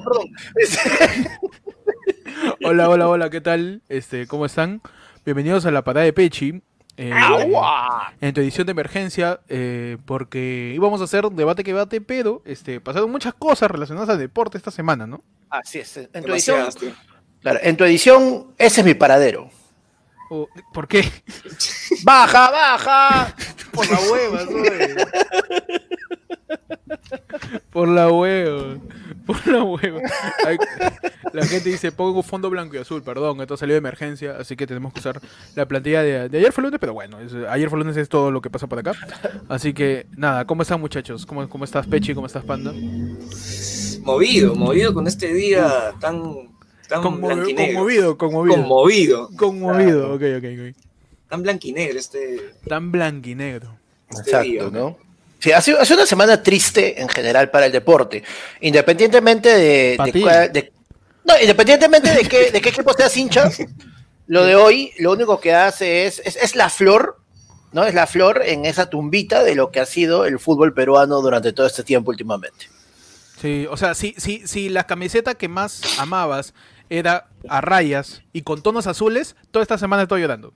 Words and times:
perdón. 0.04 0.30
Hola, 2.64 2.88
hola, 2.88 3.08
hola, 3.08 3.30
¿qué 3.30 3.40
tal? 3.40 3.82
Este, 3.88 4.26
¿cómo 4.26 4.46
están? 4.46 4.80
Bienvenidos 5.24 5.66
a 5.66 5.70
la 5.70 5.82
parada 5.82 6.04
de 6.04 6.12
Pechi. 6.12 6.62
eh, 6.96 7.12
en 8.20 8.34
tu 8.34 8.40
edición 8.40 8.66
de 8.66 8.72
emergencia, 8.72 9.40
eh, 9.48 9.96
porque 10.04 10.72
íbamos 10.74 11.00
a 11.00 11.04
hacer 11.04 11.24
un 11.26 11.36
debate 11.36 11.64
que 11.64 11.72
bate, 11.72 12.00
pero 12.00 12.42
este, 12.44 12.80
pasaron 12.80 13.10
muchas 13.10 13.34
cosas 13.34 13.70
relacionadas 13.70 14.08
al 14.10 14.18
deporte 14.18 14.58
esta 14.58 14.70
semana, 14.70 15.06
¿no? 15.06 15.22
Así 15.50 15.78
es. 15.78 15.96
En 15.96 16.24
tu 16.24 16.32
edición, 16.32 16.66
claro, 17.40 17.60
en 17.62 17.76
tu 17.76 17.84
edición, 17.84 18.52
ese 18.58 18.80
es 18.80 18.86
mi 18.86 18.94
paradero. 18.94 19.50
O- 20.30 20.48
¿Por 20.72 20.88
qué? 20.88 21.04
¡Baja, 22.04 22.50
baja! 22.50 23.34
Por 23.72 23.90
la 23.90 23.98
hueva. 24.10 24.40
Por 27.70 27.88
la 27.88 28.10
hueva. 28.10 28.76
Por 29.26 29.46
la 29.46 29.62
hueva. 29.62 30.00
Ay, 30.46 30.56
La 31.32 31.44
gente 31.46 31.68
dice, 31.70 31.90
pongo 31.92 32.22
fondo 32.22 32.48
blanco 32.50 32.76
y 32.76 32.78
azul, 32.78 33.02
perdón, 33.02 33.40
esto 33.40 33.56
salió 33.56 33.74
de 33.74 33.78
emergencia, 33.78 34.36
así 34.38 34.54
que 34.56 34.66
tenemos 34.66 34.92
que 34.92 35.00
usar 35.00 35.20
la 35.56 35.66
plantilla 35.66 36.02
de, 36.02 36.28
de 36.28 36.38
ayer 36.38 36.52
fue 36.52 36.62
lunes, 36.62 36.78
pero 36.78 36.92
bueno, 36.94 37.18
es- 37.20 37.34
ayer 37.48 37.68
fue 37.68 37.78
lunes 37.78 37.96
es 37.96 38.08
todo 38.08 38.30
lo 38.30 38.40
que 38.40 38.50
pasa 38.50 38.66
por 38.66 38.78
acá. 38.78 38.92
Así 39.48 39.72
que, 39.74 40.06
nada, 40.16 40.46
¿cómo 40.46 40.62
están 40.62 40.80
muchachos? 40.80 41.26
¿Cómo, 41.26 41.48
cómo 41.48 41.64
estás 41.64 41.86
Pechi? 41.86 42.14
¿Cómo 42.14 42.26
estás 42.26 42.44
Panda? 42.44 42.72
Movido, 44.02 44.54
movido 44.54 44.92
con 44.94 45.06
este 45.06 45.32
día 45.32 45.92
tan, 46.00 46.22
tan 46.88 47.02
Conmovido, 47.02 47.34
blanquinegro. 47.36 47.74
conmovido, 47.74 48.18
conmovido. 48.18 48.54
Conmovido. 48.56 49.30
Conmovido, 49.36 50.14
ok, 50.14 50.22
ok, 50.38 50.44
ok. 50.70 50.76
Tan 51.28 51.42
blanquinegro 51.42 51.98
este, 51.98 52.38
Tan 52.68 52.92
blanquinegro. 52.92 53.70
este 54.10 54.42
día. 54.42 54.60
Exacto, 54.62 54.70
¿no? 54.78 55.03
Sí, 55.44 55.52
ha 55.52 55.60
sido, 55.60 55.78
ha 55.78 55.84
sido 55.84 55.98
una 55.98 56.06
semana 56.06 56.42
triste 56.42 57.02
en 57.02 57.06
general 57.06 57.50
para 57.50 57.66
el 57.66 57.72
deporte. 57.72 58.22
Independientemente 58.62 59.50
de. 59.50 59.96
De 60.02 60.20
cuál- 60.22 60.50
de- 60.50 60.72
no, 61.22 61.34
independientemente 61.38 62.10
de 62.14 62.22
qué, 62.26 62.50
de 62.50 62.62
qué 62.62 62.70
equipo 62.70 62.94
seas 62.94 63.14
hincha, 63.14 63.50
lo 64.26 64.44
de 64.44 64.56
hoy, 64.56 64.92
lo 65.00 65.12
único 65.12 65.38
que 65.40 65.54
hace 65.54 66.06
es, 66.06 66.22
es, 66.24 66.36
es 66.36 66.56
la 66.56 66.70
flor, 66.70 67.18
¿no? 67.72 67.84
Es 67.84 67.92
la 67.92 68.06
flor 68.06 68.40
en 68.42 68.64
esa 68.64 68.88
tumbita 68.88 69.44
de 69.44 69.54
lo 69.54 69.70
que 69.70 69.80
ha 69.80 69.86
sido 69.86 70.24
el 70.24 70.38
fútbol 70.38 70.72
peruano 70.72 71.20
durante 71.20 71.52
todo 71.52 71.66
este 71.66 71.82
tiempo 71.84 72.10
últimamente. 72.10 72.70
Sí, 73.38 73.66
o 73.70 73.76
sea, 73.76 73.94
si, 73.94 74.14
si, 74.16 74.46
si 74.46 74.70
la 74.70 74.86
camiseta 74.86 75.34
que 75.34 75.48
más 75.48 75.82
amabas 75.98 76.54
era 76.88 77.26
a 77.50 77.60
rayas 77.60 78.22
y 78.32 78.40
con 78.40 78.62
tonos 78.62 78.86
azules, 78.86 79.36
toda 79.50 79.62
esta 79.62 79.76
semana 79.76 80.04
estoy 80.04 80.22
llorando. 80.22 80.54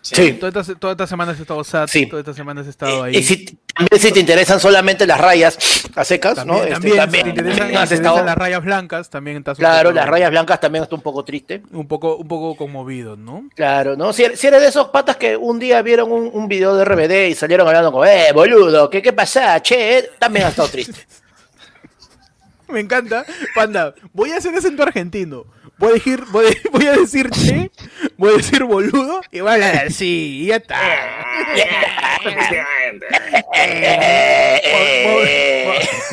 Sí. 0.00 0.32
Toda 0.34 0.60
esta, 0.60 0.74
toda 0.76 0.92
esta 0.92 1.06
semana 1.06 1.32
has 1.32 1.40
estado 1.40 1.62
sad, 1.64 1.86
Sí. 1.88 2.06
toda 2.06 2.20
esta 2.20 2.32
semana 2.32 2.60
has 2.62 2.66
estado 2.66 3.02
ahí. 3.02 3.16
Y 3.16 3.22
si, 3.22 3.44
también 3.74 4.00
si 4.00 4.12
te 4.12 4.20
interesan 4.20 4.58
solamente 4.60 5.06
las 5.06 5.20
rayas 5.20 5.58
a 5.94 6.04
secas, 6.04 6.36
también, 6.36 6.56
¿no? 6.58 6.64
Este, 6.64 6.74
también, 6.74 6.96
también 6.96 7.26
si 7.26 7.32
te 7.32 7.40
interesan, 7.40 7.76
has 7.76 7.92
estado- 7.92 8.24
las 8.24 8.38
rayas 8.38 8.64
blancas, 8.64 9.10
también 9.10 9.36
estás 9.38 9.58
un 9.58 9.62
Claro, 9.64 9.92
las 9.92 10.08
rayas 10.08 10.30
blancas 10.30 10.60
también 10.60 10.84
está 10.84 10.94
un 10.94 11.02
poco 11.02 11.24
triste. 11.24 11.62
un 11.72 11.86
poco, 11.88 12.16
un 12.16 12.26
poco 12.28 12.56
conmovido, 12.56 13.16
¿no? 13.16 13.48
Claro, 13.54 13.96
¿no? 13.96 14.12
Si, 14.12 14.24
si 14.36 14.46
eres 14.46 14.62
de 14.62 14.68
esos 14.68 14.88
patas 14.88 15.16
que 15.16 15.36
un 15.36 15.58
día 15.58 15.82
vieron 15.82 16.10
un, 16.10 16.30
un 16.32 16.48
video 16.48 16.74
de 16.76 16.84
RBD 16.84 17.28
y 17.30 17.34
salieron 17.34 17.66
hablando 17.66 17.92
como, 17.92 18.04
eh, 18.06 18.28
boludo, 18.32 18.88
¿qué, 18.88 19.02
qué 19.02 19.12
pasa? 19.12 19.60
Che, 19.60 19.98
eh", 19.98 20.10
también 20.18 20.46
ha 20.46 20.48
estado 20.50 20.68
triste. 20.68 21.06
Me 22.68 22.80
encanta. 22.80 23.24
Panda, 23.54 23.94
voy 24.12 24.30
a 24.32 24.36
hacer 24.36 24.54
acento 24.54 24.82
argentino. 24.82 25.44
Voy 25.78 25.90
a 25.90 25.94
decir, 25.94 26.24
voy 26.30 26.46
a, 26.46 26.50
voy 26.72 26.86
a 26.86 26.92
decir 26.92 27.30
che, 27.30 27.70
voy 28.16 28.34
a 28.34 28.36
decir 28.36 28.64
boludo 28.64 29.20
y 29.30 29.40
voy 29.40 29.50
a 29.50 29.54
hablar 29.54 29.76
así, 29.86 30.42
y 30.42 30.46
ya 30.46 30.56
está. 30.56 30.80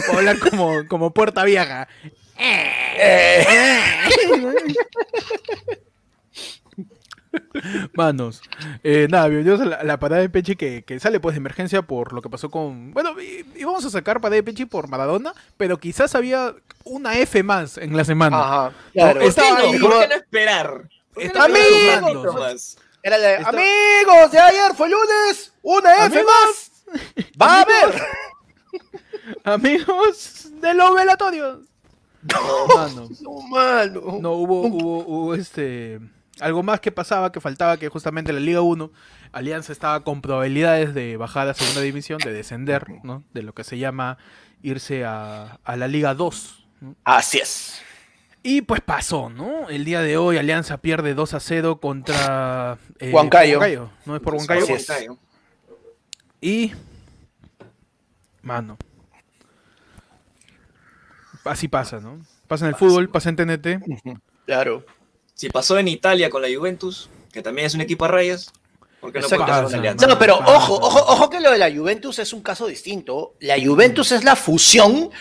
Voy 0.07 0.15
a 0.15 0.19
hablar 0.19 0.39
como, 0.39 0.87
como 0.87 1.11
puerta 1.11 1.43
vieja. 1.43 1.87
Manos, 7.93 8.41
eh, 8.83 9.07
nada, 9.09 9.27
bienvenidos 9.27 9.61
a 9.61 9.65
la, 9.65 9.83
la 9.83 9.99
parada 9.99 10.21
de 10.21 10.29
Pechi 10.29 10.55
que, 10.55 10.83
que 10.83 10.99
sale 10.99 11.19
pues 11.19 11.33
de 11.35 11.37
emergencia 11.37 11.81
por 11.81 12.13
lo 12.13 12.21
que 12.21 12.29
pasó 12.29 12.49
con... 12.49 12.91
Bueno, 12.91 13.19
y- 13.21 13.45
íbamos 13.55 13.83
a 13.85 13.89
sacar 13.89 14.19
parada 14.21 14.35
de 14.35 14.43
Pechi 14.43 14.65
por 14.65 14.87
Maradona, 14.89 15.33
pero 15.57 15.77
quizás 15.79 16.15
había 16.15 16.53
una 16.83 17.17
F 17.17 17.41
más 17.43 17.77
en 17.77 17.95
la 17.95 18.03
semana. 18.05 18.39
Ajá, 18.39 18.71
claro. 18.93 19.21
Estaba 19.21 19.49
¿Por 19.49 19.57
qué 19.59 19.63
ahí, 19.67 19.73
no? 19.73 19.79
como- 19.79 19.93
¿Por 19.93 20.01
qué 20.03 20.07
no 20.09 20.15
esperar? 20.15 20.69
¿Por 20.71 20.81
qué 20.81 20.89
no 21.13 21.25
Estaba 21.27 21.47
esperar 21.57 22.33
más? 22.33 22.77
Era 23.03 23.17
de, 23.19 23.35
Está- 23.35 23.49
amigos, 23.49 24.31
de 24.31 24.39
ayer 24.39 24.75
fue 24.75 24.89
lunes, 24.89 25.53
una 25.61 25.93
F 25.93 26.03
Amigos. 26.05 26.25
más. 26.25 26.71
Va 27.41 27.59
a 27.59 27.61
haber. 27.61 28.01
Amigos 29.43 30.47
de 30.61 30.73
los 30.73 30.95
velatorios. 30.95 31.59
No, 32.21 32.67
mano. 32.75 33.07
No, 33.21 33.41
mano. 33.47 34.17
No, 34.19 34.31
hubo, 34.33 34.61
hubo, 34.67 34.97
hubo 35.05 35.35
este 35.35 35.99
algo 36.39 36.63
más 36.63 36.79
que 36.79 36.91
pasaba, 36.91 37.31
que 37.31 37.41
faltaba, 37.41 37.77
que 37.77 37.89
justamente 37.89 38.33
la 38.33 38.39
Liga 38.39 38.61
1, 38.61 38.91
Alianza 39.31 39.71
estaba 39.71 40.03
con 40.03 40.21
probabilidades 40.21 40.93
de 40.93 41.17
bajar 41.17 41.47
a 41.47 41.53
segunda 41.53 41.81
división, 41.81 42.19
de 42.19 42.33
descender, 42.33 42.85
¿no? 43.03 43.23
De 43.33 43.43
lo 43.43 43.53
que 43.53 43.63
se 43.63 43.77
llama 43.77 44.17
irse 44.61 45.05
a, 45.05 45.59
a 45.63 45.75
la 45.75 45.87
Liga 45.87 46.13
2. 46.13 46.67
¿no? 46.81 46.95
Así 47.03 47.39
es. 47.39 47.81
Y 48.47 48.61
pues 48.61 48.81
pasó, 48.81 49.29
¿no? 49.29 49.69
El 49.69 49.85
día 49.85 50.01
de 50.01 50.17
hoy 50.17 50.37
Alianza 50.37 50.77
pierde 50.77 51.15
2 51.15 51.33
a 51.33 51.39
0 51.39 51.79
contra 51.79 52.77
eh, 52.99 53.11
Huancayo. 53.11 53.89
¿no? 54.05 54.15
Es 54.15 54.21
por 54.21 54.35
Huancayo. 54.35 54.63
Así 54.63 54.73
es. 54.73 55.09
Y. 56.41 56.71
Mano. 58.43 58.77
Así 61.43 61.67
pasa, 61.67 61.99
¿no? 61.99 62.19
Pasa 62.47 62.65
en 62.65 62.69
el 62.69 62.75
fútbol, 62.75 63.09
pasa 63.09 63.29
en 63.29 63.35
TNT. 63.35 63.67
Claro. 64.45 64.85
Si 65.35 65.49
pasó 65.49 65.77
en 65.77 65.89
Italia 65.89 66.29
con 66.29 66.41
la 66.41 66.47
Juventus, 66.47 67.09
que 67.31 67.41
también 67.41 67.67
es 67.67 67.75
un 67.75 67.81
equipo 67.81 68.05
a 68.05 68.07
rayas, 68.07 68.53
¿por 69.01 69.11
qué 69.11 69.19
no 69.19 69.27
puede 69.27 69.41
pasar 69.41 69.63
Pasa, 69.65 69.77
Alianza? 69.77 70.07
No, 70.07 70.17
pero 70.17 70.39
Pasa. 70.39 70.55
ojo, 70.55 70.75
ojo, 70.75 70.99
ojo 70.99 71.29
que 71.29 71.41
lo 71.41 71.51
de 71.51 71.57
la 71.57 71.69
Juventus 71.69 72.19
es 72.19 72.31
un 72.31 72.41
caso 72.41 72.67
distinto. 72.67 73.33
La 73.41 73.55
Juventus 73.61 74.13
es 74.13 74.23
la 74.23 74.37
fusión 74.37 75.11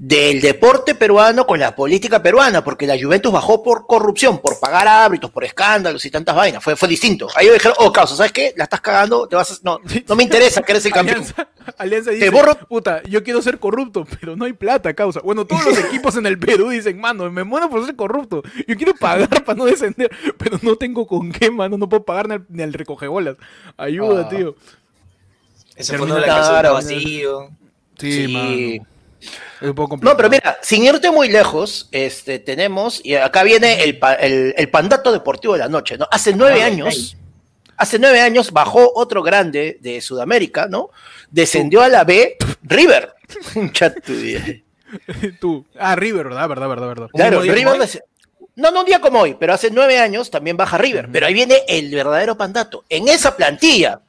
del 0.00 0.40
deporte 0.40 0.94
peruano 0.94 1.44
con 1.44 1.58
la 1.58 1.74
política 1.74 2.22
peruana, 2.22 2.62
porque 2.62 2.86
la 2.86 2.96
Juventus 2.96 3.32
bajó 3.32 3.64
por 3.64 3.84
corrupción, 3.88 4.38
por 4.38 4.60
pagar 4.60 4.86
árbitros, 4.86 5.32
por 5.32 5.42
escándalos 5.44 6.04
y 6.04 6.10
tantas 6.12 6.36
vainas. 6.36 6.62
Fue, 6.62 6.76
fue 6.76 6.88
distinto. 6.88 7.26
Ahí 7.34 7.48
dijeron, 7.50 7.74
oh, 7.80 7.92
causa, 7.92 8.14
¿sabes 8.14 8.30
qué? 8.30 8.54
La 8.56 8.64
estás 8.64 8.80
cagando, 8.80 9.26
te 9.26 9.34
vas 9.34 9.50
a- 9.50 9.58
no, 9.64 9.80
no 10.06 10.14
me 10.14 10.22
interesa 10.22 10.62
que 10.62 10.70
eres 10.70 10.86
el 10.86 10.92
campeón. 10.92 11.16
Alianza, 11.18 11.48
Alianza 11.78 12.10
dice, 12.12 12.30
borro- 12.30 12.56
puta, 12.68 13.02
yo 13.08 13.24
quiero 13.24 13.42
ser 13.42 13.58
corrupto, 13.58 14.06
pero 14.20 14.36
no 14.36 14.44
hay 14.44 14.52
plata, 14.52 14.94
causa. 14.94 15.18
Bueno, 15.20 15.44
todos 15.46 15.64
los 15.64 15.76
equipos 15.86 16.14
en 16.16 16.26
el 16.26 16.38
Perú 16.38 16.68
dicen, 16.68 17.00
mano, 17.00 17.28
me 17.32 17.42
muero 17.42 17.68
por 17.68 17.84
ser 17.84 17.96
corrupto. 17.96 18.44
Yo 18.68 18.76
quiero 18.76 18.94
pagar 18.94 19.42
para 19.44 19.58
no 19.58 19.64
descender, 19.64 20.12
pero 20.38 20.60
no 20.62 20.76
tengo 20.76 21.08
con 21.08 21.32
qué, 21.32 21.50
mano, 21.50 21.76
no 21.76 21.88
puedo 21.88 22.04
pagar 22.04 22.28
ni 22.28 22.34
al, 22.34 22.46
ni 22.48 22.62
al 22.62 22.72
recogebolas. 22.72 23.36
Ayuda, 23.76 24.26
Ah. 24.26 24.28
tío. 24.28 24.54
Ese 25.74 25.96
uno 26.00 26.14
de 26.14 26.20
la 26.20 26.26
clausura 26.26 26.70
vacío. 26.70 27.48
Sí, 27.98 28.26
Sí. 28.26 28.32
mano. 28.32 28.86
Es 29.20 29.68
un 29.68 29.74
poco 29.74 29.90
complicado. 29.90 30.14
No, 30.14 30.16
pero 30.16 30.28
mira, 30.30 30.58
sin 30.62 30.84
irte 30.84 31.10
muy 31.10 31.28
lejos, 31.28 31.88
este, 31.92 32.38
tenemos, 32.38 33.00
y 33.04 33.14
acá 33.16 33.42
viene 33.42 33.82
el, 33.84 33.98
pa- 33.98 34.14
el, 34.14 34.54
el 34.56 34.70
pandato 34.70 35.10
deportivo 35.12 35.54
de 35.54 35.60
la 35.60 35.68
noche, 35.68 35.98
¿no? 35.98 36.06
Hace 36.10 36.32
nueve 36.34 36.62
Ay, 36.62 36.72
años, 36.72 37.16
hace 37.76 37.98
nueve 37.98 38.20
años 38.20 38.52
bajó 38.52 38.92
otro 38.94 39.22
grande 39.22 39.78
de 39.80 40.00
Sudamérica, 40.00 40.66
¿no? 40.68 40.90
Descendió 41.30 41.82
a 41.82 41.88
la 41.88 42.04
B, 42.04 42.36
River. 42.62 43.12
Tú. 45.40 45.66
Ah, 45.78 45.96
River, 45.96 46.24
¿verdad? 46.28 46.48
¿Verdad, 46.48 46.68
verdad, 46.68 46.86
verdad? 46.88 47.08
Claro, 47.12 47.42
River. 47.42 47.78
des- 47.78 48.02
No, 48.56 48.70
no 48.70 48.80
un 48.80 48.86
día 48.86 49.00
como 49.00 49.20
hoy, 49.20 49.34
pero 49.38 49.52
hace 49.52 49.70
nueve 49.70 49.98
años 49.98 50.30
también 50.30 50.56
baja 50.56 50.78
River. 50.78 51.08
Pero 51.12 51.26
ahí 51.26 51.34
viene 51.34 51.62
el 51.68 51.90
verdadero 51.94 52.36
pandato. 52.36 52.84
En 52.88 53.08
esa 53.08 53.36
plantilla, 53.36 54.00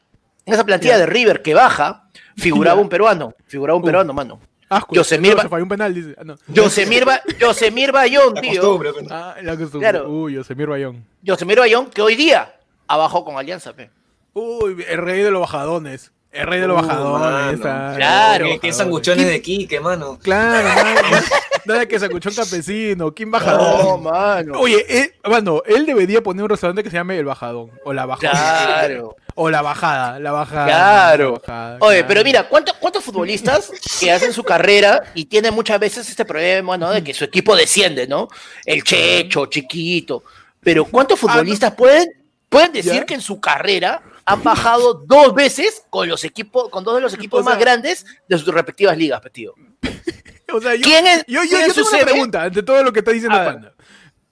en 0.45 0.53
esa 0.53 0.63
plantilla 0.63 0.97
de 0.97 1.05
River 1.05 1.41
que 1.41 1.53
baja, 1.53 2.07
figuraba 2.37 2.79
un 2.81 2.89
peruano, 2.89 3.33
figuraba 3.47 3.77
un 3.77 3.83
Uh. 3.83 3.85
peruano, 3.85 4.13
mano. 4.13 4.39
Asco. 4.69 4.93
Yosemir 4.95 5.31
no, 5.31 5.37
va- 5.37 5.43
se 5.43 5.49
falló 5.49 5.63
un 5.63 5.69
penal, 5.69 5.93
dice. 5.93 6.15
Ah, 6.17 6.23
no. 6.23 6.35
Yosemir, 6.47 7.03
Ba- 7.05 7.21
Yosemir 7.39 7.91
Bayón, 7.93 8.35
La 8.35 8.41
tío. 8.41 8.61
costumbre, 8.61 8.93
pues. 8.93 9.07
Ah, 9.11 9.35
la 9.41 9.57
costumbre. 9.57 9.89
Claro. 9.89 10.09
Uy, 10.09 10.33
Yosemir 10.33 10.67
Bayón. 10.67 11.05
Yosemir 11.23 11.59
Bayón, 11.59 11.89
que 11.89 12.01
hoy 12.01 12.15
día 12.15 12.55
abajo 12.87 13.25
con 13.25 13.37
Alianza, 13.37 13.73
pe. 13.73 13.89
Uy, 14.33 14.85
el 14.87 14.97
rey 14.99 15.21
de 15.23 15.31
los 15.31 15.41
bajadones. 15.41 16.11
El 16.31 16.45
rey 16.45 16.59
de 16.59 16.67
los 16.67 16.77
Uh, 16.79 16.85
bajadones. 16.85 17.59
mano. 17.59 17.71
ah, 17.75 17.93
Claro. 17.95 18.45
¿Qué, 18.45 18.59
qué 18.59 18.73
sanguchones 18.73 19.25
de 19.25 19.41
Quique, 19.41 19.79
mano? 19.79 20.19
Claro, 20.21 20.67
nada, 21.09 21.23
nada 21.65 21.85
que 21.87 21.97
un 22.29 22.35
campesino. 22.35 23.11
¿Quién 23.15 23.31
bajadón? 23.31 23.81
No, 23.87 23.97
mano. 23.97 24.59
Oye, 24.59 24.85
eh, 24.87 25.15
bueno, 25.25 25.63
él 25.65 25.87
debería 25.87 26.21
poner 26.21 26.43
un 26.43 26.49
restaurante 26.49 26.83
que 26.83 26.91
se 26.91 26.97
llame 26.97 27.17
El 27.17 27.25
Bajadón. 27.25 27.71
O 27.83 27.93
La 27.93 28.05
Bajada. 28.05 28.85
Claro. 28.85 29.15
O 29.41 29.49
La 29.49 29.61
Bajada. 29.61 30.19
La 30.19 30.31
Bajada. 30.33 30.65
Claro. 30.65 31.25
la 31.31 31.39
bajada, 31.39 31.77
Oye, 31.79 31.97
claro. 31.99 32.07
pero 32.09 32.23
mira, 32.25 32.49
¿cuánto- 32.49 32.73
¿cuántos 32.77 33.03
futbolistas 33.05 33.71
que 33.99 34.11
hacen 34.11 34.33
su 34.33 34.43
carrera 34.43 35.01
y 35.13 35.25
tienen 35.25 35.53
muchas 35.53 35.79
veces 35.79 36.09
este 36.09 36.25
problema, 36.25 36.77
¿no? 36.77 36.91
De 36.91 37.01
que 37.03 37.13
su 37.13 37.23
equipo 37.23 37.55
desciende, 37.55 38.05
¿no? 38.05 38.27
El 38.65 38.83
Checho, 38.83 39.45
chiquito. 39.45 40.23
Pero 40.59 40.83
¿cuántos 40.83 41.17
futbolistas 41.19 41.73
pueden, 41.73 42.09
pueden 42.49 42.73
decir 42.73 42.91
¿Ya? 42.93 43.05
que 43.05 43.13
en 43.13 43.21
su 43.21 43.39
carrera 43.39 44.01
han 44.25 44.43
bajado 44.43 44.95
dos 45.05 45.33
veces 45.33 45.83
con 45.89 46.09
los 46.09 46.25
equipos, 46.25 46.67
con 46.69 46.83
dos 46.83 46.95
de 46.95 47.01
los 47.01 47.13
equipos 47.13 47.39
O 47.39 47.43
sea- 47.43 47.51
más 47.53 47.59
grandes 47.61 48.05
de 48.27 48.37
sus 48.37 48.53
respectivas 48.53 48.97
ligas, 48.97 49.21
pe, 49.21 49.29
tío? 49.29 49.53
O 50.51 50.59
sea, 50.59 50.75
yo, 50.75 50.81
¿Quién 50.81 51.07
es- 51.07 51.23
yo, 51.27 51.43
yo, 51.43 51.49
quién 51.57 51.67
yo 51.67 51.73
tengo 51.75 51.89
una 51.89 51.99
pregunta 51.99 52.43
ante 52.43 52.61
todo 52.63 52.83
lo 52.83 52.91
que 52.91 52.99
está 52.99 53.11
diciendo. 53.11 53.37
Panda. 53.37 53.73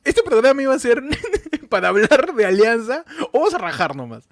¿Este 0.04 0.21
programa 0.24 0.62
iba 0.63 0.74
a 0.74 0.80
ser 0.80 1.01
para 1.69 1.89
hablar 1.89 2.33
de 2.33 2.45
alianza 2.45 3.06
o 3.31 3.39
vamos 3.39 3.54
a 3.54 3.57
rajar 3.57 3.95
nomás? 3.95 4.27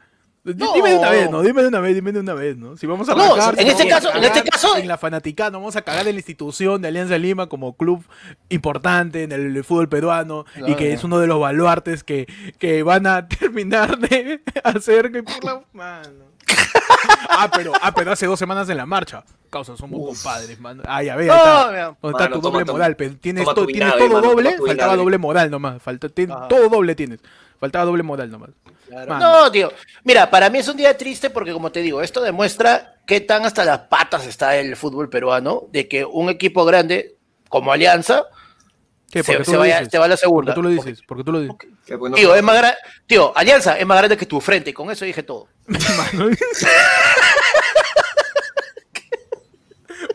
No. 0.46 0.74
Dime 0.74 0.92
de 0.92 0.98
una 1.00 1.10
vez, 1.10 1.30
¿no? 1.32 1.42
Dime 1.42 1.62
de 1.64 1.68
una 1.70 1.80
vez, 1.80 1.96
dime 1.96 2.12
de 2.12 2.20
una 2.20 2.34
vez, 2.36 2.56
¿no? 2.56 2.78
Si 2.78 2.86
vamos 2.86 3.10
a 3.10 3.16
No, 3.16 3.36
en 3.36 3.42
si 3.58 3.68
este 3.68 3.74
vamos 3.74 3.82
a 3.82 3.88
caso- 3.90 4.14
en 4.18 4.24
este 4.24 4.44
caso- 4.44 4.78
En 4.78 4.88
la 4.88 4.98
fanaticada, 5.00 5.50
no 5.50 5.58
vamos 5.60 5.76
a 5.76 5.82
cagar 5.82 6.08
en 6.08 6.14
la 6.14 6.20
institución 6.20 6.82
de 6.84 6.88
Alianza 6.90 7.18
Lima 7.18 7.48
como 7.50 7.76
club 7.76 8.06
importante 8.50 9.24
en 9.24 9.32
el 9.32 9.64
fútbol 9.64 9.90
peruano 9.90 10.46
y 10.68 10.76
que 10.76 10.94
es 10.94 11.04
uno 11.04 11.18
de 11.20 11.26
los 11.28 11.40
baluartes 11.40 12.04
que, 12.04 12.28
que 12.60 12.84
van 12.84 13.08
a 13.08 13.28
terminar 13.40 13.98
de 13.98 14.42
hacer 14.64 15.12
que 15.12 15.24
por 15.24 15.44
la 15.44 15.62
mano. 15.74 16.26
ah, 17.30 17.50
pero, 17.56 17.74
ah, 17.82 17.94
pero 17.94 18.12
hace 18.12 18.26
dos 18.26 18.40
semanas 18.40 18.70
en 18.70 18.78
la 18.78 18.86
marcha. 18.86 19.24
Causa, 19.50 19.76
somos 19.78 20.00
Uf. 20.02 20.24
compadres, 20.24 20.60
mano. 20.60 20.84
Ay, 20.86 21.10
a 21.10 21.16
ver, 21.16 21.30
está. 21.30 21.68
mira. 21.72 21.86
¿Dónde 22.02 22.18
está 22.18 22.24
Mano, 22.30 22.36
tu 22.36 22.42
toma 22.42 22.54
doble 22.54 22.66
tu- 22.66 22.72
moral? 22.74 22.96
pe? 22.96 23.10
Tienes, 23.12 23.44
toma 23.44 23.56
to- 23.56 23.62
tu 23.62 23.68
tienes 23.68 23.86
vinagre, 23.86 24.08
todo 24.10 24.22
mano, 24.22 24.28
doble, 24.34 24.54
toma 24.56 24.68
faltaba 24.68 24.96
doble 24.96 25.18
moral 25.18 25.52
nomás. 25.52 25.82
Falta, 25.82 26.08
Ajá. 26.08 26.48
todo 26.48 26.70
doble 26.70 26.96
tienes. 26.96 27.20
Faltaba 27.60 27.86
doble 27.86 28.04
moral 28.04 28.30
nomás. 28.32 28.50
Claro. 28.88 29.18
No, 29.20 29.52
tío. 29.52 29.72
Mira, 30.04 30.30
para 30.30 30.50
mí 30.50 30.60
es 30.60 30.68
un 30.68 30.78
día 30.78 30.96
triste 30.98 31.30
porque, 31.30 31.54
como 31.54 31.72
te 31.72 31.82
digo, 31.82 32.02
esto 32.02 32.22
demuestra 32.22 32.96
qué 33.08 33.22
tan 33.22 33.46
hasta 33.46 33.64
las 33.66 33.80
patas 33.80 34.28
está 34.28 34.58
el 34.58 34.76
fútbol 34.76 35.10
peruano, 35.10 35.64
de 35.72 35.88
que 35.88 36.06
un 36.06 36.30
equipo 36.30 36.66
grande 36.66 37.16
como 37.50 37.72
Alianza 37.72 38.26
¿Qué? 39.10 39.24
se, 39.24 39.32
Porque 39.32 39.46
tú 39.46 39.52
se 39.52 39.56
lo 39.56 39.60
vaya, 39.60 39.86
se 39.90 39.98
va 39.98 40.06
a 40.06 40.08
la 40.10 40.14
Porque 40.16 40.22
segunda. 40.22 40.54
tú 40.54 40.62
lo 40.64 40.70
dices. 40.70 41.02
Porque 41.08 41.24
tú 41.24 41.32
lo 41.32 41.40
dices. 41.42 41.56
Tío, 41.86 42.34
es 42.36 42.44
más 42.44 42.58
gra- 42.62 42.76
tío, 43.06 43.32
Alianza 43.38 43.78
es 43.78 43.86
más 43.86 43.98
grande 43.98 44.18
que 44.18 44.26
tu 44.26 44.42
frente, 44.42 44.72
y 44.72 44.74
con 44.74 44.90
eso 44.90 45.06
dije 45.06 45.24
todo. 45.24 45.48
Mano. 45.68 46.30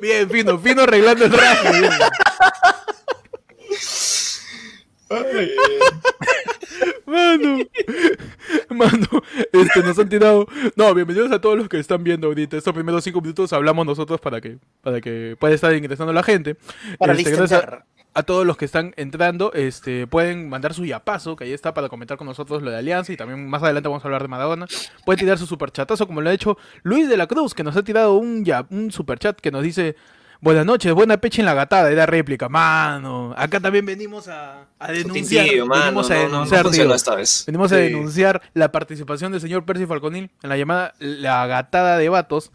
Bien, 0.01 0.29
fino, 0.31 0.59
fino 0.59 0.83
arreglando 0.83 1.25
el 1.27 1.31
traje. 1.31 1.89
Mano, 7.07 7.59
mano, 8.71 9.07
este, 9.53 9.83
nos 9.83 9.99
han 9.99 10.09
tirado. 10.09 10.47
No, 10.77 10.95
bienvenidos 10.95 11.33
a 11.33 11.41
todos 11.41 11.59
los 11.59 11.69
que 11.69 11.79
están 11.79 12.05
viendo 12.05 12.29
ahorita. 12.29 12.57
Estos 12.57 12.73
primeros 12.73 13.03
cinco 13.05 13.21
minutos 13.21 13.53
hablamos 13.53 13.85
nosotros 13.85 14.21
para 14.21 14.41
que, 14.41 14.59
para 14.81 15.01
que 15.01 15.37
pueda 15.39 15.55
estar 15.55 15.75
ingresando 15.75 16.13
la 16.13 16.23
gente. 16.23 16.57
Para 16.99 17.15
Este, 17.15 17.31
gracias 17.33 17.63
a, 18.15 18.23
todos 18.23 18.47
los 18.47 18.57
que 18.57 18.65
están 18.65 18.93
entrando, 18.97 19.53
este, 19.53 20.07
pueden 20.07 20.49
mandar 20.49 20.75
su 20.75 20.85
yapazo, 20.85 21.37
que 21.37 21.45
ahí 21.45 21.53
está 21.53 21.75
para 21.75 21.89
comentar 21.89 22.19
con 22.19 22.27
nosotros 22.27 22.63
lo 22.63 22.71
de 22.71 22.79
Alianza 22.79 23.13
y 23.13 23.17
también 23.17 23.49
más 23.49 23.63
adelante 23.63 23.89
vamos 23.89 24.05
a 24.05 24.09
hablar 24.09 24.23
de 24.23 24.29
Maradona. 24.29 24.67
Pueden 25.05 25.21
tirar 25.21 25.39
su 25.39 25.47
superchatazo 25.47 26.07
como 26.07 26.21
lo 26.21 26.31
ha 26.31 26.33
hecho 26.33 26.59
Luis 26.83 27.09
de 27.09 27.17
la 27.17 27.27
Cruz, 27.27 27.55
que 27.55 27.65
nos 27.65 27.77
ha 27.77 27.83
tirado 27.83 28.15
un, 28.15 28.45
ya, 28.45 28.67
un 28.71 28.91
superchat 28.91 29.39
que 29.41 29.51
nos 29.51 29.63
dice. 29.63 29.97
Buenas 30.43 30.65
noches, 30.65 30.95
buena 30.95 31.19
pecha 31.19 31.43
en 31.43 31.47
la 31.47 31.53
gatada, 31.53 31.91
era 31.91 32.07
réplica, 32.07 32.49
mano. 32.49 33.35
Acá 33.37 33.61
también 33.61 33.85
venimos 33.85 34.27
a, 34.27 34.69
a 34.79 34.91
denunciar. 34.91 35.47
Tío, 35.47 35.67
mano, 35.67 35.83
venimos 35.83 36.11
a 36.11 36.15
no, 36.15 36.23
no, 36.23 36.45
no 36.47 36.51
denunciar, 36.51 36.91
esta 36.93 37.15
vez. 37.15 37.45
Venimos 37.47 37.71
a 37.73 37.77
denunciar 37.77 38.41
la 38.55 38.73
participación 38.73 39.33
del 39.33 39.43
señor 39.43 39.67
Percy 39.67 39.85
Falconil 39.85 40.31
en 40.43 40.49
la 40.49 40.57
llamada 40.57 40.95
La 40.99 41.47
Gatada 41.47 41.99
de 41.99 42.09
Vatos, 42.09 42.53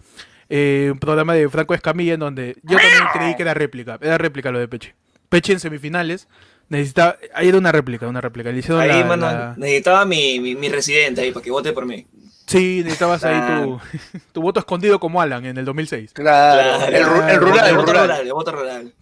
eh, 0.49 0.89
un 0.91 0.97
programa 0.97 1.35
de 1.35 1.47
Franco 1.47 1.75
Escamilla 1.75 2.15
en 2.15 2.21
donde 2.21 2.57
yo 2.63 2.77
también 2.77 3.03
creí 3.13 3.35
que 3.35 3.43
era 3.43 3.53
réplica, 3.53 3.99
era 4.01 4.17
réplica 4.17 4.49
lo 4.49 4.57
de 4.57 4.67
Peche. 4.67 4.95
Peche 5.29 5.53
en 5.53 5.59
semifinales, 5.59 6.27
necesitaba, 6.69 7.17
ahí 7.33 7.47
era 7.49 7.57
una 7.57 7.71
réplica, 7.71 8.07
una 8.07 8.21
réplica. 8.21 8.51
Le 8.51 8.59
hicieron 8.59 8.81
Ahí, 8.81 8.89
la- 9.01 9.05
mano, 9.05 9.25
la- 9.25 9.55
necesitaba 9.57 10.05
mi, 10.05 10.39
mi, 10.39 10.55
mi 10.55 10.69
residente 10.69 11.21
ahí 11.21 11.31
para 11.31 11.43
que 11.43 11.51
vote 11.51 11.73
por 11.73 11.85
mí. 11.85 12.05
Sí, 12.47 12.81
necesitabas 12.83 13.23
ahí 13.23 13.33
Ah. 13.41 13.63
tu, 13.63 13.79
tu 14.33 14.41
voto 14.43 14.59
escondido 14.59 14.99
como 14.99 15.19
Alan 15.19 15.43
en 15.47 15.57
el 15.57 15.65
2006. 15.65 16.13
Claro, 16.13 16.77
Claro, 16.77 16.95
el, 16.95 17.03
ru- 17.03 17.29
el 17.31 17.37
rural, 17.41 17.69
el 17.69 17.75
voto 17.75 17.91
rural. 17.91 18.07
rural, 18.07 18.27
el 18.27 18.33
voto 18.33 18.51
rural. 18.51 18.93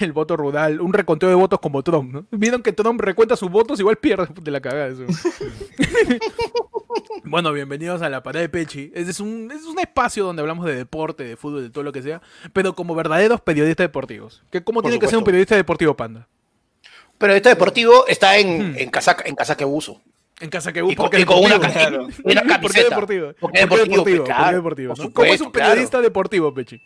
El 0.00 0.12
voto 0.12 0.36
rural, 0.38 0.80
un 0.80 0.92
reconteo 0.94 1.28
de 1.28 1.34
votos 1.34 1.60
como 1.60 1.82
Trump, 1.82 2.10
¿no? 2.14 2.24
Vieron 2.30 2.62
que 2.62 2.72
Trump 2.72 2.98
recuenta 3.02 3.36
sus 3.36 3.50
votos, 3.50 3.78
igual 3.80 3.96
pierde 3.96 4.28
de 4.40 4.50
la 4.50 4.60
cagada 4.62 4.86
eso. 4.88 5.04
bueno, 7.24 7.52
bienvenidos 7.52 8.02
a 8.02 8.08
la 8.08 8.22
parada 8.22 8.42
de 8.42 8.48
Pechi. 8.48 8.90
Es 8.94 9.08
es 9.08 9.20
un, 9.20 9.50
es 9.52 9.64
un 9.64 9.78
espacio 9.78 10.24
donde 10.24 10.40
hablamos 10.40 10.66
de 10.66 10.74
deporte, 10.74 11.24
de 11.24 11.36
fútbol, 11.36 11.62
de 11.62 11.70
todo 11.70 11.84
lo 11.84 11.92
que 11.92 12.02
sea, 12.02 12.20
pero 12.52 12.74
como 12.74 12.94
verdaderos 12.94 13.40
periodistas 13.40 13.84
deportivos. 13.84 14.42
¿Qué, 14.50 14.62
¿Cómo 14.62 14.80
Por 14.82 14.90
tiene 14.90 15.00
que 15.00 15.08
ser 15.08 15.18
un 15.18 15.24
periodista 15.24 15.56
deportivo, 15.56 15.94
Panda? 15.96 16.28
Pero 17.18 17.32
este 17.34 17.48
deportivo 17.50 18.06
está 18.08 18.36
en, 18.38 18.72
Hmm. 18.72 18.78
en 18.78 18.90
casaca, 18.90 19.24
en 19.26 19.34
casaca 19.34 19.64
buzo. 19.64 20.00
En 20.40 20.50
casa 20.50 20.72
que 20.72 20.80
Y 20.80 20.82
con, 20.82 20.94
porque 20.96 21.20
y 21.20 21.24
con 21.24 21.38
una, 21.38 21.60
claro. 21.60 22.08
y 22.24 22.32
una 22.32 22.42
¿Por 22.42 22.42
qué 22.42 22.48
camiseta. 22.48 22.88
deportivo? 22.90 23.32
Porque 23.38 23.60
es 23.60 23.66
¿Por 23.66 23.78
qué 23.78 23.84
deportivo, 23.84 24.04
pues, 24.04 24.16
¿Por 24.16 24.26
qué 24.26 24.32
claro, 24.32 24.56
deportivo? 24.56 24.94
por 24.94 25.04
¿no? 25.04 25.12
¿Cómo 25.12 25.32
es 25.32 25.40
un 25.40 25.50
claro. 25.52 25.70
periodista 25.70 26.00
deportivo, 26.00 26.52
Pechi? 26.52 26.82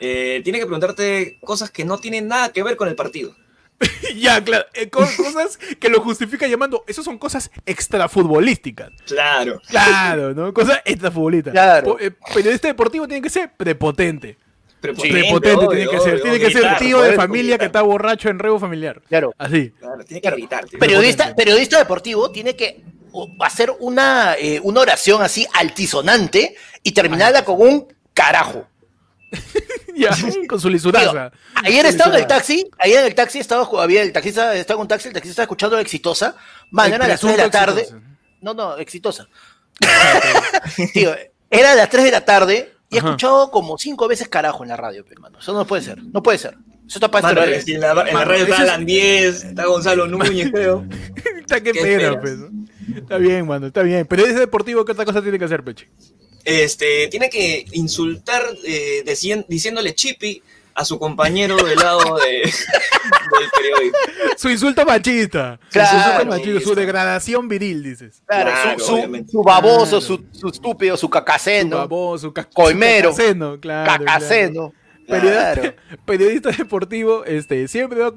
Eh, 0.00 0.42
tiene 0.44 0.58
que 0.58 0.66
preguntarte 0.66 1.38
cosas 1.40 1.70
que 1.70 1.84
no 1.84 1.96
tienen 1.98 2.28
nada 2.28 2.50
que 2.52 2.62
ver 2.62 2.76
con 2.76 2.88
el 2.88 2.94
partido. 2.94 3.34
ya, 4.16 4.42
claro. 4.42 4.64
eh, 4.74 4.88
co- 4.88 5.00
cosas 5.16 5.58
que 5.78 5.88
lo 5.88 6.00
justifica 6.00 6.46
llamando. 6.46 6.84
Eso 6.86 7.02
son 7.02 7.18
cosas 7.18 7.50
extrafutbolísticas. 7.66 8.90
Claro. 9.06 9.60
Claro, 9.68 10.34
¿no? 10.34 10.52
Cosas 10.54 10.80
extrafutbolistas. 10.84 11.52
Claro. 11.52 11.96
Eh, 12.00 12.10
periodista 12.34 12.68
deportivo 12.68 13.06
tiene 13.06 13.22
que 13.22 13.30
ser 13.30 13.52
prepotente. 13.56 14.36
Prepotente, 14.80 15.18
prepotente 15.20 15.56
obvio, 15.64 15.68
tiene 15.70 15.90
que 15.90 16.00
ser. 16.00 16.12
obvio, 16.14 16.22
tiene 16.22 16.38
que 16.40 16.50
ser 16.50 16.76
tío 16.76 17.00
de 17.00 17.12
familia 17.14 17.56
que 17.56 17.64
está 17.64 17.80
borracho 17.82 18.28
en 18.28 18.38
rebo 18.38 18.58
familiar. 18.60 19.00
Claro. 19.08 19.32
Así. 19.38 19.70
Claro, 19.78 20.04
tiene 20.04 20.20
que 20.20 20.30
gritar. 20.30 20.66
Periodista, 20.78 21.34
periodista 21.34 21.78
deportivo 21.78 22.30
tiene 22.30 22.54
que 22.54 22.84
hacer 23.40 23.72
una, 23.78 24.34
eh, 24.38 24.60
una 24.62 24.80
oración 24.80 25.22
así 25.22 25.46
altisonante 25.54 26.54
y 26.82 26.92
terminarla 26.92 27.44
con 27.44 27.60
un 27.62 27.86
carajo. 28.12 28.66
ya, 29.96 30.10
con 30.48 30.58
su 30.60 30.68
Tío, 30.68 30.72
lisuraza. 30.74 31.30
ayer 31.64 31.86
estaba 31.86 32.14
en 32.14 32.20
el 32.22 32.26
taxi, 32.26 32.68
ayer 32.78 33.00
en 33.00 33.06
el 33.06 33.14
taxi 33.14 33.38
estaba, 33.38 33.68
había 33.82 34.02
el 34.02 34.12
taxista, 34.12 34.54
estaba 34.54 34.78
en 34.78 34.82
un 34.82 34.88
taxi, 34.88 35.08
el 35.08 35.14
taxista 35.14 35.32
estaba 35.32 35.44
escuchando 35.44 35.78
exitosa. 35.78 36.36
Man, 36.70 36.86
El 36.88 36.94
eran 36.94 37.08
las 37.08 37.20
3 37.20 37.36
de 37.36 37.42
la 37.42 37.50
tarde. 37.50 37.86
No, 38.40 38.54
no, 38.54 38.76
exitosa. 38.76 39.28
Tío, 40.92 41.14
era 41.50 41.74
las 41.74 41.88
3 41.90 42.04
de 42.04 42.10
la 42.10 42.24
tarde 42.24 42.72
y 42.90 42.96
he 42.96 42.98
escuchado 42.98 43.50
como 43.50 43.78
cinco 43.78 44.08
veces 44.08 44.28
carajo 44.28 44.62
en 44.62 44.68
la 44.70 44.76
radio, 44.76 45.04
hermano. 45.10 45.38
Eso 45.38 45.52
no 45.52 45.66
puede 45.66 45.82
ser, 45.82 46.02
no 46.02 46.22
puede 46.22 46.38
ser. 46.38 46.56
Eso 46.86 46.98
está 46.98 47.10
para 47.10 47.28
Mano, 47.28 47.42
este 47.44 47.62
si 47.62 47.74
en 47.74 47.80
la, 47.80 47.92
en 48.06 48.14
la 48.14 48.24
radio 48.26 48.42
está 48.44 48.54
ese 48.56 48.64
es- 48.64 48.68
Alan 48.70 48.84
10, 48.86 49.44
está 49.44 49.64
Gonzalo 49.64 50.06
Núñez, 50.08 50.50
creo. 50.52 50.84
Está 51.40 51.62
que 51.62 51.72
¿Qué 51.72 51.80
pena, 51.80 52.20
pues. 52.20 52.36
Está 52.94 53.16
bien, 53.16 53.46
mano, 53.46 53.66
está 53.68 53.82
bien. 53.82 54.06
Periodista 54.06 54.40
deportivo, 54.40 54.84
¿qué 54.84 54.92
otra 54.92 55.06
cosa 55.06 55.22
tiene 55.22 55.38
que 55.38 55.46
hacer, 55.46 55.64
Peche? 55.64 55.88
Este, 56.44 57.08
tiene 57.08 57.30
que 57.30 57.64
insultar 57.72 58.42
eh, 58.64 59.02
decien- 59.06 59.46
diciéndole 59.48 59.94
chipi 59.94 60.42
a 60.74 60.84
su 60.84 60.98
compañero 60.98 61.56
del 61.56 61.78
lado 61.78 62.16
de, 62.18 62.42
del 62.42 63.50
periódico. 63.56 63.96
Su 64.36 64.48
insulto 64.50 64.84
machista. 64.84 65.58
Claro. 65.70 65.88
su 65.90 65.96
insulto 65.96 66.26
machista, 66.26 66.50
su 66.52 66.58
Listo. 66.58 66.74
degradación 66.74 67.48
viril, 67.48 67.82
dices. 67.82 68.22
Claro, 68.26 68.50
Claro, 68.50 68.78
su, 68.80 68.84
su- 68.86 68.94
obviamente. 68.94 69.30
su 69.32 69.42
baboso, 69.42 69.84
Claro. 69.86 70.00
su, 70.00 70.24
su 70.32 70.48
estúpido, 70.48 70.96
su 70.96 71.02
Su 71.06 71.10
cacaceno, 71.10 71.76
baboso, 71.78 72.26
su 72.28 72.32
ca- 72.32 72.48
Coimero. 72.52 73.10
su 73.12 73.16
cacaceno, 73.16 73.60
claro. 73.60 73.84
claro. 73.86 74.04
cacaceno. 74.04 74.72
Periodista, 75.06 75.52
Claro. 75.54 75.74
periodista 76.06 76.50
deportivo, 76.50 77.24
este, 77.24 77.68
siempre 77.68 78.00
va, 78.00 78.12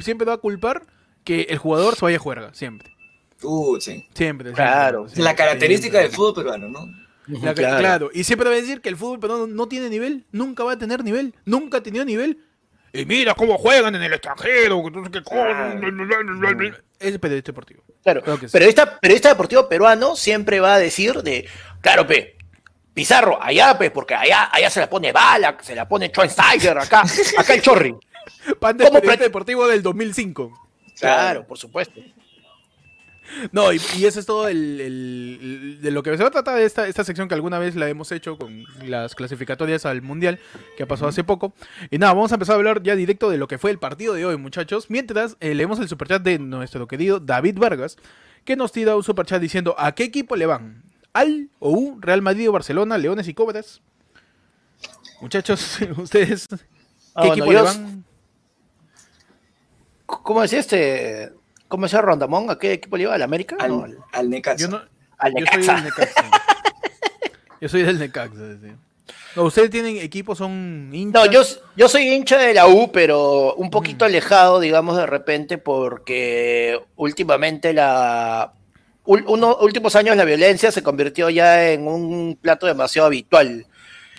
siempre 0.00 0.26
va 0.26 0.34
a 0.34 0.38
culpar 0.38 0.82
que 1.24 1.42
el 1.48 1.58
jugador 1.58 1.96
se 1.96 2.04
vaya 2.04 2.18
a 2.18 2.20
juerga, 2.20 2.50
siempre. 2.54 2.94
Uh, 3.42 3.80
sí. 3.80 4.06
Siempre. 4.14 4.52
Claro. 4.52 5.06
siempre, 5.08 5.22
La 5.24 5.30
siempre, 5.30 5.44
característica 5.44 5.98
del 5.98 6.10
fútbol 6.10 6.34
peruano, 6.34 6.68
¿no? 6.68 6.86
La 7.26 7.54
claro. 7.54 8.10
y 8.12 8.24
siempre 8.24 8.48
va 8.48 8.54
a 8.54 8.58
decir 8.58 8.80
que 8.80 8.88
el 8.88 8.96
fútbol 8.96 9.18
peruano 9.18 9.46
no 9.46 9.66
tiene 9.66 9.88
nivel, 9.88 10.24
nunca 10.30 10.62
va 10.62 10.72
a 10.72 10.78
tener 10.78 11.02
nivel, 11.02 11.34
nunca 11.44 11.78
ha 11.78 11.82
tenido 11.82 12.04
nivel. 12.04 12.38
Y 12.92 13.04
mira 13.04 13.34
cómo 13.34 13.58
juegan 13.58 13.94
en 13.94 14.02
el 14.02 14.12
extranjero, 14.12 14.82
qué 15.12 15.22
cosa. 15.22 15.74
Es 16.98 17.18
periodista 17.18 17.52
deportivo. 17.52 17.82
Claro, 18.02 18.22
que 18.22 18.48
sí. 18.48 18.52
periodista, 18.52 19.00
periodista 19.00 19.28
deportivo 19.30 19.68
peruano 19.68 20.14
siempre 20.14 20.60
va 20.60 20.74
a 20.74 20.78
decir 20.78 21.22
de, 21.22 21.48
claro, 21.80 22.06
pe, 22.06 22.36
Pizarro, 22.94 23.42
allá, 23.42 23.76
pe, 23.76 23.90
porque 23.90 24.14
allá, 24.14 24.48
allá 24.50 24.70
se 24.70 24.80
la 24.80 24.88
pone 24.88 25.12
Bala, 25.12 25.58
se 25.60 25.74
la 25.74 25.86
pone 25.86 26.08
Schweinsteiger, 26.08 26.78
acá, 26.78 27.02
acá 27.36 27.54
el 27.54 27.60
Chorri. 27.62 27.94
Panda 28.58 28.84
es 28.84 28.90
¿Cómo 28.90 29.00
periodista 29.00 29.24
deportivo 29.24 29.66
del 29.66 29.82
2005. 29.82 30.52
Claro, 30.98 31.46
por 31.46 31.58
supuesto. 31.58 32.00
No, 33.52 33.72
y, 33.72 33.80
y 33.96 34.04
eso 34.06 34.20
es 34.20 34.26
todo 34.26 34.48
el, 34.48 34.80
el- 34.80 35.38
el- 35.42 35.80
de 35.82 35.90
lo 35.90 36.02
que 36.02 36.16
se 36.16 36.22
va 36.22 36.28
a 36.28 36.32
tratar 36.32 36.56
de 36.56 36.64
esta, 36.64 36.86
esta 36.88 37.04
sección 37.04 37.28
que 37.28 37.34
alguna 37.34 37.58
vez 37.58 37.74
la 37.76 37.88
hemos 37.88 38.10
hecho 38.12 38.38
con 38.38 38.64
las 38.86 39.14
clasificatorias 39.14 39.84
al 39.86 40.02
Mundial, 40.02 40.38
que 40.76 40.82
ha 40.84 40.86
pasado 40.86 41.08
hace 41.08 41.24
poco. 41.24 41.52
Y 41.90 41.98
nada, 41.98 42.12
vamos 42.14 42.32
a 42.32 42.36
empezar 42.36 42.54
a 42.54 42.56
hablar 42.58 42.82
ya 42.82 42.96
directo 42.96 43.28
de 43.30 43.38
lo 43.38 43.48
que 43.48 43.58
fue 43.58 43.70
el 43.70 43.78
partido 43.78 44.14
de 44.14 44.24
hoy, 44.26 44.36
muchachos. 44.36 44.90
Mientras 44.90 45.36
eh, 45.40 45.54
leemos 45.54 45.78
el 45.80 45.88
superchat 45.88 46.22
de 46.22 46.38
nuestro 46.38 46.86
querido 46.88 47.20
David 47.20 47.58
Vargas, 47.58 47.96
que 48.44 48.56
nos 48.56 48.72
tira 48.72 48.94
un 48.96 49.02
superchat 49.02 49.40
diciendo 49.40 49.74
¿a 49.78 49.92
qué 49.94 50.04
equipo 50.04 50.36
le 50.36 50.46
van? 50.46 50.82
¿Al 51.12 51.50
o 51.58 51.70
U, 51.72 51.98
Real 52.00 52.22
Madrid 52.22 52.48
o 52.48 52.52
Barcelona, 52.52 52.96
Leones 52.98 53.26
y 53.28 53.34
Cobras? 53.34 53.80
Muchachos, 55.20 55.78
ustedes, 55.96 56.46
¿qué 56.48 56.56
Ah, 57.14 57.26
bueno, 57.26 57.32
equipo 57.34 57.46
yo- 57.52 57.58
le 57.58 57.62
van? 57.64 58.04
¿Cómo 60.06 60.42
decía 60.42 60.60
este? 60.60 61.32
¿Cómo 61.68 61.84
decía 61.86 62.00
Rondamón? 62.00 62.50
¿A 62.50 62.58
qué 62.58 62.72
equipo 62.72 62.96
le 62.96 63.04
iba? 63.04 63.14
¿Al 63.14 63.22
América? 63.22 63.56
Al, 63.58 63.68
No, 63.70 63.84
al- 63.84 63.98
al 64.12 64.30
Necaxa. 64.30 64.62
Yo, 64.64 64.68
no, 64.68 64.82
al 65.18 65.32
yo 65.34 65.46
soy 65.46 65.62
del 65.66 65.84
Necaxa. 65.84 66.30
Yo 67.60 67.68
soy 67.68 67.82
del 67.82 67.98
Necaxa, 67.98 68.36
sí. 68.60 68.72
No, 69.34 69.42
¿Ustedes 69.44 69.70
tienen 69.70 69.98
equipos, 69.98 70.38
son 70.38 70.90
hinchas? 70.92 71.24
No, 71.26 71.30
yo, 71.30 71.42
yo 71.76 71.88
soy 71.88 72.08
hincha 72.08 72.38
de 72.38 72.54
la 72.54 72.66
U, 72.68 72.90
pero 72.92 73.54
un 73.54 73.68
poquito 73.70 74.04
alejado, 74.04 74.60
digamos, 74.60 74.96
de 74.96 75.06
repente, 75.06 75.58
porque 75.58 76.80
últimamente 76.96 77.72
la. 77.74 78.52
unos 79.04 79.56
últimos 79.60 79.94
años 79.96 80.16
la 80.16 80.24
violencia 80.24 80.72
se 80.72 80.82
convirtió 80.82 81.28
ya 81.30 81.70
en 81.70 81.86
un 81.86 82.38
plato 82.40 82.66
demasiado 82.66 83.06
habitual 83.06 83.66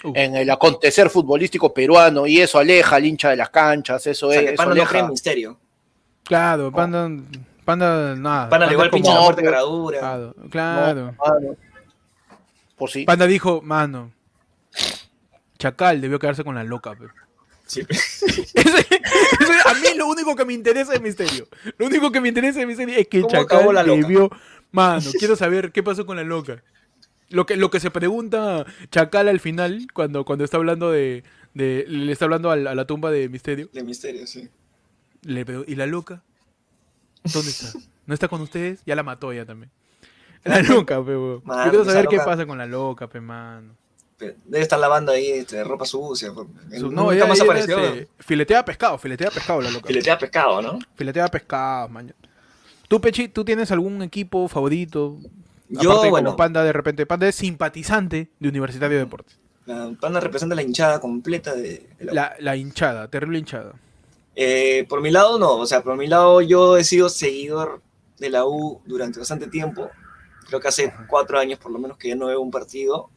Uh. 0.04 0.12
en 0.14 0.36
el 0.36 0.48
acontecer 0.52 1.10
futbolístico 1.10 1.74
peruano 1.74 2.28
y 2.28 2.40
eso 2.40 2.60
aleja 2.60 2.98
al 2.98 3.06
hincha 3.08 3.32
de 3.32 3.36
las 3.36 3.50
canchas, 3.50 4.06
eso 4.06 4.28
O 4.28 4.32
sea, 4.32 4.42
es. 4.42 4.46
que 4.46 4.54
eso 4.54 4.58
Panda 4.58 4.76
no 4.76 4.82
aleja. 4.82 4.90
cree 4.92 5.02
en 5.02 5.10
misterio. 5.10 5.60
Claro, 6.28 6.72
Panda, 6.72 7.10
Panda, 7.66 8.16
nada. 8.16 8.50
Panda 8.50 8.66
le 8.68 8.74
igual 8.74 8.90
pinche 8.90 9.14
la 9.14 9.22
muerte 9.22 9.44
caradura. 9.44 10.00
Claro, 10.00 10.36
claro. 10.50 11.16
Pues 12.78 12.92
sí. 12.92 13.04
Panda 13.06 13.26
dijo, 13.28 13.62
mano, 13.62 14.12
Chacal 15.58 16.02
debió 16.02 16.20
quedarse 16.20 16.44
con 16.44 16.56
la 16.56 16.64
loca, 16.64 16.94
pe". 16.96 17.06
Sí. 17.66 17.82
Ese- 17.90 18.56
ese- 18.56 19.70
a 19.70 19.74
mí 19.74 19.88
lo 19.98 20.08
único 20.08 20.36
que 20.36 20.46
me 20.46 20.54
interesa 20.54 20.94
es 20.94 21.02
misterio. 21.02 21.48
Lo 21.78 21.88
único 21.88 22.12
que 22.12 22.22
me 22.22 22.30
interesa 22.30 22.62
es 22.62 22.68
misterio 22.68 22.96
es 22.98 23.08
que 23.08 23.22
¿Cómo 23.22 23.36
acabó 23.42 23.62
Chacal 23.72 23.76
la 23.76 23.84
loca? 23.84 24.02
debió. 24.02 24.30
Mano, 24.72 25.10
quiero 25.18 25.36
saber 25.36 25.72
qué 25.72 25.84
pasó 25.84 26.06
con 26.06 26.16
la 26.18 26.24
loca. 26.24 26.64
Lo 27.30 27.46
que, 27.46 27.58
lo 27.58 27.70
que 27.70 27.80
se 27.82 27.92
pregunta 27.92 28.66
Chacal 28.92 29.28
al 29.28 29.40
final, 29.42 29.88
cuando, 29.94 30.24
cuando 30.24 30.46
está 30.46 30.56
hablando 30.58 30.92
de, 30.92 31.24
de- 31.56 31.86
Le 31.88 32.12
está 32.14 32.24
hablando 32.26 32.52
al- 32.52 32.68
a 32.68 32.76
la, 32.76 32.86
tumba 32.86 33.12
de 33.12 33.28
misterio. 33.28 33.70
De 33.74 33.84
misterio, 33.84 34.26
sí. 34.28 34.48
Le 35.24 35.46
¿Y 35.68 35.76
la 35.76 35.86
loca? 35.86 36.22
¿Dónde 37.34 37.50
está? 37.50 37.78
¿No 38.06 38.14
está 38.14 38.28
con 38.28 38.42
ustedes? 38.42 38.82
Ya 38.86 38.96
la 38.96 39.04
mató 39.04 39.34
ya 39.34 39.46
también. 39.46 39.70
La 40.44 40.62
loca, 40.62 41.04
pe, 41.04 41.12
Yo 41.12 41.42
quiero 41.44 41.84
saber 41.86 42.08
qué 42.08 42.18
pasa 42.18 42.46
con 42.46 42.58
la 42.58 42.66
loca, 42.66 43.08
pe, 43.08 43.20
mano. 43.20 43.76
Debe 44.20 44.62
estar 44.62 44.80
lavando 44.80 45.12
ahí 45.12 45.28
este, 45.30 45.64
ropa 45.64 45.86
sucia. 45.86 46.32
porque 46.34 46.80
Su- 46.80 46.92
no, 46.92 47.12
ella, 47.12 47.28
más 47.28 47.38
ella, 47.40 47.46
apareció. 47.52 47.78
este, 47.80 48.08
filetea 48.20 48.64
pescado, 48.66 48.98
filetea 48.98 49.30
pescado 49.30 49.62
la 49.62 49.70
loca. 49.70 49.88
Filetea 49.88 50.18
pescado, 50.18 50.62
¿no? 50.62 50.80
Filetea 50.96 51.28
pescado, 51.28 51.90
man. 51.90 52.14
¿Tú, 52.88 53.00
Pechi, 53.02 53.28
tú 53.28 53.44
tienes 53.44 53.70
algún 53.72 54.02
equipo 54.02 54.48
favorito? 54.48 55.18
Yo, 55.70 55.92
Aparte, 55.92 56.10
bueno. 56.10 56.30
como 56.30 56.38
Panda, 56.38 56.64
de 56.64 56.72
repente, 56.74 57.06
Panda 57.06 57.28
es 57.28 57.36
simpatizante 57.36 58.30
de 58.40 58.48
Universitario 58.50 58.98
de 58.98 59.04
Deportes. 59.04 59.38
La 59.66 59.92
Panda 60.00 60.20
representa 60.22 60.56
la 60.56 60.62
hinchada 60.64 61.00
completa 61.02 61.54
de, 61.54 61.88
de 62.00 62.06
la, 62.06 62.14
La, 62.14 62.36
la 62.40 62.56
hinchada, 62.56 63.10
terrible 63.10 63.38
hinchada. 63.38 63.74
Eh, 64.40 64.86
por 64.88 65.02
mi 65.02 65.10
lado, 65.10 65.40
no. 65.40 65.54
O 65.56 65.66
sea, 65.66 65.82
por 65.82 65.98
mi 65.98 66.06
lado, 66.08 66.42
yo 66.42 66.78
he 66.78 66.84
sido 66.84 67.10
seguidor 67.10 67.82
de 68.20 68.30
la 68.30 68.46
U 68.46 68.82
durante 68.86 69.18
bastante 69.20 69.48
tiempo. 69.48 69.90
Creo 70.48 70.60
que 70.60 70.68
hace 70.68 70.94
cuatro 71.10 71.40
años, 71.40 71.58
por 71.60 71.72
lo 71.72 71.80
menos, 71.80 71.98
que 71.98 72.10
ya 72.10 72.16
no 72.16 72.28
veo 72.28 72.40
un 72.40 72.52
partido. 72.52 73.10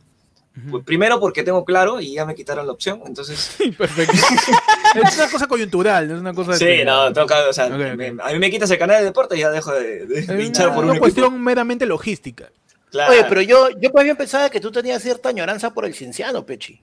Pues, 0.70 0.82
primero 0.84 1.20
porque 1.20 1.42
tengo 1.44 1.64
claro 1.64 2.00
y 2.00 2.14
ya 2.14 2.24
me 2.26 2.34
quitaron 2.34 2.66
la 2.66 2.72
opción. 2.72 3.02
Entonces, 3.06 3.38
Sí, 3.58 3.70
perfecto. 3.70 4.14
es 4.94 5.16
una 5.16 5.30
cosa 5.30 5.46
coyuntural, 5.46 6.08
no 6.08 6.14
es 6.14 6.20
una 6.20 6.32
cosa... 6.34 6.54
sí, 6.54 6.64
que- 6.64 6.84
no, 6.84 7.12
que, 7.12 7.20
o 7.20 7.52
sea, 7.52 7.66
Ok, 7.66 7.72
ok. 7.72 7.96
me- 7.96 8.16
a 8.22 8.32
mí 8.32 8.38
me 8.38 8.50
quitas 8.50 8.70
el 8.70 8.78
canal 8.78 8.98
de 9.00 9.04
deporte 9.04 9.36
y 9.36 9.40
ya 9.40 9.50
dejo 9.50 9.72
de, 9.72 10.06
de- 10.06 10.22
de 10.22 10.38
Es 10.40 10.46
hinchar 10.46 10.68
una, 10.68 10.74
por 10.74 10.84
un 10.84 10.90
una 10.90 10.98
equipo. 10.98 11.04
cuestión 11.04 11.40
meramente 11.42 11.84
logística. 11.86 12.50
Claro. 12.90 13.12
Oye, 13.12 13.24
pero 13.28 13.42
yo, 13.42 13.68
yo 13.78 13.90
más 13.94 14.02
bien 14.04 14.16
pensaba 14.16 14.50
que 14.50 14.58
tú 14.58 14.72
tenías 14.72 15.00
cierta 15.02 15.28
añoranza 15.28 15.70
por 15.72 15.84
el 15.84 15.94
cienciano, 15.94 16.44
Pechi. 16.44 16.82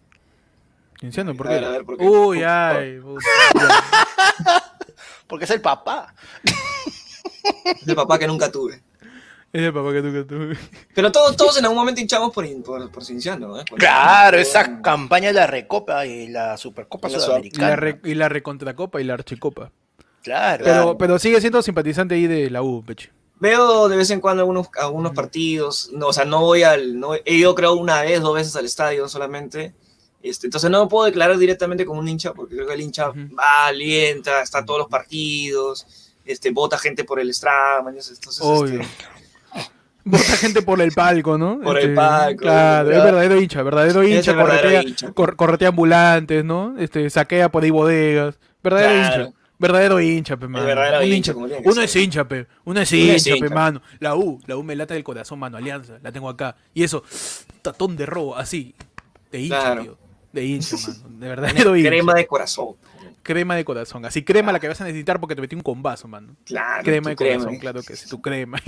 Entiendo, 1.01 1.35
¿por 1.35 1.47
A 1.47 1.49
qué? 1.49 1.55
ver, 1.55 1.65
a 1.65 1.69
ver, 1.69 1.85
¿por 1.85 1.97
qué? 1.97 2.05
Uy, 2.05 2.43
ay. 2.43 2.99
Porque 5.27 5.45
es 5.45 5.51
el 5.51 5.61
papá. 5.61 6.13
Es 7.65 7.87
el 7.87 7.95
papá 7.95 8.17
que 8.17 8.27
nunca 8.27 8.51
tuve. 8.51 8.81
Es 9.53 9.61
el 9.61 9.73
papá 9.73 9.91
que 9.93 10.01
que 10.01 10.23
tú. 10.23 10.49
Pero 10.93 11.11
todos, 11.11 11.35
todos 11.37 11.57
en 11.57 11.65
algún 11.65 11.77
momento 11.77 12.01
hinchamos 12.01 12.31
por, 12.33 12.45
por, 12.63 12.91
por 12.91 13.03
Cinciano, 13.05 13.59
¿eh? 13.59 13.63
Claro, 13.77 14.37
esa 14.37 14.63
cuando- 14.65 14.81
campaña 14.83 15.27
de 15.27 15.33
la 15.33 15.47
Recopa 15.47 16.05
y 16.05 16.27
la 16.27 16.57
Supercopa 16.57 17.09
la 17.09 17.17
Y 17.17 17.21
Sudamericana. 17.21 17.69
la, 17.69 17.75
re- 17.75 18.01
y 18.03 18.13
la 18.15 18.29
recontracopa 18.29 18.99
y 19.01 19.05
la 19.05 19.13
archicopa. 19.15 19.71
Claro. 20.23 20.65
Pero, 20.65 20.97
pero 20.97 21.19
sigue 21.19 21.39
siendo 21.39 21.61
simpatizante 21.61 22.15
ahí 22.15 22.27
de 22.27 22.49
la 22.49 22.61
U, 22.61 22.83
Pechi. 22.85 23.09
Veo 23.39 23.87
de 23.87 23.95
vez 23.97 24.09
en 24.09 24.19
cuando 24.19 24.41
algunos, 24.41 24.67
algunos 24.79 25.13
partidos, 25.13 25.89
no, 25.93 26.07
o 26.07 26.13
sea, 26.13 26.25
no 26.25 26.41
voy 26.41 26.63
al, 26.63 26.99
no, 26.99 27.13
he 27.13 27.33
ido 27.35 27.53
creo 27.55 27.75
una 27.75 28.01
vez, 28.01 28.19
dos 28.19 28.33
veces 28.35 28.55
al 28.55 28.65
estadio 28.65 29.07
solamente, 29.07 29.75
este, 30.29 30.47
entonces 30.47 30.69
no 30.69 30.83
me 30.83 30.89
puedo 30.89 31.05
declarar 31.05 31.37
directamente 31.37 31.85
como 31.85 31.99
un 31.99 32.07
hincha, 32.07 32.33
porque 32.33 32.55
creo 32.55 32.67
que 32.67 32.73
el 32.73 32.81
hincha 32.81 33.09
Ujú. 33.09 33.35
va, 33.37 33.67
alienta, 33.67 34.41
está 34.41 34.59
a 34.59 34.65
todos 34.65 34.79
los 34.79 34.87
partidos, 34.89 35.85
este, 36.25 36.51
vota 36.51 36.77
gente 36.77 37.03
por 37.03 37.19
el 37.19 37.33
Strava, 37.33 37.89
entonces, 37.89 38.19
Obvio. 38.41 38.81
este, 38.81 38.87
Vota 40.03 40.37
gente 40.37 40.61
por 40.61 40.81
el 40.81 40.93
palco, 40.93 41.37
¿no? 41.37 41.53
Este, 41.55 41.63
Por 41.65 41.77
el 41.79 41.93
palco, 41.93 42.41
Claro, 42.43 42.91
es 42.91 43.03
verdadero 43.03 43.41
hincha, 43.41 43.61
verdadero 43.61 44.03
hincha, 44.03 44.31
verdadero 44.31 44.61
corretea, 44.69 44.81
hincha. 44.83 45.11
cor- 45.11 45.35
corretea 45.35 45.67
ambulantes, 45.67 46.45
¿no? 46.45 46.75
Este, 46.77 47.09
saquea 47.09 47.49
por 47.51 47.63
ahí 47.63 47.71
bodegas. 47.71 48.39
Verdadero 48.63 48.93
Claro. 48.93 49.23
hincha. 49.25 49.37
Verdadero 49.59 49.99
hincha, 49.99 50.37
pe, 50.37 50.47
mano. 50.47 50.65
verdadero 50.65 50.99
Un 50.99 51.05
hincha, 51.11 51.33
Uno 51.35 51.81
es 51.81 51.95
hincha, 51.95 52.25
pe. 52.25 52.47
Uno 52.63 52.79
es 52.79 52.91
Uno 52.93 53.01
es 53.11 53.27
hincha, 53.27 53.39
pe, 53.45 53.49
mano. 53.53 53.81
La 53.99 54.15
U, 54.15 54.39
la 54.45 54.55
U 54.55 54.63
me 54.63 54.75
lata 54.77 54.93
del 54.93 55.03
corazón, 55.03 55.39
mano. 55.39 55.57
Alianza, 55.57 55.97
la 56.01 56.11
tengo 56.11 56.29
acá. 56.29 56.55
Y 56.73 56.83
eso, 56.83 57.03
tatón 57.61 57.97
de 57.97 58.05
robo, 58.05 58.37
así. 58.37 58.75
De 59.31 59.41
hincha, 59.41 59.59
Claro. 59.61 59.81
tío. 59.81 59.97
De 60.33 60.45
hincha, 60.45 60.75
mano. 61.09 61.19
De 61.19 61.79
hincha. 61.79 61.89
crema 61.89 62.13
de 62.13 62.27
corazón, 62.27 62.75
Crema 63.23 63.55
de 63.57 63.65
corazón. 63.65 64.05
Así, 64.05 64.23
crema 64.23 64.53
la 64.53 64.59
que 64.61 64.69
vas 64.69 64.79
a 64.79 64.85
necesitar 64.85 65.19
porque 65.19 65.35
te 65.35 65.41
metí 65.41 65.53
un 65.53 65.61
combazo, 65.61 66.07
mano. 66.07 66.33
claro, 66.45 66.81
Crema 66.85 67.09
de 67.09 67.15
crema, 67.17 67.35
corazón, 67.39 67.55
¿eh? 67.55 67.59
claro 67.59 67.83
que 67.83 67.95
sí, 67.97 68.07
tu 68.09 68.21
crema. 68.21 68.57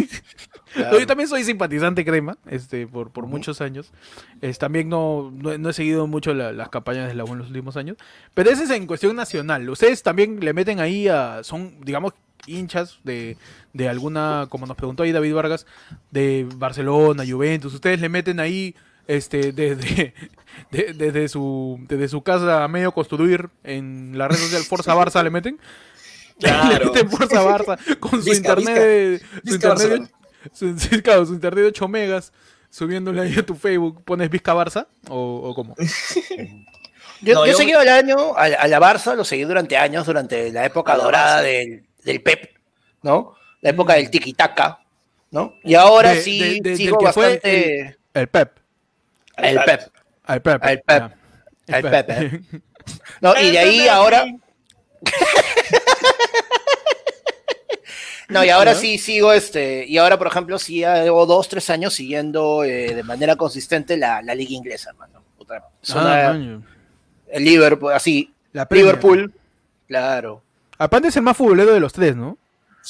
Claro. 0.74 0.92
No, 0.94 1.00
yo 1.00 1.08
también 1.08 1.28
soy 1.28 1.44
simpatizante 1.44 2.06
crema, 2.06 2.38
este, 2.48 2.86
por, 2.86 3.10
por 3.10 3.26
muchos 3.26 3.60
años. 3.60 3.92
Es, 4.40 4.60
también 4.60 4.88
no, 4.88 5.32
no, 5.34 5.52
he- 5.52 5.58
no 5.58 5.70
he 5.70 5.74
seguido 5.74 6.06
mucho 6.06 6.32
la- 6.36 6.52
las 6.52 6.70
campañas 6.70 7.08
de 7.08 7.16
la 7.16 7.24
U 7.24 7.30
en 7.34 7.40
los 7.40 7.48
últimos 7.48 7.76
años. 7.76 7.98
Pero 8.36 8.52
ese 8.52 8.66
es 8.66 8.70
en 8.70 8.86
cuestión 8.86 9.16
nacional. 9.16 9.68
Ustedes 9.68 10.04
también 10.04 10.40
le 10.42 10.54
meten 10.54 10.80
ahí 10.80 11.08
a. 11.08 11.44
Son, 11.44 11.82
digamos, 11.82 12.14
hinchas 12.46 13.00
de, 13.04 13.36
de 13.74 13.90
alguna, 13.90 14.46
como 14.50 14.68
nos 14.68 14.78
preguntó 14.78 15.02
ahí 15.02 15.12
David 15.12 15.34
Vargas, 15.34 15.66
de 16.12 16.48
Barcelona, 16.58 17.24
Juventus. 17.28 17.74
Ustedes 17.74 18.00
le 18.00 18.10
meten 18.10 18.40
ahí. 18.40 18.76
Este, 19.10 19.52
desde, 19.54 20.14
de- 20.72 20.94
desde, 20.94 21.28
su, 21.30 21.80
desde 21.88 22.08
su 22.08 22.22
casa 22.22 22.64
a 22.64 22.68
medio 22.68 22.92
construir 22.92 23.50
en 23.64 24.16
la 24.18 24.28
red 24.28 24.38
social 24.38 24.62
Forza 24.64 24.94
Barça 24.96 25.24
le 25.24 25.32
meten. 25.32 25.60
Le 26.40 26.48
Claro. 26.50 26.86
meten 26.94 27.10
Forza 27.10 27.44
Barça 27.44 28.00
con 28.00 28.22
su 28.24 28.30
Vizca, 28.30 28.54
internet 28.54 28.78
de, 28.78 29.22
su 29.46 29.56
internet 29.56 29.90
de- 29.90 30.10
su, 30.54 30.80
sí, 30.80 31.02
claro, 31.02 31.26
su 31.26 31.34
internet 31.34 31.64
de 31.64 31.68
8 31.70 31.88
megas, 31.88 32.32
subiéndole 32.70 33.22
ahí 33.22 33.36
a 33.38 33.44
tu 33.46 33.56
Facebook, 33.56 34.04
¿pones 34.06 34.30
Vizca 34.30 34.54
Barça? 34.54 34.86
¿O, 35.10 35.42
o 35.50 35.56
cómo? 35.56 35.76
Yo, 37.22 37.34
No, 37.34 37.46
yo 37.46 37.52
yo- 37.52 37.58
seguí 37.58 37.74
al 37.74 37.90
año, 37.90 38.16
a, 38.38 38.44
a 38.46 38.68
la 38.68 38.80
Barça, 38.80 39.16
lo 39.16 39.26
seguí 39.26 39.44
durante 39.44 39.76
años, 39.76 40.06
durante 40.06 40.52
la 40.54 40.66
época 40.66 40.96
dorada 40.96 41.42
del, 41.42 41.84
del 42.06 42.22
Pep, 42.22 42.52
¿no? 43.02 43.34
La 43.62 43.72
época 43.72 43.96
del 43.96 44.10
tiki-taka, 44.10 44.80
¿no? 45.32 45.56
Y 45.64 45.74
ahora 45.76 46.12
Mm. 46.12 46.16
De- 46.16 46.22
sí 46.22 46.40
de- 46.40 46.46
de- 46.54 46.62
del 46.62 46.78
sigo 46.78 46.98
fue 47.12 47.26
bastante 47.34 47.98
El 48.14 48.28
Pep. 48.30 48.58
El 49.44 49.60
Pep. 49.64 49.82
El 50.28 50.42
Pep. 50.42 50.64
El 50.64 50.82
Pep. 50.82 50.88
ya. 50.88 51.16
El 51.78 51.84
Pep, 51.84 52.10
¿eh? 52.10 52.42
No, 53.22 53.34
y 53.40 53.52
de 53.52 53.60
ahí 53.60 53.88
ahora. 53.88 54.26
No, 58.30 58.46
y 58.46 58.50
ahora 58.50 58.76
sí 58.76 59.00
sigo 59.00 59.34
este. 59.34 59.86
Y 59.88 59.98
ahora, 59.98 60.18
por 60.20 60.28
ejemplo, 60.28 60.60
sí 60.60 60.82
llevo 60.82 61.26
dos, 61.26 61.50
tres 61.50 61.68
años 61.72 61.96
siguiendo 61.96 62.64
eh, 62.64 62.94
de 62.94 63.02
manera 63.04 63.36
consistente 63.36 63.98
la, 63.98 64.22
la 64.22 64.36
liga 64.36 64.52
inglesa, 64.54 64.92
hermano. 64.92 65.24
Puta, 65.36 65.64
es 65.82 65.96
Ah, 65.96 66.34
el 67.32 67.44
Liverpool, 67.44 67.92
así. 67.92 68.32
La 68.54 68.68
Premier. 68.68 68.86
Liverpool, 68.98 69.34
claro. 69.88 70.44
Panda 70.92 71.10
es 71.10 71.16
el 71.18 71.24
más 71.24 71.36
futbolero 71.36 71.74
de 71.74 71.80
los 71.80 71.92
tres, 71.92 72.16
¿no? 72.16 72.38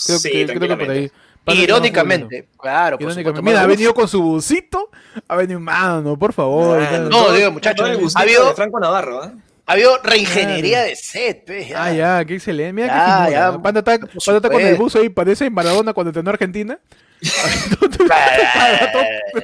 Creo, 0.06 0.20
Sí, 0.20 0.30
que, 0.30 0.46
creo 0.46 0.78
que 0.78 0.86
por 0.86 0.92
ahí. 0.92 1.12
Irónicamente, 1.54 2.48
claro. 2.58 2.98
por 2.98 3.12
Irónicamente. 3.12 3.42
Mira, 3.42 3.62
ha 3.62 3.68
venido 3.68 3.94
con 3.94 4.08
su 4.08 4.22
busito. 4.22 4.90
Ha 5.28 5.36
venido, 5.36 5.60
mano, 5.60 6.18
por 6.18 6.34
favor. 6.34 6.82
Ah. 6.82 7.08
No, 7.10 7.32
digo, 7.34 7.52
muchachos, 7.52 8.16
ha 8.16 8.20
habido, 8.22 8.54
Franco 8.56 8.80
Navarro, 8.80 9.26
¿eh? 9.26 9.32
ha 9.66 9.74
habido 9.74 9.98
reingeniería 10.04 10.82
de 10.82 10.96
set, 10.96 11.44
pues, 11.46 11.72
Ah, 11.76 11.92
ya, 11.94 12.26
qué 12.26 12.36
excelente. 12.36 12.74
Mira 12.74 12.88
Ya, 12.88 13.26
qué 13.28 13.32
ya. 13.34 13.62
Panda 13.62 13.80
está, 13.80 14.00
Por 14.00 14.10
Panda 14.10 14.38
está 14.38 14.50
con 14.50 14.62
el 14.62 14.76
buzo 14.76 15.00
ahí, 15.00 15.10
parece 15.10 15.50
Maradona 15.50 15.94
cuando 15.94 16.10
entrenó 16.10 16.30
a 16.32 16.34
Argentina. 16.34 16.80
todo, 17.80 17.90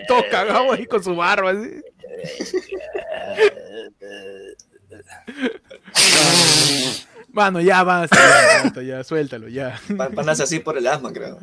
todo 0.07 0.24
cagado 0.31 0.71
ahí 0.74 0.85
con 0.85 1.03
su 1.03 1.15
barba. 1.15 1.51
Así. 1.51 1.81
Mano, 7.31 7.59
ya 7.59 7.83
basta, 7.83 8.17
ya, 8.75 8.81
ya, 8.81 9.03
suéltalo, 9.03 9.50
ya. 9.50 9.79
Pa- 9.97 10.09
Panas 10.09 10.39
así 10.39 10.59
por 10.59 10.77
el 10.77 10.88
asma, 10.88 11.12
creo. 11.12 11.38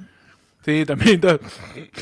Sí, 0.65 0.85
también 0.87 1.15
está, 1.17 1.39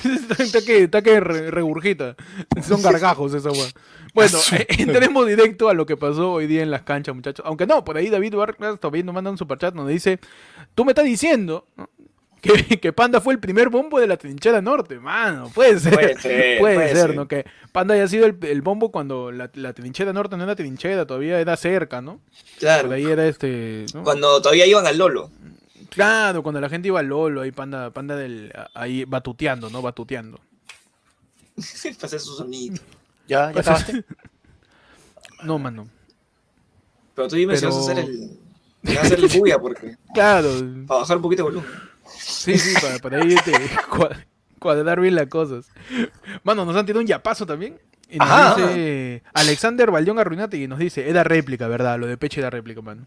está 0.38 0.60
que, 0.60 0.84
está 0.84 1.02
que 1.02 1.18
re- 1.20 1.50
regurgita. 1.50 2.14
Son 2.62 2.82
gargajos 2.82 3.32
esa 3.34 3.50
weá. 3.50 3.68
Bueno, 4.12 4.38
eh, 4.52 4.66
entremos 4.78 5.26
directo 5.26 5.68
a 5.68 5.74
lo 5.74 5.86
que 5.86 5.96
pasó 5.96 6.32
hoy 6.32 6.46
día 6.46 6.62
en 6.62 6.70
las 6.70 6.82
canchas, 6.82 7.14
muchachos. 7.14 7.44
Aunque 7.46 7.66
no, 7.66 7.84
por 7.84 7.96
ahí 7.96 8.10
David 8.10 8.34
Vargas 8.34 8.78
todavía 8.78 9.02
nos 9.02 9.14
manda 9.14 9.30
un 9.30 9.38
superchat 9.38 9.74
donde 9.74 9.92
dice, 9.92 10.18
tú 10.74 10.84
me 10.84 10.90
estás 10.92 11.04
diciendo 11.06 11.66
que, 12.42 12.78
que 12.80 12.92
Panda 12.92 13.20
fue 13.20 13.34
el 13.34 13.40
primer 13.40 13.68
bombo 13.68 14.00
de 14.00 14.06
la 14.06 14.16
trinchera 14.16 14.60
norte, 14.60 14.98
mano. 14.98 15.50
Puede 15.54 15.78
ser. 15.80 15.94
Puede 15.94 16.18
ser, 16.20 16.58
puede 16.60 16.74
puede 16.74 16.88
ser, 16.88 16.96
ser. 16.96 17.16
¿no? 17.16 17.28
Que 17.28 17.46
Panda 17.72 17.94
haya 17.94 18.08
sido 18.08 18.26
el, 18.26 18.36
el 18.42 18.62
bombo 18.62 18.90
cuando 18.90 19.30
la, 19.32 19.50
la 19.54 19.72
trinchera 19.72 20.12
norte 20.12 20.36
no 20.36 20.44
era 20.44 20.56
trinchera, 20.56 21.06
todavía 21.06 21.40
era 21.40 21.56
cerca, 21.56 22.02
¿no? 22.02 22.20
Claro. 22.58 22.88
Por 22.88 22.96
ahí 22.96 23.06
era 23.06 23.26
este. 23.26 23.86
¿no? 23.94 24.02
Cuando 24.02 24.42
todavía 24.42 24.66
iban 24.66 24.86
al 24.86 24.98
Lolo. 24.98 25.30
Claro, 25.90 26.42
cuando 26.42 26.60
la 26.60 26.68
gente 26.68 26.88
iba 26.88 27.00
al 27.00 27.06
Lolo, 27.06 27.42
ahí 27.42 27.52
Panda, 27.52 27.90
Panda 27.90 28.16
del, 28.16 28.52
ahí 28.74 29.04
batuteando, 29.04 29.68
¿no? 29.70 29.82
Batuteando. 29.82 30.40
Para 31.96 32.06
hacer 32.06 32.20
su 32.20 32.34
sonido. 32.36 32.76
¿Ya? 33.28 33.48
¿Ya 33.48 33.52
Pues, 33.52 33.66
acabaste? 33.66 34.04
No, 35.42 35.58
mano. 35.58 35.88
Pero 37.14 37.28
tú 37.28 37.36
dime 37.36 37.56
si 37.56 37.64
vas 37.64 37.74
a 37.74 37.80
hacer 37.80 37.98
el. 37.98 38.38
vas 38.82 38.96
a 38.98 39.00
hacer 39.02 39.18
el 39.20 39.28
bulla 39.38 39.58
porque. 39.58 39.96
Claro, 40.14 40.50
Para 40.86 41.00
bajar 41.00 41.16
un 41.16 41.22
poquito 41.22 41.44
de 41.44 41.50
volumen. 41.50 41.70
sí, 42.06 42.58
sí, 42.58 42.74
para, 42.80 42.98
para 42.98 43.22
ahí 43.22 43.32
este, 43.32 43.52
cua- 43.88 44.24
cuadrar 44.58 45.00
bien 45.00 45.14
las 45.14 45.28
cosas. 45.28 45.66
Mano, 46.44 46.64
nos 46.66 46.76
han 46.76 46.84
tirado 46.84 47.00
un 47.00 47.06
yapazo 47.06 47.46
también. 47.46 47.78
Y 48.10 48.18
nos 48.18 48.28
Ajá. 48.28 48.56
dice 48.56 49.22
Alexander 49.32 49.90
Valdión 49.90 50.18
Arruinate 50.18 50.56
y 50.58 50.66
nos 50.66 50.78
dice, 50.80 51.08
era 51.08 51.22
réplica, 51.24 51.68
¿verdad? 51.68 51.98
Lo 51.98 52.06
de 52.06 52.16
Peche 52.18 52.40
era 52.40 52.50
réplica, 52.50 52.82
mano. 52.82 53.06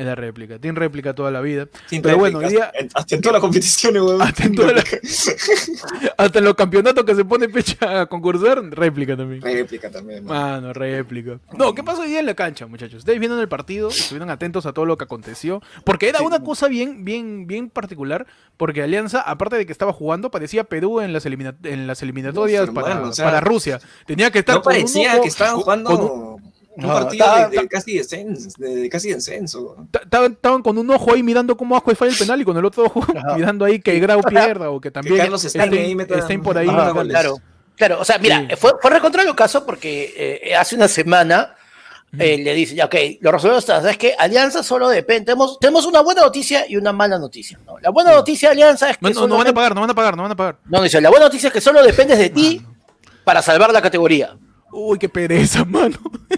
Era 0.00 0.14
réplica. 0.14 0.58
Tiene 0.58 0.78
réplica 0.78 1.14
toda 1.14 1.30
la 1.30 1.42
vida. 1.42 1.68
Sin 1.86 2.00
Pero 2.00 2.16
bueno, 2.16 2.38
hoy 2.38 2.44
réplica. 2.44 2.70
día, 2.72 2.80
En- 2.80 2.88
Hasta 2.94 3.14
en 3.16 3.20
todas 3.20 3.32
las 3.34 3.40
competiciones, 3.42 4.00
weón. 4.02 4.22
Hasta 4.22 4.44
en 4.44 4.54
hasta 6.16 6.38
en 6.38 6.44
los 6.44 6.54
campeonatos 6.54 7.04
que 7.04 7.14
se 7.14 7.24
pone 7.24 7.48
Peche 7.50 7.76
a 7.84 8.06
concursar, 8.06 8.62
réplica 8.70 9.14
también. 9.16 9.42
Réplica 9.42 9.90
también, 9.90 10.24
man. 10.24 10.36
Mano, 10.62 10.72
réplica. 10.72 11.38
No, 11.52 11.74
¿qué 11.74 11.82
pasó 11.82 12.00
hoy 12.00 12.08
día 12.08 12.20
en 12.20 12.26
la 12.26 12.34
cancha, 12.34 12.66
muchachos? 12.66 13.00
Ustedes 13.00 13.18
vieron 13.18 13.38
el 13.40 13.48
partido, 13.48 13.88
estuvieron 13.88 14.30
atentos 14.30 14.64
a 14.66 14.72
todo 14.72 14.86
lo 14.86 14.96
que 14.96 15.04
aconteció. 15.04 15.60
Porque 15.84 16.08
era 16.08 16.20
Sí. 16.20 16.24
una 16.24 16.42
cosa 16.42 16.68
bien, 16.68 17.04
bien, 17.04 17.46
bien 17.46 17.68
particular. 17.68 18.26
Porque 18.56 18.82
Alianza, 18.82 19.20
aparte 19.20 19.56
de 19.56 19.66
que 19.66 19.72
estaba 19.72 19.92
jugando, 19.92 20.30
parecía 20.30 20.64
Perú 20.64 21.00
en 21.00 21.12
las, 21.12 21.26
elimina- 21.26 21.56
en 21.64 21.86
las 21.86 22.02
eliminatorias 22.02 22.70
para, 22.70 22.88
hermano, 22.92 23.10
o 23.10 23.12
sea, 23.12 23.26
para 23.26 23.40
Rusia. 23.40 23.80
Tenía 24.06 24.30
que 24.30 24.38
estar 24.40 24.56
No 24.56 24.62
con 24.62 24.72
parecía 24.72 25.20
que 25.20 25.28
estaban 25.28 25.56
jugando 25.56 25.90
con 25.90 26.00
un, 26.00 26.49
No, 26.76 26.88
partido 26.88 27.24
estaba- 27.24 27.48
de, 27.48 27.58
de 27.58 27.68
casi 27.68 27.98
descenso, 27.98 28.48
de, 28.58 28.76
de 28.76 28.88
casi 28.88 29.12
descenso. 29.12 29.76
Estaban, 30.02 30.32
estaban 30.32 30.62
con 30.62 30.78
un 30.78 30.88
ojo 30.90 31.12
ahí 31.12 31.22
mirando 31.22 31.56
cómo 31.56 31.76
Asco 31.76 31.94
falla 31.94 32.12
el 32.12 32.16
penal 32.18 32.40
y 32.40 32.44
con 32.44 32.56
el 32.56 32.64
otro 32.64 32.84
ojo 32.84 33.00
Ajá. 33.14 33.34
mirando 33.36 33.64
ahí 33.64 33.80
que 33.80 33.98
Grau 33.98 34.22
pierda 34.22 34.70
o 34.70 34.80
que 34.80 34.90
también 34.90 35.16
Carlos 35.16 35.42
Stein 35.42 35.64
estén, 35.64 35.84
ahí 35.84 35.94
meta- 35.94 36.18
estén 36.18 36.42
por 36.42 36.56
ahí. 36.56 36.66
Claro. 36.68 37.36
Claro, 37.76 38.00
o 38.00 38.04
sea, 38.04 38.18
mira, 38.18 38.46
Sí. 38.50 38.56
fue, 38.56 38.72
fue 38.80 38.90
recontra 38.90 39.22
el 39.22 39.34
caso 39.34 39.64
porque 39.64 40.40
eh, 40.44 40.54
hace 40.54 40.76
una 40.76 40.86
semana 40.86 41.54
eh, 42.18 42.36
le 42.38 42.52
dice, 42.54 42.74
ya, 42.74 42.84
ok, 42.86 42.94
lo 43.20 43.32
resolvemos, 43.32 43.64
¿sabes 43.64 43.96
que 43.96 44.14
Alianza 44.18 44.62
solo 44.62 44.88
depende, 44.90 45.26
tenemos, 45.26 45.58
tenemos 45.58 45.86
una 45.86 46.00
buena 46.02 46.20
noticia 46.22 46.66
y 46.68 46.76
una 46.76 46.92
mala 46.92 47.18
noticia. 47.18 47.58
¿no? 47.66 47.78
La 47.78 47.90
buena 47.90 48.12
noticia 48.12 48.48
de 48.50 48.52
Alianza 48.54 48.90
es 48.90 48.98
que 48.98 49.04
No, 49.04 49.10
no, 49.10 49.14
no 49.14 49.20
van 49.20 49.28
a 49.28 49.30
solamente- 49.30 49.54
pagar, 49.54 49.74
no 49.74 49.80
van 49.80 49.90
a 49.90 49.94
pagar, 49.94 50.16
no 50.16 50.22
van 50.24 50.32
a 50.32 50.36
pagar. 50.36 50.56
No, 50.66 50.82
dice, 50.82 51.00
la 51.00 51.08
buena 51.08 51.24
noticia 51.26 51.46
es 51.46 51.52
que 51.52 51.60
solo 51.60 51.82
dependes 51.82 52.18
de 52.18 52.28
ti 52.30 52.62
para 53.24 53.40
salvar 53.42 53.72
la 53.72 53.80
categoría. 53.80 54.36
Uy, 54.72 54.98
qué 54.98 55.08
pereza, 55.08 55.64
mano. 55.68 55.96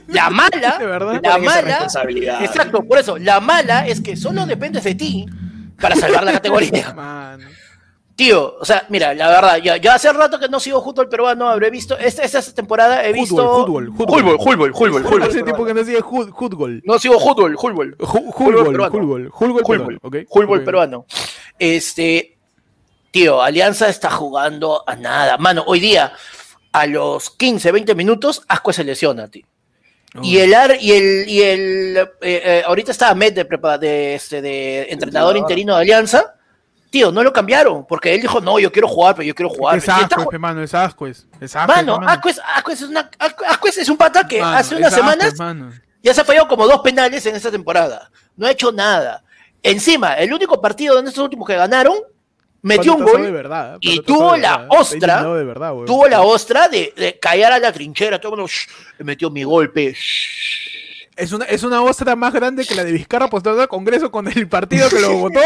La 0.09 0.31
mala, 0.31 0.79
De 0.79 0.87
verdad. 0.87 1.21
la 1.23 1.39
mala, 1.39 1.61
responsabilidad. 1.61 2.43
exacto, 2.45 2.83
por 2.85 2.99
eso, 2.99 3.19
la 3.19 3.41
mala 3.41 3.87
es 3.87 4.01
que 4.01 4.17
solo 4.17 4.47
dependes 4.47 4.85
de 4.85 4.95
ti 4.95 5.27
para 5.81 5.97
salvar 5.97 6.25
la 6.25 6.33
categoría. 6.33 6.95
Tío, 8.15 8.57
o 8.61 8.65
sea, 8.65 8.85
mira, 8.91 9.15
la 9.15 9.27
verdad, 9.29 9.57
ya, 9.57 9.79
ya 9.79 9.95
hace 9.95 10.13
rato 10.13 10.39
que 10.39 10.47
no 10.47 10.61
sigo 10.61 10.83
al 11.01 11.09
peruano, 11.09 11.49
habré 11.49 11.71
visto, 11.71 11.97
esta, 11.97 12.23
esta 12.23 12.43
temporada 12.55 13.03
he 13.07 13.13
visto... 13.13 13.37
Fútbol, 13.65 13.87
fútbol, 13.97 13.97
fútbol. 13.97 14.21
Fútbol, 14.23 14.39
fútbol, 14.39 14.75
fútbol, 14.75 15.03
fútbol. 15.05 15.23
Hace 15.23 15.43
tiempo 15.43 15.65
que 15.65 15.73
no 15.75 15.81
fut- 16.03 16.35
fútbol. 16.37 16.83
No 16.85 16.99
sigo 16.99 17.19
fútbol, 17.19 17.57
fútbol. 17.59 17.97
Fútbol 17.99 18.33
Fútbol, 18.35 18.67
peruano. 18.73 18.93
fútbol, 18.93 19.31
fútbol, 19.33 19.63
Fútbol, 20.01 20.27
fútbol 20.29 20.63
peruano. 20.65 21.07
Este, 21.59 22.37
tío, 23.11 23.41
Alianza 23.43 23.89
está 23.89 24.11
jugando 24.11 24.85
a 24.87 24.95
nada. 24.95 25.39
Mano, 25.39 25.65
hoy 25.67 25.81
día, 25.81 26.13
a 26.73 26.87
los 26.87 27.31
15, 27.31 27.71
20 27.73 27.95
minutos, 27.95 28.43
Asco 28.49 28.73
se 28.73 28.85
lesiona, 28.85 29.29
tío. 29.29 29.47
Y 30.23 30.39
el 30.39 30.53
ar, 30.55 30.77
y 30.79 30.93
el, 30.93 31.29
y 31.29 31.43
el 31.43 31.97
eh, 31.97 32.09
eh, 32.21 32.63
ahorita 32.67 32.93
está 32.93 33.15
de, 33.35 33.49
prepa- 33.49 33.79
de, 33.79 34.15
este, 34.15 34.43
de 34.43 34.89
entrenador 34.91 35.37
interino 35.39 35.75
de 35.75 35.81
Alianza. 35.83 36.35
Tío, 36.91 37.11
no 37.11 37.23
lo 37.23 37.33
cambiaron, 37.33 37.87
porque 37.87 38.15
él 38.15 38.21
dijo, 38.21 38.39
no, 38.43 38.59
yo 38.59 38.71
quiero 38.71 38.87
jugar, 38.87 39.15
pero 39.15 39.27
yo 39.27 39.35
quiero 39.35 39.49
jugar. 39.49 39.79
Es 39.79 39.89
mano, 40.39 40.63
es. 41.07 41.27
Es 41.41 41.57
asco, 41.57 41.73
Mano, 41.73 41.99
mano. 41.99 42.13
Asco 42.13 42.29
es, 42.29 42.83
una, 42.83 43.11
Asco 43.19 43.69
es 43.69 43.89
un 43.89 43.97
pata 43.97 44.29
que 44.29 44.41
Mano, 44.41 44.59
hace 44.59 44.77
unas 44.77 44.93
semanas 44.95 45.35
ya 46.03 46.13
se 46.13 46.21
ha 46.21 46.25
fallado 46.25 46.49
como 46.49 46.67
dos 46.67 46.81
penales 46.83 47.25
en 47.25 47.35
esta 47.35 47.51
temporada. 47.51 48.11
No 48.37 48.47
ha 48.47 48.51
hecho 48.51 48.71
nada. 48.71 49.25
Encima, 49.63 50.13
el 50.15 50.31
único 50.35 50.61
partido 50.61 50.99
en 50.99 51.07
estos 51.07 51.25
últimos 51.25 51.47
que 51.49 51.55
ganaron, 51.57 51.97
metió 52.63 52.95
un 52.95 53.05
de 53.05 53.13
gol 53.13 53.33
verdad, 53.33 53.77
y 53.81 54.01
tuvo 54.01 54.37
la 54.37 54.67
ostra, 54.71 55.23
de 55.23 55.45
verdad, 55.45 55.73
weón. 55.75 55.87
tuvo 55.87 56.09
la 56.09 56.23
ostra 56.23 56.69
de, 56.69 56.93
de 56.97 57.19
callar 57.19 57.53
a 57.53 57.59
la 57.59 57.73
trinchera. 57.73 58.21
Todo 58.21 58.35
el 58.35 58.39
mundo, 58.41 58.49
"Shh, 58.53 58.69
metió 59.05 59.31
mi 59.31 59.45
golpe. 59.45 59.93
shh". 59.95 60.71
Es 61.15 61.31
una, 61.31 61.45
es 61.45 61.63
una 61.63 61.83
ostra 61.83 62.17
más 62.17 62.33
grande 62.33 62.65
que 62.65 62.75
la 62.75 62.85
de 62.85 62.91
Vizcarra 62.93 63.29
postulando 63.29 63.61
al 63.61 63.69
Congreso 63.69 64.11
con 64.11 64.27
el 64.29 64.49
partido 64.49 64.89
que 64.89 64.99
lo 64.99 65.13
votó. 65.19 65.41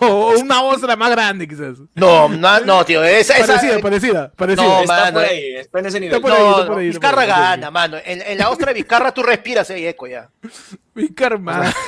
O 0.00 0.38
una 0.38 0.62
ostra 0.62 0.96
más 0.96 1.10
grande, 1.10 1.48
quizás. 1.48 1.78
No, 1.94 2.28
no, 2.28 2.60
no, 2.60 2.84
tío. 2.84 3.02
Esa, 3.02 3.38
esa- 3.38 3.46
Parecida, 3.54 3.78
parecida, 3.80 4.32
parecida. 4.36 4.66
No, 4.66 4.80
está 4.82 4.94
mano, 5.04 5.12
por 5.14 5.22
eh. 5.24 5.28
ahí, 5.28 5.54
está 5.56 5.78
en 5.78 5.86
ese 5.86 6.00
nivel. 6.00 6.20
por 6.20 6.30
ahí, 6.30 6.38
no, 6.42 6.50
está 6.50 6.66
por 6.66 6.74
no, 6.74 6.80
ahí, 6.80 6.88
está 6.88 7.00
por 7.00 7.08
Vizcarra 7.10 7.22
ahí, 7.22 7.28
por 7.28 7.36
ahí. 7.36 7.42
gana, 7.42 7.70
mano. 7.70 7.96
En, 8.04 8.20
en 8.20 8.36
la 8.38 8.50
ostra 8.50 8.66
de 8.66 8.74
Vizcarra 8.74 9.12
tú 9.14 9.22
respiras, 9.22 9.70
eh, 9.70 9.88
eco 9.88 10.06
ya. 10.06 10.28
Vizcarra, 10.94 11.38
man. 11.38 11.72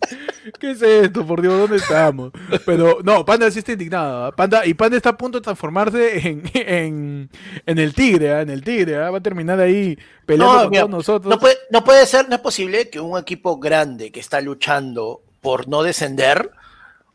¿Qué 0.60 0.70
es 0.70 0.82
esto? 0.82 1.26
Por 1.26 1.42
Dios, 1.42 1.58
¿dónde 1.58 1.76
estamos? 1.76 2.32
Pero 2.64 2.98
no, 3.02 3.24
Panda 3.24 3.50
sí 3.50 3.60
está 3.60 3.72
indignado. 3.72 4.26
¿ah? 4.26 4.32
Panda, 4.32 4.66
y 4.66 4.74
Panda 4.74 4.96
está 4.96 5.10
a 5.10 5.16
punto 5.16 5.38
de 5.38 5.44
transformarse 5.44 6.28
en, 6.28 6.50
en, 6.54 7.30
en 7.64 7.78
el 7.78 7.94
tigre, 7.94 8.32
¿ah? 8.32 8.40
en 8.42 8.50
el 8.50 8.62
tigre. 8.62 8.96
¿ah? 8.96 9.10
Va 9.10 9.18
a 9.18 9.22
terminar 9.22 9.60
ahí 9.60 9.98
peleando 10.24 10.54
No, 10.54 10.62
con 10.62 10.70
mira, 10.70 10.82
todos 10.82 10.90
nosotros. 10.90 11.30
No 11.30 11.38
puede, 11.38 11.56
no 11.70 11.84
puede 11.84 12.06
ser, 12.06 12.28
no 12.28 12.36
es 12.36 12.40
posible 12.40 12.88
que 12.90 13.00
un 13.00 13.18
equipo 13.18 13.58
grande 13.58 14.10
que 14.10 14.20
está 14.20 14.40
luchando 14.40 15.22
por 15.40 15.68
no 15.68 15.82
descender, 15.82 16.50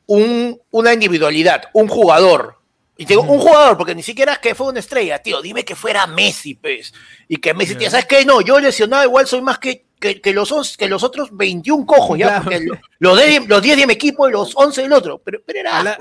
un, 0.05 0.59
una 0.71 0.93
individualidad, 0.93 1.63
un 1.73 1.87
jugador, 1.87 2.61
y 2.97 3.05
te 3.05 3.13
digo 3.13 3.23
un 3.23 3.39
jugador, 3.39 3.77
porque 3.77 3.95
ni 3.95 4.03
siquiera 4.03 4.33
es 4.33 4.39
que 4.39 4.53
fue 4.53 4.67
una 4.67 4.79
estrella, 4.79 5.19
tío, 5.19 5.41
dime 5.41 5.65
que 5.65 5.75
fuera 5.75 6.05
Messi, 6.05 6.53
pues, 6.53 6.93
y 7.27 7.37
que 7.37 7.53
Messi, 7.53 7.75
tío, 7.75 7.89
¿sabes 7.89 8.05
qué? 8.05 8.23
No, 8.25 8.41
yo 8.41 8.59
lesionado 8.59 9.03
igual 9.03 9.25
soy 9.25 9.41
más 9.41 9.57
que, 9.57 9.85
que, 10.01 10.19
que 10.19 10.33
los, 10.33 10.75
que 10.77 10.89
los 10.89 11.03
otros 11.03 11.29
21 11.31 11.85
cojos, 11.85 12.17
ya, 12.17 12.27
Claro. 12.27 12.43
porque 12.43 12.59
lo- 12.59 12.75
los, 12.99 13.17
de- 13.17 13.45
los 13.47 13.61
10 13.61 13.77
de 13.77 13.87
mi 13.87 13.93
equipo 13.93 14.27
y 14.27 14.31
los 14.33 14.51
11 14.55 14.81
del 14.81 14.91
otro, 14.91 15.21
pero, 15.23 15.39
pero 15.45 15.59
era... 15.61 15.79
A 15.79 15.83
la- 15.83 15.99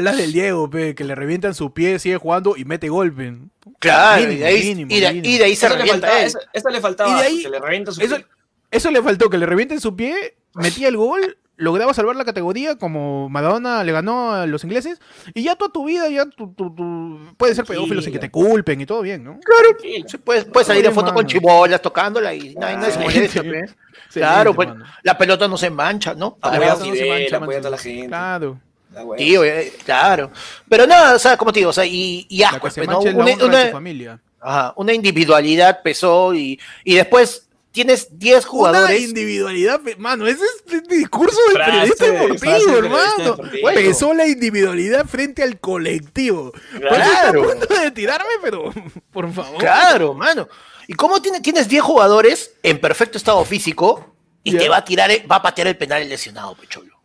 la- 0.00 0.12
del 0.14 0.32
Diego, 0.32 0.68
pe, 0.70 0.94
que 0.94 1.02
le 1.02 1.14
revientan 1.14 1.54
su 1.54 1.72
pie, 1.72 1.98
sigue 1.98 2.18
jugando 2.18 2.56
y 2.56 2.64
mete 2.64 2.88
golpe. 2.90 3.34
Claro, 3.80 4.30
y 4.30 4.36
de 4.36 4.46
ahí, 4.46 4.68
mínimo, 4.68 4.92
y 4.94 5.00
de- 5.00 5.08
mínimo. 5.14 5.34
y 5.34 5.38
de 5.38 5.44
ahí 5.44 5.56
se 5.56 5.66
Eso 5.66 5.74
le, 5.74 5.78
revienta 5.80 6.06
faltaba, 6.06 6.26
eso, 6.26 6.38
eso 6.52 6.68
le 6.68 6.80
faltaba, 6.80 7.10
Y 7.10 7.14
de 7.14 7.22
ahí- 7.26 7.42
que 7.42 7.48
le 7.48 7.58
revienta 7.58 7.92
su 7.92 8.00
Eso, 8.02 8.16
pie. 8.16 8.26
eso 8.70 8.90
le 8.90 9.02
faltó, 9.02 9.30
que 9.30 9.38
le 9.38 9.46
revienten 9.46 9.80
su 9.80 9.96
pie, 9.96 10.36
metía 10.54 10.88
el 10.88 10.96
gol, 10.96 11.38
lograba 11.58 11.92
salvar 11.92 12.16
la 12.16 12.24
categoría 12.24 12.76
como 12.76 13.28
Maradona 13.28 13.84
le 13.84 13.92
ganó 13.92 14.32
a 14.32 14.46
los 14.46 14.64
ingleses, 14.64 15.00
y 15.34 15.42
ya 15.42 15.54
toda 15.56 15.70
tu 15.72 15.84
vida, 15.84 16.08
ya 16.08 16.24
tu, 16.24 16.52
tu- 16.54 16.74
tu- 16.74 17.18
puede 17.36 17.54
ser 17.54 17.64
pedófilo 17.66 18.00
sin 18.00 18.12
que 18.12 18.18
te 18.18 18.30
culpen 18.30 18.80
y 18.80 18.86
todo 18.86 19.02
bien, 19.02 19.22
¿no? 19.24 19.38
Tranquilo. 19.44 20.06
Sí, 20.08 20.16
puedes, 20.18 20.44
puedes 20.46 20.66
salir 20.66 20.82
de 20.84 20.90
foto 20.92 21.12
con 21.12 21.26
chibolas 21.26 21.82
tocándola 21.82 22.32
y 22.32 22.54
nadie, 22.54 22.76
nadie 22.76 22.92
se 22.92 22.98
molesta, 23.00 23.24
Excelente. 23.40 23.58
pues. 23.74 23.76
Claro, 24.12 24.54
pues, 24.54 24.68
la 25.02 25.18
pelota 25.18 25.46
no 25.48 25.58
se 25.58 25.68
mancha, 25.68 26.14
¿no? 26.14 26.38
Ah, 26.40 26.48
Además, 26.50 26.70
Apoya 26.70 26.84
a 26.84 26.88
no 26.88 26.96
se 26.96 27.08
mancha, 27.08 27.66
a 27.66 27.70
la 27.70 27.78
gente. 27.78 28.06
Claro. 28.08 28.58
La 28.90 29.16
tío, 29.16 29.44
eh, 29.44 29.72
claro. 29.84 30.30
Pero 30.68 30.86
nada, 30.86 31.16
o 31.16 31.18
sea, 31.18 31.36
como 31.36 31.52
te 31.52 31.60
digo, 31.60 31.70
o 31.70 31.74
sea, 31.74 31.84
y, 31.84 32.24
y 32.30 32.38
La 32.38 32.48
asco, 32.50 32.68
que 32.68 32.70
se 32.70 32.84
pues, 32.84 32.88
¿no? 32.88 33.02
la 33.04 33.16
Una, 33.18 33.36
de 33.36 33.44
una- 33.44 33.66
familia. 33.66 34.18
ajá, 34.40 34.72
una 34.76 34.94
individualidad 34.94 35.82
pesó 35.82 36.32
y, 36.34 36.58
y 36.84 36.94
después 36.94 37.47
tienes 37.84 38.18
10 38.18 38.36
Una 38.44 38.50
jugadores. 38.50 39.00
individualidad, 39.02 39.80
pe- 39.80 39.94
mano, 39.96 40.26
ese 40.26 40.42
es 40.44 40.72
el 40.72 40.82
discurso 40.82 41.38
del 41.48 41.54
Frase, 41.56 41.70
periodista 41.70 42.10
deportivo, 42.10 42.76
hermano. 42.76 43.24
deportivo. 43.36 43.68
Pesó 43.72 44.14
la 44.14 44.26
individualidad 44.26 45.06
frente 45.06 45.44
al 45.44 45.60
colectivo. 45.60 46.52
Claro. 46.80 47.42
Pues 47.44 47.54
a 47.56 47.58
punto 47.60 47.74
de 47.80 47.90
tirarme, 47.92 48.32
pero 48.42 48.72
por 49.12 49.32
favor. 49.32 49.58
Claro, 49.58 50.12
mano. 50.14 50.48
¿Y 50.88 50.94
cómo 50.94 51.22
tiene- 51.22 51.40
tienes 51.40 51.68
10 51.68 51.82
jugadores 51.82 52.52
en 52.64 52.80
perfecto 52.80 53.16
estado 53.16 53.44
físico 53.44 54.14
y 54.42 54.52
Ya. 54.52 54.58
te 54.58 54.68
va 54.68 54.78
a 54.78 54.84
tirar, 54.84 55.10
va 55.30 55.36
a 55.36 55.42
patear 55.42 55.68
el 55.68 55.76
penal 55.76 56.02
el 56.02 56.08
lesionado, 56.08 56.56
pecholo? 56.56 56.97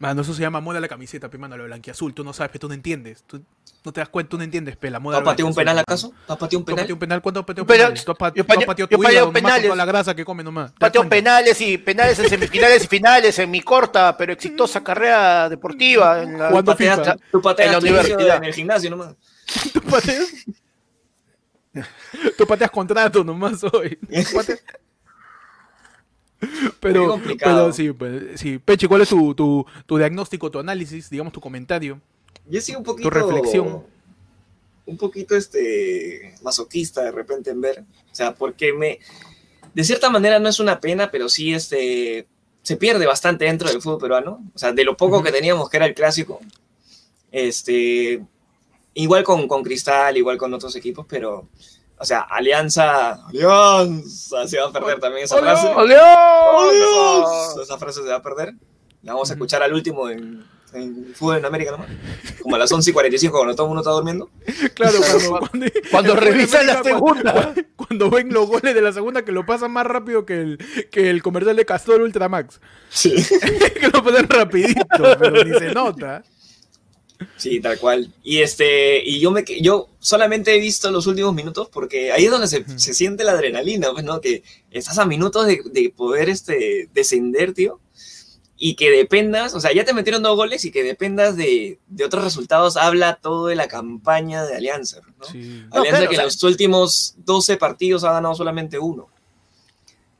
Mano, 0.00 0.22
eso 0.22 0.32
se 0.32 0.40
llama 0.40 0.60
moda 0.62 0.80
la 0.80 0.88
camiseta, 0.88 1.28
pe, 1.28 1.36
mano, 1.36 1.58
lo 1.58 1.64
blanquiazul. 1.64 2.14
Tú 2.14 2.24
no 2.24 2.32
sabes, 2.32 2.50
pe, 2.50 2.58
tú 2.58 2.68
no 2.68 2.72
entiendes. 2.74 3.22
Tú 3.26 3.42
no 3.84 3.92
te 3.92 4.00
das 4.00 4.08
cuenta, 4.08 4.30
tú 4.30 4.38
no 4.38 4.44
entiendes, 4.44 4.74
pe, 4.78 4.90
la 4.90 4.98
moda 4.98 5.18
¿Tú 5.18 5.28
has 5.28 5.32
pateado 5.34 5.48
un 5.50 5.54
penal 5.54 5.78
acaso? 5.78 6.08
¿Tú 6.26 6.32
has 6.32 6.38
pateado 6.38 6.58
un 6.58 6.64
¿Tú 6.64 6.66
penal? 6.66 6.76
pateado 6.84 6.94
un 6.94 6.98
penal? 7.00 7.20
¿Cuántos 7.22 7.40
has 7.42 7.46
pateado 7.46 7.66
Pero- 7.66 7.78
penales? 7.84 8.04
¿Tú 8.06 8.10
has, 8.12 8.16
tú 8.32 8.46
pateado 8.46 8.76
yo 8.78 8.88
tu 8.88 8.96
pateo 8.96 9.10
hígado 9.12 9.26
nomás 9.26 9.26
con 9.26 9.32
penales. 9.42 9.64
toda 9.64 9.76
la 9.76 9.84
grasa 9.84 10.14
que 10.16 10.24
come 10.24 10.42
nomás? 10.42 10.70
¿Te 10.70 10.72
das 10.72 10.78
Pateo 10.90 11.06
penales 11.08 11.60
y 11.60 11.76
penales 11.76 12.18
en 12.18 12.28
semifinales 12.30 12.84
y 12.84 12.86
finales 12.88 13.38
en 13.40 13.50
mi 13.50 13.60
corta 13.60 14.16
pero 14.16 14.32
exitosa 14.32 14.82
carrera 14.82 15.50
deportiva. 15.50 16.22
En 16.22 16.38
la, 16.38 16.48
Tú 16.48 16.64
pateas, 16.64 16.98
FIFA. 16.98 17.16
tú 17.30 17.42
pateas 17.42 17.66
En 17.66 17.72
la 17.72 17.78
universidad. 17.78 18.36
en 18.38 18.44
el 18.44 18.54
gimnasio 18.54 18.88
nomás. 18.90 19.14
¿Tú 19.74 19.82
pateas? 19.82 20.28
Tú 22.38 22.46
pateas 22.46 22.70
contrato 22.70 23.22
nomás 23.22 23.62
hoy. 23.64 23.96
Tú 24.00 24.08
pateas- 24.34 24.62
Pero, 26.80 27.20
pero 27.38 27.72
sí, 27.72 27.92
pues, 27.92 28.40
sí. 28.40 28.58
Peche, 28.58 28.88
¿cuál 28.88 29.02
es 29.02 29.10
tu, 29.10 29.34
tu, 29.34 29.66
tu 29.84 29.98
diagnóstico, 29.98 30.50
tu 30.50 30.58
análisis, 30.58 31.10
digamos, 31.10 31.32
tu 31.32 31.40
comentario? 31.40 32.00
Yo 32.48 32.60
sí 32.60 32.74
un 32.74 32.82
poquito. 32.82 33.10
reflexión. 33.10 33.84
Un 34.86 34.96
poquito 34.96 35.36
este 35.36 36.34
masoquista 36.42 37.02
de 37.02 37.12
repente 37.12 37.50
en 37.50 37.60
ver. 37.60 37.84
O 38.10 38.14
sea, 38.14 38.34
porque 38.34 38.72
me. 38.72 38.98
De 39.74 39.84
cierta 39.84 40.10
manera 40.10 40.38
no 40.38 40.48
es 40.48 40.58
una 40.58 40.80
pena, 40.80 41.10
pero 41.10 41.28
sí 41.28 41.52
este. 41.52 42.26
Se 42.62 42.76
pierde 42.76 43.06
bastante 43.06 43.44
dentro 43.44 43.68
del 43.68 43.80
fútbol 43.80 44.00
peruano. 44.00 44.50
O 44.54 44.58
sea, 44.58 44.72
de 44.72 44.84
lo 44.84 44.96
poco 44.96 45.22
que 45.22 45.32
teníamos, 45.32 45.70
que 45.70 45.76
era 45.76 45.86
el 45.86 45.94
clásico. 45.94 46.40
Este. 47.30 48.22
Igual 48.94 49.22
con, 49.22 49.46
con 49.46 49.62
Cristal, 49.62 50.16
igual 50.16 50.38
con 50.38 50.52
otros 50.54 50.74
equipos, 50.74 51.06
pero. 51.08 51.48
O 52.00 52.04
sea, 52.04 52.20
Alianza. 52.20 53.26
Alianza. 53.26 54.48
Se 54.48 54.58
va 54.58 54.68
a 54.68 54.72
perder 54.72 54.98
también 55.00 55.24
esa 55.24 55.36
frase. 55.36 55.68
¡Adiós! 55.68 57.58
Esa 57.62 57.76
frase 57.76 58.02
se 58.02 58.08
va 58.08 58.16
a 58.16 58.22
perder. 58.22 58.54
La 59.02 59.12
vamos 59.12 59.28
a 59.28 59.34
escuchar 59.34 59.62
al 59.62 59.74
último 59.74 60.08
en, 60.08 60.42
en 60.72 61.12
Fútbol 61.14 61.36
en 61.36 61.44
América 61.44 61.72
nomás. 61.72 61.88
Como 62.42 62.56
a 62.56 62.58
las 62.58 62.72
11 62.72 62.88
y 62.88 62.92
45 62.94 63.36
cuando 63.36 63.54
todo 63.54 63.66
el 63.66 63.68
mundo 63.68 63.82
está 63.82 63.90
durmiendo. 63.90 64.30
Claro, 64.72 64.98
cuando, 64.98 65.38
cuando, 65.40 65.66
Cuando 65.90 66.16
revisan 66.20 66.66
la 66.66 66.82
segunda. 66.82 67.32
Cuando, 67.34 67.62
cuando 67.76 68.10
ven 68.10 68.32
los 68.32 68.46
goles 68.46 68.74
de 68.74 68.80
la 68.80 68.92
segunda 68.94 69.22
que 69.22 69.32
lo 69.32 69.44
pasan 69.44 69.70
más 69.70 69.84
rápido 69.84 70.24
que 70.24 70.40
el, 70.40 70.58
que 70.90 71.10
el 71.10 71.22
comercial 71.22 71.56
de 71.56 71.66
Castor 71.66 72.00
Ultramax. 72.00 72.62
Sí. 72.88 73.14
que 73.78 73.88
lo 73.92 74.02
pasan 74.02 74.26
rapidito, 74.26 75.18
pero 75.18 75.44
ni 75.44 75.58
se 75.58 75.74
nota. 75.74 76.22
Sí, 77.36 77.60
tal 77.60 77.78
cual. 77.78 78.12
Y 78.22 78.38
este, 78.38 79.02
y 79.04 79.20
yo 79.20 79.30
me 79.30 79.44
que- 79.44 79.60
yo 79.60 79.88
solamente 79.98 80.54
he 80.54 80.60
visto 80.60 80.90
los 80.90 81.06
últimos 81.06 81.34
minutos 81.34 81.68
porque 81.70 82.12
ahí 82.12 82.24
es 82.24 82.30
donde 82.30 82.46
se, 82.48 82.64
se 82.78 82.94
siente 82.94 83.24
la 83.24 83.32
adrenalina, 83.32 83.92
pues, 83.92 84.04
¿no? 84.04 84.20
Que 84.20 84.42
estás 84.70 84.98
a 84.98 85.04
minutos 85.04 85.46
de, 85.46 85.60
de 85.72 85.92
poder 85.94 86.28
este, 86.28 86.88
descender, 86.94 87.52
tío. 87.52 87.80
Y 88.62 88.74
que 88.74 88.90
dependas, 88.90 89.54
o 89.54 89.60
sea, 89.60 89.72
ya 89.72 89.84
te 89.86 89.94
metieron 89.94 90.22
dos 90.22 90.36
goles 90.36 90.64
y 90.66 90.70
que 90.70 90.82
dependas 90.82 91.34
de, 91.36 91.78
de 91.88 92.04
otros 92.04 92.22
resultados, 92.24 92.76
habla 92.76 93.16
todo 93.16 93.46
de 93.46 93.54
la 93.56 93.68
campaña 93.68 94.44
de 94.44 94.54
Alianza, 94.56 95.00
¿no? 95.18 95.24
Sí. 95.24 95.64
No, 95.72 95.80
Alianza 95.80 95.90
claro, 95.98 96.10
que 96.10 96.16
o 96.16 96.16
sea- 96.16 96.20
en 96.20 96.26
los 96.26 96.42
últimos 96.44 97.14
12 97.24 97.56
partidos 97.56 98.04
ha 98.04 98.12
ganado 98.12 98.34
solamente 98.34 98.78
uno. 98.78 99.08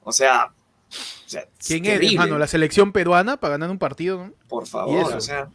O 0.02 0.12
sea, 0.12 0.46
o 0.46 1.28
sea, 1.28 1.44
¿Quién 1.64 1.82
terrible, 1.82 2.06
eres, 2.06 2.18
mano? 2.18 2.38
La 2.38 2.46
selección 2.46 2.92
peruana 2.92 3.36
para 3.38 3.52
ganar 3.52 3.70
un 3.70 3.78
partido, 3.78 4.26
¿no? 4.26 4.32
Por 4.48 4.64
¿Y 4.64 4.66
favor, 4.66 5.12
o 5.14 5.20
sea. 5.20 5.50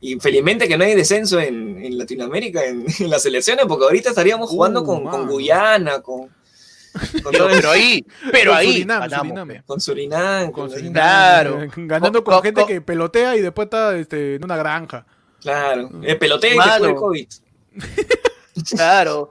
Y 0.00 0.18
felizmente 0.20 0.66
que 0.68 0.76
no 0.76 0.84
hay 0.84 0.94
descenso 0.94 1.38
en, 1.40 1.82
en 1.84 1.96
Latinoamérica, 1.98 2.64
en, 2.64 2.84
en 2.98 3.10
las 3.10 3.22
selecciones, 3.22 3.64
porque 3.66 3.84
ahorita 3.84 4.08
estaríamos 4.10 4.48
jugando 4.50 4.82
Uh, 4.82 4.86
con, 4.86 5.04
con. 5.06 5.26
Guyana, 5.28 6.00
con, 6.00 6.28
con, 6.28 7.32
Pero, 7.32 7.38
todo- 7.46 7.48
pero 7.50 7.70
ahí, 7.70 8.04
pero 8.30 8.50
Con 8.52 8.58
ahí 8.60 8.72
Surinam, 8.72 9.00
ganamos, 9.00 9.26
Surinam. 9.28 9.48
pe. 9.48 9.62
con 9.66 9.80
Surinam. 9.80 10.44
Con 10.52 10.52
con- 10.52 10.70
Surinam, 10.70 10.92
Claro. 10.92 11.62
eh, 11.62 11.70
Ganando 11.76 12.24
con 12.24 12.34
Co- 12.34 12.42
gente 12.42 12.66
que 12.66 12.80
pelotea 12.80 13.36
y 13.36 13.40
después 13.40 13.66
está 13.66 13.96
este, 13.96 14.34
en 14.36 14.44
una 14.44 14.56
granja. 14.56 15.06
Claro, 15.40 15.90
eh, 16.02 16.14
pelotea 16.16 16.50
y 16.54 16.56
después 16.58 16.82
del 16.82 16.94
COVID. 16.94 17.28
Claro. 18.70 19.30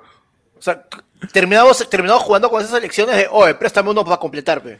O 0.57 0.61
sea, 0.61 0.85
terminamos, 1.31 1.87
terminamos 1.89 2.23
jugando 2.23 2.49
con 2.49 2.61
esas 2.61 2.77
elecciones 2.77 3.15
de, 3.15 3.27
oye, 3.31 3.53
préstame 3.55 3.89
uno 3.89 4.03
para 4.03 4.17
completar, 4.17 4.61
pe. 4.61 4.79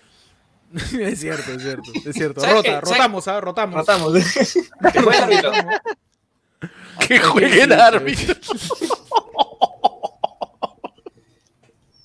es 1.00 1.20
cierto, 1.20 1.52
es 1.52 1.62
cierto, 1.62 1.92
es 2.06 2.16
cierto. 2.16 2.42
¿Sabes 2.42 2.56
Rota, 2.56 2.64
qué? 2.64 2.72
¿Sabes? 2.72 2.90
rotamos, 2.90 3.28
¿ah? 3.28 3.42
Rotamos. 3.42 3.76
Rotamos. 3.76 4.14
Que 4.94 5.02
juegue 5.02 5.24
el 5.24 5.24
árbitro. 5.24 5.52
Que 7.08 7.20
jueguen 7.20 7.74
árbitro. 7.74 8.36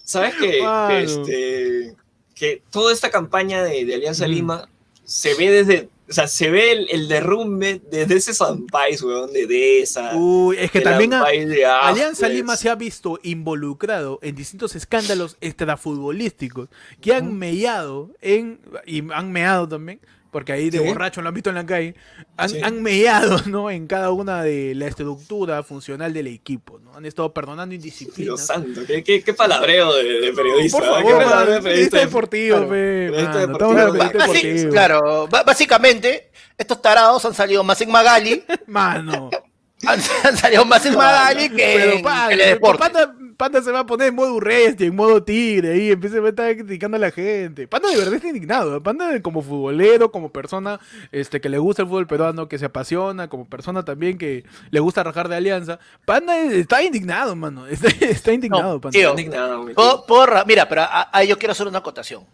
¿Sabes 0.04 0.34
que, 0.36 0.62
Mano. 0.62 0.88
que, 0.88 1.02
este, 1.02 1.96
que 2.34 2.62
toda 2.70 2.92
esta 2.92 3.10
campaña 3.10 3.62
de, 3.62 3.84
de 3.84 3.94
Alianza. 3.94 4.26
Lima 4.26 4.68
se 5.06 5.34
ve 5.34 5.50
desde, 5.50 5.88
o 6.08 6.12
sea, 6.12 6.28
se 6.28 6.50
ve 6.50 6.72
el, 6.72 6.88
el 6.90 7.08
derrumbe 7.08 7.80
desde 7.90 8.16
ese 8.16 8.32
San 8.34 8.66
País, 8.66 9.02
weón, 9.02 9.32
de, 9.32 9.80
esa. 9.80 10.14
Uy, 10.16 10.56
es 10.58 10.70
que 10.70 10.80
también 10.80 11.12
ha- 11.14 11.24
Alianza 11.24 12.26
Ascuez. 12.26 12.32
Lima 12.32 12.56
se 12.56 12.70
ha 12.70 12.74
visto 12.76 13.18
involucrado 13.22 14.18
en 14.22 14.36
distintos 14.36 14.76
escándalos 14.76 15.36
extrafutbolísticos 15.40 16.68
que 17.00 17.12
han 17.14 17.36
mellado 17.36 18.10
en 18.20 18.60
y 18.86 19.02
han 19.12 19.32
meado 19.32 19.68
también 19.68 20.00
porque 20.36 20.52
ahí 20.52 20.68
de 20.68 20.80
Sí. 20.80 20.84
borracho 20.84 21.22
lo 21.22 21.28
han 21.28 21.34
visto 21.34 21.48
en 21.48 21.56
la 21.56 21.64
calle 21.64 21.94
han, 22.36 22.50
Sí. 22.50 22.60
han 22.62 22.82
mellado 22.82 23.40
no 23.46 23.70
en 23.70 23.86
cada 23.86 24.10
una 24.10 24.42
de 24.42 24.74
la 24.74 24.86
estructura 24.86 25.62
funcional 25.62 26.12
del 26.12 26.26
equipo 26.26 26.78
no 26.78 26.94
han 26.94 27.06
estado 27.06 27.32
perdonando 27.32 27.72
Dios 27.72 27.78
indisciplinas 27.84 28.44
santo, 28.46 28.82
qué, 28.86 29.02
qué, 29.02 29.22
qué 29.22 29.32
palabreo 29.32 29.94
de, 29.94 30.02
de 30.20 30.32
periodista. 30.34 30.76
por 30.76 30.86
favor 30.86 31.04
Qué 31.06 31.24
palabreo 31.24 31.46
man, 31.46 31.54
de 31.54 31.62
periodista 31.62 31.98
deportivo 32.00 32.56
Claro, 32.56 32.68
periodista 32.68 33.38
deportivo. 33.38 34.70
claro, 34.70 35.26
básicamente, 35.28 36.30
estos 36.58 36.82
tarados 36.82 37.24
han 37.24 37.32
salido 37.32 37.64
más 37.64 37.80
en 37.80 37.90
Magali, 37.90 38.44
mano 38.66 39.30
salido 40.36 40.64
más 40.64 40.84
en 40.86 40.96
Magali 40.96 41.48
que 41.50 41.74
Pero 41.78 41.92
en 41.92 42.02
Panda, 42.02 42.28
Teledeporte. 42.28 42.78
Panda, 42.78 43.14
Panda 43.36 43.62
se 43.62 43.70
va 43.70 43.80
a 43.80 43.86
poner 43.86 44.08
en 44.08 44.14
modo 44.14 44.34
Urresti, 44.34 44.84
en 44.86 44.96
modo 44.96 45.22
tigre, 45.22 45.72
ahí 45.72 45.90
empieza 45.90 46.18
a 46.18 46.28
estar 46.28 46.56
criticando 46.56 46.96
a 46.96 47.00
la 47.00 47.10
gente. 47.10 47.68
Panda 47.68 47.90
de 47.90 47.96
verdad 47.96 48.14
está 48.14 48.28
indignado. 48.28 48.76
¿eh? 48.76 48.80
Panda 48.80 49.20
como 49.20 49.42
futbolero, 49.42 50.10
como 50.10 50.30
persona 50.32 50.80
este, 51.12 51.40
que 51.40 51.48
le 51.50 51.58
gusta 51.58 51.82
el 51.82 51.88
fútbol 51.88 52.06
peruano, 52.06 52.48
que 52.48 52.58
se 52.58 52.64
apasiona, 52.64 53.28
como 53.28 53.46
persona 53.46 53.84
también 53.84 54.16
que 54.18 54.44
le 54.70 54.80
gusta 54.80 55.02
rajar 55.02 55.28
de 55.28 55.36
alianza. 55.36 55.78
Panda 56.06 56.38
está 56.38 56.82
indignado, 56.82 57.36
mano. 57.36 57.66
Está, 57.76 57.88
está 57.88 58.32
indignado, 58.32 58.74
No, 58.74 58.80
Panda. 58.80 58.98
tío, 58.98 59.10
Indignado, 59.10 59.62
güey. 59.62 59.74
Puedo- 59.74 60.06
puedo 60.06 60.26
ra- 60.26 60.44
mira, 60.46 60.66
pero 60.68 60.82
a- 60.82 61.24
yo 61.24 61.38
quiero 61.38 61.52
hacer 61.52 61.66
una 61.66 61.78
acotación. 61.78 62.24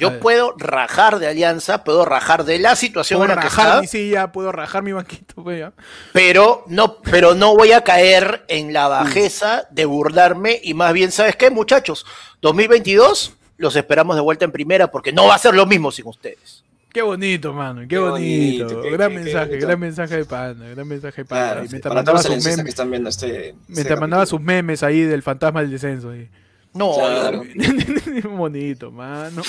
Yo 0.00 0.18
puedo 0.20 0.54
rajar 0.58 1.18
de 1.18 1.26
Alianza, 1.28 1.84
puedo 1.84 2.04
rajar 2.04 2.44
de 2.44 2.58
la 2.58 2.74
situación 2.76 3.18
Puedo 3.18 3.30
en 3.32 3.36
la 3.36 3.42
que 3.42 3.48
rajar 3.48 3.66
está, 3.68 3.80
mi 3.80 3.86
silla, 3.86 4.32
puedo 4.32 4.50
rajar 4.52 4.82
mi 4.82 4.92
banquito, 4.92 5.42
pues, 5.42 5.60
ya. 5.60 5.72
pero 6.12 6.64
no, 6.66 6.96
pero 7.02 7.34
no 7.34 7.54
voy 7.56 7.72
a 7.72 7.82
caer 7.84 8.44
en 8.48 8.72
la 8.72 8.88
bajeza 8.88 9.64
de 9.70 9.84
burlarme 9.84 10.58
y 10.62 10.74
más 10.74 10.92
bien, 10.92 11.12
¿sabes 11.12 11.36
qué, 11.36 11.50
muchachos? 11.50 12.04
2022 12.40 13.34
los 13.58 13.76
esperamos 13.76 14.16
de 14.16 14.22
vuelta 14.22 14.44
en 14.44 14.52
primera 14.52 14.90
porque 14.90 15.12
no 15.12 15.26
va 15.26 15.34
a 15.34 15.38
ser 15.38 15.54
lo 15.54 15.66
mismo 15.66 15.92
sin 15.92 16.06
ustedes. 16.08 16.64
Qué 16.92 17.02
bonito, 17.02 17.52
mano. 17.52 17.82
Qué, 17.82 17.88
Qué 17.88 17.98
bonito. 17.98 18.64
bonito, 18.64 18.82
qué- 18.82 18.90
gran 18.90 19.10
qué- 19.10 19.18
mensaje, 19.20 19.56
gran 19.58 19.78
mensaje 19.78 20.16
de 20.16 20.24
Panda. 20.24 20.66
Gran 20.70 20.88
mensaje 20.88 21.22
de 21.22 21.24
Panda. 21.24 21.62
Claro, 21.62 21.80
para 21.82 22.02
todos 22.02 22.14
los 22.14 22.22
sus 22.22 22.26
aliancistas 22.26 22.56
que 22.56 22.56
memes, 22.62 22.68
están 22.70 22.90
viendo 22.90 23.08
este. 23.10 23.48
este 23.50 23.56
mientras 23.68 24.00
mandaba 24.00 24.26
sus 24.26 24.40
memes 24.40 24.82
ahí 24.82 25.02
del 25.02 25.22
fantasma 25.22 25.60
del 25.60 25.70
descenso. 25.70 26.10
Ahí. 26.10 26.28
No, 26.72 26.94
Claro. 26.94 27.42
Bonito, 28.30 28.90
mano. 28.90 29.42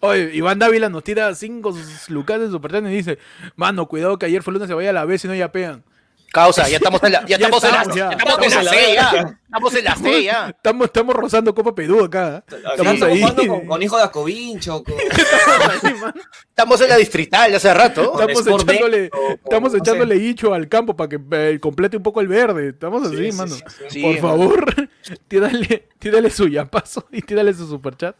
Oye, 0.00 0.34
Iván 0.34 0.58
Dávila 0.58 0.88
nos 0.88 1.04
tira 1.04 1.34
cinco 1.34 1.74
lucas 2.08 2.40
de 2.40 2.48
Super 2.48 2.82
y 2.84 2.88
dice, 2.88 3.18
mano, 3.56 3.86
cuidado 3.86 4.18
que 4.18 4.26
ayer 4.26 4.42
fue 4.42 4.52
lunes 4.52 4.68
se 4.68 4.74
vaya 4.74 4.90
a 4.90 4.94
la 4.94 5.04
vez 5.04 5.24
y 5.24 5.28
no 5.28 5.34
ya 5.34 5.50
pegan. 5.52 5.84
Causa, 6.32 6.68
ya 6.68 6.76
estamos 6.76 7.02
en 7.02 7.12
la, 7.12 7.20
ya 7.26 7.36
Ya 7.38 7.46
estamos 7.46 7.64
en 7.64 7.70
la, 7.72 7.76
estamos, 7.78 7.96
ya. 7.96 8.10
ya 8.10 8.16
estamos 8.16 8.38
en 8.38 8.44
Estamos 8.44 8.54
la 8.54 8.58
en 8.60 8.64
la 8.64 8.70
C, 8.72 8.94
ya. 8.94 9.38
Estamos 9.48 9.74
en 9.74 9.84
la 9.84 9.96
C, 9.96 10.22
ya. 10.24 10.48
Estamos, 10.48 10.84
estamos 10.86 11.14
rozando 11.16 11.54
Copa 11.54 11.74
Perú 11.74 12.04
acá. 12.04 12.44
Estamos 12.70 13.02
ahí. 13.02 13.20
jugando 13.20 13.46
con, 13.46 13.66
con 13.66 13.82
hijo 13.82 13.96
de 13.96 14.02
Acovincho, 14.04 14.84
con, 14.84 14.94
Estamos 16.48 16.80
en 16.80 16.88
la 16.88 16.96
distrital 16.96 17.54
hace 17.54 17.72
rato. 17.74 18.12
Estamos 18.20 18.40
Sport 18.46 18.68
echándole, 18.70 19.10
o 19.12 19.30
estamos 19.32 19.72
no 19.72 19.78
sé. 19.78 19.82
echándole 19.82 20.16
hicho 20.16 20.52
al 20.54 20.68
campo 20.68 20.96
para 20.96 21.08
que 21.08 21.20
eh, 21.32 21.58
complete 21.60 21.96
un 21.96 22.02
poco 22.02 22.20
el 22.20 22.28
verde. 22.28 22.68
Estamos 22.70 23.06
así, 23.06 23.16
Sí, 23.16 23.32
sí, 23.32 23.38
mano. 23.38 23.54
sí, 23.54 23.62
sí. 23.78 23.84
Sí, 23.90 24.02
Por 24.02 24.18
favor, 24.18 24.88
tírale, 25.28 25.88
tírale 25.98 26.30
su 26.30 26.48
yapazo 26.48 27.06
y 27.12 27.22
tírale 27.22 27.54
su 27.54 27.66
superchat. 27.66 28.16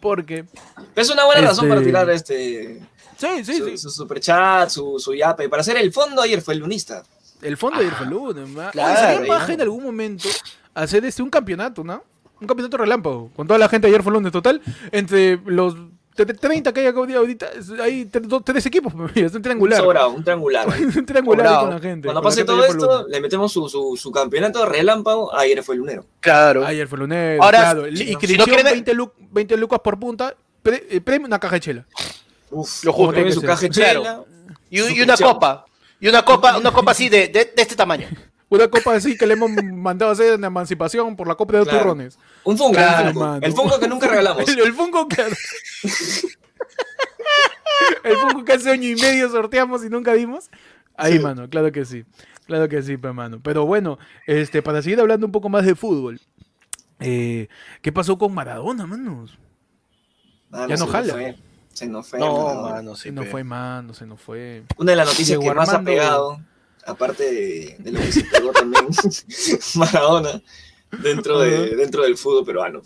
Porque. 0.00 0.44
Es 0.94 1.10
una 1.10 1.24
buena 1.24 1.40
razón 1.42 1.64
Este- 1.64 1.68
para 1.74 1.82
tirar 1.86 2.10
este 2.10 2.80
Sí, 3.16 3.44
sí, 3.44 3.56
su, 3.58 3.64
sí. 3.68 3.78
su 3.78 3.90
superchat, 3.90 4.68
su, 4.70 4.98
su 4.98 5.14
yape. 5.14 5.48
Para 5.48 5.60
hacer 5.60 5.76
el 5.76 5.92
fondo 5.92 6.20
ayer 6.20 6.42
fue 6.42 6.54
el 6.54 6.60
lunista. 6.60 7.04
El 7.44 7.56
fondo 7.56 7.78
de. 7.80 7.86
Oye, 7.86 8.70
claro, 8.72 8.96
sería 9.00 9.26
paja 9.28 9.52
en 9.52 9.60
algún 9.60 9.84
momento 9.84 10.28
hacer 10.74 11.04
este 11.04 11.22
un 11.22 11.30
campeonato, 11.30 11.84
¿no? 11.84 12.02
Un 12.40 12.46
campeonato 12.48 12.76
relámpago. 12.76 13.30
Con 13.36 13.46
toda 13.46 13.58
la 13.58 13.68
gente 13.68 13.86
ayer 13.86 14.02
fue 14.02 14.10
el 14.10 14.14
lunes 14.14 14.32
total. 14.32 14.60
Entre 14.90 15.38
los 15.46 15.74
tre- 16.16 16.38
30 16.38 16.72
que 16.72 16.80
hay 16.80 16.86
acá 16.86 16.98
ahorita, 16.98 17.46
hay 17.82 18.06
tres 18.44 18.66
equipos. 18.66 18.92
Es 19.14 19.30
un 19.32 19.36
Un 19.36 19.42
triangular. 19.42 19.80
sobrado, 19.80 20.10
un 20.10 20.24
triangular. 20.24 20.66
un 20.68 21.06
triangular 21.06 21.46
Sobrado. 21.46 21.60
con 21.66 21.70
la 21.74 21.80
gente. 21.80 22.06
Cuando 22.08 22.22
pase 22.22 22.44
todo 22.44 22.64
esto, 22.64 23.06
le 23.08 23.20
metemos 23.20 23.52
su, 23.52 23.68
su, 23.68 23.96
su 23.96 24.10
campeonato 24.10 24.64
relámpago. 24.66 25.34
Ayer 25.34 25.62
fue 25.62 25.74
el 25.76 25.80
lunero. 25.80 26.04
Claro. 26.20 26.66
Ayer 26.66 26.88
fue 26.88 26.96
el 26.96 27.00
lunes. 27.02 27.40
Ahora, 27.40 27.58
claro. 27.60 27.84
si- 27.94 28.10
Inscripción, 28.10 28.28
si 28.28 28.36
no 28.38 28.44
quieren- 28.44 28.64
20, 28.72 28.94
lu- 28.94 29.12
20 29.30 29.56
lucas 29.56 29.80
por 29.80 29.98
punta. 29.98 30.34
Pre- 30.62 30.86
eh, 30.90 31.00
premio 31.00 31.26
una 31.26 31.38
caja 31.38 31.54
de 31.56 31.60
chela. 31.60 31.86
Uf, 32.50 32.84
Lo 32.84 33.12
tiene 33.12 33.32
su 33.32 33.42
caja 33.42 33.60
de 33.62 33.68
claro. 33.70 34.00
chela. 34.02 34.24
Y, 34.70 34.80
y 34.98 35.02
una 35.02 35.16
copa. 35.16 35.66
Y 36.00 36.08
una 36.08 36.24
copa, 36.24 36.56
una 36.58 36.72
copa 36.72 36.90
así 36.92 37.08
de, 37.08 37.28
de, 37.28 37.52
de 37.54 37.62
este 37.62 37.76
tamaño. 37.76 38.08
Una 38.48 38.68
copa 38.68 38.94
así 38.94 39.16
que 39.16 39.26
le 39.26 39.34
hemos 39.34 39.50
mandado 39.50 40.10
a 40.10 40.14
hacer 40.14 40.34
en 40.34 40.44
emancipación 40.44 41.16
por 41.16 41.26
la 41.26 41.34
Copa 41.34 41.56
de 41.58 41.64
Claro. 41.64 41.78
turrones. 41.78 42.18
Un 42.44 42.56
Funko. 42.58 42.74
Claro, 42.74 43.38
el 43.42 43.52
Funko 43.52 43.80
que 43.80 43.88
nunca 43.88 44.06
regalamos. 44.06 44.46
El, 44.48 44.60
el 44.60 44.72
Funko 44.74 45.08
que... 45.08 45.22
el 48.04 48.16
Funko 48.16 48.44
que 48.44 48.52
hace 48.52 48.70
año 48.70 48.88
y 48.88 48.94
medio 48.96 49.28
sorteamos 49.30 49.84
y 49.84 49.88
nunca 49.88 50.12
dimos. 50.14 50.50
Ahí, 50.96 51.14
Sí. 51.14 51.18
mano, 51.20 51.48
claro 51.48 51.72
que 51.72 51.84
sí. 51.84 52.04
Claro 52.46 52.68
que 52.68 52.82
sí, 52.82 52.96
pues, 52.96 53.14
mano. 53.14 53.40
Pero 53.42 53.66
bueno, 53.66 53.98
este, 54.26 54.62
para 54.62 54.82
seguir 54.82 55.00
hablando 55.00 55.26
un 55.26 55.32
poco 55.32 55.48
más 55.48 55.64
de 55.64 55.74
fútbol. 55.74 56.20
eh, 57.00 57.48
¿Qué 57.82 57.92
pasó 57.92 58.16
con 58.18 58.32
Maradona, 58.34 58.86
manos? 58.86 59.36
Mano, 60.50 60.68
Ya 60.68 60.76
no 60.76 60.86
jala. 60.86 61.12
fue. 61.14 61.36
Se 61.74 61.86
nos 61.86 62.06
fue. 62.06 62.18
No, 62.20 62.54
mano. 62.62 62.94
sí. 62.96 63.02
Se 63.04 63.12
nos 63.12 63.26
fue, 63.28 63.44
mano, 63.44 63.92
se 63.94 64.06
nos 64.06 64.20
fue. 64.20 64.62
Una 64.78 64.92
de 64.92 64.96
las 64.96 65.06
noticias 65.08 65.38
que 65.38 65.52
más 65.54 65.68
ha 65.68 65.82
pegado, 65.82 66.40
aparte 66.86 67.24
de, 67.24 67.76
de 67.80 67.92
lo 67.92 68.00
que 68.00 68.12
se 68.12 68.24
pegó 68.24 68.52
también 68.52 68.86
Maradona, 69.74 70.40
dentro, 71.02 71.40
de, 71.40 71.74
dentro 71.76 72.02
del 72.04 72.16
fútbol 72.16 72.44
peruano. 72.44 72.80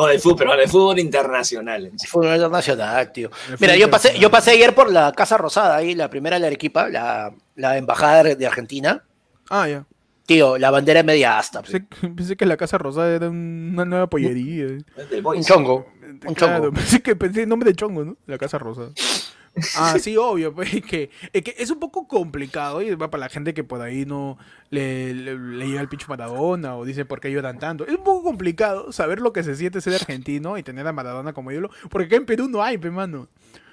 O 0.00 0.06
del 0.06 0.20
fútbol 0.20 0.36
peruano, 0.38 0.60
del 0.60 0.70
fútbol 0.70 0.98
internacional. 1.00 1.86
en 1.86 1.98
sí. 1.98 2.06
Fútbol 2.06 2.32
internacional, 2.34 3.12
tío. 3.12 3.30
El 3.50 3.56
Mira, 3.60 3.76
yo 3.76 3.90
pasé, 3.90 4.16
yo 4.18 4.30
pasé 4.30 4.52
ayer 4.52 4.74
por 4.74 4.90
la 4.92 5.12
Casa 5.12 5.36
Rosada, 5.36 5.76
ahí, 5.76 5.94
la 5.94 6.08
primera 6.08 6.36
de 6.36 6.40
la 6.40 6.46
Arequipa, 6.46 6.88
la, 6.88 7.34
la 7.56 7.76
embajada 7.76 8.22
de 8.22 8.46
Argentina. 8.46 9.04
Ah, 9.50 9.68
ya. 9.68 9.84
Tío, 10.24 10.56
la 10.58 10.70
bandera 10.70 11.00
es 11.00 11.06
media 11.06 11.38
asta. 11.38 11.62
pe. 11.62 11.80
Pensé, 11.80 12.08
pensé 12.14 12.36
que 12.36 12.46
la 12.46 12.56
Casa 12.56 12.78
Rosada 12.78 13.10
era 13.14 13.28
un- 13.28 13.70
una 13.74 13.84
nueva 13.84 14.06
pollería. 14.08 14.66
Es 14.96 15.10
del 15.10 15.26
Un 15.26 15.42
chongo. 15.42 15.86
Un 16.26 16.34
Claro, 16.34 16.64
chongo. 16.64 16.72
pensé 16.74 17.02
que 17.02 17.16
pensé 17.16 17.42
el 17.44 17.48
nombre 17.48 17.70
de 17.70 17.76
chongo, 17.76 18.04
¿no? 18.04 18.16
La 18.26 18.38
Casa 18.38 18.58
Rosada. 18.58 18.90
Ah, 19.74 19.96
sí, 19.98 20.16
obvio, 20.16 20.54
pues 20.54 20.72
es 20.72 20.84
que, 20.84 21.10
es 21.32 21.42
que 21.42 21.52
es 21.58 21.68
un 21.72 21.80
poco 21.80 22.06
complicado 22.06 22.80
y 22.80 22.94
va 22.94 23.10
para 23.10 23.22
la 23.22 23.28
gente 23.28 23.54
que 23.54 23.64
por 23.64 23.80
ahí 23.80 24.06
no 24.06 24.38
le, 24.70 25.12
le, 25.14 25.36
le 25.36 25.66
llega 25.66 25.80
el 25.80 25.88
pincho 25.88 26.06
Maradona 26.08 26.76
o 26.76 26.84
dice 26.84 27.04
por 27.04 27.18
qué 27.18 27.32
lloran 27.32 27.58
tanto. 27.58 27.84
Es 27.84 27.96
un 27.96 28.04
poco 28.04 28.22
complicado 28.22 28.92
saber 28.92 29.18
lo 29.20 29.32
que 29.32 29.42
se 29.42 29.56
siente 29.56 29.80
ser 29.80 29.94
argentino 29.94 30.58
y 30.58 30.62
tener 30.62 30.86
a 30.86 30.92
Maradona 30.92 31.32
como 31.32 31.50
ídolo, 31.50 31.70
porque 31.90 32.06
acá 32.06 32.16
en 32.16 32.26
Perú 32.26 32.46
no 32.48 32.62
hay, 32.62 32.78
pe 32.78 32.90
mano. 32.92 33.26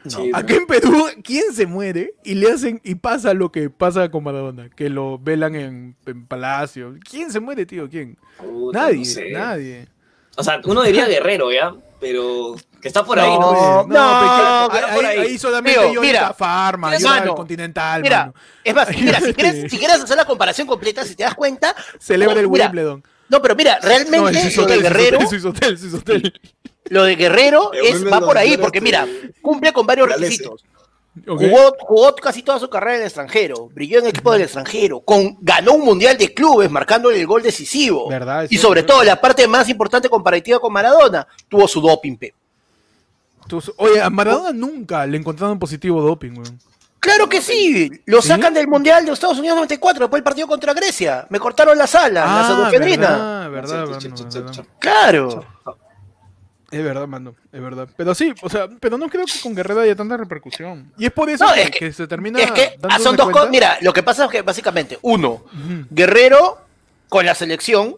Sí, 0.07 0.31
Acá 0.33 0.55
en 0.55 0.65
Perú, 0.65 1.05
¿quién 1.23 1.53
se 1.53 1.67
muere 1.67 2.15
y 2.23 2.33
le 2.35 2.51
hacen 2.51 2.81
y 2.83 2.95
pasa 2.95 3.35
lo 3.35 3.51
que 3.51 3.69
pasa 3.69 4.09
con 4.09 4.23
Maradona? 4.23 4.69
Que 4.69 4.89
lo 4.89 5.19
velan 5.19 5.53
en, 5.53 5.95
en 6.07 6.25
palacio. 6.25 6.95
¿Quién 7.07 7.31
se 7.31 7.39
muere, 7.39 7.67
tío? 7.67 7.87
¿Quién? 7.89 8.17
puta, 8.37 8.79
Nadie, 8.79 8.97
no 8.99 9.05
sé. 9.05 9.31
nadie. 9.31 9.87
O 10.35 10.43
sea, 10.43 10.59
uno 10.65 10.83
diría 10.83 11.05
guerrero, 11.05 11.51
¿ya? 11.51 11.73
Pero 11.99 12.55
que 12.81 12.87
está 12.89 13.03
por 13.03 13.19
ahí, 13.19 13.31
No, 13.31 13.83
¿no? 13.87 14.67
Pero 14.71 14.87
ahí, 14.87 14.95
por 14.95 15.05
ahí. 15.05 15.17
ahí 15.19 15.37
solamente 15.37 15.93
yo 15.93 16.01
mira, 16.01 16.33
Farma, 16.33 16.89
mira, 16.89 16.99
yo 16.99 17.07
era 17.07 17.15
mano, 17.19 17.31
el 17.31 17.37
Continental, 17.37 18.01
Mira, 18.01 18.19
mano. 18.19 18.33
es 18.63 18.75
más, 18.75 18.89
mira, 18.89 19.19
si 19.21 19.33
quieres, 19.33 19.71
si 19.71 19.77
quieres 19.79 20.01
hacer 20.01 20.17
la 20.17 20.25
comparación 20.25 20.67
completa, 20.67 21.03
si 21.03 21.15
te 21.15 21.23
das 21.23 21.35
cuenta. 21.35 21.75
Celebra 21.99 22.39
el 22.39 22.49
mira, 22.49 22.65
Wimbledon. 22.65 23.03
No, 23.29 23.41
pero 23.41 23.55
mira, 23.55 23.79
realmente 23.81 24.17
No, 24.17 24.27
el 24.29 24.55
lo 24.55 24.65
de 24.67 24.77
Guerrero, 24.81 25.27
Suizotel, 25.27 25.79
Suizotel. 25.79 26.33
lo 26.89 27.03
de 27.05 27.15
Guerrero 27.15 27.71
El 27.73 27.85
es, 27.87 28.05
va 28.05 28.19
por 28.19 28.37
ahí, 28.37 28.55
porque 28.57 28.81
mira, 28.81 29.07
cumple 29.41 29.73
con 29.73 29.87
varios 29.87 30.07
requisitos. 30.09 30.63
Jugó, 31.25 31.75
jugó 31.79 32.15
casi 32.15 32.43
toda 32.43 32.59
su 32.59 32.69
carrera 32.69 32.95
en 32.95 33.01
el 33.01 33.05
extranjero, 33.07 33.69
brilló 33.73 33.99
en 33.99 34.07
equipos 34.07 34.33
del 34.33 34.41
extranjero, 34.43 34.99
con, 34.99 35.37
ganó 35.39 35.73
un 35.73 35.85
mundial 35.85 36.17
de 36.17 36.33
clubes 36.33 36.69
marcándole 36.69 37.19
el 37.21 37.25
gol 37.27 37.41
decisivo. 37.41 38.09
¿Verdad? 38.09 38.47
Y 38.49 38.57
sobre 38.57 38.83
todo, 38.83 39.01
la 39.03 39.19
parte 39.21 39.47
más 39.47 39.69
importante 39.69 40.09
comparativa 40.09 40.59
con 40.59 40.73
Maradona, 40.73 41.25
tuvo 41.47 41.67
su 41.67 41.79
doping. 41.79 42.17
pe. 42.17 42.33
Oye, 43.77 44.01
a 44.01 44.09
Maradona 44.09 44.51
nunca 44.51 45.05
le 45.05 45.17
encontraron 45.17 45.57
positivo 45.59 46.01
doping, 46.01 46.31
weón. 46.31 46.59
Claro 46.99 47.29
que 47.29 47.39
sí, 47.39 47.91
lo 48.05 48.19
¿Sí? 48.21 48.29
sacan 48.29 48.51
del 48.53 48.67
Mundial 48.67 49.05
de 49.05 49.11
Estados 49.11 49.37
Unidos 49.37 49.55
94, 49.57 49.99
después 50.05 50.17
del 50.19 50.23
partido 50.23 50.47
contra 50.47 50.73
Grecia. 50.73 51.27
Me 51.29 51.39
cortaron 51.39 51.77
la 51.77 51.85
sala, 51.85 52.25
la 52.25 52.43
pseudoefedrina. 52.47 53.43
Ah, 53.45 53.47
verdad, 53.47 53.85
verdad, 53.85 53.99
ch- 53.99 54.13
ch- 54.13 54.33
verdad. 54.33 54.51
ch- 54.51 54.65
Claro. 54.79 55.45
Es 56.71 56.83
verdad, 56.83 57.07
mano, 57.07 57.35
es 57.51 57.61
verdad. 57.61 57.87
Pero 57.95 58.15
sí, 58.15 58.33
o 58.41 58.49
sea, 58.49 58.67
pero 58.79 58.97
no 58.97 59.07
creo 59.07 59.25
que 59.25 59.39
con 59.41 59.53
Guerrero 59.55 59.81
haya 59.81 59.95
tanta 59.95 60.17
repercusión. 60.17 60.91
Y 60.97 61.05
es 61.05 61.11
por 61.11 61.29
eso 61.29 61.45
No, 61.45 61.53
que, 61.53 61.61
es 61.61 61.69
que- 61.71 61.79
que 61.79 61.93
se 61.93 62.07
termina 62.07 62.39
Es 62.39 62.51
que 62.51 62.77
son 63.01 63.15
dos 63.15 63.29
cosas. 63.29 63.49
Mira, 63.49 63.77
lo 63.81 63.93
que 63.93 64.03
pasa 64.03 64.25
es 64.25 64.31
que 64.31 64.41
básicamente, 64.41 64.97
uno. 65.01 65.43
Guerrero 65.89 66.57
con 67.09 67.25
la 67.25 67.35
selección, 67.35 67.95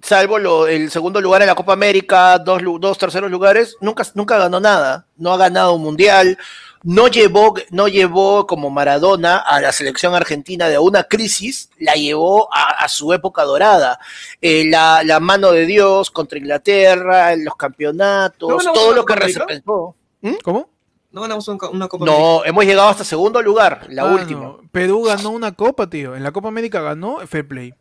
salvo 0.00 0.38
lo- 0.38 0.66
el 0.68 0.90
segundo 0.90 1.20
lugar 1.20 1.42
en 1.42 1.48
la 1.48 1.54
Copa 1.54 1.72
América, 1.72 2.38
dos, 2.38 2.62
dos 2.80 2.98
terceros 2.98 3.30
lugares, 3.30 3.76
nunca, 3.80 4.04
nunca 4.14 4.38
ganó 4.38 4.60
nada. 4.60 5.06
No 5.16 5.32
ha 5.32 5.36
ganado 5.36 5.74
un 5.74 5.82
mundial. 5.82 6.38
No 6.84 7.08
llevó, 7.08 7.54
no 7.70 7.88
llevó 7.88 8.46
como 8.46 8.68
Maradona 8.68 9.38
a 9.38 9.58
la 9.60 9.72
selección 9.72 10.14
argentina 10.14 10.68
de 10.68 10.78
una 10.78 11.04
crisis, 11.04 11.70
la 11.78 11.94
llevó 11.94 12.48
a, 12.54 12.84
a 12.84 12.88
su 12.88 13.12
época 13.14 13.42
dorada. 13.44 13.98
Eh, 14.42 14.66
la, 14.68 15.02
la 15.02 15.18
mano 15.18 15.50
de 15.50 15.64
Dios 15.64 16.10
contra 16.10 16.38
Inglaterra, 16.38 17.34
los 17.36 17.56
campeonatos, 17.56 18.48
¿No 18.50 18.56
ganamos 18.58 18.78
todo 18.78 18.92
lo 18.92 19.04
que 19.06 19.14
representó. 19.16 19.96
¿Cómo? 20.42 20.68
No 21.10 21.22
ganamos 21.22 21.48
un- 21.48 21.58
una 21.72 21.88
Copa 21.88 22.04
América. 22.04 22.22
No, 22.22 22.44
hemos 22.44 22.64
llegado 22.66 22.88
hasta 22.90 23.02
segundo 23.04 23.40
lugar, 23.40 23.86
la 23.88 24.02
Ah, 24.02 24.12
última. 24.14 24.40
no. 24.40 24.60
Perú 24.70 25.04
ganó 25.04 25.30
una 25.30 25.52
copa, 25.52 25.88
tío. 25.88 26.14
En 26.16 26.22
la 26.22 26.32
Copa 26.32 26.48
América 26.48 26.82
ganó 26.82 27.18
Fair 27.26 27.48
Play. 27.48 27.72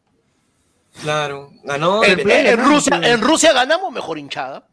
Claro, 1.02 1.50
ganó. 1.64 2.04
En, 2.04 2.20
el- 2.20 2.30
en- 2.32 2.48
en 2.48 2.64
Rusia, 2.64 3.00
en 3.04 3.22
Rusia 3.22 3.52
ganamos 3.52 3.92
mejor 3.92 4.18
hinchada. 4.18 4.66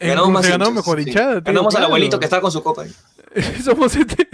En 0.00 0.08
ganamos 0.10 0.30
más 0.32 0.72
mejor 0.74 1.02
sí. 1.02 1.08
hinchada, 1.08 1.34
tío. 1.34 1.42
Ganamos 1.44 1.74
al 1.74 1.84
abuelito 1.84 2.18
que 2.18 2.24
está 2.26 2.40
con 2.40 2.50
su 2.52 2.62
copa. 2.62 2.82
ahí. 2.82 2.92
somos 3.64 3.94
este- 3.96 4.28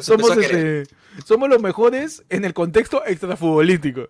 somos 0.00 0.36
este, 0.36 0.84
somos 1.24 1.48
los 1.48 1.60
mejores 1.62 2.22
en 2.28 2.44
el 2.44 2.52
contexto 2.54 3.04
extrafutbolístico. 3.06 4.08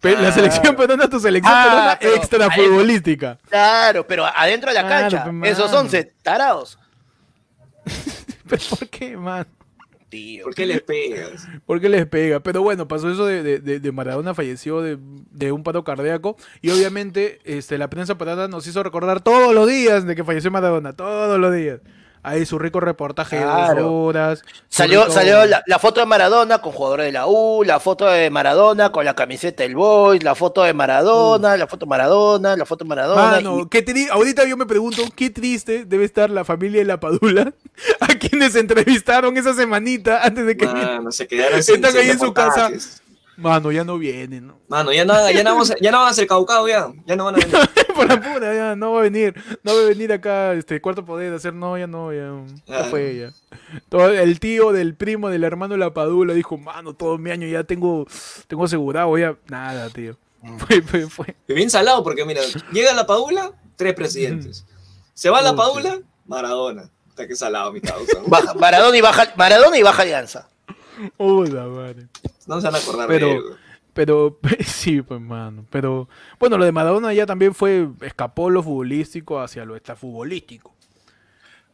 Pe- 0.00 0.12
La 0.16 0.28
Ah. 0.28 0.32
selección 0.32 0.76
peruana, 0.76 1.08
tu 1.10 1.18
selección 1.18 1.52
Ah, 1.56 1.96
peruana 1.98 2.16
extrafutbolística. 2.16 3.38
Claro, 3.48 4.06
pero 4.06 4.24
adentro 4.26 4.70
de 4.70 4.74
la 4.74 4.86
Claro, 4.86 5.10
cancha, 5.10 5.24
mano. 5.32 5.44
esos 5.46 5.72
11 5.72 6.12
tarados. 6.22 6.78
¿Pero 8.48 8.62
por 8.78 8.88
qué, 8.88 9.16
man? 9.16 9.46
Tío. 10.08 10.44
¿Por 10.44 10.54
qué 10.54 10.64
les 10.64 10.80
pegas? 10.80 11.46
¿Por 11.66 11.80
qué 11.82 11.88
les 11.90 12.06
pega? 12.06 12.40
Pero 12.40 12.62
bueno, 12.62 12.88
pasó 12.88 13.10
eso 13.10 13.26
de, 13.26 13.42
de- 13.42 13.58
de- 13.58 13.78
de 13.80 13.92
Maradona, 13.92 14.34
falleció 14.34 14.80
de, 14.80 14.96
de 15.00 15.52
un 15.52 15.62
paro 15.62 15.84
cardíaco. 15.84 16.36
Y 16.62 16.70
obviamente 16.70 17.40
este, 17.44 17.76
la 17.76 17.90
prensa 17.90 18.16
peruana 18.16 18.48
nos 18.48 18.66
hizo 18.66 18.82
recordar 18.82 19.20
todos 19.20 19.54
los 19.54 19.68
días 19.68 20.06
de 20.06 20.14
que 20.16 20.24
falleció 20.24 20.50
Maradona, 20.50 20.94
todos 20.94 21.38
los 21.38 21.54
días. 21.54 21.80
Ahí 22.22 22.44
su 22.46 22.58
rico 22.58 22.80
reportaje 22.80 23.36
de 23.36 23.44
dos 23.44 23.52
horas. 23.86 24.42
Salió, 24.68 25.02
rico- 25.02 25.12
salió 25.14 25.46
la, 25.46 25.62
la 25.66 25.78
foto 25.78 26.00
de 26.00 26.06
Maradona 26.06 26.58
con 26.58 26.72
jugadores 26.72 27.06
de 27.06 27.12
la 27.12 27.26
U, 27.26 27.62
la 27.64 27.80
foto 27.80 28.06
de 28.06 28.28
Maradona 28.30 28.90
con 28.92 29.04
la 29.04 29.14
camiseta 29.14 29.62
del 29.62 29.74
Boys, 29.76 30.22
la 30.22 30.34
foto 30.34 30.62
de 30.64 30.74
Maradona, 30.74 31.56
la 31.56 31.66
foto 31.66 31.86
de 31.86 31.90
Maradona, 31.90 32.56
la 32.56 32.64
foto 32.66 32.84
de 32.84 32.88
Maradona. 32.88 33.22
Mano, 33.22 33.60
y- 33.60 33.68
qué 33.68 33.84
tri- 33.84 34.10
ahorita 34.10 34.44
yo 34.46 34.56
me 34.56 34.66
pregunto 34.66 35.02
qué 35.14 35.30
triste 35.30 35.84
debe 35.84 36.04
estar 36.04 36.28
la 36.30 36.44
familia 36.44 36.80
de 36.80 36.86
la 36.86 37.00
Padula 37.00 37.52
a 38.00 38.06
quienes 38.08 38.54
entrevistaron 38.56 39.36
esa 39.36 39.54
semanita 39.54 40.22
antes 40.22 40.44
de 40.44 40.56
que... 40.56 40.66
Mano, 40.66 41.10
se 41.12 41.26
quedaron 41.26 41.62
sin, 41.62 41.74
Están 41.76 41.92
sin 41.92 42.00
ahí 42.00 42.10
en 42.10 42.18
su 42.18 42.32
casa. 42.34 42.70
Mano, 43.38 43.70
ya 43.72 43.84
no 43.84 43.98
vienen, 43.98 44.48
¿no? 44.48 44.58
Mano, 44.68 44.92
ya 44.92 45.04
no, 45.04 45.30
ya 45.30 45.42
no 45.44 45.50
vamos 45.52 45.70
a, 45.70 45.76
ya 45.80 45.90
no 45.92 46.00
van 46.00 46.08
a 46.08 46.14
ser 46.14 46.26
caucao 46.26 46.68
ya. 46.68 46.92
Ya 47.06 47.14
no 47.16 47.24
van 47.24 47.36
a 47.36 47.38
venir. 47.38 47.56
Por 47.94 48.06
la 48.08 48.20
pura, 48.20 48.54
ya, 48.54 48.76
no 48.76 48.92
va 48.92 49.00
a 49.00 49.02
venir, 49.02 49.34
no 49.62 49.74
va 49.74 49.80
a 49.80 49.84
venir 49.84 50.12
acá, 50.12 50.52
este, 50.54 50.80
cuarto 50.80 51.04
poder, 51.04 51.32
a 51.32 51.36
hacer, 51.36 51.52
no, 51.54 51.76
ya 51.78 51.86
no, 51.86 52.12
ya, 52.12 52.32
ya 52.66 52.80
Ah. 52.80 52.84
fue, 52.90 53.16
ya. 53.16 53.30
Todo, 53.88 54.10
el 54.10 54.38
tío 54.40 54.72
del 54.72 54.94
primo 54.94 55.30
del 55.30 55.42
hermano 55.44 55.74
de 55.74 55.78
la 55.78 55.94
Padula 55.94 56.34
dijo, 56.34 56.56
mano, 56.58 56.94
todo 56.94 57.16
mi 57.18 57.30
año 57.30 57.46
ya 57.48 57.64
tengo, 57.64 58.06
tengo 58.46 58.64
asegurado, 58.64 59.16
ya, 59.18 59.36
nada, 59.48 59.88
tío. 59.90 60.16
Fue, 60.58 60.82
fue, 60.82 61.08
fue. 61.08 61.36
Y 61.48 61.54
bien 61.54 61.68
salado 61.70 62.04
porque 62.04 62.24
mira, 62.24 62.40
llega 62.72 62.92
la 62.94 63.06
Padula, 63.06 63.52
tres 63.76 63.94
presidentes. 63.94 64.64
Se 65.14 65.30
va 65.30 65.42
la. 65.42 65.56
Padula, 65.56 65.98
Maradona. 66.26 66.90
Está 67.08 67.26
que 67.26 67.34
salado 67.34 67.72
mi 67.72 67.80
causa. 67.80 68.18
Baja- 68.26 68.54
Maradona 68.54 68.96
y 68.96 69.00
baja, 69.00 69.32
Maradona 69.36 69.76
y 69.76 69.82
baja 69.82 70.02
alianza. 70.02 70.48
Madre. 71.18 72.06
No 72.46 72.60
se 72.60 72.66
van 72.66 72.74
a 72.74 72.78
acordar 72.78 73.08
Pero- 73.08 73.26
de 73.28 73.34
él. 73.36 73.42
Pero, 73.94 74.38
sí, 74.64 75.02
pues, 75.02 75.20
mano. 75.20 75.64
Pero, 75.70 76.08
bueno, 76.38 76.56
lo 76.56 76.64
de 76.64 76.70
Maradona 76.72 77.12
ya 77.14 77.26
también 77.26 77.52
fue, 77.54 77.88
escapó 78.02 78.48
lo 78.48 78.62
futbolístico 78.62 79.40
hacia 79.40 79.64
lo 79.64 79.74
extrafutbolístico. 79.74 80.72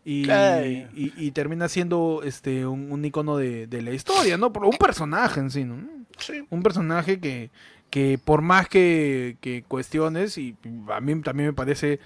Y, 0.07 0.25
Claro. 0.25 0.67
y, 0.67 1.13
y 1.17 1.31
termina 1.33 1.69
siendo 1.69 2.21
este 2.25 2.67
un, 2.67 2.93
un 2.93 3.05
icono 3.05 3.37
de, 3.37 3.67
de 3.67 3.83
la 3.83 3.91
historia, 3.93 4.37
¿no? 4.39 4.49
Un 4.49 4.77
personaje 4.79 5.41
en 5.41 5.51
sí, 5.51 5.65
¿no? 5.65 5.77
Un 6.51 6.63
personaje 6.63 7.21
que, 7.21 7.51
que 7.91 8.19
por 8.23 8.41
más 8.43 8.69
que, 8.69 9.37
que 9.41 9.63
cuestiones, 9.67 10.37
y 10.39 10.57
a 10.93 11.01
mí 11.01 11.21
también 11.23 11.49
me 11.49 11.53
parece 11.55 12.01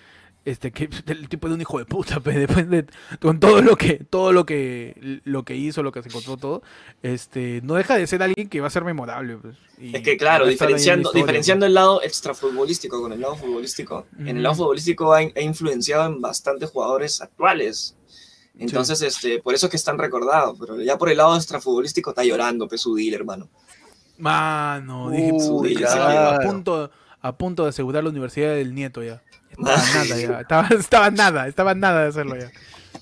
este 0.51 0.73
que 0.73 0.89
el 1.07 1.29
tipo 1.29 1.49
de 1.49 1.55
un 1.55 1.61
hijo 1.61 1.79
de 1.79 1.85
puta, 1.85 2.21
pues, 2.25 2.37
después 2.37 2.69
de 2.69 2.87
con 3.21 3.41
todo 3.41 3.63
lo 3.63 3.77
que, 3.77 4.05
todo 4.09 4.33
lo 4.33 4.47
que, 4.47 5.21
lo 5.25 5.45
que 5.45 5.57
hizo, 5.57 5.83
lo 5.83 5.93
que 5.93 6.03
se 6.03 6.09
encontró 6.09 6.37
todo, 6.37 6.63
este, 7.03 7.61
no 7.63 7.75
deja 7.75 7.97
de 7.97 8.07
ser 8.07 8.23
alguien 8.23 8.49
que 8.49 8.61
va 8.61 8.69
a 8.69 8.71
ser 8.71 8.85
memorable, 8.85 9.37
pues, 9.37 9.57
y 9.79 9.97
Es 9.97 10.03
que 10.03 10.17
claro, 10.17 10.47
diferenciando, 10.47 11.09
historia, 11.09 11.23
diferenciando 11.25 11.67
el 11.67 11.75
lado 11.75 12.03
extrafutbolístico 12.03 13.01
con 13.01 13.13
el 13.13 13.21
lado 13.21 13.37
futbolístico. 13.37 14.07
En 14.19 14.37
el 14.37 14.43
lado 14.43 14.57
futbolístico 14.57 15.13
ha, 15.13 15.19
ha 15.19 15.41
influenciado 15.41 16.07
en 16.07 16.21
bastantes 16.21 16.71
jugadores 16.71 17.21
actuales. 17.21 17.95
Entonces, 18.59 19.01
este, 19.03 19.41
por 19.41 19.55
eso 19.55 19.67
es 19.67 19.71
que 19.71 19.77
están 19.77 19.99
recordados. 19.99 20.57
Pero 20.59 20.81
ya 20.81 20.99
por 20.99 21.09
el 21.11 21.19
lado 21.19 21.37
extrafutbolístico 21.37 22.11
está 22.11 22.25
llorando, 22.25 22.67
Pesudil, 22.67 23.15
hermano. 23.15 23.49
pues. 23.53 23.69
Mano, 24.19 25.11
dije, 25.11 25.31
Uy, 25.33 25.77
claro. 25.77 26.37
a 26.37 26.41
punto, 26.41 26.91
a 27.21 27.39
punto 27.39 27.63
de 27.63 27.69
asegurar 27.69 28.03
la 28.03 28.11
universidad 28.11 28.55
del 28.55 28.75
nieto 28.75 29.03
ya. 29.05 29.23
Ay. 29.64 29.77
nada 29.94 30.05
ya, 30.16 30.40
estaba, 30.40 30.68
estaba 30.68 31.11
nada, 31.11 31.49
estaba 31.49 31.75
nada 31.75 32.03
de 32.03 32.09
hacerlo 32.09 32.37
ya. 32.38 32.51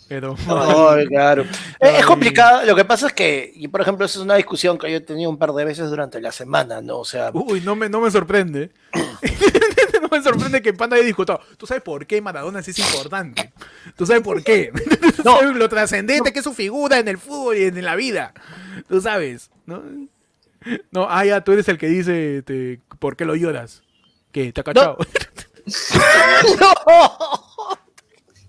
Pero, 0.08 0.36
Ay, 0.46 1.06
claro. 1.06 1.42
Es- 1.80 1.98
Es 1.98 2.06
complicado. 2.06 2.64
Lo 2.64 2.76
que 2.76 2.84
pasa 2.84 3.08
es 3.08 3.12
que, 3.12 3.50
y 3.54 3.66
por 3.66 3.80
ejemplo, 3.80 4.06
esa 4.06 4.18
es 4.20 4.24
una 4.24 4.36
discusión 4.36 4.78
que 4.78 4.88
yo 4.90 4.98
he 4.98 5.00
tenido 5.00 5.28
un 5.28 5.36
par 5.36 5.52
de 5.52 5.64
veces 5.64 5.90
durante 5.90 6.20
la 6.20 6.30
semana, 6.30 6.80
¿no? 6.80 6.98
O 6.98 7.04
sea, 7.04 7.30
uy, 7.34 7.60
no 7.62 7.74
me, 7.74 7.88
no 7.88 8.00
me 8.00 8.10
sorprende. 8.12 8.70
no 10.02 10.08
me 10.10 10.22
sorprende 10.22 10.62
que 10.62 10.72
Panda 10.72 10.94
haya 10.96 11.04
discutido. 11.04 11.40
¿Tú 11.56 11.66
sabes 11.66 11.82
por 11.82 12.06
qué 12.06 12.20
Maradona 12.22 12.62
sí 12.62 12.70
es 12.70 12.78
importante? 12.78 13.52
¿Tú 13.96 14.06
sabes 14.06 14.22
por 14.22 14.42
qué? 14.44 14.70
¿Tú 15.16 15.22
No. 15.24 15.38
sabes 15.38 15.56
lo 15.56 15.68
trascendente 15.68 16.32
que 16.32 16.38
es 16.38 16.44
su 16.44 16.54
figura 16.54 16.98
en 16.98 17.08
el 17.08 17.18
fútbol 17.18 17.56
y 17.56 17.64
en 17.64 17.84
la 17.84 17.96
vida. 17.96 18.32
Tú 18.88 19.00
sabes, 19.00 19.50
¿no? 19.66 19.82
No, 20.92 21.06
ah, 21.10 21.24
ya, 21.24 21.42
tú 21.42 21.52
eres 21.52 21.68
el 21.68 21.78
que 21.78 21.86
dice 21.88 22.38
este, 22.38 22.80
¿por 23.00 23.16
qué 23.16 23.24
lo 23.24 23.34
lloras? 23.36 23.82
¿Qué? 24.32 24.52
¿Te 24.52 24.60
ha 24.60 24.64
cachado? 24.64 24.98
No. 24.98 25.06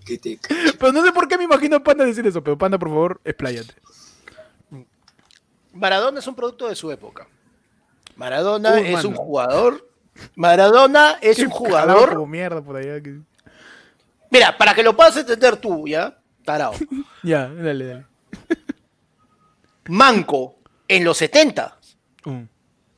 Que 0.05 0.17
te- 0.19 0.39
pero 0.79 0.91
no 0.91 1.03
sé 1.03 1.11
por 1.11 1.27
qué 1.27 1.37
me 1.37 1.43
imagino 1.45 1.75
a 1.77 1.83
Panda 1.83 2.05
decir 2.05 2.25
eso, 2.27 2.43
pero 2.43 2.57
Panda, 2.57 2.77
por 2.77 2.89
favor, 2.89 3.21
expláyate. 3.25 3.73
Maradona 5.73 6.19
es 6.19 6.27
un 6.27 6.35
producto 6.35 6.67
de 6.69 6.75
su 6.75 6.91
época. 6.91 7.27
Maradona 8.15 8.73
Uy, 8.73 8.81
es 8.87 8.93
mano. 8.93 9.09
un 9.09 9.15
jugador. 9.15 9.89
Maradona 10.35 11.17
es 11.21 11.37
un 11.39 11.49
jugador. 11.49 12.09
como 12.13 12.25
mierda 12.27 12.61
por 12.61 12.77
allá. 12.77 13.01
que- 13.01 13.19
Mira, 14.31 14.57
para 14.57 14.73
que 14.73 14.83
lo 14.83 14.95
puedas 14.95 15.15
entender 15.17 15.57
tú, 15.57 15.87
¿ya? 15.87 16.17
Tarao. 16.43 16.73
Ya, 17.23 17.47
dale, 17.49 17.85
dale. 17.85 18.05
Manco 19.89 20.55
en 20.87 21.03
los 21.03 21.17
70 21.17 21.77
Mm. 22.25 22.43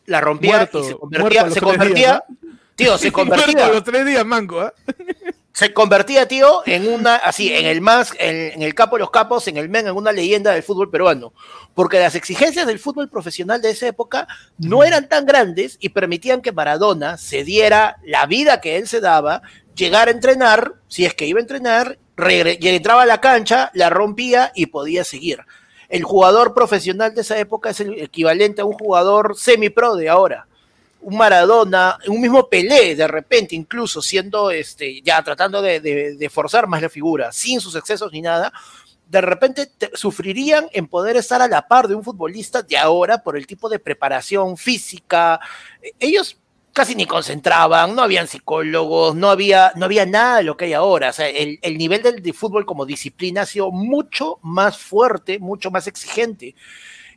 la 0.06 0.22
rompía 0.22 0.56
Muerto, 0.56 0.80
y 0.80 0.84
se 0.86 0.96
convertía, 0.98 1.44
los 1.46 1.54
se 1.54 1.60
tres 1.60 1.72
convertía, 1.72 1.96
días, 2.28 2.39
tío, 2.80 2.98
se 2.98 3.10
a 3.10 3.12
convertía, 3.12 3.68
los 3.68 3.84
tres 3.84 4.06
días, 4.06 4.26
manco, 4.26 4.62
¿ah? 4.62 4.74
se 5.54 5.74
convertía, 5.74 6.28
tío, 6.28 6.64
en 6.66 6.88
una, 6.88 7.16
así, 7.16 7.54
en 7.54 7.66
el 7.66 7.82
más, 7.82 8.14
en, 8.18 8.54
en 8.54 8.62
el 8.62 8.74
capo 8.74 8.96
de 8.96 9.02
los 9.02 9.12
capos, 9.12 9.48
en 9.48 9.58
el 9.58 9.68
men, 9.68 9.88
en 9.88 9.96
una 9.96 10.12
leyenda 10.12 10.54
del 10.54 10.64
fútbol 10.64 10.90
peruano. 10.90 11.34
Porque 11.76 12.00
las 12.00 12.16
exigencias 12.16 12.66
del 12.66 12.80
fútbol 12.80 13.10
profesional 13.10 13.62
de 13.62 13.72
esa 13.72 13.88
época 13.88 14.28
no 14.58 14.84
eran 14.84 15.10
tan 15.10 15.26
grandes 15.26 15.78
y 15.82 15.90
permitían 15.90 16.42
que 16.42 16.54
Maradona 16.54 17.18
se 17.18 17.44
diera 17.44 17.98
la 18.06 18.26
vida 18.26 18.62
que 18.62 18.78
él 18.78 18.88
se 18.88 19.02
daba, 19.02 19.42
llegar 19.76 20.08
a 20.08 20.12
entrenar, 20.12 20.76
si 20.88 21.06
es 21.06 21.14
que 21.14 21.26
iba 21.26 21.40
a 21.40 21.42
entrenar, 21.42 22.00
y 22.18 22.68
entraba 22.68 23.04
a 23.04 23.06
la 23.06 23.22
cancha, 23.22 23.72
la 23.74 23.90
rompía 23.90 24.52
y 24.56 24.68
podía 24.68 25.04
seguir. 25.04 25.40
El 25.90 26.04
jugador 26.04 26.54
profesional 26.54 27.16
de 27.16 27.22
esa 27.22 27.38
época 27.38 27.72
es 27.72 27.80
el 27.80 28.00
equivalente 28.00 28.62
a 28.62 28.66
un 28.66 28.74
jugador 28.74 29.36
semi-pro 29.38 29.96
de 29.96 30.10
ahora 30.10 30.49
un 31.02 31.18
Maradona, 31.18 31.98
un 32.08 32.20
mismo 32.22 32.48
Pelé, 32.50 32.96
de 32.96 33.08
repente, 33.08 33.56
incluso 33.56 34.02
siendo 34.02 34.52
este, 34.52 35.02
ya 35.02 35.22
tratando 35.24 35.62
de, 35.62 36.30
forzar 36.32 36.68
más 36.68 36.82
la 36.82 36.90
figura, 36.90 37.32
sin 37.32 37.62
sus 37.62 37.76
excesos 37.76 38.12
ni 38.12 38.22
nada, 38.22 38.52
de 39.08 39.22
repente 39.22 39.66
te- 39.66 39.92
sufrirían 39.96 40.68
en 40.72 40.88
poder 40.88 41.16
estar 41.16 41.42
a 41.42 41.48
la 41.48 41.68
par 41.68 41.88
de 41.88 41.96
un 41.96 42.04
futbolista 42.04 42.62
de 42.62 42.78
ahora 42.78 43.24
por 43.24 43.38
el 43.38 43.48
tipo 43.48 43.70
de 43.70 43.80
preparación 43.80 44.56
física. 44.58 45.40
Ellos 46.00 46.38
casi 46.74 46.96
ni 46.96 47.06
concentraban, 47.06 47.96
no 47.96 48.04
habían 48.04 48.28
psicólogos, 48.28 49.16
no 49.16 49.30
había, 49.32 49.72
no 49.76 49.86
había 49.86 50.06
nada 50.06 50.38
de 50.38 50.44
lo 50.44 50.56
que 50.56 50.66
hay 50.66 50.74
ahora. 50.74 51.10
O 51.10 51.14
sea, 51.14 51.28
el, 51.28 51.60
el 51.62 51.78
nivel 51.78 52.04
del 52.04 52.22
de 52.22 52.34
fútbol 52.34 52.66
como 52.66 52.86
disciplina 52.86 53.42
ha 53.42 53.46
sido 53.46 53.72
mucho 53.72 54.38
más 54.44 54.78
fuerte, 54.78 55.40
mucho 55.40 55.72
más 55.72 55.88
exigente. 55.88 56.56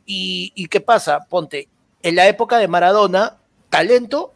¿Y, 0.05 0.51
y 0.55 0.67
qué 0.67 0.81
pasa? 0.81 1.19
Ponte, 1.29 1.69
en 2.01 2.15
la 2.15 2.27
época 2.27 2.57
de 2.57 2.67
Maradona, 2.67 3.37
talento 3.73 4.31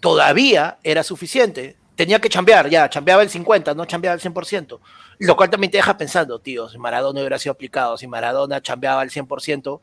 todavía 0.00 0.78
era 0.82 1.02
suficiente. 1.02 1.76
Tenía 1.96 2.18
que 2.18 2.30
chambear, 2.30 2.70
ya, 2.70 2.88
chambeaba 2.88 3.22
el 3.22 3.28
50, 3.28 3.74
no 3.74 3.84
chambeaba 3.84 4.14
el 4.14 4.20
100%. 4.22 4.80
Lo 5.18 5.36
cual 5.36 5.50
también 5.50 5.70
te 5.70 5.76
deja 5.76 5.98
pensando, 5.98 6.38
tío, 6.38 6.66
si 6.70 6.78
Maradona 6.78 7.20
hubiera 7.20 7.38
sido 7.38 7.52
aplicado, 7.52 7.98
si 7.98 8.06
Maradona 8.06 8.62
chambeaba 8.62 9.02
al 9.02 9.10
100%, 9.10 9.80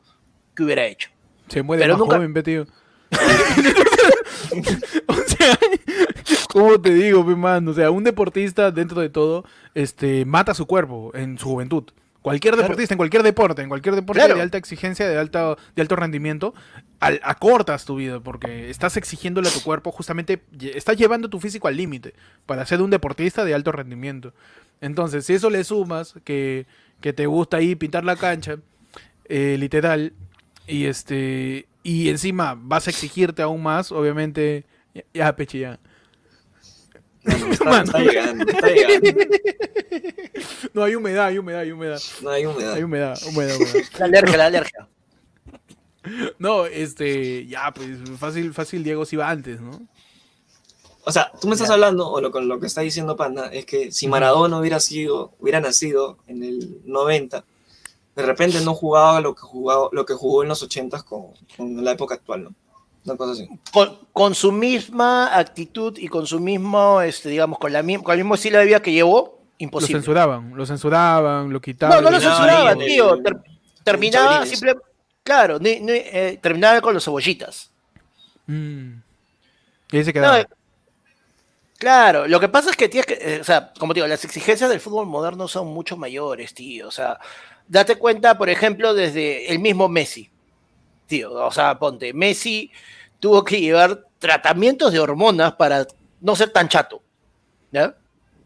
¿qué 0.56 0.62
hubiera 0.64 0.84
hecho? 0.84 1.10
Se 1.46 1.62
muere 1.62 1.84
Pero 1.84 1.94
más 1.94 1.98
nunca- 2.00 2.16
joven, 2.16 2.42
tío. 2.42 2.66
o 5.06 5.14
sea, 5.14 5.58
¿cómo 6.52 6.80
te 6.80 6.92
digo, 6.92 7.24
pe, 7.24 7.36
man? 7.36 7.68
O 7.68 7.72
sea, 7.74 7.92
un 7.92 8.02
deportista, 8.02 8.72
dentro 8.72 9.00
de 9.00 9.10
todo, 9.10 9.44
este, 9.74 10.24
mata 10.24 10.54
su 10.54 10.66
cuerpo 10.66 11.12
en 11.14 11.38
su 11.38 11.46
juventud. 11.48 11.84
Cualquier 12.28 12.54
Claro. 12.54 12.62
deportista, 12.68 12.94
en 12.94 12.98
cualquier 12.98 13.22
deporte, 13.22 13.62
en 13.62 13.68
cualquier 13.68 13.94
deporte 13.94 14.20
Claro. 14.20 14.34
de 14.36 14.42
alta 14.42 14.58
exigencia, 14.58 15.08
de, 15.08 15.18
alta, 15.18 15.56
de 15.74 15.82
alto 15.82 15.96
rendimiento, 15.96 16.54
al- 17.00 17.20
acortas 17.24 17.84
tu 17.84 17.96
vida 17.96 18.20
porque 18.20 18.70
estás 18.70 18.96
exigiéndole 18.96 19.48
a 19.48 19.52
tu 19.52 19.62
cuerpo, 19.62 19.90
justamente, 19.92 20.42
estás 20.60 20.96
llevando 20.96 21.28
tu 21.30 21.40
físico 21.40 21.68
al 21.68 21.76
límite 21.76 22.14
para 22.46 22.64
ser 22.66 22.82
un 22.82 22.90
deportista 22.90 23.44
de 23.44 23.54
alto 23.54 23.72
rendimiento. 23.72 24.34
Entonces, 24.80 25.24
si 25.26 25.34
eso 25.34 25.50
le 25.50 25.64
sumas 25.64 26.14
que, 26.24 26.66
que 27.00 27.12
te 27.12 27.26
gusta 27.26 27.56
ahí 27.56 27.74
pintar 27.74 28.04
la 28.04 28.16
cancha, 28.16 28.56
eh, 29.24 29.56
literal, 29.58 30.12
y 30.66 30.84
este 30.86 31.66
y 31.82 32.10
encima 32.10 32.54
vas 32.60 32.86
a 32.86 32.90
exigirte 32.90 33.40
aún 33.42 33.62
más, 33.62 33.90
obviamente, 33.92 34.64
ya, 34.94 35.02
ya. 35.14 35.36
Mano, 35.70 35.78
está, 37.84 37.98
llegando, 37.98 38.44
está 38.50 38.68
llegando. 38.68 39.10
No, 40.74 40.82
hay 40.84 40.94
humedad, 40.94 41.26
hay 41.26 41.38
humedad, 41.38 41.60
hay 41.60 41.70
humedad, 41.72 42.00
No 42.22 42.30
hay 42.30 42.46
humedad. 42.46 42.74
hay 42.74 42.82
humedad, 42.82 43.18
humedad, 43.26 43.56
humedad. 43.56 43.82
La 43.98 44.04
alergia, 44.04 44.36
la 44.36 44.46
alergia. 44.46 44.88
No, 46.38 46.64
este, 46.64 47.46
ya, 47.46 47.72
pues 47.74 47.98
fácil, 48.18 48.54
fácil 48.54 48.82
Diego 48.82 49.04
se 49.04 49.16
iba 49.16 49.28
antes, 49.28 49.60
¿no? 49.60 49.86
O 51.04 51.12
sea, 51.12 51.30
tú 51.38 51.48
me 51.48 51.54
estás 51.54 51.68
Ya. 51.68 51.74
hablando, 51.74 52.08
o 52.08 52.20
lo, 52.20 52.30
con 52.30 52.48
lo 52.48 52.58
que 52.60 52.66
está 52.66 52.80
diciendo 52.80 53.14
Panda, 53.16 53.48
es 53.52 53.66
que 53.66 53.92
si 53.92 54.08
Maradona 54.08 54.58
hubiera 54.58 54.80
sido, 54.80 55.34
hubiera 55.38 55.60
nacido 55.60 56.18
en 56.26 56.42
el 56.44 56.80
90, 56.86 57.44
de 58.16 58.22
repente 58.22 58.60
no 58.62 58.74
jugaba 58.74 59.20
lo 59.20 59.34
que 59.34 59.42
jugaba, 59.42 59.88
lo 59.92 60.06
que 60.06 60.14
jugó 60.14 60.42
en 60.42 60.48
los 60.48 60.62
80 60.62 61.02
con, 61.02 61.32
con 61.56 61.84
la 61.84 61.92
época 61.92 62.14
actual, 62.14 62.44
¿no? 62.44 62.54
Una 63.04 63.16
cosa 63.16 63.32
así. 63.32 63.48
Con, 63.72 63.98
con 64.12 64.34
su 64.34 64.52
misma 64.52 65.36
actitud 65.38 65.96
y 65.98 66.08
con 66.08 66.26
su 66.26 66.40
mismo, 66.40 67.00
este, 67.00 67.28
digamos, 67.30 67.58
con, 67.58 67.72
la, 67.72 67.82
con 67.82 68.12
el 68.12 68.18
mismo 68.18 68.34
estilo 68.34 68.58
de 68.58 68.66
vida 68.66 68.80
que 68.82 68.92
llevó, 68.92 69.38
Lo 69.40 69.54
imposible. 69.58 69.98
censuraban, 70.00 70.52
lo 70.54 70.66
censuraban, 70.66 71.50
lo 71.52 71.60
quitaban. 71.60 71.96
No, 72.02 72.10
no 72.10 72.10
lo 72.10 72.18
Terminaba 72.18 72.36
censuraba, 72.38 72.70
ahí 72.70 72.78
en 72.80 72.86
tío. 72.86 73.14
el- 73.14 73.22
ter- 73.22 73.40
terminaba 73.84 74.46
simple, 74.46 74.76
claro, 75.22 75.58
ni- 75.58 75.80
ni, 75.80 75.92
eh, 75.92 76.38
terminaba 76.42 76.80
con 76.80 76.92
los 76.94 77.04
cebollitas. 77.04 77.70
Mm. 78.46 78.94
Y 79.92 79.96
ahí 79.96 80.04
se 80.04 80.12
quedaba. 80.12 80.44
claro, 81.78 82.26
lo 82.26 82.40
que 82.40 82.48
pasa 82.48 82.70
es 82.70 82.76
que 82.76 82.88
tienes 82.88 83.06
que, 83.06 83.14
eh, 83.20 83.40
o 83.40 83.44
sea, 83.44 83.72
como 83.78 83.94
te 83.94 83.98
digo, 83.98 84.06
las 84.08 84.24
exigencias 84.24 84.68
del 84.68 84.80
fútbol 84.80 85.06
moderno 85.06 85.48
son 85.48 85.68
mucho 85.68 85.96
mayores, 85.96 86.52
tío. 86.54 86.88
O 86.88 86.90
sea, 86.90 87.18
date 87.66 87.96
cuenta, 87.96 88.36
por 88.36 88.48
ejemplo, 88.50 88.92
desde 88.94 89.50
el 89.50 89.58
mismo 89.60 89.88
Messi, 89.88 90.30
tío. 91.08 91.32
O 91.32 91.50
sea, 91.50 91.76
ponte, 91.78 92.12
Messi 92.12 92.70
tuvo 93.18 93.42
que 93.44 93.60
llevar 93.60 94.04
tratamientos 94.20 94.92
de 94.92 95.00
hormonas 95.00 95.54
para 95.54 95.86
no 96.20 96.36
ser 96.36 96.50
tan 96.50 96.68
chato, 96.68 97.02
¿ya? 97.72 97.96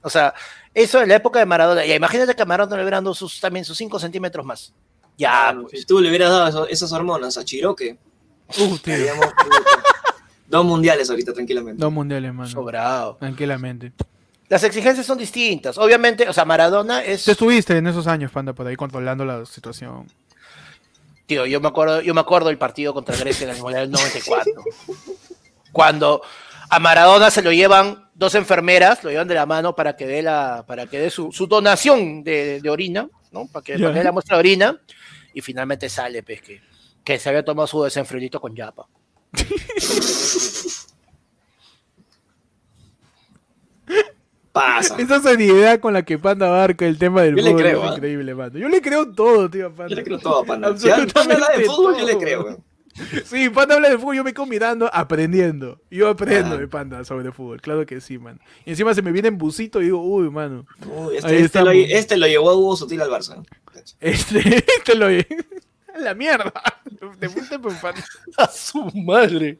O 0.02 0.08
sea, 0.08 0.32
eso 0.74 1.02
en 1.02 1.08
la 1.10 1.16
época 1.16 1.38
de 1.38 1.46
Maradona. 1.46 1.84
Ya, 1.84 1.94
imagínate 1.94 2.34
que 2.34 2.42
a 2.42 2.46
Maradona 2.46 2.76
le 2.76 2.82
hubieran 2.84 3.04
dado 3.04 3.14
sus, 3.14 3.38
también 3.40 3.64
sus 3.64 3.76
5 3.76 3.98
centímetros 3.98 4.44
más. 4.46 4.72
Ya, 5.18 5.52
Mano, 5.52 5.62
pues. 5.68 5.80
Si 5.80 5.86
tú 5.86 6.00
le 6.00 6.08
hubieras 6.08 6.30
dado 6.30 6.48
eso- 6.48 6.68
esas 6.68 6.90
hormonas 6.92 7.36
a 7.36 7.44
Chiroque, 7.44 7.98
Uh, 8.58 8.76
dos 10.48 10.64
mundiales 10.64 11.08
ahorita, 11.08 11.32
tranquilamente. 11.32 11.80
Dos 11.80 11.92
mundiales, 11.92 12.34
mano. 12.34 12.48
Sobrado. 12.50 13.16
Tranquilamente. 13.16 13.92
Las 14.48 14.62
exigencias 14.64 15.06
son 15.06 15.16
distintas. 15.16 15.78
Obviamente, 15.78 16.28
o 16.28 16.32
sea, 16.34 16.44
Maradona 16.44 17.02
es. 17.02 17.24
Tú 17.24 17.30
estuviste 17.30 17.76
en 17.78 17.86
esos 17.86 18.06
años, 18.06 18.30
Panda, 18.30 18.52
por 18.52 18.66
ahí 18.66 18.76
controlando 18.76 19.24
la 19.24 19.46
situación. 19.46 20.06
Tío, 21.26 21.46
yo 21.46 21.60
me 21.60 21.68
acuerdo, 21.68 22.00
yo 22.00 22.14
me 22.14 22.20
acuerdo 22.20 22.48
del 22.48 22.58
partido 22.58 22.92
contra 22.92 23.16
Grecia 23.16 23.44
en 23.48 23.56
el 23.56 23.62
Mundial 23.62 23.82
del 23.84 23.92
94. 23.92 24.52
Cuando 25.72 26.22
a 26.68 26.78
Maradona 26.78 27.30
se 27.30 27.42
lo 27.42 27.52
llevan 27.52 28.10
dos 28.14 28.34
enfermeras, 28.34 29.02
lo 29.04 29.10
llevan 29.10 29.28
de 29.28 29.34
la 29.34 29.46
mano 29.46 29.74
para 29.74 29.96
que 29.96 30.06
dé 30.06 30.22
la, 30.22 30.64
para 30.66 30.86
que 30.86 30.98
dé 30.98 31.10
su, 31.10 31.30
su 31.32 31.46
donación 31.46 32.22
de, 32.24 32.60
de 32.60 32.70
orina, 32.70 33.08
¿no? 33.30 33.46
Para 33.46 33.62
que, 33.64 33.72
Ya. 33.72 33.78
para 33.78 33.92
que 33.92 33.98
dé 34.00 34.04
la 34.04 34.12
muestra 34.12 34.36
de 34.36 34.40
orina, 34.40 34.80
y 35.32 35.40
finalmente 35.40 35.88
sale, 35.88 36.22
pues, 36.22 36.42
que, 36.42 36.60
que 37.04 37.18
se 37.18 37.28
había 37.28 37.44
tomado 37.44 37.66
su 37.66 37.82
desenfriolito 37.82 38.40
con 38.40 38.54
yapa. 38.54 38.86
Pasa. 44.52 44.96
Esa 44.98 45.20
seriedad 45.20 45.80
con 45.80 45.94
la 45.94 46.02
que 46.04 46.18
Panda 46.18 46.48
abarca 46.48 46.86
el 46.86 46.98
tema 46.98 47.22
del 47.22 47.36
Yo 47.36 47.42
fútbol 47.42 47.60
creo, 47.62 47.84
es 47.84 47.90
¿ah? 47.90 47.94
increíble, 47.94 48.36
Panda. 48.36 48.58
Yo 48.58 48.68
le 48.68 48.82
creo 48.82 49.10
todo, 49.12 49.48
tío, 49.50 49.68
Panda. 49.74 49.88
Yo 49.90 49.96
le 49.96 50.04
creo 50.04 50.18
todo 50.18 50.40
a 50.40 50.44
Panda. 50.44 50.76
Si 50.76 50.88
Panda 50.88 51.34
habla 51.34 51.48
de 51.48 51.64
Absolutamente 51.64 51.64
fútbol, 51.64 51.96
yo 51.98 52.06
le 52.06 52.12
todo. 52.12 52.20
creo, 52.20 52.44
weón. 52.44 52.64
Sí, 53.24 53.48
Panda 53.48 53.74
habla 53.76 53.88
de 53.88 53.96
fútbol, 53.96 54.16
yo 54.16 54.24
me 54.24 54.34
quedo 54.34 54.44
mirando, 54.44 54.90
aprendiendo. 54.92 55.80
Yo 55.90 56.08
aprendo 56.10 56.56
Ah. 56.56 56.58
de 56.58 56.68
Panda 56.68 57.04
sobre 57.04 57.32
fútbol, 57.32 57.62
claro 57.62 57.86
que 57.86 58.02
sí, 58.02 58.18
man. 58.18 58.38
Y 58.66 58.70
encima 58.70 58.92
se 58.92 59.00
me 59.00 59.12
viene 59.12 59.28
en 59.28 59.38
busito 59.38 59.80
y 59.80 59.84
digo, 59.86 60.02
uy, 60.02 60.28
mano. 60.28 60.66
Uy, 60.86 61.16
este, 61.16 61.40
este, 61.40 61.62
lo, 61.62 61.70
este 61.70 62.16
lo 62.18 62.26
llevó 62.26 62.50
a 62.50 62.54
Hugo 62.54 62.76
Sutil 62.76 63.00
al 63.00 63.08
Barça. 63.10 63.42
Este, 64.00 64.38
este 64.78 64.94
lo... 64.94 65.06
La 65.98 66.14
mierda. 66.14 66.52
Te 67.20 67.28
fuiste, 67.28 67.58
pues, 67.58 67.74
Panda. 67.78 68.02
¡A 68.36 68.46
su 68.48 68.84
madre! 68.94 69.58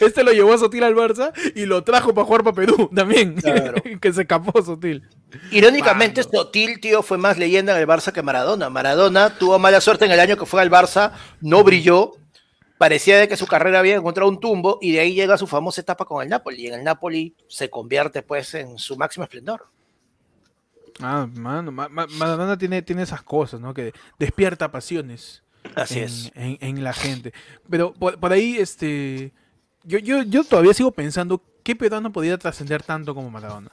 Este 0.00 0.22
lo 0.24 0.32
llevó 0.32 0.52
a 0.54 0.58
Sotil 0.58 0.84
al 0.84 0.94
Barça 0.94 1.32
y 1.54 1.66
lo 1.66 1.82
trajo 1.84 2.12
para 2.14 2.24
jugar 2.26 2.44
para 2.44 2.54
Perú 2.56 2.90
también. 2.94 3.34
Claro. 3.36 3.82
que 4.00 4.12
se 4.12 4.22
escapó 4.22 4.62
Sotil. 4.62 5.02
Irónicamente, 5.50 6.22
Mano. 6.22 6.32
Sotil, 6.32 6.80
tío, 6.80 7.02
fue 7.02 7.18
más 7.18 7.38
leyenda 7.38 7.74
en 7.74 7.80
el 7.80 7.86
Barça 7.88 8.12
que 8.12 8.22
Maradona. 8.22 8.68
Maradona 8.70 9.36
tuvo 9.38 9.58
mala 9.58 9.80
suerte 9.80 10.04
en 10.04 10.10
el 10.12 10.20
año 10.20 10.36
que 10.36 10.46
fue 10.46 10.60
al 10.60 10.70
Barça, 10.70 11.12
no 11.40 11.62
brilló, 11.64 12.12
parecía 12.78 13.18
de 13.18 13.28
que 13.28 13.36
su 13.36 13.46
carrera 13.46 13.78
había 13.78 13.94
encontrado 13.96 14.28
un 14.28 14.40
tumbo 14.40 14.78
y 14.82 14.92
de 14.92 15.00
ahí 15.00 15.14
llega 15.14 15.38
su 15.38 15.46
famosa 15.46 15.80
etapa 15.80 16.04
con 16.04 16.22
el 16.22 16.28
Napoli. 16.28 16.62
Y 16.62 16.66
en 16.66 16.74
el 16.74 16.84
Napoli 16.84 17.34
se 17.48 17.70
convierte 17.70 18.22
pues 18.22 18.54
en 18.54 18.78
su 18.78 18.96
máximo 18.96 19.24
esplendor. 19.24 19.66
Ah, 21.00 21.26
mano, 21.32 21.72
Ma- 21.72 21.88
Ma- 21.88 22.06
Maradona 22.06 22.58
tiene, 22.58 22.82
tiene 22.82 23.02
esas 23.02 23.22
cosas, 23.22 23.60
¿no? 23.60 23.72
Que 23.72 23.92
despierta 24.18 24.70
pasiones 24.70 25.42
Así 25.74 25.98
en, 26.00 26.04
es. 26.04 26.32
en- 26.34 26.58
en 26.60 26.84
la 26.84 26.92
gente. 26.92 27.32
Pero 27.70 27.94
por, 27.94 28.20
por 28.20 28.32
ahí, 28.32 28.56
este. 28.58 29.32
Yo, 29.84 29.98
yo, 29.98 30.22
yo 30.22 30.44
todavía 30.44 30.74
sigo 30.74 30.90
pensando 30.92 31.42
qué 31.62 31.74
peruano 31.76 32.12
podía 32.12 32.38
trascender 32.38 32.82
tanto 32.82 33.14
como 33.14 33.30
Maradona. 33.30 33.70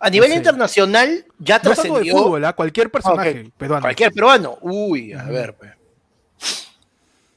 A 0.00 0.10
nivel 0.10 0.30
sé. 0.30 0.36
internacional 0.36 1.24
ya 1.38 1.56
No 1.58 1.62
tanto 1.62 1.68
de 1.70 1.74
trascendió 1.90 2.16
fútbol, 2.16 2.44
¿ah? 2.44 2.52
cualquier 2.54 2.90
personaje 2.90 3.44
Ok, 3.46 3.52
peruano. 3.56 3.82
cualquier 3.82 4.12
peruano. 4.12 4.58
Uy, 4.60 5.12
a 5.12 5.24
ver, 5.24 5.54
pues. 5.56 5.72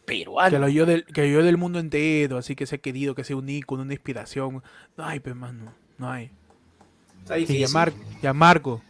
Que 0.05 0.19
Peruano. 0.19 0.59
lo 0.59 0.65
oyó 0.67 0.85
del, 0.85 1.03
que 1.05 1.21
oyó 1.23 1.43
del 1.43 1.57
mundo 1.57 1.79
entero, 1.79 2.37
así 2.37 2.55
que 2.55 2.67
sea 2.67 2.77
querido, 2.77 3.15
que 3.15 3.23
sea 3.23 3.35
un 3.35 3.49
ícono, 3.49 3.81
una 3.83 3.93
inspiración. 3.93 4.61
No 4.97 5.05
hay, 5.05 5.19
pues, 5.19 5.35
mano. 5.35 5.73
No 5.97 6.09
hay. 6.11 6.29
Está 7.23 7.37
Y 7.37 7.41
difícil. 7.41 7.65
Gianmar- 7.67 7.93
Gianmarco. 8.21 8.81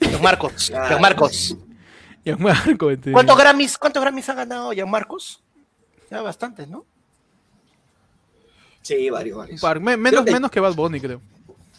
Gianmarcos. 0.00 0.72
Ah. 0.74 0.86
Gianmarcos. 0.88 1.56
Gianmarco. 2.24 2.90
este. 2.90 3.12
¿Cuántos 3.12 3.36
Grammys, 3.38 3.76
¿Cuántos 3.78 4.02
Grammys 4.02 4.28
ha 4.30 4.34
ganado 4.34 4.72
Gianmarcos? 4.72 5.42
Ya 6.10 6.22
bastantes, 6.22 6.66
¿no? 6.68 6.86
Sí, 8.88 9.10
varios, 9.10 9.36
varios. 9.38 9.60
par. 9.60 9.80
Me- 9.80 9.96
menos, 9.96 10.24
que- 10.24 10.32
menos 10.32 10.50
que 10.50 10.60
Bad 10.60 10.74
Bunny, 10.74 11.00
creo. 11.00 11.20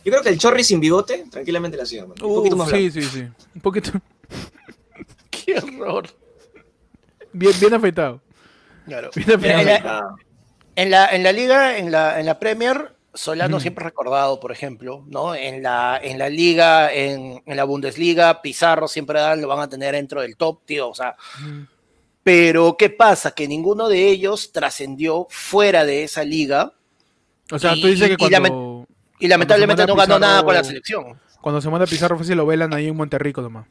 Yo 0.05 0.12
creo 0.12 0.22
que 0.22 0.30
el 0.30 0.38
Chorri 0.38 0.64
sin 0.64 0.80
bigote 0.80 1.26
tranquilamente 1.30 1.76
la 1.78 1.84
hacía, 1.84 2.05
mano. 2.05 2.26
Un 2.28 2.36
poquito 2.36 2.55
más 2.55 2.70
sí, 2.70 2.89
blanco. 2.89 2.93
sí, 2.93 3.20
sí. 3.20 3.28
Un 3.55 3.62
poquito. 3.62 3.91
Qué 5.30 5.55
horror. 5.57 6.07
Bien, 7.34 7.53
bien 7.60 7.74
afeitado. 7.74 8.22
Claro. 8.86 9.10
Bien 9.16 9.32
afeitado. 9.32 10.16
En 10.76 10.89
la, 10.91 11.07
en 11.07 11.12
la, 11.12 11.16
en 11.16 11.24
la 11.24 11.32
liga, 11.32 11.78
en 11.78 11.91
la, 11.91 12.20
en 12.20 12.26
la 12.26 12.39
Premier, 12.39 12.93
Solano 13.14 13.57
Mm. 13.57 13.60
siempre 13.62 13.84
recordado, 13.84 14.39
por 14.39 14.51
ejemplo, 14.51 15.03
¿no? 15.07 15.36
En 15.36 15.62
la, 15.64 15.99
en 16.01 16.18
la 16.18 16.30
liga, 16.30 16.93
en, 16.93 17.41
en 17.45 17.57
la 17.57 17.64
Bundesliga, 17.66 18.41
Pizarro 18.41 18.88
siempre 18.88 19.20
dan- 19.20 19.41
lo 19.41 19.47
van 19.47 19.60
a 19.60 19.70
tener 19.70 19.95
dentro 19.95 20.22
del 20.22 20.38
top, 20.38 20.62
tío. 20.66 20.89
O 20.89 20.95
sea, 20.95 21.16
Mm. 21.43 21.64
pero 22.24 22.78
¿qué 22.78 22.89
pasa? 22.89 23.32
Que 23.32 23.47
ninguno 23.47 23.89
de 23.89 24.07
ellos 24.07 24.51
trascendió 24.51 25.28
fuera 25.30 25.84
de 25.86 26.03
esa 26.03 26.24
liga 26.24 26.74
O 27.52 27.60
sea, 27.60 27.76
Y- 27.76 27.82
tú 27.82 27.88
dices 27.88 28.08
que 28.08 28.14
y 28.14 28.18
cuando, 28.18 28.88
y 29.20 29.28
lamentablemente 29.28 29.86
no 29.88 29.95
ganó 29.95 30.20
nada 30.20 30.34
Pizarro- 30.41 30.45
con 30.45 30.54
la 30.56 30.64
selección. 30.64 31.20
cuando 31.41 31.62
se 31.62 31.70
manda 31.70 31.86
Pizarro 31.88 32.18
fácil 32.18 32.38
lo 32.38 32.45
velan 32.45 32.74
ahí 32.74 32.88
en 32.88 32.95
Monterrico 32.95 33.41
nomás. 33.41 33.68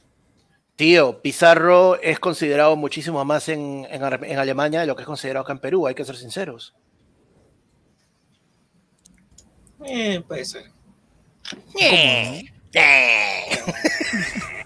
Tío, 0.76 1.20
Pizarro 1.22 2.00
es 2.00 2.20
considerado 2.20 2.76
muchísimo 2.76 3.24
más 3.24 3.48
en, 3.48 3.86
en 3.90 4.02
en 4.24 4.38
Alemania 4.38 4.80
de 4.80 4.86
lo 4.86 4.94
que 4.94 5.02
es 5.02 5.06
considerado 5.06 5.42
acá 5.44 5.52
en 5.52 5.58
Perú, 5.58 5.86
hay 5.86 5.94
que 5.94 6.04
ser 6.04 6.16
sinceros. 6.16 6.74
eh, 9.84 10.20
puede 10.26 10.44
ser. 10.44 10.64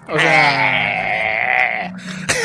O 0.08 0.18
sea, 0.18 1.94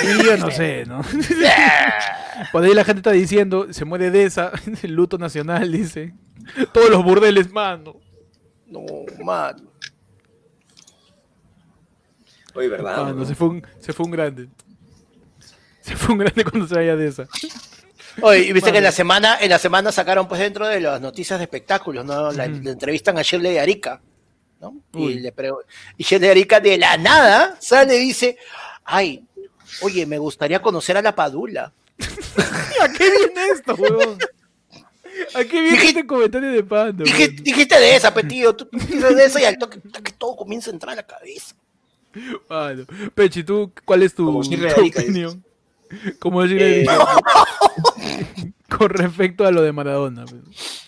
y 0.04 0.24
yo 0.24 0.38
no 0.38 0.52
sé, 0.52 0.86
¿no? 0.86 1.02
Por 2.52 2.64
ahí 2.64 2.74
la 2.74 2.84
gente 2.84 3.00
está 3.00 3.12
diciendo, 3.12 3.68
se 3.72 3.86
muere 3.86 4.12
de 4.12 4.24
esa, 4.26 4.52
el 4.84 4.94
luto 4.94 5.18
nacional, 5.18 5.72
dice. 5.72 6.14
Todos 6.72 6.90
los 6.90 7.04
burdeles, 7.04 7.52
mano. 7.52 8.00
No, 8.68 8.86
man. 9.24 9.56
Oye, 12.54 12.68
¿verdad? 12.70 13.04
Mano, 13.04 13.26
se 13.26 13.36
fue 13.36 13.48
un, 13.50 13.68
se 13.80 13.94
fue 13.94 14.06
un 14.06 14.12
grande. 14.12 14.50
Se 15.82 15.96
fue 15.96 16.14
un 16.14 16.20
grande 16.20 16.44
cuando 16.50 16.68
se 16.68 16.76
vaya 16.76 16.96
de 16.96 17.08
esa. 17.08 17.28
Oye, 18.22 18.46
y 18.46 18.54
viste 18.54 18.72
que 18.72 18.80
en 18.80 18.84
la 18.84 18.92
semana, 18.92 19.38
en 19.40 19.50
la 19.50 19.60
semana 19.60 19.92
sacaron 19.92 20.28
pues 20.28 20.42
dentro 20.42 20.68
de 20.68 20.80
las 20.80 21.00
noticias 21.00 21.40
de 21.40 21.44
espectáculos, 21.46 22.04
¿no? 22.04 22.32
La, 22.32 22.46
Ujú. 22.46 22.62
le 22.64 22.72
entrevistan 22.72 23.18
a 23.18 23.22
Shirley 23.22 23.58
Arica, 23.58 24.02
¿no? 24.60 24.76
Uy. 24.94 25.14
Y, 25.14 25.20
le 25.20 25.32
y 25.98 26.04
Arica 26.30 26.60
de 26.60 26.78
la 26.78 26.98
nada 26.98 27.58
sale 27.60 27.96
y 27.98 28.00
dice, 28.00 28.38
ay, 28.84 29.24
oye, 29.82 30.06
me 30.06 30.18
gustaría 30.18 30.62
conocer 30.62 30.98
a 30.98 31.02
la 31.02 31.16
Padula. 31.16 31.74
¿A 32.82 32.92
qué 32.92 33.10
viene 33.10 33.48
esto, 33.54 33.76
huevón? 33.76 34.18
¿A 35.34 35.44
qué 35.44 35.62
viene 35.62 35.72
Dije- 35.78 35.88
este 35.90 36.06
comentario 36.08 36.50
de? 36.52 36.64
Dije- 36.64 37.28
huevón? 37.30 37.44
dijiste 37.44 37.80
de 37.80 37.96
esa, 37.96 38.14
petío, 38.14 38.56
tú 38.56 38.68
dices 38.72 39.16
de 39.16 39.26
esa 39.26 39.42
y 39.42 39.46
al 39.46 39.58
toque, 39.58 39.80
todo 40.18 40.36
comienza 40.36 40.70
a 40.70 40.74
entrar 40.74 40.94
a 40.94 40.96
la 40.98 41.04
cabeza. 41.08 41.56
Mano. 42.50 42.86
Pechi, 43.14 43.44
¿tú 43.44 43.72
cuál 43.86 44.04
es 44.04 44.14
tu, 44.16 44.26
Como 44.26 44.40
opinión? 44.40 45.44
Como 46.20 46.46
Shirley 46.46 46.82
Eh. 46.82 46.86
Con 48.78 48.90
respecto 48.90 49.46
a 49.46 49.52
lo 49.52 49.62
de 49.62 49.72
Maradona. 49.72 50.26
pues. 50.26 50.87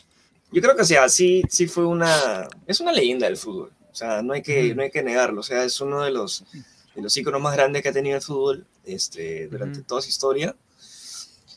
Yo 0.51 0.61
creo 0.61 0.75
que, 0.75 0.81
o 0.81 0.85
sea, 0.85 1.07
sí, 1.09 1.43
sí 1.49 1.67
fue 1.67 1.85
una... 1.85 2.47
Es 2.65 2.79
una 2.79 2.91
leyenda 2.91 3.27
del 3.27 3.37
fútbol. 3.37 3.71
O 3.91 3.95
sea, 3.95 4.21
no 4.21 4.33
hay 4.33 4.41
que, 4.41 4.73
no 4.75 4.81
hay 4.81 4.91
que 4.91 5.03
negarlo. 5.03 5.41
O 5.41 5.43
sea, 5.43 5.63
es 5.63 5.79
uno 5.81 6.03
de 6.03 6.11
los, 6.11 6.45
de 6.95 7.01
los 7.01 7.15
íconos 7.17 7.41
más 7.41 7.55
grandes 7.55 7.83
que 7.83 7.89
ha 7.89 7.93
tenido 7.93 8.15
el 8.15 8.21
fútbol 8.21 8.65
este, 8.85 9.47
durante 9.47 9.81
toda 9.83 10.01
su 10.01 10.09
historia. 10.09 10.55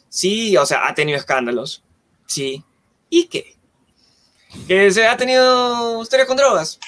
Sí, 0.08 0.56
o 0.56 0.66
sea, 0.66 0.86
ha 0.86 0.94
tenido 0.94 1.18
escándalos. 1.18 1.82
Sí. 2.26 2.62
¿Y 3.08 3.28
qué? 3.28 3.56
¿Que 4.66 4.90
se 4.90 5.06
ha 5.06 5.16
tenido 5.16 6.02
historias 6.02 6.28
con 6.28 6.36
drogas? 6.36 6.78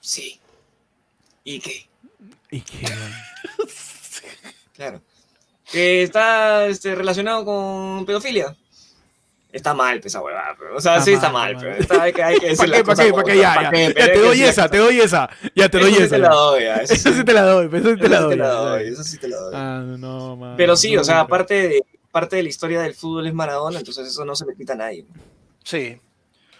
Sí. 0.00 0.40
¿Y 1.44 1.60
qué? 1.60 1.88
¿Y 2.50 2.60
qué? 2.60 2.78
Claro. 4.74 5.02
¿Que 5.72 6.04
está 6.04 6.66
este, 6.66 6.94
relacionado 6.94 7.44
con 7.44 8.06
pedofilia? 8.06 8.56
Está 9.50 9.72
mal, 9.72 9.98
pues, 10.00 10.12
esa 10.12 10.20
huevada. 10.22 10.54
pero- 10.58 10.76
O 10.76 10.80
sea, 10.80 10.94
Está 10.94 11.04
sí 11.06 11.12
está 11.14 11.30
mal, 11.30 11.56
pero 11.58 11.74
está- 11.74 12.02
hay 12.02 12.12
que, 12.12 12.22
hay 12.22 12.38
que 12.38 12.46
decir 12.50 12.58
¿Para 12.70 12.76
qué? 12.78 12.84
¿Para 12.84 13.04
qué? 13.04 13.12
¿Para 13.12 13.24
qué? 13.24 13.38
Ya, 13.38 13.54
¿Pa' 13.54 13.62
ya. 13.62 13.70
te 14.12 14.18
doy 14.20 14.42
esa, 14.42 14.68
te 14.68 14.76
doy 14.78 15.00
esa. 15.00 15.30
Ya 15.54 15.68
te 15.70 15.78
doy 15.78 15.90
Eso 15.90 15.98
sí 16.00 16.04
esa. 16.04 16.14
te 16.16 16.18
la 16.20 16.28
doy, 16.28 16.62
eso 16.64 16.92
Eso 16.92 17.12
sí- 17.14 17.24
te 17.24 17.32
la 17.32 17.42
doy, 17.42 17.66
eso 17.66 17.76
sí 17.90 17.96
te 17.96 18.04
eso 18.04 18.08
la 18.08 18.20
doy. 18.50 18.88
eso 18.88 19.04
sí 19.04 19.18
te 19.18 19.28
la 19.28 19.36
doy. 19.38 19.54
Ah, 19.56 19.82
no, 19.86 20.36
mano. 20.36 20.54
Pero 20.56 20.76
sí, 20.76 20.94
No, 20.94 21.00
o 21.00 21.04
sea, 21.04 21.20
aparte 21.20 21.54
de, 21.68 21.82
parte 22.12 22.36
de 22.36 22.42
la 22.42 22.48
historia 22.50 22.80
del 22.82 22.94
fútbol 22.94 23.26
es 23.26 23.32
Maradona, 23.34 23.78
entonces 23.78 24.06
eso 24.08 24.24
no 24.24 24.36
se 24.36 24.44
le 24.44 24.54
quita 24.54 24.74
a 24.74 24.76
nadie. 24.76 25.06
Sí. 25.64 25.98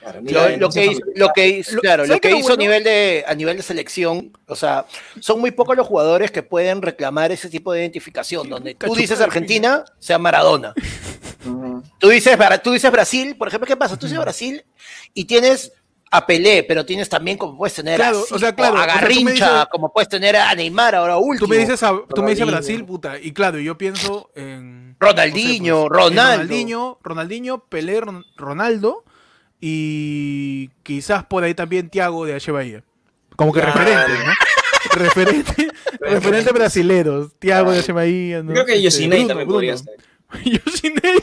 Claro, 0.00 0.20
Lo, 0.58 0.70
que 0.70 0.86
hizo, 0.86 1.00
familiar. 1.00 1.02
lo 1.16 1.28
que 1.34 1.48
hizo, 1.48 1.74
Lo- 1.74 1.80
claro, 1.82 2.02
¿sabes 2.04 2.08
lo 2.10 2.14
que 2.14 2.20
qué 2.20 2.28
es 2.28 2.34
lo 2.34 2.40
hizo 2.40 2.52
a 2.52 2.56
nivel 2.56 2.84
de 2.84 3.24
a 3.26 3.34
nivel 3.34 3.56
de 3.56 3.62
selección, 3.64 4.32
o 4.46 4.54
sea, 4.56 4.86
son 5.20 5.40
muy 5.40 5.50
pocos 5.50 5.76
los 5.76 5.86
jugadores 5.86 6.30
que 6.30 6.42
pueden 6.44 6.80
reclamar 6.82 7.32
ese 7.32 7.50
tipo 7.50 7.72
de 7.72 7.80
identificación, 7.80 8.48
donde 8.48 8.74
tú 8.76 8.94
dices 8.94 9.20
Argentina, 9.20 9.84
sea 9.98 10.18
Maradona. 10.18 10.72
Tú 11.98 12.08
dices, 12.08 12.36
tú 12.62 12.72
dices 12.72 12.90
Brasil, 12.90 13.36
por 13.36 13.48
ejemplo, 13.48 13.66
¿qué 13.66 13.76
pasa? 13.76 13.96
Tú 13.98 14.06
dices 14.06 14.20
Brasil 14.20 14.64
y 15.14 15.24
tienes 15.24 15.72
a 16.10 16.26
Pelé, 16.26 16.62
pero 16.64 16.86
tienes 16.86 17.08
también 17.08 17.36
como 17.36 17.58
puedes 17.58 17.74
tener 17.74 17.96
Claro, 17.96 18.18
a, 18.18 18.34
o 18.34 18.38
sea, 18.38 18.48
Zico, 18.50 18.54
claro, 18.56 18.78
a 18.78 18.80
o 18.80 18.84
sea, 18.84 18.94
Garrincha, 18.94 19.32
dices- 19.32 19.68
como 19.70 19.92
puedes 19.92 20.08
tener 20.08 20.36
a 20.36 20.54
Neymar 20.54 20.94
ahora 20.94 21.18
último. 21.18 21.46
Tú 21.46 21.50
me 21.50 21.58
dices, 21.58 21.82
a- 21.82 21.92
tú 22.14 22.22
me 22.22 22.30
dices 22.30 22.46
Ronaldinho. 22.46 22.46
Brasil, 22.46 22.84
puta, 22.84 23.18
y 23.20 23.32
claro, 23.32 23.58
yo 23.58 23.76
pienso 23.76 24.30
en... 24.34 24.96
Ronaldinho, 24.98 25.74
no 25.76 25.82
sé, 25.84 25.88
pues, 25.90 26.00
en 26.00 26.16
Ronaldo. 26.16 26.32
Ronaldinho, 26.42 26.98
Ronaldinho, 27.02 27.64
Pelé, 27.68 28.00
Ron- 28.00 28.24
Ronaldo 28.36 29.04
y 29.60 30.68
quizás 30.82 31.24
por 31.26 31.44
ahí 31.44 31.54
también 31.54 31.90
Thiago 31.90 32.24
de 32.24 32.34
H. 32.34 32.50
Bahía. 32.52 32.82
Como 33.36 33.52
que 33.52 33.60
Claro. 33.60 33.78
referente, 33.78 34.24
¿no? 34.24 34.32
referente, 35.04 35.68
referente 36.00 36.52
brasileros. 36.52 37.32
Thiago 37.38 37.70
de 37.72 37.80
H. 37.80 37.92
Bahía, 37.92 38.42
¿no? 38.42 38.52
Creo 38.52 38.64
que 38.64 38.72
Este, 38.72 38.82
Yosinei 38.84 39.24
Bruno, 39.24 39.28
también 39.28 39.48
Bruno. 39.48 39.76
podría. 40.32 40.60
Yosinei. 40.64 41.22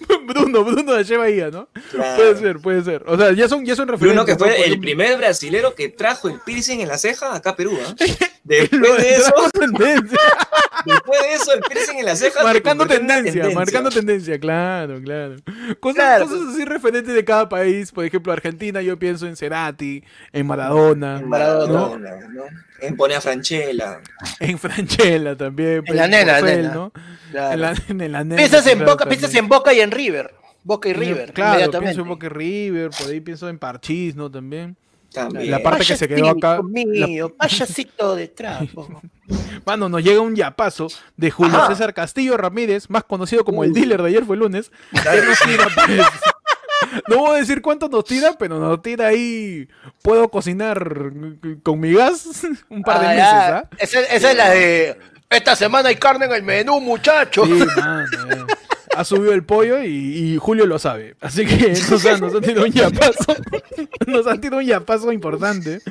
Bruno, 0.27 0.63
Bruno 0.63 0.93
de. 0.93 1.17
Bahía, 1.17 1.49
¿no? 1.51 1.67
Claro. 1.91 2.15
Puede 2.15 2.35
ser, 2.37 2.59
puede 2.59 2.83
ser. 2.83 3.03
O 3.05 3.17
sea, 3.17 3.33
ya 3.33 3.47
son, 3.49 3.65
ya 3.65 3.75
son 3.75 3.87
referentes. 3.87 4.15
Bruno 4.15 4.25
que 4.25 4.33
¿no? 4.33 4.39
fue 4.39 4.65
el 4.65 4.79
primer 4.79 5.17
brasilero 5.17 5.75
que 5.75 5.89
trajo 5.89 6.29
el 6.29 6.39
piercing 6.39 6.79
en 6.79 6.87
la 6.87 6.97
ceja 6.97 7.35
acá 7.35 7.51
a 7.51 7.55
Perú. 7.55 7.77
¿ah? 7.85 7.93
lo 8.43 8.55
Después 8.55 8.97
de 8.97 9.13
eso, 9.15 9.33
después 10.85 11.21
de 11.21 11.33
eso, 11.33 11.53
el 11.53 11.61
piercing 11.61 11.99
en 11.99 12.05
la 12.05 12.15
ceja 12.15 12.43
marcando 12.43 12.83
en 12.85 12.89
tendencia, 12.89 13.49
marcando 13.51 13.89
tendencia, 13.89 14.39
claro, 14.39 14.99
claro. 15.01 15.35
Cosas, 15.79 15.95
Claro. 15.95 16.27
cosas 16.27 16.53
así 16.53 16.65
referentes 16.65 17.13
de 17.13 17.23
cada 17.23 17.47
país. 17.47 17.91
Por 17.91 18.05
ejemplo, 18.05 18.33
Argentina, 18.33 18.81
yo 18.81 18.97
pienso 18.97 19.27
en 19.27 19.35
Cerati, 19.35 20.03
en 20.33 20.47
Maradona, 20.47 21.19
En 21.19 21.29
Maradona. 21.29 21.73
Maradona, 21.97 22.27
¿no? 22.33 22.43
En 22.81 22.95
Ponea 22.97 23.21
Franchella. 23.21 24.01
en 24.39 24.57
Franchella 24.57 25.35
también. 25.35 25.83
pues, 25.85 25.95
la 25.95 26.07
nena, 26.07 26.39
Porcel, 26.39 26.61
nena. 26.63 26.73
¿no? 26.73 26.93
Claro. 27.29 27.53
En 27.53 27.61
la, 27.61 27.73
en 28.05 28.11
la 28.11 28.23
nena, 28.23 28.35
piensas 28.37 28.65
en 28.67 28.77
claro, 28.79 28.91
Boca, 28.93 29.05
piensas 29.05 29.35
en 29.35 29.47
Boca 29.47 29.71
y 29.73 29.81
en 29.81 29.91
River. 29.91 30.00
Boca 30.63 30.89
y 30.89 30.93
River, 30.93 31.33
Claro, 31.33 31.51
inmediatamente. 31.53 31.79
pienso 31.93 32.01
en 32.01 32.07
Boca 32.07 32.25
y 32.27 32.29
River, 32.29 32.89
por 32.91 33.07
ahí 33.07 33.19
pienso 33.19 33.49
en 33.49 33.57
Parchís, 33.59 34.15
¿no? 34.15 34.29
También. 34.29 34.75
También. 35.11 35.51
La 35.51 35.59
parte 35.59 35.83
que 35.85 35.97
se 35.97 36.07
quedó 36.07 36.29
acá- 36.29 36.61
Payasito 36.61 37.07
mío, 37.07 37.35
payasito 37.35 38.15
de 38.15 38.27
trapo. 38.29 39.01
Mano, 39.65 39.89
nos 39.89 40.01
llega 40.03 40.21
un 40.21 40.35
yapazo 40.35 40.87
de 41.17 41.31
Julio 41.31 41.57
Ajá. 41.57 41.67
César 41.67 41.93
Castillo 41.93 42.37
Ramírez, 42.37 42.89
más 42.89 43.03
conocido 43.03 43.43
como 43.43 43.63
el 43.63 43.73
dealer 43.73 44.01
de 44.01 44.07
ayer 44.09 44.23
fue 44.25 44.37
lunes. 44.37 44.71
nos 44.93 45.39
tira, 45.39 45.67
pues. 45.75 46.01
No 47.07 47.17
voy 47.19 47.35
a 47.35 47.39
decir 47.39 47.61
cuánto 47.61 47.87
nos 47.89 48.03
tira, 48.05 48.33
pero 48.37 48.59
nos 48.59 48.81
tira 48.81 49.07
ahí. 49.07 49.67
Puedo 50.01 50.29
cocinar 50.29 51.11
con 51.63 51.79
mi 51.79 51.93
gas 51.93 52.25
un 52.69 52.81
par 52.83 52.99
de 53.01 53.07
Ah, 53.07 53.09
meses. 53.09 53.23
¿ah? 53.33 53.69
Esa, 53.77 53.99
esa 54.15 54.31
es 54.31 54.37
la 54.37 54.49
de. 54.49 54.97
Esta 55.29 55.55
semana 55.55 55.89
hay 55.89 55.95
carne 55.95 56.25
en 56.25 56.33
el 56.33 56.43
menú, 56.43 56.79
muchachos. 56.81 57.47
Sí, 57.47 57.53
mano, 57.77 58.05
eh. 58.29 58.45
Ha 58.97 59.03
subido 59.05 59.33
el 59.33 59.43
pollo 59.43 59.81
y, 59.83 59.87
y 60.33 60.37
Julio 60.37 60.65
lo 60.65 60.77
sabe. 60.79 61.15
Así 61.21 61.45
que 61.45 61.69
nos, 61.89 62.05
han- 62.05 62.19
nos 62.21 62.35
han 62.35 62.41
tirado 62.41 62.65
un 62.65 62.71
yapazo. 62.71 63.35
Nos 64.07 64.27
han 64.27 64.41
tirado 64.41 64.57
un 64.61 64.65
yapazo 64.67 65.11
importante. 65.11 65.81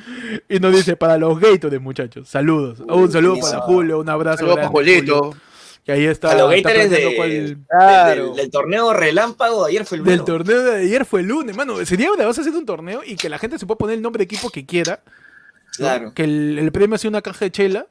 Y 0.48 0.59
nos 0.61 0.74
dice, 0.74 0.96
para 0.96 1.16
los 1.18 1.38
Gators, 1.40 1.80
muchachos, 1.80 2.28
saludos. 2.28 2.80
Un 2.80 3.11
saludo 3.11 3.38
para. 3.40 3.61
Julio, 3.62 4.01
un 4.01 4.09
abrazo. 4.09 4.38
Saludos 4.38 4.57
para 4.57 4.68
Julito. 4.68 5.18
Julio. 5.22 5.40
Y 5.86 5.90
ahí 5.92 6.05
está. 6.05 6.32
A 6.32 6.34
los 6.34 6.53
está 6.53 6.70
de- 6.72 7.14
cuál- 7.16 7.57
Claro. 7.68 8.26
Del, 8.28 8.36
del 8.36 8.51
torneo 8.51 8.92
relámpago 8.92 9.64
de 9.64 9.70
ayer 9.70 9.84
fue 9.86 9.98
el 9.98 10.05
Del 10.05 10.20
bueno. 10.20 10.24
torneo 10.24 10.62
de 10.62 10.76
ayer 10.82 11.05
fue 11.07 11.20
el 11.20 11.26
lunes, 11.28 11.57
mano. 11.57 11.82
Sería 11.86 12.12
una 12.12 12.26
base 12.26 12.42
hacer 12.42 12.53
un 12.55 12.66
torneo 12.66 13.01
y 13.05 13.16
que 13.16 13.28
la 13.30 13.38
gente 13.38 13.59
se 13.59 13.66
pueda 13.66 13.78
poner 13.78 13.96
el 13.96 14.03
nombre 14.03 14.18
de 14.18 14.24
equipo 14.24 14.51
que 14.51 14.66
quiera. 14.66 15.01
¿no? 15.07 15.76
Claro. 15.76 16.12
Que 16.14 16.24
el, 16.24 16.59
el 16.59 16.70
premio 16.70 16.98
sea 16.98 17.09
una 17.09 17.22
caja 17.22 17.46
de 17.46 17.51
chela. 17.51 17.86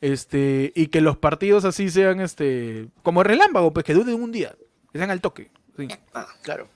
Este, 0.00 0.72
y 0.74 0.86
que 0.86 1.00
los 1.00 1.16
partidos 1.18 1.64
así 1.64 1.90
sean 1.90 2.20
este. 2.20 2.88
Como 3.02 3.22
relámpago, 3.22 3.72
pues 3.72 3.84
que 3.84 3.94
duren 3.94 4.14
un 4.14 4.32
día. 4.32 4.54
Que 4.92 4.98
sean 4.98 5.10
al 5.10 5.20
toque. 5.20 5.50
sí. 5.76 5.88
Ah, 6.14 6.26
Claro. 6.42 6.68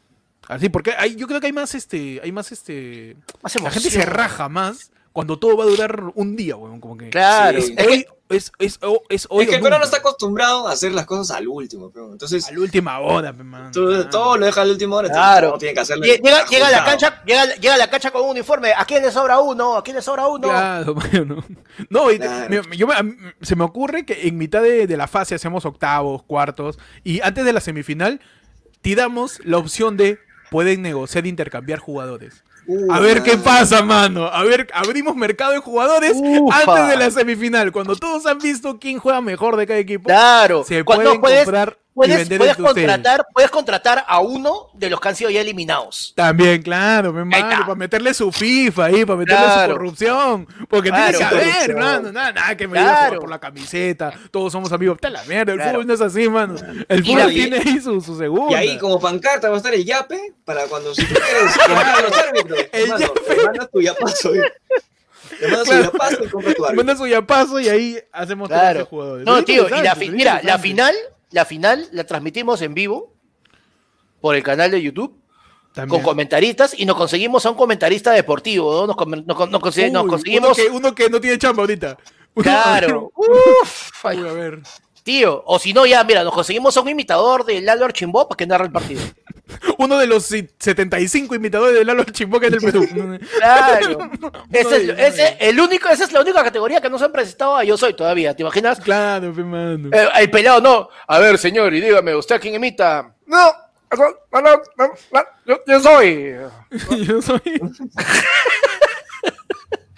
Así, 0.46 0.68
porque 0.68 0.92
hay, 0.98 1.16
yo 1.16 1.26
creo 1.26 1.40
que 1.40 1.46
hay 1.46 1.52
más 1.54 1.74
este. 1.74 2.20
Hay 2.22 2.30
más 2.30 2.52
este. 2.52 3.16
Más 3.42 3.54
La 3.62 3.70
gente 3.70 3.88
se 3.90 4.04
raja 4.04 4.50
más 4.50 4.92
cuando 5.12 5.38
todo 5.38 5.56
va 5.56 5.64
a 5.64 5.66
durar 5.66 6.02
un 6.14 6.36
día, 6.36 6.54
weón. 6.56 6.80
Como 6.80 6.98
que. 6.98 7.08
Claro. 7.08 7.62
Sí. 7.62 7.74
Es 7.78 7.86
Hoy, 7.86 8.02
que- 8.04 8.08
es, 8.36 8.52
es, 8.58 8.78
o- 8.82 9.02
es 9.08 9.26
hoy 9.30 9.44
es 9.44 9.50
que 9.50 9.56
el 9.56 9.62
peruano 9.62 9.84
está 9.84 9.98
acostumbrado 9.98 10.68
a 10.68 10.72
hacer 10.72 10.92
las 10.92 11.06
cosas 11.06 11.36
al 11.36 11.48
último, 11.48 11.90
pero 11.90 12.12
entonces 12.12 12.46
A 12.48 12.52
la 12.52 12.60
última 12.60 12.98
hora, 13.00 13.32
man. 13.32 13.70
todo 13.72 14.36
lo 14.36 14.46
deja 14.46 14.62
al 14.62 14.70
último 14.70 14.96
hora. 14.96 15.08
entonces 15.08 15.28
Claro. 15.30 15.48
todo 15.50 15.58
tiene 15.58 15.74
que 15.74 15.80
hacerlo 15.80 16.04
Lle- 16.04 16.20
Llega, 16.22 16.44
llega 16.46 16.66
a 16.68 16.70
la 16.70 16.84
cancha, 16.84 17.22
llega, 17.24 17.54
llega 17.56 17.74
a 17.74 17.78
la 17.78 17.90
cancha 17.90 18.10
con 18.10 18.22
un 18.22 18.30
uniforme. 18.30 18.72
¿A 18.76 18.84
quién 18.84 19.02
le 19.02 19.10
sobra 19.10 19.40
uno? 19.40 19.76
¿A 19.76 19.82
quién 19.84 19.96
le 19.96 20.02
sobra 20.02 20.26
uno? 20.28 20.48
Claro, 20.48 20.94
bueno. 21.12 21.44
No, 21.90 22.10
y 22.10 22.18
te- 22.18 22.26
Claro. 22.26 22.62
me- 22.68 22.76
yo 22.76 22.86
me- 22.86 22.94
a 22.94 23.02
se 23.42 23.56
me 23.56 23.64
ocurre 23.64 24.04
que 24.04 24.26
en 24.28 24.36
mitad 24.38 24.62
de, 24.62 24.86
de 24.86 24.96
la 24.96 25.06
fase 25.08 25.34
hacemos 25.34 25.64
octavos, 25.64 26.22
cuartos, 26.24 26.78
y 27.02 27.20
antes 27.20 27.44
de 27.44 27.52
la 27.52 27.60
semifinal, 27.60 28.20
tiramos 28.82 29.40
la 29.44 29.58
opción 29.58 29.96
de 29.96 30.18
pueden 30.50 30.82
negociar 30.82 31.24
e 31.24 31.28
intercambiar 31.28 31.78
jugadores. 31.78 32.44
Uh, 32.66 32.92
A 32.92 33.00
ver 33.00 33.22
qué 33.22 33.32
mano. 33.32 33.42
pasa, 33.44 33.82
mano. 33.82 34.24
A 34.26 34.42
ver, 34.44 34.68
abrimos 34.72 35.14
mercado 35.16 35.52
de 35.52 35.58
jugadores 35.58 36.12
Ufa. 36.14 36.56
antes 36.60 36.88
de 36.88 36.96
la 36.96 37.10
semifinal. 37.10 37.72
Cuando 37.72 37.94
todos 37.96 38.24
han 38.26 38.38
visto 38.38 38.78
quién 38.78 38.98
juega 38.98 39.20
mejor 39.20 39.56
de 39.56 39.66
cada 39.66 39.78
equipo, 39.78 40.04
Claro. 40.04 40.64
se 40.64 40.82
Cuando 40.84 41.20
pueden 41.20 41.44
comprar 41.44 41.78
puedes, 41.94 42.28
puedes 42.28 42.56
contratar, 42.56 43.24
puedes 43.32 43.50
contratar 43.50 44.04
a 44.06 44.20
uno 44.20 44.68
de 44.74 44.90
los 44.90 45.00
que 45.00 45.08
han 45.08 45.16
sido 45.16 45.30
ya 45.30 45.40
eliminados. 45.40 46.12
También, 46.16 46.62
claro, 46.62 47.12
mi 47.12 47.20
Ahí 47.34 47.42
mano, 47.42 47.52
está. 47.54 47.66
para 47.66 47.74
meterle 47.76 48.12
su 48.14 48.30
FIFA 48.32 48.84
ahí, 48.86 49.04
para 49.04 49.18
meterle 49.18 49.44
Claro. 49.44 49.72
su 49.72 49.78
corrupción. 49.78 50.48
Porque 50.68 50.88
Claro. 50.90 51.04
tiene 51.16 51.18
que 51.18 51.24
haber, 51.24 51.44
Corrupción. 51.52 51.78
mano, 51.78 52.12
nada, 52.12 52.32
nada 52.32 52.56
que 52.56 52.68
me 52.68 52.78
diga 52.78 52.90
Claro. 52.90 53.06
jugar 53.06 53.20
por 53.20 53.30
la 53.30 53.38
camiseta, 53.40 54.12
todos 54.30 54.52
somos 54.52 54.72
amigos. 54.72 54.96
Está 54.96 55.10
la 55.10 55.22
mierda, 55.24 55.52
el 55.52 55.58
Claro. 55.58 55.70
fútbol 55.72 55.86
no 55.86 55.94
es 55.94 56.00
así, 56.00 56.28
mano. 56.28 56.54
El 56.88 57.00
Y 57.00 57.02
fútbol 57.04 57.18
la- 57.18 57.28
tiene 57.28 57.56
ahí 57.58 57.80
su, 57.80 58.00
su 58.00 58.18
segunda. 58.18 58.52
Y 58.52 58.54
ahí 58.54 58.78
como 58.78 58.98
pancarta 59.00 59.48
va 59.48 59.54
a 59.54 59.58
estar 59.58 59.72
el 59.74 59.84
yape 59.84 60.34
para 60.44 60.64
cuando 60.66 60.94
si 60.94 61.04
tú 61.06 61.14
quieres 61.14 61.54
a 61.68 62.02
los 62.02 62.18
árbitros. 62.18 62.58
El 62.72 62.82
hermano, 62.82 62.98
yape. 63.00 63.20
Te 63.34 63.44
mandas 63.46 63.70
tu 63.70 63.80
yapazo. 63.80 64.34
eh. 64.34 64.42
Te 65.40 65.48
mandas 65.48 65.68
Claro. 65.68 65.82
tu 65.90 65.92
yapazo 65.92 66.24
y 66.24 66.28
compras 66.28 66.54
tu 66.54 66.64
árbitro. 66.64 66.84
Manda 66.84 66.96
su 66.96 67.06
yapazo 67.06 67.60
y 67.60 67.68
ahí 67.68 67.98
hacemos 68.12 68.48
todos 68.48 68.60
Claro. 68.60 68.78
los 68.80 68.88
jugadores. 68.88 69.26
No, 69.26 69.44
tío, 69.44 69.66
y 69.68 69.82
la 69.82 69.94
mira, 69.94 70.40
la 70.42 70.58
final, 70.58 70.94
la 71.34 71.44
final 71.44 71.88
la 71.92 72.04
transmitimos 72.04 72.62
en 72.62 72.72
vivo 72.74 73.12
por 74.20 74.36
el 74.36 74.42
canal 74.42 74.70
de 74.70 74.80
YouTube 74.80 75.18
También. 75.74 76.00
con 76.00 76.02
comentaristas 76.10 76.74
y 76.78 76.86
nos 76.86 76.96
conseguimos 76.96 77.44
a 77.44 77.50
un 77.50 77.56
comentarista 77.56 78.12
deportivo, 78.12 78.72
¿no? 78.72 78.86
Nos, 78.86 78.96
com- 78.96 79.10
nos 79.26 79.36
con- 79.36 79.50
nos 79.50 79.60
conse- 79.60 79.90
nos 79.90 80.04
Uy, 80.04 80.08
conseguimos. 80.10 80.48
Uno 80.48 80.54
que, 80.56 80.70
uno 80.76 80.94
que 80.94 81.10
no 81.10 81.20
tiene 81.20 81.36
chamba 81.38 81.62
ahorita. 81.64 81.98
Uno- 82.34 82.42
Claro. 82.42 83.12
Uf, 83.14 84.04
ay, 84.06 84.18
Uy, 84.20 84.28
a 84.28 84.32
ver. 84.32 84.62
Tío, 85.04 85.42
o 85.46 85.58
si 85.58 85.72
no, 85.72 85.86
ya, 85.86 86.02
mira, 86.02 86.24
nos 86.24 86.32
conseguimos 86.34 86.76
a 86.76 86.80
un 86.80 86.88
imitador 86.88 87.44
del 87.44 87.64
Lalo 87.64 87.84
Archimbó 87.84 88.26
para 88.26 88.36
que 88.36 88.46
narre 88.46 88.64
el 88.64 88.72
partido. 88.72 89.02
Uno 89.78 89.98
de 89.98 90.06
los 90.06 90.24
si- 90.24 90.48
75 90.58 91.34
imitadores 91.34 91.74
de 91.78 91.84
Lalo 91.84 92.04
Chimboca 92.04 92.48
del 92.48 92.60
Perú. 92.60 92.88
Claro. 93.38 94.10
Ese 94.50 94.76
es, 94.76 94.98
ese, 94.98 95.36
el 95.40 95.60
único, 95.60 95.88
esa 95.88 96.04
es 96.04 96.12
la 96.12 96.22
única 96.22 96.42
categoría 96.42 96.80
que 96.80 96.88
no 96.88 96.98
se 96.98 97.04
han 97.04 97.12
presentado 97.12 97.56
a 97.56 97.64
Yo 97.64 97.76
Soy 97.76 97.94
todavía, 97.94 98.34
¿te 98.34 98.42
imaginas? 98.42 98.80
Claro, 98.80 99.32
pe, 99.34 99.44
mano. 99.44 99.90
Eh, 99.92 100.08
el 100.20 100.30
pelado 100.30 100.60
no. 100.60 100.88
A 101.06 101.18
ver, 101.18 101.36
señor, 101.38 101.74
y 101.74 101.80
dígame, 101.82 102.14
¿usted 102.16 102.36
a 102.36 102.38
quién 102.38 102.54
imita? 102.54 103.14
No, 103.26 103.52
no, 103.96 104.04
no, 104.32 104.40
no, 104.40 104.62
no, 104.78 104.92
no, 105.12 105.22
yo, 105.44 105.60
yo 105.66 105.80
soy. 105.80 106.34
Yo 107.06 107.20
soy. 107.22 107.40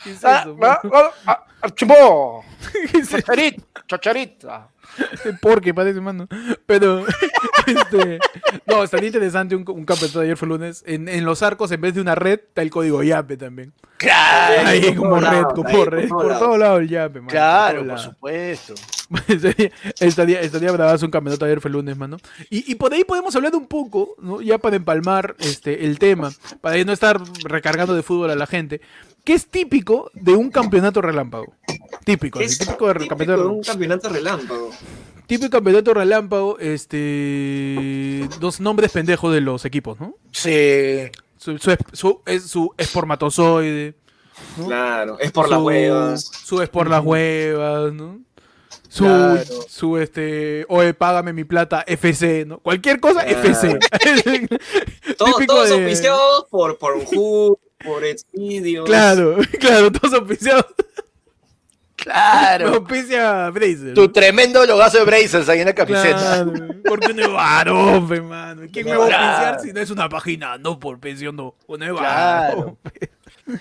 ¿Qué 0.03 0.11
es 0.11 0.17
eso, 0.19 0.29
ah, 0.29 0.81
ah, 0.93 1.11
ah, 1.27 1.45
Archimbó. 1.63 2.45
¿Qué 2.73 2.99
es 2.99 3.09
eso? 3.09 3.17
Chacharita, 3.21 3.63
chacharita. 3.89 4.69
Porque 5.41 5.75
parece, 5.75 6.01
mano. 6.01 6.29
Pero, 6.67 7.05
este. 7.67 8.19
No, 8.67 8.83
estaría 8.85 9.09
interesante 9.09 9.55
un, 9.57 9.65
un 9.69 9.85
campeonato 9.85 10.21
de 10.21 10.27
ayer 10.27 10.37
fue 10.37 10.49
lunes. 10.49 10.83
En, 10.87 11.09
en 11.09 11.25
los 11.25 11.43
arcos, 11.43 11.71
en 11.73 11.81
vez 11.81 11.95
de 11.95 12.01
una 12.01 12.15
red, 12.15 12.41
está 12.41 12.63
el 12.63 12.71
código 12.71 13.03
YAPE 13.03 13.37
también. 13.37 13.73
Claro, 13.99 14.69
Ahí, 14.69 14.83
por 14.83 14.97
como 14.97 15.21
red, 15.21 15.43
como 15.55 15.69
ahí, 15.69 15.75
por 15.77 15.91
red. 15.93 16.09
todos 16.09 16.11
Por 16.23 16.27
lados. 16.27 16.39
todos 16.41 16.59
lados 16.59 16.81
el 16.81 16.89
YAPE, 16.89 17.21
mano. 17.21 17.31
claro, 17.31 17.79
por 17.81 17.89
por 17.89 17.99
supuesto. 17.99 18.75
estaría, 20.01 20.41
estaría, 20.41 20.73
bravazo 20.73 21.07
un 21.07 21.13
campeonato 21.13 21.45
de 21.45 21.53
ayer 21.53 21.61
fue 21.61 21.71
lunes, 21.71 21.97
mano. 21.97 22.19
Y, 22.51 22.71
y 22.71 22.75
por 22.75 22.93
ahí 22.93 23.05
podemos 23.05 23.35
hablar 23.37 23.55
un 23.55 23.67
poco, 23.67 24.15
¿no? 24.21 24.41
Ya 24.41 24.59
para 24.59 24.77
empalmar 24.77 25.37
este, 25.39 25.85
el 25.87 25.99
tema, 25.99 26.31
para 26.61 26.83
no 26.85 26.93
estar 26.93 27.21
recargando 27.45 27.95
de 27.95 28.03
fútbol 28.03 28.31
a 28.31 28.35
la 28.35 28.47
gente. 28.47 28.81
¿Qué 29.25 29.33
es 29.35 29.47
típico 29.49 30.11
de 30.15 30.35
un 30.35 30.51
campeonato 30.51 31.01
relámpago? 31.03 31.55
Típico, 32.07 32.39
Es 32.39 32.57
típico 32.59 32.87
típico 32.93 33.09
campeonato 33.09 33.43
de 33.43 33.49
un 33.49 33.63
campeonato 33.65 34.09
relámpago. 34.09 34.71
Típico 35.27 35.51
campeonato 35.51 35.93
relámpago, 35.93 36.57
este. 36.61 38.29
Dos 38.39 38.61
nombres 38.61 38.93
pendejos 38.93 39.35
de 39.35 39.41
los 39.41 39.65
equipos, 39.65 39.99
¿no? 39.99 40.15
Sí. 40.31 41.11
Su, 41.37 41.59
su, 41.59 41.73
es- 41.73 41.79
su- 41.93 42.23
es- 42.25 42.45
su 42.45 42.73
espermatozoide. 42.79 43.97
¿no? 44.57 44.67
Claro, 44.67 45.19
es 45.19 45.33
por 45.33 45.51
las 45.51 45.61
huevas. 45.61 46.31
Su 46.45 46.63
es 46.63 46.69
por 46.69 46.89
las 46.89 47.05
huevas, 47.05 47.93
¿no? 47.93 48.21
Su, 48.89 49.03
Claro. 49.05 49.43
su 49.69 49.99
este, 49.99 50.65
oye, 50.69 50.95
págame 50.95 51.33
mi 51.33 51.43
plata, 51.43 51.83
FC, 51.89 52.45
¿no? 52.47 52.61
Cualquier 52.61 53.01
cosa, 53.01 53.25
Claro. 53.25 53.41
FC. 53.49 53.79
Todo- 55.19 55.35
todos 55.45 55.69
de- 55.71 55.75
auspiciados 55.75 56.45
por, 56.51 56.79
por 56.79 56.99
Who, 57.13 57.59
por 57.85 58.05
Exvideos. 58.05 58.87
Claro, 58.87 59.39
claro, 59.61 59.91
todos 59.91 60.15
auspiciados. 60.15 60.67
Claro. 62.07 62.69
auspicia 62.69 63.51
Bracer. 63.51 63.95
Tu 63.95 64.09
tremendo 64.13 64.65
logazo 64.65 64.99
de 64.99 65.05
Brazers 65.05 65.49
ahí 65.49 65.61
en 65.61 65.67
la 65.67 65.75
camiseta. 65.75 66.45
Claro, 66.45 66.53
porque 66.89 67.13
no 67.13 67.23
es 67.23 67.33
varón, 67.33 68.09
pe, 68.09 68.21
mano. 68.21 68.63
¿Quién 68.73 68.87
me 68.87 68.97
va 68.97 69.07
a 69.07 69.49
auspiciar 69.49 69.61
si 69.61 69.73
no 69.73 69.81
es 69.81 69.91
una 69.91 70.09
página? 70.09 70.57
No, 70.59 70.79
por 70.79 70.99
pensión, 71.01 71.35
no. 71.37 71.55
No 71.69 71.85
es 71.85 71.93
Claro. 71.93 72.79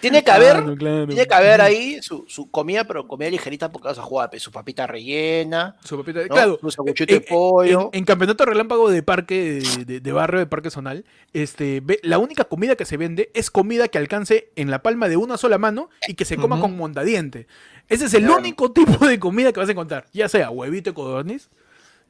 Tiene 0.02 0.24
que 0.24 0.32
haber, 0.32 0.54
Claro, 0.58 0.76
claro. 0.78 1.08
tiene 1.08 1.28
que 1.28 1.34
haber 1.36 1.62
ahí 1.62 2.02
su, 2.02 2.26
su 2.28 2.50
comida, 2.50 2.86
pero 2.86 3.08
comida 3.08 3.30
ligerita 3.30 3.72
porque 3.72 3.88
vas 3.90 4.00
a 4.00 4.02
jugar, 4.02 4.32
pues, 4.32 4.42
su 4.42 4.52
papita 4.52 4.88
rellena, 4.88 5.76
Su 5.84 5.96
papita- 6.04 6.22
¿no? 6.24 6.28
Claro. 6.28 6.58
su 6.60 6.72
sanguchito 6.72 7.14
de 7.14 7.20
En, 7.20 7.26
pollo. 7.30 7.90
en- 7.94 8.00
en 8.00 8.06
campeonato 8.06 8.46
relámpago 8.46 8.90
de 8.90 9.04
parque, 9.04 9.62
de, 9.62 9.86
de- 9.86 10.00
de 10.00 10.12
barrio, 10.12 10.40
de 10.40 10.48
parque 10.48 10.72
zonal, 10.72 11.06
este, 11.34 11.82
ve- 11.84 12.00
la 12.02 12.18
única 12.18 12.46
comida 12.46 12.76
que 12.76 12.86
se 12.86 12.98
vende 12.98 13.30
es 13.36 13.52
comida 13.52 13.88
que 13.88 14.00
alcance 14.00 14.50
en 14.56 14.72
la 14.72 14.82
palma 14.82 15.08
de 15.08 15.18
una 15.18 15.38
sola 15.38 15.60
mano 15.60 15.92
y 16.08 16.16
que 16.16 16.26
se 16.26 16.36
coma 16.38 16.60
con 16.60 16.76
mondadiente. 16.76 17.46
Ese 17.90 18.06
es 18.06 18.14
el 18.14 18.24
Claro. 18.24 18.40
único 18.40 18.72
tipo 18.72 19.06
de 19.06 19.20
comida 19.20 19.52
que 19.54 19.60
vas 19.60 19.70
a 19.70 19.74
encontrar. 19.74 20.06
Ya 20.14 20.28
sea 20.30 20.50
huevito 20.50 20.90
de 20.90 20.94
codorniz, 20.96 21.50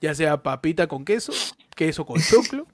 ya 0.02 0.14
sea 0.16 0.42
papita 0.42 0.88
con 0.88 1.04
queso, 1.06 1.34
queso 1.76 2.06
con 2.06 2.20
choclo, 2.22 2.68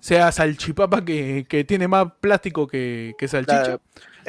sea 0.00 0.30
salchipapa 0.32 1.04
que, 1.04 1.46
que 1.48 1.64
tiene 1.64 1.88
más 1.88 2.12
plástico 2.20 2.66
que, 2.66 3.14
que 3.18 3.28
salchicha. 3.28 3.62
Claro. 3.62 3.80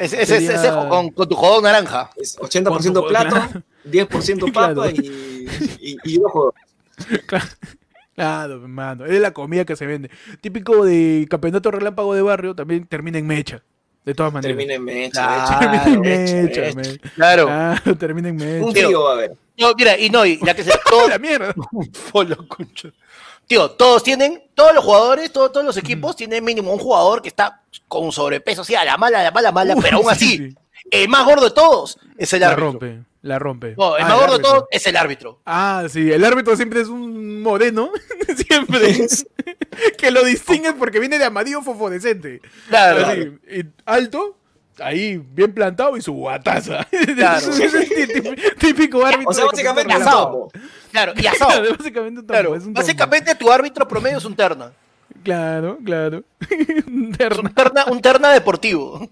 Sería- 0.08 0.54
ese 0.54 0.70
con, 0.70 1.10
con 1.10 1.28
tu 1.28 1.34
jodón 1.34 1.64
naranja. 1.64 2.10
Es 2.16 2.38
80% 2.38 2.92
Con- 3.00 3.08
plato, 3.08 3.34
claro. 3.36 3.62
10% 3.84 4.52
papa 4.52 4.74
Claro. 4.74 4.90
y, 4.90 5.48
y, 5.80 5.96
y 6.04 6.18
ojo. 6.22 6.54
Claro, 7.26 7.46
claro, 8.14 8.54
hermano. 8.62 9.06
Es 9.06 9.20
la 9.20 9.32
comida 9.32 9.64
que 9.64 9.76
se 9.76 9.86
vende. 9.86 10.10
Típico 10.40 10.84
de 10.84 11.26
campeonato 11.30 11.70
relámpago 11.70 12.14
de 12.14 12.22
barrio, 12.22 12.54
también 12.54 12.86
termina 12.86 13.18
en 13.18 13.26
mecha. 13.26 13.62
De 14.08 14.14
todas 14.14 14.32
maneras. 14.32 14.56
Termina 14.56 14.72
en 14.74 14.84
mecha. 14.84 15.20
Claro. 15.22 15.70
mecha, 15.70 15.84
Termina 15.84 15.92
en 15.92 16.00
mecha, 16.00 16.60
mecha, 16.60 16.60
mecha. 16.78 16.90
men. 16.92 17.00
Claro. 17.14 17.44
Claro, 17.46 17.98
termina 17.98 18.28
en 18.30 18.36
mecha. 18.36 18.64
Un 18.64 18.72
Tío. 18.72 19.02
va 19.02 19.10
a 19.10 19.12
haber. 19.12 19.32
No, 19.58 19.74
mira, 19.74 19.98
y 19.98 20.08
no, 20.08 20.24
y 20.24 20.38
la 20.38 20.54
que 20.54 20.64
se. 20.64 20.72
todo- 20.90 21.08
la 21.08 21.18
mierda. 21.18 21.54
Por 22.12 22.26
la 22.26 22.36
concha. 22.36 22.88
Tío, 23.46 23.70
todos 23.72 24.02
tienen, 24.02 24.44
todos 24.54 24.74
los 24.74 24.82
jugadores, 24.82 25.30
todos, 25.30 25.52
todos 25.52 25.66
los 25.66 25.76
equipos 25.76 26.16
tienen 26.16 26.42
mínimo 26.42 26.72
un 26.72 26.78
jugador 26.78 27.20
que 27.20 27.28
está 27.28 27.60
con 27.86 28.10
sobrepeso, 28.12 28.62
así 28.62 28.74
a 28.74 28.84
la 28.84 28.96
mala, 28.96 29.20
a 29.20 29.24
la 29.24 29.30
mala, 29.30 29.52
mala, 29.52 29.74
Uy, 29.74 29.82
pero 29.82 29.98
aún 29.98 30.06
sí, 30.06 30.10
así, 30.12 30.36
sí. 30.38 30.56
El 30.90 31.08
más 31.08 31.24
gordo 31.24 31.44
de 31.46 31.54
todos 31.54 31.98
es 32.16 32.32
el 32.32 32.40
La 32.40 32.48
árbitro. 32.48 32.72
rompe, 32.72 32.98
la 33.22 33.38
rompe. 33.38 33.74
No, 33.76 33.96
el 33.96 34.04
Ah, 34.04 34.08
más 34.08 34.18
gordo 34.20 34.36
de 34.38 34.42
todos 34.42 34.64
es 34.70 34.86
el 34.86 34.96
árbitro. 34.96 35.40
Ah, 35.46 35.84
sí, 35.88 36.10
el 36.12 36.24
árbitro 36.24 36.56
siempre 36.56 36.80
es 36.80 36.88
un 36.88 37.42
moreno, 37.42 37.90
siempre. 38.36 39.06
que 39.98 40.10
lo 40.10 40.24
distingue 40.24 40.72
porque 40.72 40.98
viene 41.00 41.18
de 41.18 41.24
amarillo 41.24 41.62
fosforescente. 41.62 42.40
Claro. 42.68 43.06
Así, 43.06 43.20
y 43.50 43.64
alto, 43.86 44.36
ahí 44.80 45.16
bien 45.32 45.52
plantado 45.54 45.96
y 45.96 46.02
su 46.02 46.12
guataza. 46.12 46.86
Claro. 47.16 47.50
Es 47.50 47.74
el 47.74 47.88
tí- 47.88 48.20
tí- 48.20 48.34
típico 48.58 49.04
árbitro. 49.04 49.30
O 49.30 49.34
sea, 49.34 49.46
básicamente 49.46 49.94
topo. 50.04 50.50
Claro, 50.92 51.12
y 51.16 51.26
asado. 51.26 51.62
básicamente 51.76 52.20
un 52.20 52.26
tombo, 52.26 52.32
Claro, 52.32 52.54
es 52.54 52.60
un 52.64 52.74
tombo. 52.74 52.80
básicamente 52.80 53.34
tu 53.34 53.50
árbitro 53.50 53.86
promedio 53.86 54.18
es 54.18 54.24
un 54.24 54.34
terna. 54.36 54.72
Claro, 55.22 55.78
claro. 55.84 56.22
Un 56.86 57.12
terna. 57.12 57.40
un 57.48 57.54
terna, 57.54 57.84
un 57.86 58.00
terna 58.00 58.32
deportivo. 58.32 59.08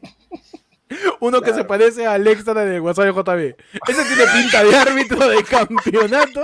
Uno 1.21 1.41
que 1.43 1.53
se 1.53 1.65
parece 1.65 2.07
al 2.07 2.27
extra 2.27 2.65
de 2.65 2.81
WhatsApp 2.81 3.15
JB. 3.15 3.57
Ese 3.89 4.05
tiene 4.05 4.25
pinta 4.41 4.63
de 4.65 4.77
árbitro 4.77 5.29
de 5.29 5.43
campeonato. 5.45 6.43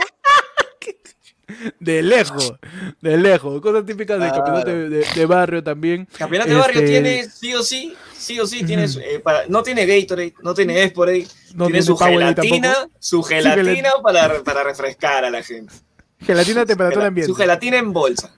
De 1.78 2.02
lejos, 2.02 2.54
de 3.02 3.18
lejos. 3.18 3.60
Cosas 3.60 3.84
típicas 3.84 4.18
de 4.18 4.28
Claro. 4.28 4.42
campeonato 4.44 4.70
de, 4.70 4.88
de- 4.88 5.06
de 5.14 5.26
barrio 5.26 5.62
también. 5.62 6.08
Campeonato 6.16 6.50
de 6.50 6.56
barrio 6.56 6.80
Este, 6.80 6.90
tiene 6.90 7.28
sí 7.28 7.54
o 7.54 7.62
sí, 7.62 7.94
sí 8.16 8.40
o 8.40 8.46
sí, 8.46 8.64
tiene, 8.64 8.88
su- 8.88 9.00
eh, 9.00 9.20
para- 9.22 9.46
no 9.48 9.62
tiene 9.62 9.84
Gatorade, 9.84 10.32
no 10.42 10.54
tiene 10.54 10.82
Esporade, 10.82 11.26
No 11.54 11.66
tiene 11.66 11.80
tiene 11.80 11.82
su 11.82 11.96
gelatina, 11.98 12.74
su 12.98 13.22
gelatina 13.22 13.90
para, 14.02 14.42
para 14.42 14.62
refrescar 14.64 15.26
a 15.26 15.30
la 15.30 15.42
gente. 15.42 15.74
Gelatina 16.24 16.62
a 16.62 16.66
temperatura 16.66 17.06
ambiente. 17.06 17.30
Su 17.30 17.36
gelatina 17.36 17.76
en 17.76 17.92
bolsa. 17.92 18.34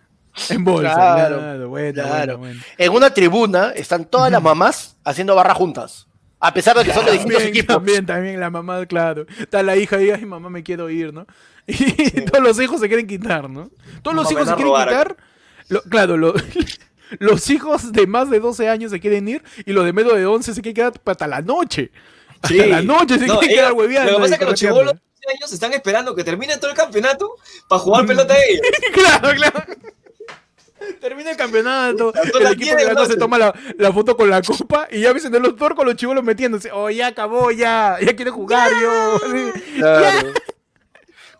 En 0.50 0.64
bolsa. 0.64 0.92
Claro, 0.94 1.38
Claro, 1.38 1.68
bueno, 1.68 1.92
claro. 2.02 2.38
bueno, 2.38 2.38
bueno. 2.38 2.60
En 2.78 2.92
una 2.92 3.10
tribuna 3.14 3.72
están 3.74 4.04
todas 4.04 4.30
las 4.32 4.42
mamás 4.42 4.96
haciendo 5.04 5.34
barra 5.34 5.54
juntas. 5.54 6.06
A 6.40 6.52
pesar 6.52 6.76
de 6.76 6.84
que 6.84 6.92
son 6.92 7.04
de 7.06 7.12
distintos 7.12 7.38
También, 7.38 7.56
equipos. 7.56 7.76
también, 7.76 8.06
también 8.06 8.40
la 8.40 8.50
mamá, 8.50 8.84
claro. 8.86 9.26
Está 9.38 9.62
la 9.62 9.76
hija 9.76 9.96
ahí, 9.96 10.10
ay, 10.10 10.26
mamá, 10.26 10.50
me 10.50 10.62
quiero 10.62 10.90
ir, 10.90 11.12
¿no? 11.14 11.26
Y 11.66 12.20
todos 12.26 12.42
los 12.44 12.60
hijos 12.60 12.80
se 12.80 12.88
quieren 12.88 13.06
quitar, 13.06 13.48
¿no? 13.48 13.70
Todos 14.02 14.14
los 14.14 14.30
hijos 14.30 14.46
se 14.48 14.54
quieren 14.54 14.66
robar 14.66 14.88
quitar. 14.88 15.16
Lo- 15.68 15.82
claro, 15.82 16.16
lo- 16.18 16.34
los 17.20 17.48
hijos 17.50 17.92
de 17.92 18.06
más 18.06 18.28
de 18.28 18.40
12 18.40 18.68
años 18.68 18.90
se 18.90 19.00
quieren 19.00 19.26
ir 19.28 19.42
y 19.64 19.72
los 19.72 19.84
de 19.86 19.92
menos 19.94 20.14
de 20.14 20.26
11 20.26 20.52
se 20.54 20.60
quieren 20.60 20.74
quedar 20.74 20.92
hasta 21.06 21.26
la 21.26 21.40
noche. 21.40 21.90
Hasta 22.42 22.66
la 22.66 22.82
noche 22.82 23.18
se 23.18 23.26
No, 23.26 23.38
quieren 23.38 23.50
ellos- 23.50 23.60
quedar 23.62 23.72
hueveando. 23.72 24.10
Lo 24.12 24.16
que 24.18 24.22
pasa 24.22 24.30
y 24.30 24.34
es 24.34 24.38
que 24.40 24.44
los 24.44 24.54
chibolos 24.60 24.92
de 24.92 25.00
12 25.22 25.36
años 25.38 25.52
están 25.54 25.72
esperando 25.72 26.14
que 26.14 26.24
termine 26.24 26.58
todo 26.58 26.70
el 26.70 26.76
campeonato 26.76 27.36
para 27.68 27.78
jugar 27.78 28.04
pelota 28.04 28.34
ellos. 28.46 28.66
Claro, 28.92 29.30
claro. 29.34 29.64
Termina 31.00 31.30
el 31.30 31.36
campeonato, 31.36 32.12
el 32.14 32.30
equipo 32.30 32.38
10 32.40 32.56
que 32.58 32.76
de 32.76 32.84
la 32.84 32.94
ganó 32.94 33.06
se 33.06 33.16
toma 33.16 33.38
la, 33.38 33.54
la 33.78 33.92
foto 33.92 34.16
con 34.16 34.28
la 34.30 34.40
copa 34.42 34.88
y 34.90 35.00
ya 35.00 35.12
ves 35.12 35.24
en 35.24 35.40
los 35.42 35.56
torcos 35.56 35.84
los 35.84 35.96
chivolos 35.96 36.24
metiéndose. 36.24 36.70
Oh, 36.72 36.88
ya 36.90 37.08
acabó, 37.08 37.50
ya, 37.50 37.96
ya 38.00 38.14
quiero 38.16 38.32
jugar 38.32 38.70
yo. 38.80 39.20
Claro. 39.76 40.28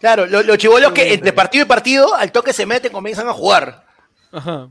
Claro, 0.01 0.27
lo- 0.27 0.43
los 0.43 0.59
chivolos 0.59 0.93
que 0.93 1.15
entre 1.15 1.33
partido 1.33 1.65
y 1.65 1.69
partido 1.69 2.15
al 2.15 2.31
toque 2.31 2.53
se 2.53 2.67
meten, 2.67 2.93
comienzan 2.93 3.27
a 3.29 3.33
jugar. 3.33 3.85
Ajá. 4.33 4.69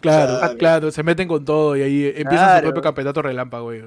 Claro, 0.00 0.38
Claro. 0.38 0.58
claro, 0.58 0.90
se 0.90 1.02
meten 1.02 1.26
con 1.26 1.44
todo 1.44 1.76
y 1.76 1.82
ahí 1.82 2.12
empiezan 2.14 2.58
su 2.58 2.62
propio 2.64 2.82
campeonato 2.82 3.22
relámpago. 3.22 3.64
güey. 3.64 3.80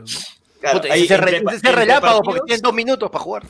Claro, 0.59 0.81
Puta, 0.81 0.91
ahí 0.93 1.05
re- 1.07 1.37
entre- 1.37 1.71
relámpago 1.71 2.21
porque 2.23 2.39
partidos- 2.39 2.45
tienen 2.47 2.61
dos 2.63 2.73
minutos 2.73 3.11
para 3.11 3.23
jugar. 3.23 3.43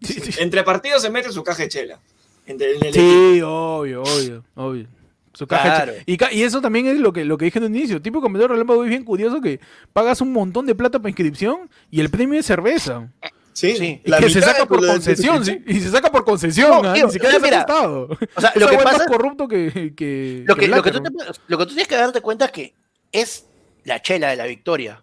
Sí, 0.00 0.14
sí. 0.14 0.40
Entre 0.42 0.62
partidos 0.64 1.02
se 1.02 1.10
mete 1.10 1.30
su 1.30 1.44
caja 1.44 1.62
de 1.64 1.68
chela. 1.68 2.00
Entre- 2.46 2.76
en 2.76 2.82
el 2.82 2.86
equipo. 2.88 3.04
Sí, 3.04 3.40
obvio, 3.44 4.02
obvio, 4.02 4.44
obvio. 4.54 4.86
Su 5.36 5.46
caja 5.46 5.64
Claro. 5.84 5.92
y, 6.06 6.16
ca- 6.16 6.32
y 6.32 6.42
eso 6.42 6.62
también 6.62 6.86
es 6.86 6.96
lo 6.98 7.12
que, 7.12 7.24
lo 7.24 7.36
que 7.36 7.44
dije 7.44 7.58
en 7.58 7.66
un 7.66 7.76
inicio. 7.76 8.00
Tipo 8.00 8.20
comedor 8.22 8.50
relámpago 8.50 8.82
es 8.84 8.88
bien 8.88 9.04
curioso 9.04 9.40
que 9.40 9.60
pagas 9.92 10.20
un 10.22 10.32
montón 10.32 10.64
de 10.64 10.74
plata 10.74 10.98
para 10.98 11.10
inscripción 11.10 11.68
y 11.90 12.00
el 12.00 12.08
premio 12.08 12.40
es 12.40 12.46
cerveza. 12.46 13.10
Sí, 13.52 13.76
Sí. 13.76 14.00
Y 14.04 14.10
la 14.10 14.18
que 14.18 14.30
se 14.30 14.40
saca 14.40 14.64
por 14.66 14.84
concesión, 14.86 15.44
sí. 15.44 15.62
Y 15.66 15.80
se 15.80 15.90
saca 15.90 16.10
por 16.10 16.24
concesión, 16.24 16.82
No, 16.82 16.88
¿ah? 16.90 16.94
tío, 16.94 17.06
ni 17.06 17.12
siquiera 17.12 17.36
o 17.36 17.40
sea, 17.40 17.40
se 17.40 17.46
ha 17.46 17.50
mira, 17.50 17.64
costado. 17.66 18.08
o 18.36 18.40
sea, 18.40 18.52
lo 18.56 18.68
que 18.68 18.74
es 18.76 18.82
pasa- 18.82 18.98
más 18.98 19.06
corrupto 19.06 19.46
que, 19.48 19.92
que, 19.96 20.42
Lo 20.46 20.56
que, 20.56 20.68
lo, 20.68 20.82
que 20.82 20.90
tú 20.90 21.00
¿no? 21.02 21.10
te- 21.10 21.24
lo 21.48 21.58
que 21.58 21.64
tú 21.64 21.68
tienes 21.70 21.88
que 21.88 21.96
darte 21.96 22.20
cuenta 22.22 22.46
es 22.46 22.50
que 22.52 22.74
es 23.12 23.46
la 23.84 24.00
chela 24.02 24.28
de 24.30 24.36
la 24.36 24.46
victoria. 24.46 25.02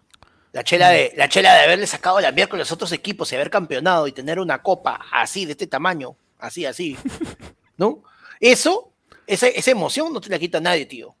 La 0.52 0.62
chela 0.62 0.90
de, 0.90 1.12
la 1.16 1.28
chela 1.28 1.52
de 1.54 1.60
haberle 1.64 1.86
sacado 1.88 2.20
la 2.20 2.30
miércoles 2.30 2.60
a 2.60 2.64
los 2.64 2.72
otros 2.72 2.92
equipos 2.92 3.30
y 3.32 3.34
haber 3.34 3.50
campeonado 3.50 4.06
y 4.06 4.12
tener 4.12 4.38
una 4.38 4.62
copa 4.62 5.00
así, 5.12 5.46
de 5.46 5.52
este 5.52 5.66
tamaño, 5.66 6.14
así, 6.38 6.64
así. 6.64 6.96
¿No? 7.76 8.04
Eso, 8.38 8.92
esa, 9.26 9.48
esa 9.48 9.70
emoción 9.70 10.12
no 10.12 10.20
te 10.20 10.28
la 10.28 10.38
quita 10.38 10.60
nadie, 10.60 10.86
tío. 10.86 11.14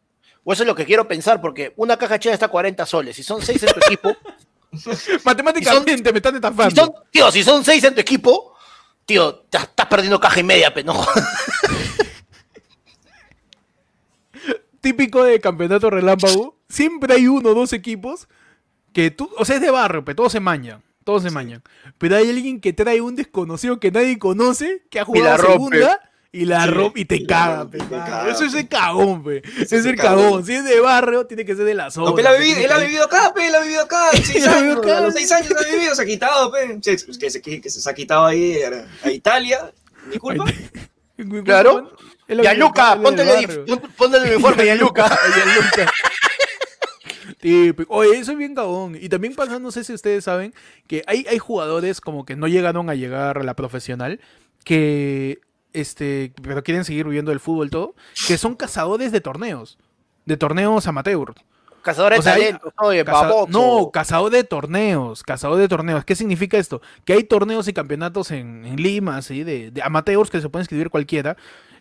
O 0.44 0.52
eso 0.52 0.62
es 0.62 0.66
lo 0.66 0.74
que 0.74 0.84
quiero 0.84 1.08
pensar, 1.08 1.40
porque 1.40 1.72
una 1.76 1.96
caja 1.96 2.18
chela 2.18 2.34
está 2.34 2.46
a 2.46 2.50
40 2.50 2.84
soles. 2.84 3.16
Si 3.16 3.22
son 3.22 3.40
6 3.40 3.62
en 3.62 3.72
tu 3.72 3.80
equipo, 3.80 4.16
Matemáticamente 5.24 6.12
me 6.12 6.18
están 6.18 6.32
si 6.32 6.36
estafando. 6.36 6.84
son, 6.84 6.94
tío, 7.10 7.30
si 7.30 7.42
son 7.42 7.64
6 7.64 7.84
en 7.84 7.94
tu 7.94 8.00
equipo, 8.00 8.54
tío, 9.04 9.44
estás 9.50 9.86
perdiendo 9.86 10.18
caja 10.20 10.40
y 10.40 10.44
media, 10.44 10.72
pero 10.72 10.92
no. 10.92 11.06
Típico 14.80 15.24
de 15.24 15.40
campeonato 15.40 15.90
relámpago. 15.90 16.58
Siempre 16.68 17.14
hay 17.14 17.28
uno 17.28 17.50
o 17.50 17.54
dos 17.54 17.72
equipos 17.72 18.28
que 18.92 19.10
tú, 19.10 19.30
o 19.38 19.44
sea, 19.44 19.56
es 19.56 19.62
de 19.62 19.70
barrio, 19.70 20.04
pero 20.04 20.16
todos 20.16 20.32
se 20.32 20.40
mañan. 20.40 20.82
Todos 21.04 21.22
se 21.22 21.30
mañan. 21.30 21.62
Pero 21.98 22.16
hay 22.16 22.28
alguien 22.30 22.60
que 22.60 22.72
trae 22.72 23.00
un 23.00 23.14
desconocido 23.14 23.78
que 23.78 23.90
nadie 23.90 24.18
conoce, 24.18 24.84
que 24.90 25.00
ha 25.00 25.04
jugado 25.04 25.36
la 25.36 25.52
segunda 25.52 26.10
y 26.34 26.44
la 26.46 26.64
Sí, 26.64 26.70
rompe 26.70 27.00
y 27.00 27.04
te 27.04 27.24
caga, 27.24 27.68
pe, 27.70 27.78
Eso 28.30 28.44
es 28.44 28.54
el 28.54 28.68
cagón, 28.68 29.22
pe. 29.22 29.42
Es 29.60 29.72
es 29.72 29.86
el 29.86 29.96
cagón. 29.96 30.44
Si 30.44 30.52
es 30.54 30.64
de 30.64 30.80
barrio, 30.80 31.26
tiene 31.26 31.44
que 31.44 31.54
ser 31.54 31.64
de 31.64 31.74
la 31.74 31.90
zona. 31.90 32.10
No, 32.10 32.18
él 32.18 32.26
ha 32.26 32.32
vivido, 32.32 32.56
tiene 32.56 32.64
él 32.66 32.72
ha 32.72 32.78
que- 32.78 32.84
vivido 32.86 33.04
acá, 33.04 33.32
pe, 33.34 33.46
él 33.46 33.54
ha 33.54 33.60
vivido 33.60 33.82
acá, 33.82 34.00
seis 34.12 34.34
Él 34.36 34.48
ha 34.48 34.56
vivido 34.60 34.72
años, 34.72 34.84
acá. 34.86 34.98
a 34.98 35.00
los 35.02 35.14
seis 35.14 35.32
años 35.32 35.52
ha 35.56 35.70
vivido, 35.72 35.94
se 35.94 36.02
ha 36.02 36.06
quitado, 36.06 36.50
pe, 36.52 36.80
que 36.82 37.30
se, 37.30 37.40
que 37.40 37.70
se 37.70 37.90
ha 37.90 37.94
quitado 37.94 38.26
ahí 38.26 38.56
a, 38.62 38.86
a 39.06 39.10
Italia, 39.10 39.72
mi 40.10 40.18
culpa. 40.18 40.44
Claro. 41.44 41.92
Él 42.26 42.40
ha 42.40 42.42
Ya 42.42 42.50
vivido 42.50 42.66
acá, 42.68 42.96
Luca, 42.96 43.10
él 43.22 43.28
es 43.28 43.78
ponte 43.96 44.16
el, 44.16 44.32
uniforme, 44.32 44.66
ya 44.66 44.74
Luca. 44.74 45.06
Gianluca. 45.34 45.92
Típico. 47.40 47.94
Oye, 47.94 48.18
eso 48.18 48.32
es 48.32 48.38
bien 48.38 48.54
cagón. 48.54 48.96
Y 49.00 49.08
también 49.08 49.34
pasa, 49.34 49.58
no 49.58 49.70
sé 49.70 49.84
si 49.84 49.92
ustedes 49.92 50.24
saben, 50.24 50.54
que 50.86 51.02
hay, 51.06 51.26
hay 51.28 51.38
jugadores 51.38 52.00
como 52.00 52.24
que 52.24 52.36
no 52.36 52.48
llegaron 52.48 52.90
a 52.90 52.94
llegar 52.94 53.38
a 53.38 53.42
la 53.44 53.54
profesional, 53.54 54.20
que 54.64 55.38
este, 55.74 56.32
pero 56.42 56.62
quieren 56.62 56.84
seguir 56.84 57.04
viviendo 57.04 57.30
el 57.32 57.40
fútbol 57.40 57.68
todo, 57.70 57.94
que 58.26 58.38
son 58.38 58.54
cazadores 58.54 59.12
de 59.12 59.20
torneos. 59.20 59.76
De 60.24 60.36
torneos 60.38 60.86
amateur. 60.86 61.34
Cazadores 61.82 62.20
O 62.20 62.22
sea, 62.22 62.34
de 62.36 62.40
talentos, 62.40 62.72
oye, 62.78 63.04
Caza- 63.04 63.26
baboso. 63.28 63.48
no, 63.50 63.90
cazador 63.90 64.30
de 64.30 64.42
torneos, 64.42 65.22
cazador 65.22 65.58
de 65.58 65.68
torneos. 65.68 66.02
¿Qué 66.06 66.14
significa 66.16 66.56
esto? 66.56 66.80
Que 67.04 67.12
hay 67.12 67.24
torneos 67.24 67.68
y 67.68 67.74
campeonatos 67.74 68.30
en, 68.30 68.64
en 68.64 68.76
Lima, 68.76 69.18
así, 69.18 69.44
de, 69.44 69.70
de 69.70 69.82
amateurs 69.82 70.30
que 70.30 70.40
se 70.40 70.48
pueden 70.48 70.62
escribir 70.62 70.88
cualquiera. 70.88 71.36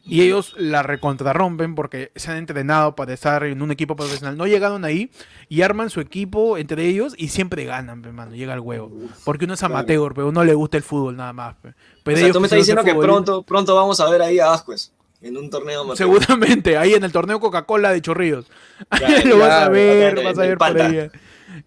Y 0.05 0.21
ellos 0.21 0.53
la 0.57 0.83
recontrarrompen 0.83 1.75
porque 1.75 2.11
se 2.15 2.31
han 2.31 2.37
entrenado 2.37 2.95
para 2.95 3.13
estar 3.13 3.43
en 3.45 3.61
un 3.61 3.71
equipo 3.71 3.95
profesional. 3.95 4.37
No 4.37 4.47
llegaron 4.47 4.83
ahí 4.83 5.09
y 5.47 5.61
arman 5.61 5.89
su 5.89 6.01
equipo 6.01 6.57
entre 6.57 6.87
ellos 6.87 7.15
y 7.17 7.29
siempre 7.29 7.63
ganan, 7.63 8.01
pe, 8.01 8.11
mano. 8.11 8.35
Llega 8.35 8.53
el 8.53 8.59
huevo. 8.59 8.91
Porque 9.23 9.45
uno 9.45 9.53
es 9.53 9.63
amateur, 9.63 10.13
pero 10.13 10.27
uno 10.27 10.43
le 10.43 10.53
gusta 10.53 10.75
el 10.75 10.83
fútbol 10.83 11.15
nada 11.15 11.31
más. 11.31 11.55
pe. 11.55 11.73
Pero 12.03 12.15
o 12.15 12.17
sea, 12.17 12.25
ellos 12.25 12.33
tú 12.33 12.41
me 12.41 12.47
estás 12.47 12.59
diciendo 12.59 12.83
que 12.83 12.93
pronto, 12.95 13.43
pronto 13.43 13.75
vamos 13.75 13.99
a 14.01 14.09
ver 14.09 14.21
ahí 14.21 14.39
a 14.39 14.51
Ascuez 14.51 14.91
en 15.21 15.37
un 15.37 15.49
torneo 15.49 15.81
amateur. 15.81 15.97
Seguramente, 15.97 16.77
ahí 16.77 16.93
en 16.93 17.03
el 17.05 17.11
torneo 17.13 17.39
Coca-Cola 17.39 17.91
de 17.93 18.01
Chorrillos. 18.01 18.45
Ahí 18.89 19.23
lo 19.23 19.37
vas 19.37 19.51
a 19.51 19.69
ver, 19.69 20.19
en 20.19 20.25
vas 20.25 20.37
a 20.37 20.41
ver 20.41 20.57
por 20.57 20.81
ahí. 20.81 21.09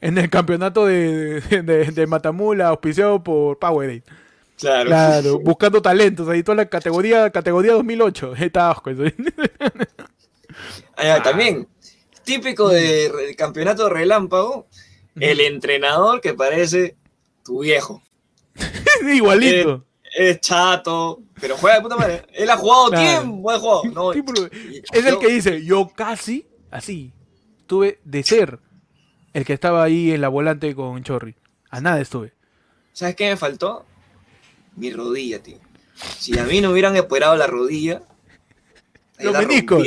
En 0.03 0.19
el 0.19 0.29
campeonato 0.29 0.85
de, 0.85 1.41
de, 1.41 1.91
de 1.91 2.07
Matamula, 2.07 2.69
auspiciado 2.69 3.23
por 3.25 3.59
Powerade. 3.59 4.03
Claro. 4.59 4.89
Claro, 4.89 5.39
buscando 5.45 5.83
talentos, 5.83 6.29
ahí 6.29 6.43
toda 6.43 6.57
la 6.57 6.67
categoría, 6.67 7.31
categoría 7.31 7.73
2008. 7.75 8.35
Está 8.39 8.71
asco 8.71 8.91
eso. 8.91 9.03
Ah, 10.97 11.21
también, 11.23 11.69
típico 12.25 12.69
de 12.69 13.11
re- 13.13 13.37
campeonato 13.37 13.89
relámpago, 13.89 14.67
el 15.19 15.41
entrenador 15.41 16.21
que 16.21 16.35
parece 16.35 16.97
tu 17.45 17.61
viejo. 17.61 18.03
Igualito. 19.13 19.85
Es 20.19 20.41
chato, 20.41 21.21
pero 21.41 21.57
juega 21.59 21.77
de 21.77 21.83
puta 21.83 21.97
madre. 21.97 22.23
Él 22.33 22.49
ha 22.49 22.57
jugado 22.57 22.89
Claro. 22.89 23.21
tiempo, 23.21 23.51
ha 23.51 23.59
jugado. 23.59 23.83
No, 23.93 24.13
es 24.13 25.05
el 25.05 25.19
que 25.19 25.29
dice, 25.29 25.63
yo 25.63 25.89
casi, 25.95 26.47
así, 26.71 27.13
tuve 27.67 27.99
de 28.05 28.23
ser 28.23 28.59
el 29.35 29.45
que 29.45 29.53
estaba 29.53 29.83
ahí 29.85 30.13
en 30.13 30.23
la 30.23 30.29
volante 30.29 30.75
con 30.75 31.03
Chorri. 31.03 31.35
A 31.69 31.83
nada 31.83 32.01
estuve. 32.01 32.33
¿Sabes 32.95 33.15
qué 33.17 33.29
me 33.29 33.37
faltó? 33.37 33.85
Mi 34.77 34.91
rodilla, 34.93 35.43
tío. 35.43 35.59
Si 36.19 36.39
a 36.39 36.45
mí 36.45 36.61
no 36.61 36.71
hubieran 36.71 36.97
operado 36.99 37.37
la 37.37 37.47
rodilla. 37.47 38.03
Los 39.19 39.33
meniscos, 39.39 39.83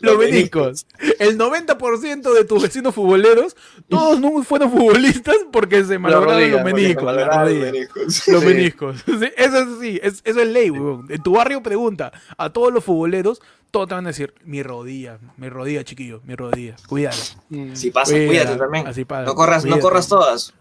los 0.00 0.16
meniscos. 0.18 0.86
El 1.18 1.36
90% 1.36 2.32
de 2.32 2.44
tus 2.46 2.62
vecinos 2.62 2.94
futboleros, 2.94 3.54
todos 3.90 4.18
no 4.18 4.42
fueron 4.42 4.70
futbolistas 4.70 5.36
porque 5.52 5.84
se 5.84 5.98
malograron 5.98 6.36
rodilla, 6.40 6.52
los 6.54 6.64
meniscos. 6.64 7.14
Los 7.14 7.62
meniscos. 7.62 8.04
Los 8.28 8.40
Sí. 8.40 8.46
meniscos. 8.46 8.96
Sí, 9.06 9.28
eso 9.36 9.58
es 9.58 9.68
sí, 9.82 10.00
es, 10.02 10.22
eso 10.24 10.40
es 10.40 10.48
ley, 10.48 10.70
weón. 10.70 11.04
En 11.10 11.22
tu 11.22 11.32
barrio 11.34 11.62
pregunta 11.62 12.10
a 12.38 12.48
todos 12.50 12.72
los 12.72 12.82
futboleros, 12.82 13.42
todos 13.70 13.86
te 13.86 13.94
van 13.94 14.06
a 14.06 14.08
decir, 14.08 14.32
mi 14.46 14.62
rodilla, 14.62 15.18
mi 15.36 15.50
rodilla, 15.50 15.84
chiquillo, 15.84 16.22
mi 16.24 16.34
rodilla. 16.34 16.74
Cuídala. 16.88 17.16
Mm. 17.50 17.74
Si 17.74 17.90
pasa, 17.90 18.12
Cuida, 18.14 18.26
cuídate 18.28 18.56
también. 18.56 18.86
así 18.86 19.04
pasa, 19.04 19.24
no 19.26 19.34
corras, 19.34 19.66
no 19.66 19.78
corras 19.78 20.08
todas. 20.08 20.54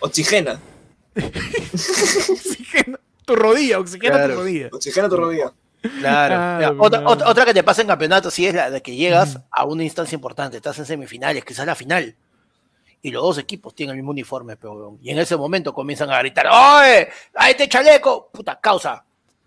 Oxigena. 0.00 0.58
Oxigena 1.16 2.98
tu 3.24 3.34
rodilla, 3.36 3.78
oxigena 3.80 4.16
Claro. 4.16 4.34
tu 4.34 4.40
rodilla. 4.40 4.68
Oxigena 4.72 5.08
tu 5.08 5.16
rodilla. 5.16 5.52
Claro. 6.00 6.60
Ya, 6.60 6.72
otra, 6.82 7.02
otra, 7.06 7.28
otra 7.28 7.44
que 7.44 7.54
te 7.54 7.62
pasa 7.62 7.82
en 7.82 7.88
campeonato, 7.88 8.30
sí, 8.30 8.46
es 8.46 8.54
la 8.54 8.70
de 8.70 8.82
que 8.82 8.94
llegas 8.96 9.38
a 9.50 9.64
una 9.64 9.84
instancia 9.84 10.14
importante, 10.16 10.56
estás 10.56 10.78
en 10.78 10.86
semifinales, 10.86 11.44
quizás 11.44 11.66
la 11.66 11.74
final, 11.74 12.16
y 13.02 13.10
los 13.10 13.22
dos 13.22 13.38
equipos 13.38 13.74
tienen 13.74 13.92
el 13.94 13.96
mismo 13.98 14.10
uniforme, 14.10 14.56
pero, 14.56 14.98
y 15.00 15.10
en 15.10 15.18
ese 15.18 15.36
momento 15.36 15.72
comienzan 15.72 16.10
a 16.10 16.18
gritar, 16.18 16.46
¡Oye! 16.46 17.08
¡A 17.34 17.50
este 17.50 17.68
chaleco! 17.68 18.30
¡Puta 18.32 18.58
causa! 18.60 19.02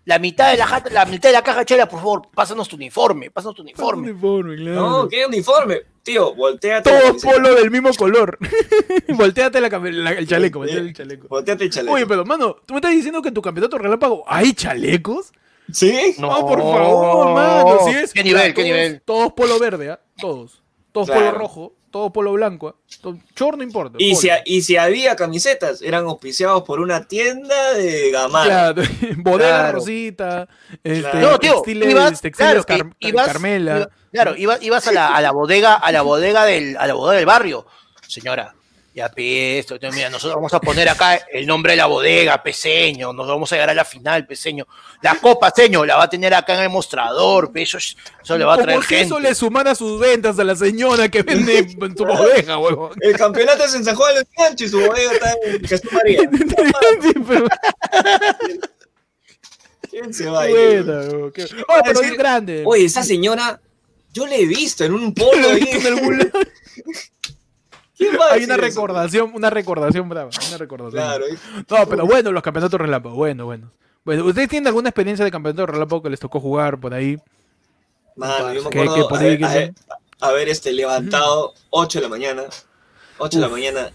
la 0.06 0.18
mitad 0.18 0.50
de 0.50 0.56
la, 0.56 0.66
jata- 0.66 0.90
la 0.90 1.04
mitad 1.04 1.28
de 1.28 1.34
la 1.34 1.42
caja 1.42 1.64
chela, 1.64 1.86
por 1.86 2.00
favor, 2.00 2.22
pásanos 2.34 2.66
tu 2.68 2.74
uniforme, 2.74 3.30
pásanos 3.30 3.54
tu 3.54 3.62
uniforme. 3.62 4.10
Uniforme, 4.10 4.56
claro. 4.56 4.80
No, 4.80 5.08
¿qué 5.08 5.24
uniforme? 5.26 5.82
Tío, 6.02 6.34
volteate. 6.34 6.88
Todo 6.88 6.98
la 6.98 7.06
camiseta. 7.08 7.32
polo 7.32 7.54
del 7.54 7.70
mismo 7.70 7.90
color. 7.94 8.38
volteate 9.08 9.60
la 9.60 9.68
la- 9.68 10.12
el 10.12 10.26
chaleco, 10.26 10.58
volteate 10.60 10.80
el 10.88 10.94
chaleco. 10.94 11.28
Volteate 11.28 11.64
el 11.64 11.70
chaleco. 11.70 11.94
Oye, 11.94 12.06
pero 12.06 12.24
mano, 12.24 12.56
¿tú 12.66 12.74
me 12.74 12.78
estás 12.78 12.92
diciendo 12.92 13.20
que 13.22 13.28
en 13.28 13.34
tu 13.34 13.42
campeonato 13.42 13.76
relámpago 13.78 14.24
hay 14.26 14.52
chalecos? 14.54 15.32
¿Sí? 15.72 16.16
No, 16.18 16.46
por 16.46 16.58
favor, 16.60 17.34
mano. 17.34 17.78
Si 17.86 17.90
es, 17.90 18.12
¿Qué 18.12 18.24
nivel, 18.24 18.54
qué 18.54 18.62
todos- 18.62 18.64
nivel? 18.64 19.02
Todos 19.04 19.32
polo 19.34 19.58
verde, 19.58 19.90
¿ah? 19.90 20.00
Todos. 20.18 20.62
Todos 20.92 21.06
Claro. 21.08 21.26
polo 21.26 21.38
rojo, 21.38 21.74
todos 21.90 22.12
polo 22.12 22.32
blanco. 22.32 22.76
To- 23.02 23.18
Chor 23.34 23.56
no 23.58 23.62
importa. 23.64 23.96
Y 23.98 24.10
polo. 24.10 24.20
si, 24.20 24.28
y 24.46 24.62
si 24.62 24.76
había 24.76 25.16
camisetas, 25.16 25.82
eran 25.82 26.04
auspiciados 26.04 26.62
por 26.62 26.80
una 26.80 27.06
tienda 27.06 27.72
de 27.74 28.10
Gamarra. 28.10 28.74
Claro, 28.74 28.82
bodega 29.18 29.48
Claro. 29.58 29.72
Rosita, 29.78 30.48
este, 30.84 31.00
Claro. 31.10 31.20
No, 31.32 31.38
tío, 31.38 31.52
textiles, 31.54 31.90
ibas, 31.90 32.20
textiles 32.20 32.64
claro, 32.64 32.64
Car- 32.64 32.96
ibas- 33.00 33.26
Carmela. 33.26 33.90
claro, 34.12 34.36
ibas, 34.36 34.62
ibas 34.62 34.86
a, 34.88 34.92
la, 34.92 35.08
a 35.16 35.20
la 35.20 35.30
bodega, 35.32 35.74
a 35.74 35.92
la 35.92 36.02
bodega 36.02 36.44
del, 36.44 36.76
a 36.76 36.86
la 36.86 36.94
bodega 36.94 37.16
del 37.18 37.26
barrio. 37.26 37.66
Señora, 38.06 38.54
ya 38.92 39.08
pesto, 39.08 39.78
mira, 39.92 40.10
nosotros 40.10 40.34
vamos 40.34 40.52
a 40.52 40.60
poner 40.60 40.88
acá 40.88 41.14
el 41.32 41.46
nombre 41.46 41.72
de 41.72 41.76
la 41.76 41.86
bodega, 41.86 42.42
peseño, 42.42 43.12
nos 43.12 43.28
vamos 43.28 43.52
a 43.52 43.54
llegar 43.54 43.70
a 43.70 43.74
la 43.74 43.84
final, 43.84 44.26
peseño. 44.26 44.66
La 45.00 45.14
copa, 45.14 45.52
señor, 45.54 45.86
la 45.86 45.96
va 45.96 46.04
a 46.04 46.10
tener 46.10 46.34
acá 46.34 46.54
en 46.56 46.62
el 46.62 46.70
mostrador, 46.70 47.52
eso, 47.54 47.78
eso 47.78 48.36
le 48.36 48.44
va 48.44 48.54
a 48.54 48.56
¿Cómo 48.56 48.64
traer 48.66 48.80
que 48.80 48.86
gente. 48.96 49.02
eso 49.04 49.20
le 49.20 49.34
sumara 49.36 49.74
sus 49.76 50.00
ventas 50.00 50.38
a 50.40 50.44
la 50.44 50.56
señora 50.56 51.08
que 51.08 51.22
vende 51.22 51.58
en 51.58 51.94
tu 51.94 52.04
bodega, 52.04 52.58
huevón? 52.58 52.90
El 53.00 53.16
campeonato 53.16 53.64
es 53.64 53.74
en 53.74 53.84
San 53.84 53.94
Juan 53.94 54.12
de 54.14 54.20
los 54.22 54.28
Canchos 54.36 54.66
y 54.66 54.68
su 54.70 54.80
bodega 54.80 55.12
está 55.12 55.34
en 55.44 55.64
Jesús 55.64 55.92
María. 55.92 56.28
¿Quién 59.90 60.14
se 60.14 60.26
va 60.28 60.42
a 60.42 60.50
ir? 60.50 60.56
Huevón, 60.82 61.32
qué- 61.32 61.44
Oye, 61.44 61.82
pero 61.84 62.00
es 62.02 62.12
grande. 62.16 62.62
Oye, 62.66 62.84
esa 62.84 63.02
señora, 63.02 63.60
yo 64.12 64.26
la 64.26 64.36
he 64.36 64.46
visto 64.46 64.84
en 64.84 64.94
un 64.94 65.14
polo 65.14 65.48
ahí. 65.52 65.68
En 65.70 65.86
algún 65.86 66.18
lado. 66.18 66.30
¿Quién 68.00 68.18
va 68.18 68.30
a 68.30 68.32
Hay 68.32 68.44
una 68.44 68.54
eso? 68.54 68.62
recordación, 68.62 69.30
una 69.34 69.50
recordación 69.50 70.08
brava, 70.08 70.30
una 70.48 70.56
recordación. 70.56 71.02
Claro. 71.02 71.24
No, 71.68 71.86
pero 71.88 72.06
bueno, 72.06 72.32
los 72.32 72.42
campeonatos 72.42 72.80
relámpago, 72.80 73.14
bueno, 73.14 73.44
bueno. 73.44 73.70
Bueno, 74.04 74.24
¿ustedes 74.24 74.48
tienen 74.48 74.66
alguna 74.68 74.88
experiencia 74.88 75.24
de 75.24 75.30
campeonato 75.30 75.66
relámpago 75.66 76.02
que 76.02 76.10
les 76.10 76.18
tocó 76.18 76.40
jugar 76.40 76.80
por 76.80 76.94
ahí? 76.94 77.18
Mano, 78.16 78.52
yo 78.54 78.64
me 78.64 78.70
¿Qué- 78.70 78.80
acuerdo 78.80 78.94
qué 78.94 79.08
por 79.08 79.18
ahí, 79.18 79.26
haber, 79.34 79.44
haber- 79.44 79.74
haber, 80.20 80.48
este, 80.48 80.72
levantado 80.72 81.52
8 81.70 81.98
de 81.98 82.02
la 82.04 82.08
mañana, 82.08 82.44
8 83.18 83.38
de 83.38 83.42
la 83.42 83.48
mañana, 83.50 83.90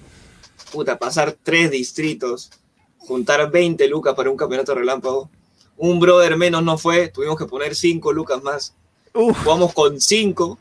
puta, 0.72 0.98
pasar 0.98 1.36
tres 1.44 1.72
distritos, 1.72 2.52
juntar 2.98 3.50
20 3.52 3.88
lucas 3.88 4.14
para 4.16 4.30
un 4.30 4.38
campeonato 4.38 4.74
relámpago. 4.76 5.30
Un 5.78 6.00
brother 6.00 6.38
menos 6.38 6.64
no 6.64 6.78
fue, 6.78 7.10
tuvimos 7.10 7.38
que 7.38 7.46
poner 7.46 7.76
5 7.76 8.14
lucas 8.14 8.42
más. 8.44 8.74
Uf, 9.14 9.38
Jugamos 9.44 9.74
con 9.74 10.00
5. 10.00 10.58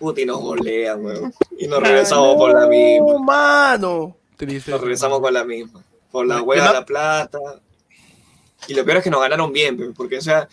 Puta, 0.00 0.20
y 0.20 0.24
nos 0.26 0.38
golean, 0.40 1.04
weón. 1.04 1.32
Y 1.58 1.68
nos 1.68 1.80
regresamos 1.80 2.34
por 2.36 2.52
la 2.58 2.66
misma. 2.66 3.12
No, 3.12 3.18
mano. 3.20 4.16
triste. 4.36 4.70
Nos 4.72 4.80
regresamos 4.80 5.20
con 5.20 5.32
la 5.32 5.44
misma. 5.44 5.84
Por 6.10 6.26
la 6.26 6.42
me- 6.42 6.54
de 6.56 6.60
la 6.62 6.84
plata. 6.84 7.38
Y 8.66 8.74
lo 8.74 8.84
peor 8.84 8.96
es 8.98 9.04
que 9.04 9.10
nos 9.10 9.20
ganaron 9.20 9.52
bien, 9.52 9.92
porque, 9.94 10.18
o 10.18 10.20
sea, 10.22 10.48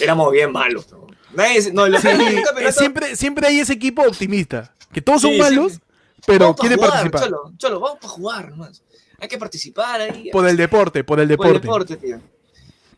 éramos 0.00 0.30
bien 0.32 0.50
malos. 0.52 0.90
¿no? 0.92 1.06
Nadie, 1.34 1.72
no, 1.72 1.86
Sí, 1.98 2.72
siempre, 2.72 3.16
siempre 3.16 3.48
hay 3.48 3.60
ese 3.60 3.72
equipo 3.74 4.02
optimista, 4.02 4.72
que 4.92 5.02
todos 5.02 5.22
son 5.22 5.32
Sí, 5.32 5.38
malos, 5.38 5.72
sí. 5.74 5.78
pero 6.26 6.54
jugar, 6.54 6.78
participar. 6.78 7.22
Cholo, 7.24 7.52
cholo, 7.58 7.80
vamos 7.80 7.98
para 8.00 8.08
jugar 8.12 8.50
nomás. 8.50 8.82
Hay 9.20 9.28
que 9.28 9.38
participar 9.38 10.00
ahí. 10.00 10.30
Por 10.30 10.46
el 10.48 10.56
deporte, 10.56 11.02
por 11.04 11.18
el 11.20 11.28
por 11.36 11.46
deporte. 11.46 11.56
el 11.56 11.62
deporte, 11.62 11.96
tío. 11.96 12.20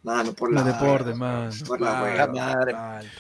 Mano, 0.03 0.33
por 0.35 0.53
la 0.53 0.61
Por 0.62 0.68
el 0.70 0.74
deporte, 0.78 1.14
man. 1.14 1.51
Por 1.66 1.81
la 1.81 2.03
hueva. 2.03 2.26
madre. 2.28 2.72
mal. 2.72 3.11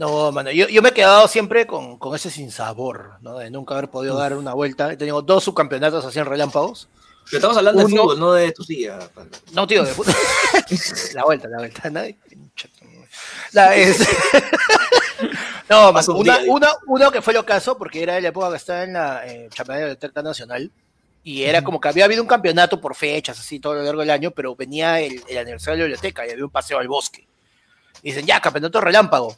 No, 0.00 0.32
mano, 0.32 0.50
yo, 0.50 0.66
yo 0.68 0.80
me 0.80 0.88
he 0.88 0.92
quedado 0.94 1.28
siempre 1.28 1.66
con, 1.66 1.98
con 1.98 2.16
ese 2.16 2.30
sinsabor, 2.30 3.18
¿no? 3.20 3.36
De 3.36 3.50
nunca 3.50 3.74
haber 3.74 3.90
podido 3.90 4.16
dar 4.16 4.32
una 4.34 4.54
vuelta. 4.54 4.90
He 4.90 4.96
tenido 4.96 5.20
dos 5.20 5.44
subcampeonatos 5.44 6.02
así 6.06 6.18
en 6.18 6.24
relámpagos. 6.24 6.88
Pero 7.26 7.36
estamos 7.36 7.58
hablando 7.58 7.82
de 7.82 7.88
fútbol, 7.90 8.18
no 8.18 8.32
de 8.32 8.50
tu 8.52 8.64
silla. 8.64 8.98
padre. 9.14 9.28
No, 9.52 9.66
tío, 9.66 9.84
de 9.84 9.92
puta. 9.92 10.14
la 11.14 11.24
vuelta, 11.24 11.48
la 11.48 11.58
vuelta. 11.58 11.90
¿no? 11.90 12.00
La, 13.52 13.76
es- 13.76 13.98
no, 15.68 15.92
mano, 15.92 16.12
un 16.14 16.20
una, 16.20 16.38
día. 16.38 16.50
una- 16.50 16.72
uno 16.86 17.10
que 17.10 17.20
fue 17.20 17.34
lo 17.34 17.44
caso, 17.44 17.76
porque 17.76 18.02
era 18.02 18.14
de 18.14 18.22
la 18.22 18.28
época 18.28 18.48
que 18.48 18.56
estaba 18.56 18.84
en 18.84 18.94
la 18.94 19.26
eh, 19.26 19.50
de 19.54 19.64
Biblioteca 19.74 20.22
Nacional. 20.22 20.72
Y 21.22 21.42
era 21.42 21.62
como 21.62 21.78
que 21.78 21.88
había 21.90 22.06
habido 22.06 22.22
un 22.22 22.28
campeonato 22.28 22.80
por 22.80 22.94
fechas, 22.94 23.38
así 23.38 23.60
todo 23.60 23.74
a 23.74 23.76
lo 23.76 23.82
largo 23.82 24.00
del 24.00 24.08
año, 24.08 24.30
pero 24.30 24.56
venía 24.56 24.98
el, 25.00 25.22
el 25.28 25.36
aniversario 25.36 25.74
de 25.84 25.90
la 25.90 25.96
biblioteca 25.96 26.26
y 26.26 26.30
había 26.30 26.44
un 26.46 26.50
paseo 26.50 26.78
al 26.78 26.88
bosque. 26.88 27.28
Y 28.02 28.12
dicen, 28.12 28.24
ya, 28.24 28.40
campeonato 28.40 28.80
relámpago. 28.80 29.36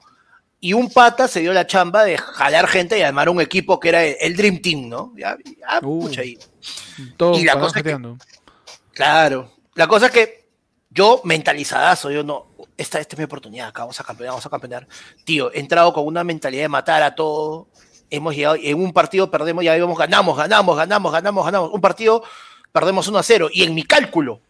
Y 0.64 0.74
un 0.74 0.88
pata 0.90 1.26
se 1.26 1.40
dio 1.40 1.52
la 1.52 1.66
chamba 1.66 2.04
de 2.04 2.16
jalar 2.16 2.68
gente 2.68 2.96
y 2.96 3.02
armar 3.02 3.28
un 3.28 3.40
equipo 3.40 3.80
que 3.80 3.88
era 3.88 4.04
el, 4.04 4.16
el 4.20 4.36
Dream 4.36 4.62
Team, 4.62 4.88
¿no? 4.88 5.12
Ya, 5.16 5.36
ya, 5.44 5.80
Uh. 5.82 6.02
pucha, 6.02 6.22
y- 6.24 6.38
Todos 7.16 7.38
Y 7.40 7.44
la 7.44 7.58
cosa 7.58 7.80
es 7.80 7.82
que-. 7.82 7.98
Claro. 8.92 9.50
La 9.74 9.86
cosa 9.88 10.06
es 10.06 10.12
que 10.12 10.48
yo, 10.90 11.20
mentalizadazo, 11.24 12.10
yo 12.12 12.22
no, 12.22 12.46
esta, 12.76 13.00
esta 13.00 13.16
es 13.16 13.18
mi 13.18 13.24
oportunidad, 13.24 13.68
acá 13.68 13.82
vamos 13.82 13.98
a 13.98 14.04
campeonar, 14.04 14.32
vamos 14.34 14.46
a 14.46 14.50
campeonar. 14.50 14.86
Tío, 15.24 15.52
he 15.52 15.58
entrado 15.58 15.92
con 15.92 16.06
una 16.06 16.22
mentalidad 16.22 16.62
de 16.62 16.68
matar 16.68 17.02
a 17.02 17.14
todo. 17.14 17.68
Hemos 18.10 18.36
llegado, 18.36 18.56
en 18.60 18.78
un 18.80 18.92
partido 18.92 19.30
perdemos, 19.30 19.64
ya 19.64 19.76
íbamos, 19.76 19.98
ganamos, 19.98 20.36
ganamos, 20.36 20.76
ganamos, 20.76 21.10
ganamos, 21.12 21.44
ganamos. 21.44 21.70
Un 21.72 21.80
partido 21.80 22.22
perdemos 22.70 23.08
1 23.08 23.18
a 23.18 23.22
0. 23.24 23.48
Y 23.52 23.64
en 23.64 23.74
mi 23.74 23.82
cálculo, 23.82 24.40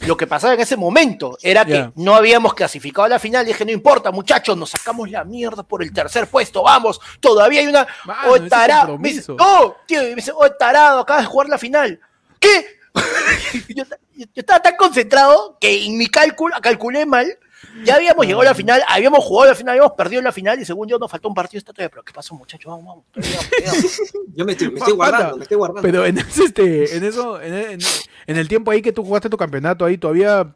lo 0.00 0.16
que 0.16 0.26
pasaba 0.26 0.54
en 0.54 0.60
ese 0.60 0.76
momento 0.76 1.38
era 1.42 1.64
que 1.64 1.90
no 1.94 2.14
habíamos 2.14 2.54
clasificado 2.54 3.04
a 3.06 3.08
la 3.08 3.18
final. 3.18 3.44
Y 3.44 3.48
dije, 3.48 3.64
no 3.64 3.72
importa, 3.72 4.10
muchachos, 4.10 4.56
nos 4.56 4.70
sacamos 4.70 5.10
la 5.10 5.24
mierda 5.24 5.62
por 5.62 5.82
el 5.82 5.92
tercer 5.92 6.26
puesto, 6.28 6.62
vamos. 6.62 7.00
Todavía 7.20 7.60
hay 7.60 7.66
una. 7.66 7.86
Mano, 8.04 8.28
oh, 8.30 8.40
tarado. 8.42 8.98
Me 8.98 9.12
dice, 9.12 9.32
oh, 9.38 9.76
tío, 9.86 10.02
y 10.02 10.10
me 10.10 10.16
dice, 10.16 10.32
oh, 10.34 10.50
tarado, 10.50 11.00
acabas 11.00 11.22
de 11.22 11.28
jugar 11.28 11.48
la 11.48 11.58
final. 11.58 11.98
¿Qué? 12.38 12.66
yo, 13.74 13.84
yo 14.14 14.26
estaba 14.34 14.60
tan 14.60 14.76
concentrado 14.76 15.56
que 15.60 15.86
en 15.86 15.96
mi 15.96 16.08
cálculo, 16.08 16.54
calculé 16.60 17.06
mal. 17.06 17.38
Ya 17.84 17.96
habíamos 17.96 18.24
llegado 18.24 18.42
a 18.42 18.46
la 18.46 18.54
final, 18.54 18.82
habíamos 18.88 19.24
jugado 19.24 19.50
la 19.50 19.54
final, 19.56 19.72
habíamos 19.72 19.92
perdido 19.96 20.22
la 20.22 20.32
final 20.32 20.60
y 20.60 20.64
según 20.64 20.88
yo 20.88 20.98
nos 20.98 21.10
faltó 21.10 21.28
un 21.28 21.34
partido 21.34 21.58
esta 21.58 21.72
todavía. 21.72 21.90
Pero 21.90 22.02
¿qué 22.04 22.12
pasó, 22.12 22.34
muchachos? 22.34 22.70
Vamos, 22.70 22.84
vamos. 22.86 23.04
todavía. 23.12 23.72
Yo 24.34 24.44
me 24.44 24.52
estoy, 24.52 24.70
me 24.70 24.78
estoy 24.78 24.94
Pata, 24.96 25.10
guardando, 25.10 25.36
me 25.36 25.42
estoy 25.44 25.56
guardando. 25.56 25.82
Pero 25.82 26.04
en 26.06 26.18
ese, 26.18 26.44
este, 26.44 26.96
en 26.96 27.04
eso, 27.04 27.40
en, 27.40 27.54
en- 27.54 27.78
en 28.26 28.36
el 28.36 28.48
tiempo 28.48 28.70
ahí 28.70 28.82
que 28.82 28.92
tú 28.92 29.04
jugaste 29.04 29.30
tu 29.30 29.36
campeonato 29.36 29.84
ahí, 29.84 29.96
todavía 29.98 30.52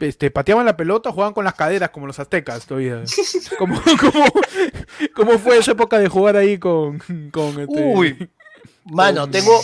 este, 0.00 0.30
pateaban 0.30 0.64
la 0.66 0.76
pelota, 0.76 1.12
jugaban 1.12 1.34
con 1.34 1.44
las 1.44 1.54
caderas 1.54 1.90
como 1.90 2.06
los 2.06 2.18
aztecas 2.18 2.64
todavía. 2.66 3.02
¿Cómo, 3.58 3.80
cómo, 4.00 4.24
cómo 5.14 5.38
fue 5.38 5.58
esa 5.58 5.72
época 5.72 5.98
de 5.98 6.08
jugar 6.08 6.36
ahí 6.36 6.58
con, 6.58 6.98
con 7.32 7.60
este, 7.60 7.82
Uy. 7.94 8.30
Mano, 8.84 9.22
con- 9.22 9.30
tengo. 9.32 9.60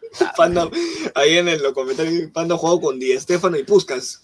Panda, 0.36 0.68
ahí 1.14 1.38
en 1.38 1.48
el- 1.48 1.62
los 1.62 1.72
comentarios, 1.72 2.30
Panda 2.32 2.56
jugado 2.56 2.80
con 2.80 2.98
Di 2.98 3.18
Stefano 3.18 3.56
y 3.56 3.62
Puskas. 3.64 4.22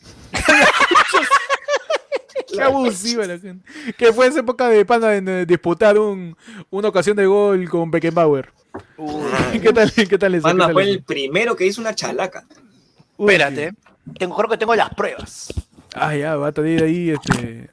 Qué 2.52 2.62
abusiva 2.62 3.26
la 3.26 3.38
gente. 3.38 3.68
Que 3.96 4.12
fue 4.12 4.26
esa 4.26 4.40
época 4.40 4.68
de 4.68 4.84
pana 4.84 5.14
en 5.16 5.28
eh, 5.28 5.46
disputar 5.46 5.98
un, 5.98 6.36
una 6.70 6.88
ocasión 6.88 7.16
de 7.16 7.26
gol 7.26 7.68
con 7.68 7.90
Beckenbauer. 7.90 8.50
¿Qué 9.62 9.72
tal, 9.72 9.90
qué 9.92 10.18
tal 10.18 10.34
eso? 10.34 10.42
¿Qué 10.42 10.50
Panda 10.50 10.66
tal 10.66 10.72
fue 10.74 10.82
eso? 10.84 10.92
el 10.92 11.02
primero 11.02 11.56
que 11.56 11.66
hizo 11.66 11.80
una 11.80 11.94
chalaca. 11.94 12.44
Uy, 13.16 13.32
Espérate. 13.32 13.72
Tengo, 14.18 14.36
creo 14.36 14.48
que 14.50 14.56
tengo 14.58 14.74
las 14.74 14.94
pruebas. 14.94 15.52
Ah, 15.94 16.14
ya, 16.14 16.36
va 16.36 16.48
a 16.48 16.52
tener 16.52 16.84
ahí 16.84 17.10
este, 17.10 17.70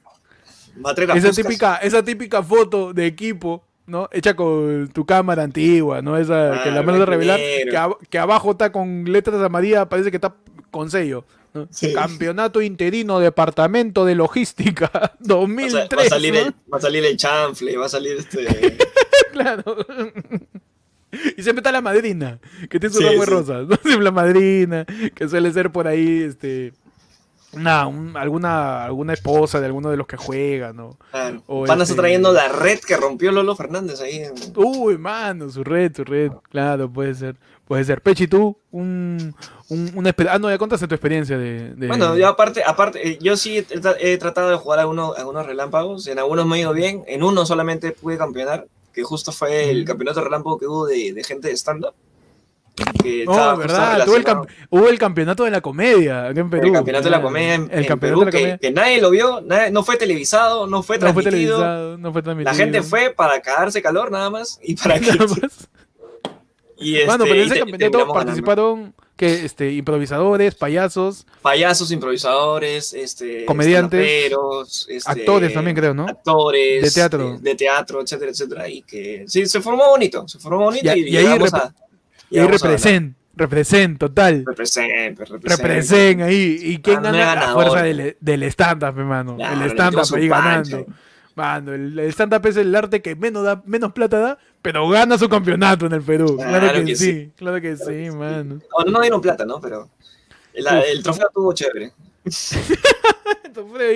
Va 0.84 0.90
a 0.90 0.94
traer 0.94 1.10
a 1.12 1.16
esa 1.16 1.28
Puskas. 1.28 1.46
típica, 1.46 1.76
esa 1.76 2.02
típica 2.02 2.42
foto 2.42 2.92
de 2.92 3.06
equipo, 3.06 3.62
¿no? 3.86 4.08
Hecha 4.10 4.34
con 4.34 4.88
tu 4.92 5.04
cámara 5.04 5.42
antigua, 5.42 6.00
¿no? 6.02 6.16
Esa 6.16 6.62
que 6.64 6.70
Ah, 6.70 6.72
la 6.72 6.82
menos 6.82 7.00
de 7.00 7.06
revelar, 7.06 7.38
que, 7.38 7.70
ab- 7.76 7.98
que 8.08 8.18
abajo 8.18 8.52
está 8.52 8.72
con 8.72 9.04
letras 9.04 9.40
amarillas, 9.42 9.86
parece 9.86 10.10
que 10.10 10.16
está 10.16 10.34
con 10.74 10.90
sello. 10.90 11.24
¿no? 11.54 11.68
Sí. 11.70 11.92
Campeonato 11.94 12.60
interino, 12.60 13.20
departamento 13.20 14.04
de 14.04 14.14
logística, 14.16 14.90
Va 14.92 15.00
a, 15.04 15.12
2003. 15.20 15.98
va 15.98 16.02
a 16.02 16.08
salir 16.08 16.34
¿no? 16.34 16.40
el, 16.40 16.54
va 16.72 16.78
a 16.78 16.80
salir 16.80 17.04
el 17.04 17.16
chanfle, 17.16 17.76
va 17.76 17.86
a 17.86 17.88
salir 17.88 18.16
este. 18.18 18.76
Claro. 19.32 19.76
Y 21.36 21.42
siempre 21.42 21.60
está 21.60 21.70
la 21.72 21.80
madrina, 21.80 22.38
que 22.68 22.78
tiene 22.80 22.92
su 22.92 22.98
Sí, 23.00 23.04
ramo 23.04 23.20
de 23.20 23.24
sí. 23.26 23.30
rosas. 23.32 23.66
¿no? 23.68 23.76
Siempre 23.82 24.02
la 24.04 24.10
madrina, 24.10 24.84
que 25.14 25.28
suele 25.28 25.52
ser 25.52 25.70
por 25.70 25.86
ahí, 25.86 26.22
este. 26.22 26.72
Un- 27.52 28.16
alguna, 28.16 28.84
alguna 28.84 29.12
esposa 29.12 29.60
de 29.60 29.66
alguno 29.66 29.88
de 29.90 29.96
los 29.96 30.08
que 30.08 30.16
juegan, 30.16 30.74
¿no? 30.74 30.98
Claro. 31.12 31.40
O 31.46 31.64
Panda 31.66 31.84
este- 31.84 31.94
trayendo 31.96 32.32
la 32.32 32.48
red 32.48 32.80
que 32.80 32.96
rompió 32.96 33.30
Lolo 33.30 33.54
Fernández 33.54 34.00
ahí. 34.00 34.16
en- 34.24 34.34
Uy, 34.56 34.98
mano, 34.98 35.48
su 35.48 35.62
red, 35.62 35.94
su 35.94 36.02
red. 36.02 36.32
Claro, 36.50 36.92
puede 36.92 37.14
ser. 37.14 37.36
Puede 37.66 37.84
ser. 37.84 38.02
Pechi, 38.02 38.26
tú, 38.26 38.58
un, 38.72 39.34
un, 39.68 39.90
una 39.94 40.14
Ah, 40.28 40.38
no, 40.38 40.50
ya 40.50 40.58
contaste 40.58 40.86
tu 40.86 40.94
experiencia 40.94 41.38
de. 41.38 41.74
de- 41.74 41.86
Bueno, 41.88 42.16
yo 42.16 42.28
aparte, 42.28 42.62
aparte, 42.64 43.08
eh, 43.08 43.18
yo 43.22 43.36
sí 43.38 43.58
he, 43.58 43.66
tra- 43.66 43.96
he 43.98 44.18
tratado 44.18 44.50
de 44.50 44.56
jugar 44.56 44.80
algunos, 44.80 45.16
algunos 45.16 45.46
relámpagos. 45.46 46.06
En 46.06 46.18
algunos 46.18 46.46
me 46.46 46.56
ha 46.56 46.60
ido 46.60 46.72
bien. 46.74 47.04
En 47.06 47.22
uno 47.22 47.46
solamente 47.46 47.92
pude 47.92 48.18
campeonar, 48.18 48.66
que 48.92 49.02
justo 49.02 49.32
fue 49.32 49.70
el 49.70 49.84
campeonato 49.86 50.20
relámpago 50.22 50.58
que 50.58 50.66
hubo 50.66 50.86
de, 50.86 51.12
de 51.14 51.24
gente 51.24 51.48
de 51.48 51.54
stand-up. 51.56 51.94
No, 53.26 53.56
verdad, 53.56 54.02
el 54.02 54.08
hubo 54.70 54.88
el 54.88 54.98
campeonato 54.98 55.44
de 55.44 55.50
la 55.50 55.60
comedia 55.60 56.28
en 56.28 56.50
Perú. 56.50 56.66
El 56.66 56.72
campeonato 56.72 57.04
de 57.04 57.10
la 57.10 57.18
¿verdad? 57.18 57.22
comedia 57.22 57.54
en, 57.54 57.68
El 57.70 57.86
en 57.90 57.98
Perú, 58.00 58.20
de 58.20 58.24
la 58.26 58.30
que, 58.32 58.38
comedia. 58.38 58.58
que 58.58 58.70
nadie 58.72 59.00
lo 59.00 59.10
vio, 59.10 59.40
nadie- 59.42 59.70
no 59.70 59.84
fue 59.84 59.96
televisado, 59.96 60.66
no 60.66 60.82
fue 60.82 60.98
no 60.98 61.12
fue 61.12 61.22
transmitido. 61.22 61.58
televisado, 61.58 61.98
no 61.98 62.12
fue 62.12 62.22
transmitido. 62.22 62.52
la 62.52 62.56
gente 62.58 62.82
fue 62.82 63.10
para 63.10 63.40
cagarse 63.40 63.80
calor 63.80 64.10
nada 64.10 64.28
más 64.30 64.58
y 64.62 64.74
para 64.82 64.98
que... 64.98 65.10
Y 66.78 66.94
este, 66.96 67.06
Bueno, 67.06 67.24
pero 67.24 67.34
en 67.36 67.40
y 67.40 67.44
ese 67.50 67.58
campeonato 67.60 67.98
ganando. 67.98 68.14
participaron 68.14 68.94
que 69.16 69.44
este 69.44 69.72
improvisadores, 69.72 70.54
payasos, 70.56 71.24
payasos, 71.40 71.92
improvisadores, 71.92 72.92
este, 72.94 73.44
Comediantes, 73.44 74.32
este, 74.88 75.10
actores 75.10 75.54
también 75.54 75.76
creo, 75.76 75.94
¿no? 75.94 76.06
actores 76.08 76.82
De 76.82 76.90
teatro. 76.90 77.34
eh, 77.34 77.38
de 77.40 77.54
teatro, 77.54 78.00
etcétera, 78.00 78.30
etcétera, 78.32 78.68
y 78.68 78.82
que 78.82 79.24
sí, 79.28 79.46
se 79.46 79.60
formó 79.60 79.88
bonito, 79.90 80.26
se 80.26 80.38
formó 80.40 80.64
bonito 80.64 80.92
Y- 80.96 81.00
y, 81.00 81.08
y 81.10 81.16
ahí 81.16 81.26
rep- 81.38 81.54
a, 81.54 81.72
Y 82.30 82.38
ahí 82.40 82.46
represent, 82.48 83.16
represent, 83.36 83.98
total. 84.00 84.42
Represent, 84.46 85.18
represent. 85.18 85.44
Represent 85.44 86.22
ahí. 86.22 86.58
¿Y 86.60 86.78
quién 86.78 87.00
gana? 87.02 87.34
La 87.36 87.52
fuerza 87.52 87.82
del, 87.82 88.16
del 88.20 88.42
stand-up, 88.44 88.98
hermano. 88.98 89.36
Claro, 89.36 89.64
el 89.64 89.74
metimos 89.76 90.10
un 90.10 90.18
ahí 90.18 90.28
ganando. 90.28 90.86
Mano, 91.36 91.72
el, 91.74 91.98
el 91.98 92.08
stand-up 92.12 92.46
es 92.46 92.56
el 92.56 92.74
arte 92.74 93.02
que 93.02 93.14
menos 93.16 93.44
da, 93.44 93.62
menos 93.66 93.92
plata 93.92 94.18
da, 94.18 94.38
pero 94.64 94.88
gana 94.88 95.18
su 95.18 95.28
campeonato 95.28 95.84
en 95.84 95.92
el 95.92 96.00
Perú. 96.02 96.36
Claro, 96.38 96.58
Claro 96.58 96.78
que, 96.78 96.84
que 96.86 96.96
sí, 96.96 97.12
sí. 97.12 97.32
claro 97.36 97.60
que 97.60 97.76
sí, 97.76 98.10
mano. 98.16 98.60
Bueno, 98.74 98.90
no 98.92 99.00
dieron 99.02 99.20
plata, 99.20 99.44
¿no? 99.44 99.60
Pero 99.60 99.90
el, 100.54 100.66
el 100.66 101.02
trofeo 101.02 101.26
estuvo 101.28 101.52
chévere. 101.52 101.92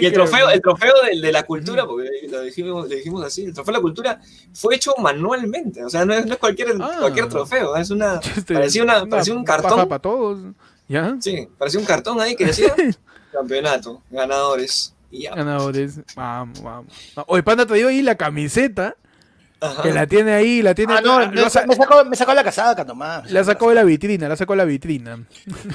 Y 0.01 0.07
el 0.07 0.13
trofeo, 0.13 0.51
el 0.51 0.61
trofeo 0.63 0.93
de, 1.05 1.21
de 1.21 1.33
la 1.33 1.43
cultura, 1.43 1.85
porque 1.85 2.09
lo 2.31 2.43
dijimos, 2.43 2.89
le 2.89 2.97
dijimos 2.97 3.25
así, 3.25 3.45
el 3.47 3.53
trofeo 3.53 3.73
de 3.73 3.79
la 3.79 3.83
cultura 3.83 4.21
fue 4.53 4.77
hecho 4.77 4.93
manualmente. 4.99 5.85
O 5.85 5.91
sea, 5.91 6.05
no 6.05 6.15
es, 6.15 6.27
no 6.27 6.35
es 6.35 6.39
cualquier, 6.39 6.77
Ah. 6.81 6.99
cualquier 7.01 7.29
trofeo, 7.29 7.75
es 7.77 7.91
una. 7.91 8.21
Este, 8.37 8.55
parecía, 8.55 8.85
una, 8.85 9.05
parecía 9.07 9.35
un 9.35 9.43
cartón. 9.45 9.89
para 9.89 9.99
todos. 10.01 10.39
¿Ya? 10.87 11.17
Sí, 11.21 11.49
parecía 11.59 11.81
un 11.81 11.87
cartón 11.87 12.21
ahí 12.21 12.37
que 12.37 12.47
decía 12.47 12.73
campeonato, 13.33 14.01
ganadores. 14.11 14.95
Y 15.11 15.23
ya. 15.23 15.35
Ganadores. 15.35 16.01
Vamos, 16.15 16.63
vamos. 16.63 16.93
No, 17.17 17.25
Oye, 17.27 17.43
Panda 17.43 17.67
te 17.67 17.75
dio 17.75 17.89
ahí 17.89 18.01
la 18.03 18.15
camiseta, 18.15 18.95
Ajá. 19.61 19.83
que 19.83 19.93
la 19.93 20.07
tiene 20.07 20.33
ahí, 20.35 20.63
la 20.63 20.73
tiene. 20.75 20.95
Ah, 20.95 21.01
no, 21.01 21.31
me, 21.31 21.51
sa- 21.51 21.67
me 21.67 21.75
sacó, 21.75 22.05
me 22.05 22.15
sacó 22.17 22.33
la 22.33 22.45
casaca 22.45 22.85
nomás. 22.85 23.29
la 23.31 23.43
sacó 23.43 23.71
de 23.71 23.75
la 23.75 23.83
vitrina, 23.85 24.29
la 24.29 24.37
sacó 24.37 24.53
de 24.53 24.59
la 24.59 24.65
vitrina. 24.65 25.25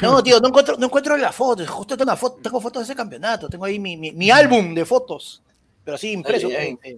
No, 0.01 0.23
tío, 0.23 0.39
no 0.39 0.47
encuentro, 0.47 0.77
no 0.77 0.85
encuentro 0.85 1.17
la 1.17 1.33
foto. 1.33 1.65
Justo 1.67 1.97
tengo, 1.97 2.09
una 2.09 2.15
foto, 2.17 2.39
tengo 2.41 2.61
fotos 2.61 2.81
de 2.81 2.83
ese 2.85 2.95
campeonato. 2.95 3.49
Tengo 3.49 3.65
ahí 3.65 3.79
mi, 3.79 3.97
mi, 3.97 4.11
mi 4.13 4.31
álbum 4.31 4.73
de 4.73 4.85
fotos. 4.85 5.41
Pero 5.83 5.97
sí, 5.97 6.13
impreso. 6.13 6.47
Ay, 6.47 6.55
ay. 6.55 6.79
eh, 6.83 6.97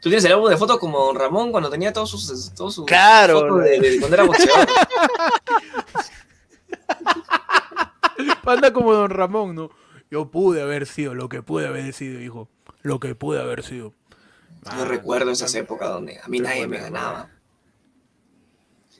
Tú 0.00 0.08
tienes 0.08 0.24
el 0.24 0.32
álbum 0.32 0.48
de 0.50 0.56
fotos 0.56 0.78
como 0.78 0.98
Don 1.04 1.14
Ramón 1.16 1.52
cuando 1.52 1.68
tenía 1.70 1.92
todos 1.92 2.10
sus, 2.10 2.52
todos 2.54 2.74
sus 2.74 2.86
Claro. 2.86 3.40
fotos 3.40 3.62
de, 3.64 3.78
de 3.78 3.98
cuando 4.00 4.16
era 4.16 4.24
boxeador. 4.24 4.66
Panda 8.42 8.72
como 8.72 8.92
Don 8.92 9.10
Ramón, 9.10 9.54
¿no? 9.54 9.70
Yo 10.10 10.30
pude 10.30 10.62
haber 10.62 10.86
sido 10.86 11.14
lo 11.14 11.28
que 11.28 11.42
pude 11.42 11.66
haber 11.66 11.92
sido, 11.92 12.20
hijo. 12.20 12.48
Lo 12.82 13.00
que 13.00 13.14
pude 13.14 13.40
haber 13.40 13.62
sido. 13.62 13.94
Yo 14.64 14.84
recuerdo 14.84 15.30
esas 15.30 15.54
épocas 15.54 15.88
donde 15.88 16.18
a 16.22 16.28
mí 16.28 16.38
nadie 16.38 16.66
me 16.66 16.78
ganaba. 16.78 17.28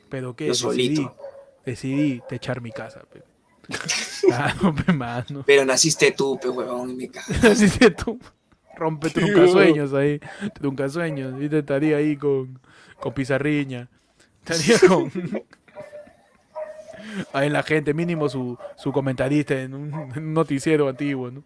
Pero 0.08 0.34
qué, 0.34 0.46
Yo 0.46 0.52
decidí, 0.52 0.96
solito. 0.96 1.16
decidí 1.64 2.22
techar 2.28 2.60
mi 2.60 2.72
casa, 2.72 3.02
pe. 3.12 3.22
Claro, 4.22 4.74
pe, 4.74 4.92
mano. 4.92 5.42
Pero 5.46 5.64
naciste 5.64 6.12
tú, 6.12 6.38
pe 6.40 6.48
huevón, 6.48 6.90
en 6.90 6.96
mi 6.96 7.08
casa. 7.08 7.32
Que 7.78 7.90
tú 7.90 8.18
rompe 8.76 9.10
truncasueños 9.10 9.92
ahí. 9.94 10.20
Truncasueños. 10.54 11.40
Y 11.42 11.48
te 11.48 11.60
estaría 11.60 11.96
ahí 11.98 12.16
con, 12.16 12.60
con 13.00 13.14
pizarriña. 13.14 13.88
Estaría 14.44 14.78
con. 14.88 15.10
Ahí 17.32 17.48
la 17.50 17.62
gente, 17.62 17.94
mínimo 17.94 18.28
su, 18.28 18.58
su 18.76 18.92
comentarista 18.92 19.60
en 19.60 19.74
un, 19.74 19.92
en 19.94 20.18
un 20.18 20.34
noticiero 20.34 20.88
antiguo, 20.88 21.30
¿no? 21.30 21.44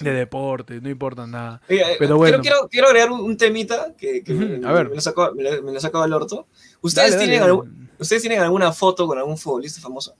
De 0.00 0.12
deporte, 0.12 0.80
no 0.80 0.88
importa 0.88 1.26
nada. 1.26 1.60
Oiga, 1.68 1.90
eh, 1.92 1.96
Pero 1.98 1.98
quiero, 1.98 2.16
bueno. 2.18 2.40
quiero, 2.42 2.68
quiero 2.68 2.86
agregar 2.88 3.10
un, 3.10 3.20
un 3.20 3.36
temita 3.36 3.94
que, 3.96 4.22
me, 4.28 4.66
a 4.66 4.72
ver. 4.72 4.88
me 4.88 4.94
lo 4.96 5.00
sacó, 5.00 5.32
me 5.34 5.42
lo- 5.42 5.62
me 5.62 5.72
lo 5.72 5.80
sacó 5.80 6.02
del 6.02 6.12
orto. 6.12 6.46
¿Ustedes, 6.80 7.12
Dale, 7.12 7.24
tienen 7.24 7.40
dale. 7.40 7.50
algún- 7.52 7.90
¿Ustedes 7.98 8.22
tienen 8.22 8.40
alguna 8.40 8.72
foto 8.72 9.06
con 9.06 9.18
algún 9.18 9.36
futbolista 9.38 9.80
famoso? 9.80 10.14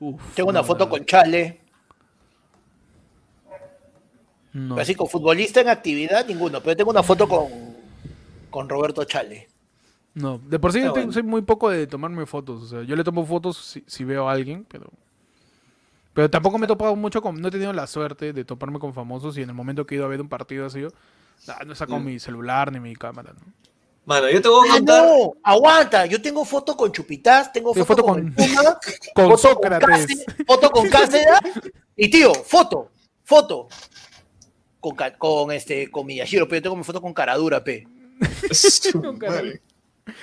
Uf, 0.00 0.20
Tengo 0.34 0.50
una 0.50 0.60
no, 0.60 0.64
foto 0.66 0.88
con 0.88 1.04
Chale. 1.04 1.60
no. 4.52 4.74
Pero 4.74 4.82
así, 4.82 4.94
con 4.94 5.08
futbolista 5.08 5.60
en 5.60 5.68
actividad, 5.68 6.26
ninguno. 6.26 6.60
Pero 6.62 6.76
tengo 6.76 6.90
una 6.90 7.02
foto 7.02 7.28
con, 7.28 7.48
con 8.50 8.68
Roberto 8.68 9.04
Chale. 9.04 9.48
No, 10.14 10.38
de 10.38 10.58
por 10.58 10.72
sí 10.72 10.78
yo 10.80 10.86
tengo- 10.86 10.94
bueno. 10.94 11.12
soy 11.12 11.22
muy 11.22 11.42
poco 11.42 11.70
de 11.70 11.86
tomarme 11.86 12.26
fotos. 12.26 12.62
O 12.64 12.66
sea, 12.66 12.82
yo 12.82 12.96
le 12.96 13.04
tomo 13.04 13.24
fotos 13.24 13.56
si, 13.56 13.84
si 13.86 14.04
veo 14.04 14.28
a 14.28 14.32
alguien, 14.32 14.66
pero. 14.68 14.90
Pero 16.12 16.28
tampoco 16.28 16.58
me 16.58 16.64
he 16.64 16.68
topado 16.68 16.96
mucho 16.96 17.22
con. 17.22 17.40
No 17.40 17.48
he 17.48 17.50
tenido 17.50 17.72
la 17.72 17.86
suerte 17.86 18.32
de 18.32 18.44
toparme 18.44 18.78
con 18.78 18.92
famosos 18.94 19.38
y 19.38 19.42
en 19.42 19.48
el 19.50 19.54
momento 19.54 19.86
que 19.86 19.94
he 19.94 19.98
ido 19.98 20.04
a 20.06 20.08
ver 20.08 20.20
un 20.20 20.28
partido 20.28 20.66
así, 20.66 20.80
nah, 21.46 21.58
no 21.64 21.72
he 21.72 21.76
sacado 21.76 22.00
Mm. 22.00 22.04
mi 22.04 22.18
celular 22.18 22.72
ni 22.72 22.80
mi 22.80 22.96
cámara. 22.96 23.32
¿no? 23.32 23.52
Mano, 24.06 24.28
yo 24.28 24.42
te 24.42 24.48
voy 24.48 24.68
a 24.68 24.74
¡Ah, 24.74 24.80
no! 24.80 25.34
Aguanta. 25.44 26.06
Yo 26.06 26.20
tengo 26.20 26.44
foto 26.44 26.76
con 26.76 26.90
Chupitaz, 26.90 27.52
tengo 27.52 27.72
foto, 27.72 27.86
foto 27.86 28.02
con, 28.02 28.22
con- 28.22 28.34
Puma, 28.34 28.78
Con 29.14 29.24
foto 29.26 29.38
Sócrates. 29.38 29.88
Cáceres, 29.88 30.24
foto 30.46 30.70
con 30.70 30.88
Cáceres. 30.88 31.26
Y 31.96 32.08
tío, 32.10 32.32
foto, 32.34 32.90
foto. 33.22 33.68
Con, 34.80 34.96
con 35.18 35.52
este, 35.52 35.90
con 35.90 36.06
Miyashiro, 36.06 36.48
pero 36.48 36.56
yo 36.58 36.62
tengo 36.62 36.76
mi 36.76 36.82
foto 36.84 37.00
con 37.02 37.12
Caradura, 37.14 37.62
P. 37.62 37.86
Madre. 39.20 39.20
Panda 39.20 39.69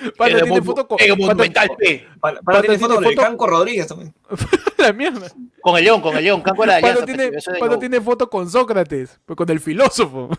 El 0.02 0.12
tiene 0.36 0.42
monu- 0.50 0.64
foto 0.64 0.86
con. 0.88 0.98
Monumental, 1.18 1.70
P. 1.78 2.06
Pata 2.20 2.60
tiene 2.60 2.78
foto 2.78 2.94
con 2.96 3.04
el 3.04 3.10
foto- 3.14 3.22
Canco 3.22 3.46
Rodríguez 3.46 3.86
también. 3.86 4.14
la 4.78 4.92
mierda. 4.92 5.32
Con 5.60 5.76
el 5.76 5.84
León, 5.84 6.00
con 6.00 6.16
el 6.16 6.24
León. 6.24 6.40
Canco 6.42 6.64
era 6.64 6.76
Alianza, 6.76 7.04
tiene, 7.04 7.30
León. 7.30 7.80
tiene 7.80 8.00
foto 8.00 8.28
con 8.30 8.48
Sócrates, 8.50 9.18
pues 9.26 9.36
con 9.36 9.48
el 9.50 9.60
filósofo. 9.60 10.28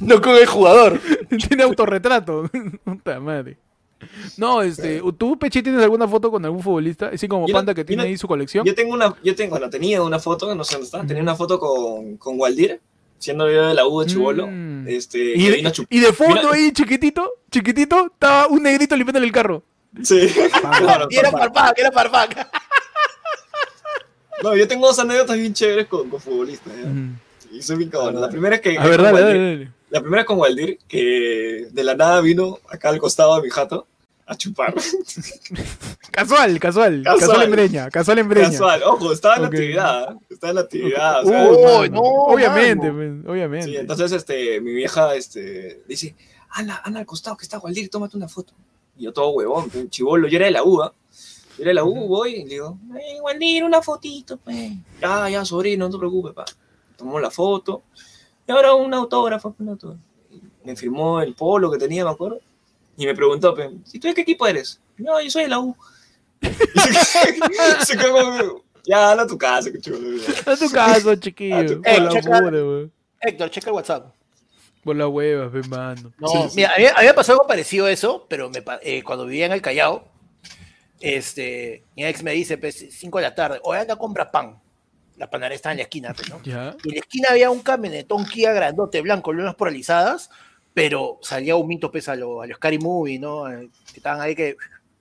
No 0.00 0.20
con 0.20 0.34
el 0.36 0.46
jugador. 0.46 1.00
tiene 1.48 1.62
autorretrato. 1.62 2.50
Puta 2.84 3.20
madre. 3.20 3.56
No, 4.38 4.62
este, 4.62 5.02
¿tú, 5.18 5.38
Pechi, 5.38 5.62
tienes 5.62 5.82
alguna 5.82 6.08
foto 6.08 6.30
con 6.30 6.42
algún 6.44 6.62
futbolista? 6.62 7.08
Así 7.12 7.28
como 7.28 7.46
Yo 7.46 7.52
no- 7.52 7.58
Panda 7.58 7.74
que 7.74 7.84
tiene 7.84 8.02
no- 8.02 8.08
ahí 8.08 8.16
su 8.16 8.26
colección. 8.26 8.64
Yo 8.64 8.74
tengo 8.74 8.94
una, 8.94 9.14
yo 9.22 9.36
tengo, 9.36 9.50
bueno, 9.50 9.68
tenía 9.68 10.02
una 10.02 10.18
foto, 10.18 10.52
no 10.54 10.64
sé 10.64 10.74
dónde 10.74 10.86
está, 10.86 11.06
tenía 11.06 11.22
una 11.22 11.36
foto 11.36 11.60
con, 11.60 12.16
con 12.16 12.40
Waldir, 12.40 12.80
siendo 13.20 13.48
yo 13.48 13.68
de 13.68 13.74
la 13.74 13.86
U 13.86 14.00
de 14.00 14.06
Chivolo. 14.06 14.48
Mm. 14.48 14.88
Este, 14.88 15.18
Y 15.36 15.44
de, 15.48 15.56
vino 15.56 15.68
a 15.68 15.72
chup- 15.72 15.86
y 15.88 16.00
de 16.00 16.12
fondo 16.12 16.34
Mira- 16.34 16.50
ahí, 16.54 16.72
chiquitito, 16.72 17.30
chiquitito, 17.50 18.06
estaba 18.06 18.48
un 18.48 18.64
negrito 18.64 18.96
limpiándole 18.96 19.26
el 19.26 19.32
carro. 19.32 19.62
Sí. 20.02 20.28
Claro, 20.80 21.06
Y 21.10 21.16
era. 21.16 21.30
Parpac, 21.30 21.78
era 21.78 21.90
Parpac. 21.92 22.48
No, 24.42 24.56
yo 24.56 24.66
tengo 24.66 24.86
dos 24.86 24.98
anécdotas 24.98 25.36
bien 25.36 25.52
chéveres 25.52 25.86
con, 25.86 26.08
con 26.08 26.20
futbolistas. 26.20 26.72
Y 27.52 27.62
soy 27.62 27.76
bien 27.76 27.90
cabrón. 27.90 28.20
La 28.20 28.28
primera 28.28 28.56
es 28.56 28.62
que. 28.62 28.78
A 28.78 28.86
ver, 28.86 29.02
dale, 29.02 29.20
dale. 29.20 29.70
La 29.90 30.00
primera 30.00 30.22
es 30.22 30.26
con 30.26 30.38
Waldir, 30.38 30.78
que 30.88 31.66
de 31.70 31.84
la 31.84 31.94
nada 31.96 32.20
vino 32.20 32.58
acá 32.70 32.88
al 32.90 32.98
costado 32.98 33.36
de 33.36 33.42
mi 33.42 33.50
jato 33.50 33.86
a 34.30 34.36
chupar. 34.36 34.72
Casual, 36.12 36.58
casual, 36.60 36.60
casual, 36.60 37.02
Casual. 37.02 37.42
en 37.42 37.50
breña, 37.50 37.90
casual 37.90 38.18
en 38.20 38.28
breña. 38.28 38.50
Casual, 38.50 38.82
ojo, 38.84 39.12
estaba 39.12 39.36
en 39.36 39.42
la 39.42 39.48
actividad. 39.48 40.16
Estaba 40.28 40.50
en 40.50 40.54
la 40.54 40.60
actividad. 40.62 41.24
o 41.24 41.28
sea, 41.28 41.48
Uy, 41.50 41.56
Uy, 41.56 41.62
mano. 41.90 41.94
no, 41.94 42.00
obviamente, 42.02 42.92
pues, 42.92 43.12
obviamente. 43.26 43.66
Sí, 43.66 43.76
entonces 43.76 44.12
este, 44.12 44.60
mi 44.60 44.72
vieja 44.72 45.14
este, 45.16 45.82
dice, 45.88 46.14
anda, 46.50 46.80
anda 46.84 47.00
al 47.00 47.06
costado 47.06 47.36
que 47.36 47.42
está 47.42 47.58
Waldir, 47.58 47.90
tómate 47.90 48.16
una 48.16 48.28
foto. 48.28 48.52
Y 48.96 49.04
yo 49.04 49.12
todo 49.12 49.30
huevón, 49.30 49.70
un 49.74 49.90
chivolo, 49.90 50.28
yo 50.28 50.36
era 50.36 50.46
de 50.46 50.52
la 50.52 50.62
U, 50.62 50.76
Yo 50.78 50.92
era 51.58 51.68
de 51.70 51.74
la 51.74 51.84
U, 51.84 52.06
voy 52.06 52.34
y 52.36 52.42
le 52.44 52.48
digo, 52.50 52.78
"Ey, 52.94 53.18
Waldir, 53.20 53.64
una 53.64 53.82
fotito, 53.82 54.36
pues. 54.36 54.72
Ya, 55.00 55.28
ya, 55.28 55.44
sobrino, 55.44 55.86
no 55.86 55.90
te 55.92 55.98
preocupes, 55.98 56.32
pa. 56.34 56.44
Tomamos 56.96 57.20
la 57.20 57.30
foto. 57.30 57.82
Y 58.46 58.52
ahora 58.52 58.74
un 58.74 58.92
autógrafo, 58.94 59.54
un 59.58 59.70
autógrafo. 59.70 60.02
Y 60.30 60.40
Me 60.66 60.76
firmó 60.76 61.20
el 61.20 61.34
polo 61.34 61.70
que 61.70 61.78
tenía, 61.78 62.04
me 62.04 62.10
acuerdo. 62.10 62.40
Y 63.00 63.06
me 63.06 63.14
preguntó, 63.14 63.56
¿y 63.94 63.98
tú 63.98 64.08
de 64.08 64.14
qué 64.14 64.20
equipo 64.20 64.46
eres? 64.46 64.78
No, 64.98 65.18
yo 65.22 65.30
soy 65.30 65.44
de 65.44 65.48
la 65.48 65.58
U. 65.58 65.74
Se, 67.86 67.96
quedó 67.96 68.62
ya, 68.84 69.12
anda 69.12 69.22
a 69.22 69.26
tu 69.26 69.38
casa, 69.38 69.72
que 69.72 69.80
chulo. 69.80 70.20
A 70.44 70.54
tu 70.54 70.68
caso, 70.68 71.16
chiquillo. 71.16 71.56
A 71.56 72.08
tu 72.10 72.20
pura. 72.20 72.90
Héctor, 73.22 73.50
checa 73.50 73.70
el 73.70 73.76
WhatsApp. 73.76 74.14
Por 74.84 74.96
la 74.96 75.08
hueva, 75.08 75.50
pe, 75.50 75.62
mano. 75.66 76.12
No, 76.18 76.28
Sí, 76.28 76.38
sí. 76.50 76.56
mira, 76.56 76.74
a 76.74 76.78
mí, 76.78 76.84
a 76.94 77.00
mí 77.00 77.06
me 77.06 77.14
pasó 77.14 77.32
algo 77.32 77.46
parecido 77.46 77.86
a 77.86 77.90
eso, 77.90 78.26
pero 78.28 78.50
me, 78.50 78.62
eh, 78.82 79.02
cuando 79.02 79.24
vivía 79.24 79.46
en 79.46 79.52
el 79.52 79.62
Callao, 79.62 80.06
este, 81.00 81.84
mi 81.96 82.04
ex 82.04 82.22
me 82.22 82.32
dice, 82.32 82.58
pues, 82.58 82.84
5 82.90 83.16
de 83.16 83.22
la 83.22 83.34
tarde, 83.34 83.60
oye, 83.62 83.80
anda, 83.80 83.96
compra 83.96 84.30
pan. 84.30 84.60
La 85.16 85.30
panadería 85.30 85.56
está 85.56 85.70
en 85.70 85.78
la 85.78 85.84
esquina, 85.84 86.14
¿no? 86.28 86.42
Ya. 86.42 86.76
Y 86.84 86.90
en 86.90 86.94
la 86.96 87.00
esquina 87.00 87.28
había 87.30 87.50
un 87.50 87.60
camionetón 87.60 88.26
Kia 88.26 88.52
grandote, 88.52 89.00
blanco, 89.00 89.32
lunas 89.32 89.54
polarizadas, 89.54 90.28
pero 90.74 91.18
salía 91.22 91.56
un 91.56 91.66
mito, 91.68 91.90
pues, 91.90 92.08
a 92.08 92.16
los 92.16 92.42
a 92.42 92.46
los 92.46 92.56
Scary 92.56 92.78
Movie, 92.78 93.18
¿no? 93.18 93.50
Eh, 93.52 93.68
Que 93.92 93.98
estaban 93.98 94.20
ahí 94.20 94.34
que, 94.34 94.56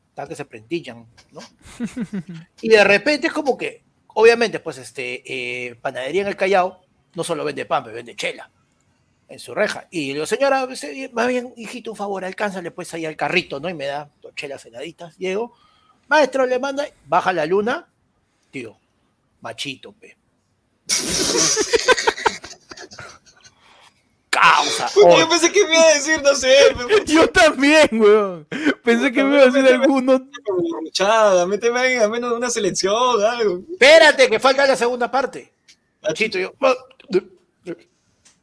estaban 0.09 0.29
que 0.29 0.35
se 0.35 0.45
prendillan, 0.45 1.05
¿no? 1.31 1.41
Y 2.61 2.69
de 2.69 2.83
repente 2.83 3.27
es 3.27 3.33
como 3.33 3.57
que, 3.57 3.83
obviamente, 4.07 4.59
pues, 4.59 4.77
este, 4.77 5.21
eh, 5.67 5.75
panadería 5.75 6.21
en 6.23 6.27
el 6.27 6.35
Callao 6.35 6.81
no 7.15 7.23
solo 7.23 7.43
vende 7.43 7.65
pan, 7.65 7.83
pero 7.83 7.95
vende 7.95 8.15
chela. 8.15 8.49
en 9.27 9.37
su 9.39 9.53
reja. 9.53 9.87
Y 9.91 10.07
le 10.07 10.13
digo, 10.15 10.25
señora, 10.25 10.67
se- 10.75 11.09
más 11.13 11.27
bien, 11.27 11.53
hijito, 11.55 11.91
un 11.91 11.97
favor, 11.97 12.25
alcánzale 12.25 12.71
pues 12.71 12.91
ahí 12.95 13.05
al 13.05 13.15
carrito, 13.15 13.59
¿no? 13.59 13.69
Y 13.69 13.75
me 13.75 13.85
da 13.85 14.09
dos 14.23 14.33
chelas 14.35 14.65
heladitas. 14.65 15.15
Llego, 15.17 15.53
maestro, 16.07 16.47
le 16.47 16.57
manda, 16.57 16.87
baja 17.05 17.31
la 17.31 17.45
luna, 17.45 17.87
tío, 18.51 18.75
machito, 19.41 19.91
pe. 19.93 20.17
Causa. 24.41 24.87
Puta, 24.93 25.07
oye, 25.07 25.19
yo 25.19 25.29
pensé 25.29 25.51
que 25.51 25.65
me 25.65 25.73
iba 25.73 25.83
a 25.83 25.93
decir, 25.93 26.21
no 26.21 26.35
sé, 26.35 26.53
Yo 27.05 27.27
también, 27.29 27.87
weón. 27.91 28.47
Pensé 28.83 29.11
que 29.11 29.23
me 29.23 29.35
iba 29.35 29.43
a 29.43 29.45
decir 29.47 29.65
alguno. 29.67 30.27
méteme 31.47 31.79
ahí 31.79 31.95
al 31.95 32.09
menos 32.09 32.33
una 32.33 32.49
selección, 32.49 33.23
algo. 33.23 33.61
espérate, 33.71 34.29
que 34.29 34.39
falta 34.39 34.65
la 34.65 34.75
segunda 34.75 35.09
parte. 35.09 35.51
Machito, 36.01 36.37
yo. 36.37 36.53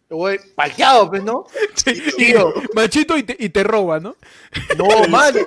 Yo 0.08 0.16
voy 0.18 0.38
palteado, 0.54 1.10
pues, 1.10 1.24
¿no? 1.24 1.46
Tío, 2.16 2.54
Machito 2.74 3.16
y 3.16 3.24
te, 3.24 3.36
y 3.38 3.48
te 3.48 3.64
roba, 3.64 3.98
¿no? 3.98 4.16
no, 4.76 5.08
mano. 5.08 5.40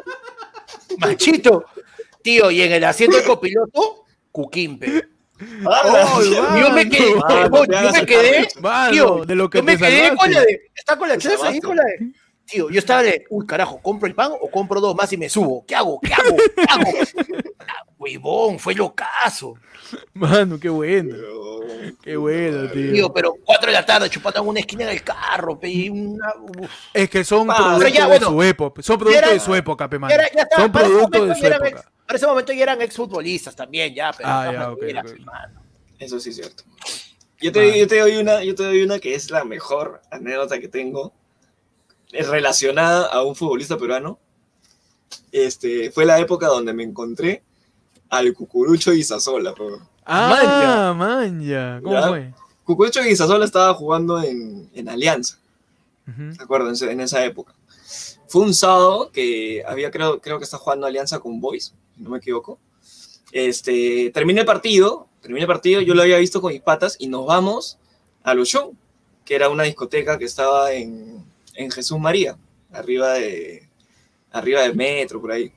Machito. 0.97 1.65
Tío, 2.21 2.51
y 2.51 2.61
en 2.61 2.73
el 2.73 2.83
asiento 2.83 3.15
del 3.15 3.25
copiloto, 3.25 4.03
Cuquimpe. 4.31 5.07
Oh, 5.65 6.21
yo 6.59 6.71
me 6.71 6.89
quedé, 6.89 7.15
Mano, 7.15 7.65
yo 7.65 7.91
me 7.91 8.05
quedé. 8.05 8.47
Mano, 8.61 8.91
tío, 8.91 9.25
de 9.25 9.35
lo 9.35 9.49
que 9.49 9.59
yo 9.59 9.63
me 9.63 9.77
quedé 9.77 10.07
salvaste. 10.07 10.17
con 10.17 10.31
la 10.33 10.41
de, 10.41 10.61
está 10.75 10.97
con 10.97 11.07
la 11.07 11.13
Te 11.15 11.19
chef 11.21 11.31
ahí 11.33 11.37
salvaste. 11.37 11.61
con 11.61 11.75
la 11.77 11.83
de, 11.83 12.11
tío, 12.45 12.69
yo 12.69 12.79
estaba 12.79 13.03
de, 13.03 13.23
uy, 13.29 13.45
carajo, 13.45 13.79
¿compro 13.81 14.07
el 14.07 14.15
pan 14.15 14.31
o 14.39 14.49
compro 14.51 14.81
dos 14.81 14.95
más 14.95 15.11
y 15.13 15.17
me 15.17 15.29
subo? 15.29 15.65
¿Qué 15.65 15.75
hago? 15.75 15.99
¿Qué 16.01 16.13
hago? 16.13 16.35
¿Qué 16.55 16.63
hago? 16.67 16.91
Ah, 17.71 17.83
Huevón, 17.99 18.57
fue 18.57 18.73
locazo. 18.73 19.53
Mano, 20.13 20.59
qué 20.59 20.69
bueno. 20.69 21.15
Qué 22.01 22.15
bueno, 22.17 22.67
tío. 22.71 22.93
Tío, 22.93 23.13
pero 23.13 23.35
cuatro 23.45 23.67
de 23.67 23.73
la 23.73 23.85
tarde 23.85 24.09
chupando 24.09 24.39
en 24.41 24.47
una 24.47 24.59
esquina 24.61 24.87
del 24.87 25.03
carro, 25.03 25.59
pe, 25.59 25.87
una. 25.91 26.33
Es 26.93 27.09
que 27.11 27.23
son 27.23 27.51
Ah, 27.51 27.55
productos 27.57 27.93
ya, 27.93 28.01
de 28.03 28.07
bueno. 28.07 28.27
su 28.29 28.41
época. 28.41 28.81
Son 28.81 28.97
productos 28.97 29.21
era- 29.23 29.33
de 29.33 29.39
su 29.39 29.53
época, 29.53 29.87
pe, 29.87 29.99
mano. 29.99 30.09
Ya 30.09 30.15
era- 30.15 30.31
ya 30.35 30.41
estaba- 30.43 30.63
Son 30.63 30.71
productos 30.71 31.27
de 31.27 31.35
su 31.35 31.45
época. 31.45 31.91
Para 32.09 32.17
ese 32.17 32.25
momento 32.25 32.51
ya 32.53 32.63
eran 32.63 32.81
exfutbolistas 32.81 33.55
también, 33.55 33.93
ya, 33.93 34.11
pero 34.17 34.27
Ah, 34.27 34.49
ya, 34.51 34.71
ok, 34.71 34.79
maneras, 34.81 35.11
ok. 35.11 35.19
mano. 35.19 35.61
Eso 35.99 36.19
sí 36.19 36.31
es 36.31 36.37
cierto. 36.37 36.63
Yo 37.39 37.51
te, 37.51 37.77
yo 37.79 37.87
te 37.87 37.99
doy 37.99 38.17
una, 38.17 38.43
yo 38.43 38.55
te 38.55 38.63
doy 38.63 38.81
una 38.81 38.97
que 38.97 39.13
es 39.13 39.29
la 39.29 39.43
mejor 39.45 40.01
anécdota 40.09 40.59
que 40.59 40.67
tengo. 40.67 41.13
Es 42.11 42.27
relacionada 42.27 43.05
a 43.09 43.21
un 43.21 43.35
futbolista 43.35 43.77
peruano. 43.77 44.17
Este, 45.31 45.91
fue 45.91 46.03
la 46.07 46.17
época 46.17 46.47
donde 46.47 46.73
me 46.73 46.81
encontré 46.81 47.43
al 48.09 48.33
Cucurucho 48.33 48.91
Izazola. 48.91 49.53
po. 49.53 49.79
Ah, 50.03 50.95
manja. 50.97 51.79
¿Cómo 51.83 51.93
Ya. 51.93 52.07
fue? 52.07 52.33
Cucurucho 52.63 53.01
estaba 53.01 53.71
jugando 53.75 54.19
en, 54.19 54.67
en 54.73 54.89
Alianza. 54.89 55.37
¿se 56.35 56.41
acuerdan? 56.41 56.73
En 56.89 57.01
esa 57.01 57.23
época. 57.23 57.53
Fue 58.29 58.43
un 58.43 58.53
sábado 58.53 59.11
que 59.11 59.63
había, 59.67 59.89
creo, 59.89 60.21
creo 60.21 60.37
que 60.37 60.43
está 60.43 60.57
jugando 60.57 60.85
Alianza 60.85 61.19
con 61.19 61.41
Boys, 61.41 61.73
si 61.95 62.03
no 62.03 62.11
me 62.11 62.19
equivoco. 62.19 62.59
Este, 63.31 64.11
terminé 64.13 64.41
el 64.41 64.45
partido, 64.45 65.07
terminé 65.19 65.41
el 65.41 65.47
partido, 65.47 65.81
yo 65.81 65.95
lo 65.95 66.03
había 66.03 66.17
visto 66.19 66.39
con 66.39 66.53
mis 66.53 66.61
patas 66.61 66.95
y 66.99 67.07
nos 67.07 67.25
vamos 67.25 67.79
a 68.21 68.35
los 68.35 68.47
show, 68.47 68.75
que 69.25 69.33
era 69.33 69.49
una 69.49 69.63
discoteca 69.63 70.19
que 70.19 70.25
estaba 70.25 70.71
en, 70.73 71.25
en 71.55 71.71
Jesús 71.71 71.99
María, 71.99 72.37
arriba 72.71 73.13
de, 73.13 73.67
arriba 74.31 74.61
del 74.61 74.75
metro, 74.75 75.19
por 75.19 75.31
ahí. 75.31 75.51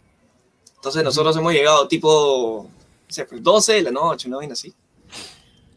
Entonces 0.77 1.05
nosotros 1.05 1.37
hemos 1.37 1.53
llegado 1.53 1.87
tipo, 1.87 2.71
sé, 3.07 3.27
pues, 3.27 3.43
12 3.43 3.75
de 3.75 3.83
la 3.83 3.91
noche, 3.91 4.29
una 4.29 4.39
vaina 4.39 4.55
así. 4.55 4.73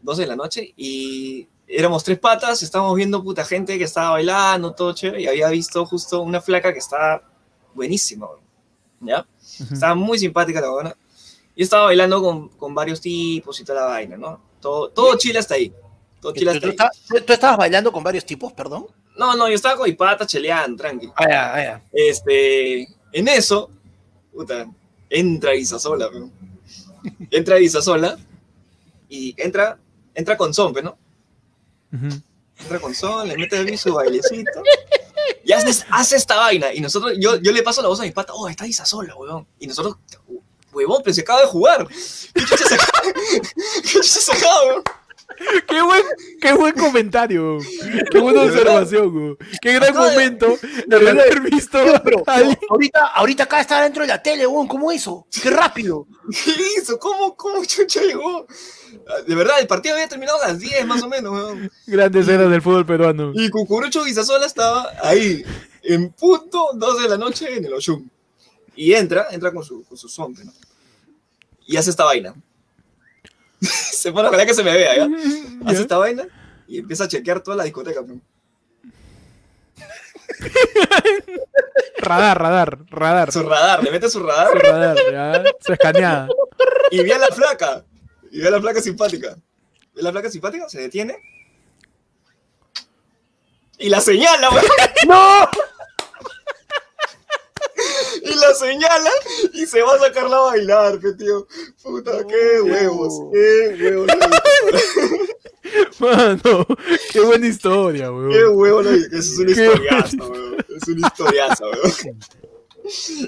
12 0.02 0.22
de 0.22 0.28
la 0.28 0.36
noche 0.36 0.72
y 0.76 1.46
éramos 1.68 2.04
tres 2.04 2.18
patas, 2.18 2.62
estábamos 2.62 2.94
viendo 2.96 3.22
puta 3.22 3.44
gente 3.44 3.76
que 3.78 3.84
estaba 3.84 4.10
bailando, 4.10 4.72
todo 4.72 4.92
chévere, 4.92 5.22
y 5.22 5.26
había 5.26 5.48
visto 5.48 5.84
justo 5.86 6.20
una 6.22 6.40
flaca 6.40 6.72
que 6.72 6.78
estaba 6.78 7.22
buenísima. 7.74 8.28
¿ya? 9.00 9.26
Ujú. 9.60 9.74
Estaba 9.74 9.94
muy 9.94 10.18
simpática 10.18 10.60
la 10.60 10.70
buena. 10.70 10.96
Y 11.54 11.62
estaba 11.62 11.84
bailando 11.84 12.22
con, 12.22 12.48
con 12.50 12.74
varios 12.74 13.00
tipos 13.00 13.58
y 13.60 13.64
toda 13.64 13.80
la 13.82 13.86
vaina, 13.86 14.16
¿no? 14.16 14.40
Todo, 14.60 14.90
todo 14.90 15.16
Chile 15.16 15.38
hasta 15.38 15.54
ahí. 15.54 15.72
Todo 16.20 16.32
¿Tú, 16.32 16.38
Chile 16.40 16.50
tú 16.52 16.56
hasta 16.56 16.66
ahí. 16.66 16.70
estabas- 16.72 17.02
tú- 17.08 17.20
tú 17.26 17.32
estabas 17.32 17.56
bailando 17.56 17.90
con 17.92 18.02
varios 18.04 18.24
tipos, 18.26 18.52
perdón? 18.52 18.86
No, 19.16 19.34
no, 19.34 19.48
yo 19.48 19.54
estaba 19.54 19.76
con 19.76 19.86
mi 19.88 19.94
pata 19.94 20.26
cheleando, 20.26 20.76
tranqui. 20.76 21.10
Ah, 21.16 21.26
ya, 21.28 21.54
ah, 21.54 21.62
ya. 21.62 21.82
Este, 21.92 22.82
en 23.12 23.28
eso, 23.28 23.70
puta, 24.32 24.66
entra 25.08 25.54
Isasola. 25.54 26.10
Entra 27.30 27.60
Isasola 27.60 28.18
y 29.08 29.32
entra, 29.38 29.78
entra 30.14 30.36
con 30.36 30.52
Zompe, 30.52 30.82
¿no? 30.82 30.98
Ujú. 31.96 32.20
entra 32.60 32.80
con 32.80 32.94
Son, 32.94 33.28
le 33.28 33.36
mete 33.36 33.56
ahí 33.56 33.76
su 33.76 33.92
bailecito. 33.92 34.62
Y 35.44 35.52
hace, 35.52 35.84
hace 35.90 36.16
esta 36.16 36.36
vaina. 36.36 36.72
Y 36.72 36.80
nosotros, 36.80 37.14
yo, 37.18 37.36
yo 37.36 37.52
le 37.52 37.62
paso 37.62 37.82
la 37.82 37.88
voz 37.88 38.00
a 38.00 38.04
mi 38.04 38.10
pata, 38.10 38.32
oh, 38.34 38.48
está 38.48 38.66
Isasola, 38.66 39.14
weón. 39.16 39.46
Y 39.58 39.66
nosotros, 39.66 39.96
huevón, 40.72 41.02
pero 41.02 41.14
se 41.14 41.20
acaba 41.22 41.40
de 41.40 41.46
jugar. 41.46 41.86
¿Qué 42.34 42.56
se 42.56 42.74
acaba? 42.74 43.02
¿Qué 43.82 44.68
weón? 44.68 44.82
Qué 45.68 45.82
buen, 45.82 46.02
qué 46.40 46.52
buen 46.52 46.74
comentario. 46.74 47.58
Qué 48.10 48.18
buena 48.18 48.42
De 48.42 48.48
observación. 48.50 49.36
Qué 49.60 49.72
gran 49.74 49.92
de- 49.92 49.98
momento 49.98 50.46
de 50.86 50.98
verdad. 50.98 51.24
haber 51.24 51.40
visto 51.42 51.82
Tío, 51.82 52.00
pero, 52.04 52.22
ahorita, 52.68 53.06
ahorita 53.08 53.42
acá 53.44 53.60
está 53.60 53.82
dentro 53.82 54.02
de 54.02 54.08
la 54.08 54.22
tele, 54.22 54.46
weón, 54.46 54.66
¿cómo 54.68 54.90
hizo? 54.92 55.26
¡Qué 55.42 55.50
rápido! 55.50 56.06
¿Qué 56.44 56.52
hizo? 56.80 56.98
¿Cómo, 56.98 57.36
cómo 57.36 57.64
chucha 57.64 58.00
llegó? 58.02 58.46
De 59.26 59.34
verdad, 59.34 59.60
el 59.60 59.66
partido 59.66 59.94
había 59.96 60.08
terminado 60.08 60.42
a 60.42 60.48
las 60.48 60.58
10 60.58 60.86
más 60.86 61.02
o 61.02 61.08
menos, 61.08 61.32
weón. 61.32 61.70
grandes 61.86 62.28
eras 62.28 62.50
del 62.50 62.62
fútbol 62.62 62.86
peruano. 62.86 63.32
Y 63.34 63.50
Cucurucho 63.50 64.06
Isasola 64.06 64.46
estaba 64.46 64.90
ahí, 65.02 65.44
en 65.82 66.10
punto, 66.12 66.70
2 66.74 67.02
de 67.02 67.08
la 67.08 67.18
noche 67.18 67.52
en 67.56 67.64
el 67.64 67.74
Oshun. 67.74 68.10
Y 68.74 68.92
entra, 68.94 69.26
entra 69.32 69.52
con 69.52 69.64
su, 69.64 69.84
con 69.84 69.98
su 69.98 70.08
zompe, 70.08 70.44
¿no? 70.44 70.52
Y 71.66 71.76
hace 71.76 71.90
esta 71.90 72.04
vaina. 72.04 72.34
se 73.92 74.12
pone, 74.12 74.28
ojalá 74.28 74.46
que 74.46 74.54
se 74.54 74.62
me 74.62 74.72
vea, 74.72 74.96
¿ya? 74.96 75.08
Hace 75.66 75.82
esta 75.82 75.98
vaina 75.98 76.24
y 76.68 76.78
empieza 76.78 77.04
a 77.04 77.08
chequear 77.08 77.40
toda 77.40 77.56
la 77.56 77.64
discoteca. 77.64 78.00
¿no? 78.02 78.20
Radar, 81.98 82.40
radar, 82.40 82.78
radar. 82.90 83.32
Su 83.32 83.42
radar, 83.42 83.82
le 83.82 83.90
mete 83.90 84.08
su 84.08 84.18
Su 84.20 84.26
radar 84.26 84.54
radar, 84.54 84.96
ya. 85.10 85.44
Su 85.60 85.72
escaneada. 85.72 86.28
y 86.90 87.02
ve 87.02 87.12
a 87.12 87.18
la 87.18 87.28
flaca. 87.28 87.84
Y 88.30 88.40
ve 88.40 88.48
a 88.48 88.50
la 88.50 88.60
flaca 88.60 88.80
simpática. 88.80 89.36
Ve 89.94 90.00
a 90.00 90.04
la 90.04 90.12
flaca 90.12 90.30
simpática, 90.30 90.68
se 90.68 90.80
detiene. 90.80 91.16
Y 93.78 93.88
la 93.88 94.00
señala, 94.00 94.48
güey. 94.48 94.64
¡No! 95.06 95.48
La 98.48 98.54
señala 98.54 99.10
y 99.54 99.66
se 99.66 99.82
va 99.82 99.94
a 99.94 99.98
sacarla 99.98 100.36
a 100.36 100.40
bailar, 100.42 101.00
pe, 101.00 101.12
tío. 101.14 101.46
Puta, 101.82 102.24
qué 102.26 102.60
huevos, 102.62 103.20
qué 103.32 103.76
huevos. 103.78 104.06
Mano, 105.98 106.66
qué 107.12 107.20
buena 107.20 107.46
historia, 107.46 108.06
Qué 108.06 108.10
weón. 108.10 108.56
huevo, 108.56 108.80
eso 108.82 108.96
es 109.12 109.38
una 109.38 109.54
Qué 109.54 109.64
historiaza, 109.64 110.16
weón. 110.18 110.56
Es 110.76 110.88
una 110.88 111.06
historiaza, 111.08 111.64
weón. 111.64 112.18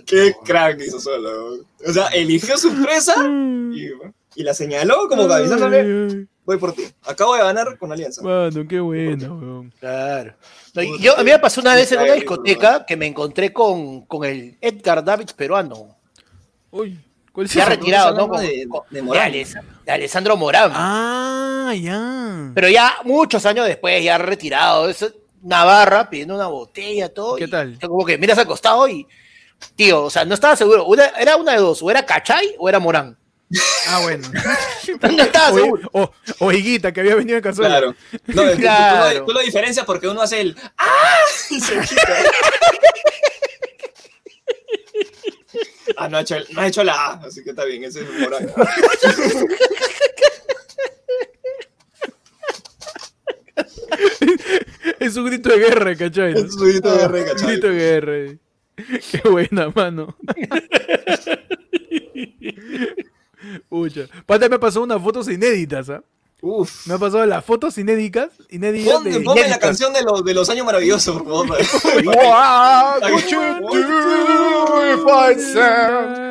Qué 0.07 0.37
crack 0.45 0.81
hizo 0.83 1.01
solo, 1.01 1.31
weón. 1.31 1.67
O 1.87 1.93
sea, 1.93 2.07
eligió 2.09 2.57
su 2.59 2.73
presa 2.83 3.15
y, 3.27 3.91
y 4.37 4.43
la 4.45 4.55
señaló 4.55 5.09
como 5.09 5.27
que 5.27 5.35
avisándole, 5.35 6.27
voy 6.49 6.57
por 6.57 6.73
ti. 6.73 6.83
Acabo 7.05 7.35
de 7.35 7.43
ganar 7.43 7.77
con 7.79 7.93
Alianza. 7.93 8.23
Mano, 8.23 8.67
qué 8.67 8.81
buena, 8.81 9.29
weón. 9.31 9.71
Claro. 9.79 10.35
Yo, 10.99 11.13
a 11.19 11.23
mí 11.23 11.31
me 11.31 11.39
pasó 11.39 11.61
una 11.61 11.75
vez 11.75 11.93
en 11.93 12.01
una 12.01 12.15
discoteca 12.15 12.87
que 12.87 12.97
me 12.97 13.07
encontré 13.07 13.53
con, 13.53 14.07
con 14.07 14.25
el 14.25 14.57
Edgar 14.61 15.05
Davids 15.05 15.35
peruano. 15.35 15.95
Uy, 16.71 16.99
¿cuál 17.33 17.45
es 17.47 17.53
Ya 17.53 17.63
esa? 17.65 17.71
retirado, 17.71 18.15
¿no? 18.17 18.29
Con- 18.29 18.41
de- 18.41 18.67
con- 18.67 18.81
de 18.89 19.03
Morán. 19.03 19.31
de 19.31 19.41
Ales- 19.41 19.57
de 19.85 19.93
Alessandro 19.93 20.37
Morán. 20.39 20.71
Ah, 20.75 21.75
ya. 21.79 22.51
Pero 22.55 22.69
ya 22.71 22.95
muchos 23.05 23.45
años 23.45 23.67
después, 23.67 24.03
ya 24.03 24.17
retirado, 24.17 24.89
es 24.89 25.05
Navarra 25.43 26.09
pidiendo 26.09 26.35
una 26.35 26.47
botella, 26.47 27.13
todo. 27.13 27.37
¿Qué 27.37 27.45
y 27.45 27.51
tal? 27.51 27.79
Como 27.79 28.07
que 28.07 28.17
miras 28.17 28.39
al 28.39 28.47
costado 28.47 28.89
y, 28.89 29.07
tío, 29.77 30.05
o 30.05 30.11
sea, 30.11 30.25
no 30.25 30.33
estaba 30.33 30.57
seguro. 30.57 30.87
Una- 30.87 31.09
era 31.21 31.37
una 31.37 31.53
de 31.53 31.59
dos, 31.59 31.83
o 31.83 31.91
era 31.91 32.07
Cachay 32.07 32.55
o 32.59 32.71
era 32.71 32.79
Morán. 32.79 33.18
Ah, 33.89 34.01
bueno. 34.03 34.29
No 35.03 35.23
estaba 35.23 35.53
O, 35.53 35.79
o, 35.93 36.15
o 36.41 36.53
Higuita, 36.53 36.93
que 36.93 37.01
había 37.01 37.15
venido 37.15 37.39
en 37.39 37.43
Cazuela. 37.43 37.79
Claro. 37.79 37.95
No, 38.27 38.43
es 38.43 38.51
que 38.51 38.57
tú- 38.57 38.61
Claro. 38.63 39.09
Tú, 39.13 39.19
lo, 39.21 39.27
tú 39.27 39.33
lo 39.33 39.41
diferencias 39.41 39.87
porque 39.87 40.09
uno 40.09 40.21
hace 40.23 40.41
el 40.43 40.57
¡Ah! 40.77 41.17
y 41.51 41.61
se 41.61 41.81
quita. 41.81 42.03
Ah, 45.97 46.09
no 46.09 46.19
ha, 46.19 46.21
hecho, 46.21 46.37
el- 46.37 46.47
no 46.53 46.61
ha 46.61 46.67
hecho 46.67 46.85
la 46.85 46.93
A, 46.93 47.13
así 47.27 47.43
que 47.43 47.51
está 47.51 47.65
bien, 47.65 47.83
ese 47.85 48.03
es 48.03 48.11
Morán. 48.21 48.53
Es 55.01 55.17
un 55.17 55.27
grito 55.27 55.49
de 55.49 55.59
guerra, 55.59 55.97
¿cachai? 55.97 56.33
Es 56.33 56.55
un 56.55 56.69
grito 56.71 56.91
de 56.91 56.99
guerra, 56.99 57.19
Un 57.21 57.25
¿cachai? 57.27 57.49
grito 57.53 57.67
de 57.69 57.75
guerra. 57.75 58.39
Qué 59.11 59.29
buena, 59.29 59.71
mano. 59.75 60.17
Pucha. 63.69 64.07
Pata 64.27 64.49
me 64.49 64.59
pasó 64.59 64.83
unas 64.83 65.01
fotos 65.03 65.29
inéditas, 65.29 65.91
¿ah? 65.91 66.03
Uf. 66.41 66.87
Me 66.87 66.95
ha 66.95 66.99
pasado 66.99 67.27
las 67.27 67.45
fotos 67.45 67.77
inéditas, 67.79 68.31
inéditas 68.49 68.95
Ponme, 68.95 69.11
de... 69.11 69.21
ponme 69.21 69.49
la 69.49 69.59
canción 69.59 69.93
de, 69.93 70.03
los 70.03 70.25
de 70.25 70.33
los 70.35 70.49
años 70.49 70.65
maravillosos, 70.65 71.21
por 71.23 71.27
favor. 71.27 71.49
What 72.07 73.03
would 73.11 73.27
you 73.29 73.41
do 73.69 74.95
if 74.95 75.05
I 75.07 75.35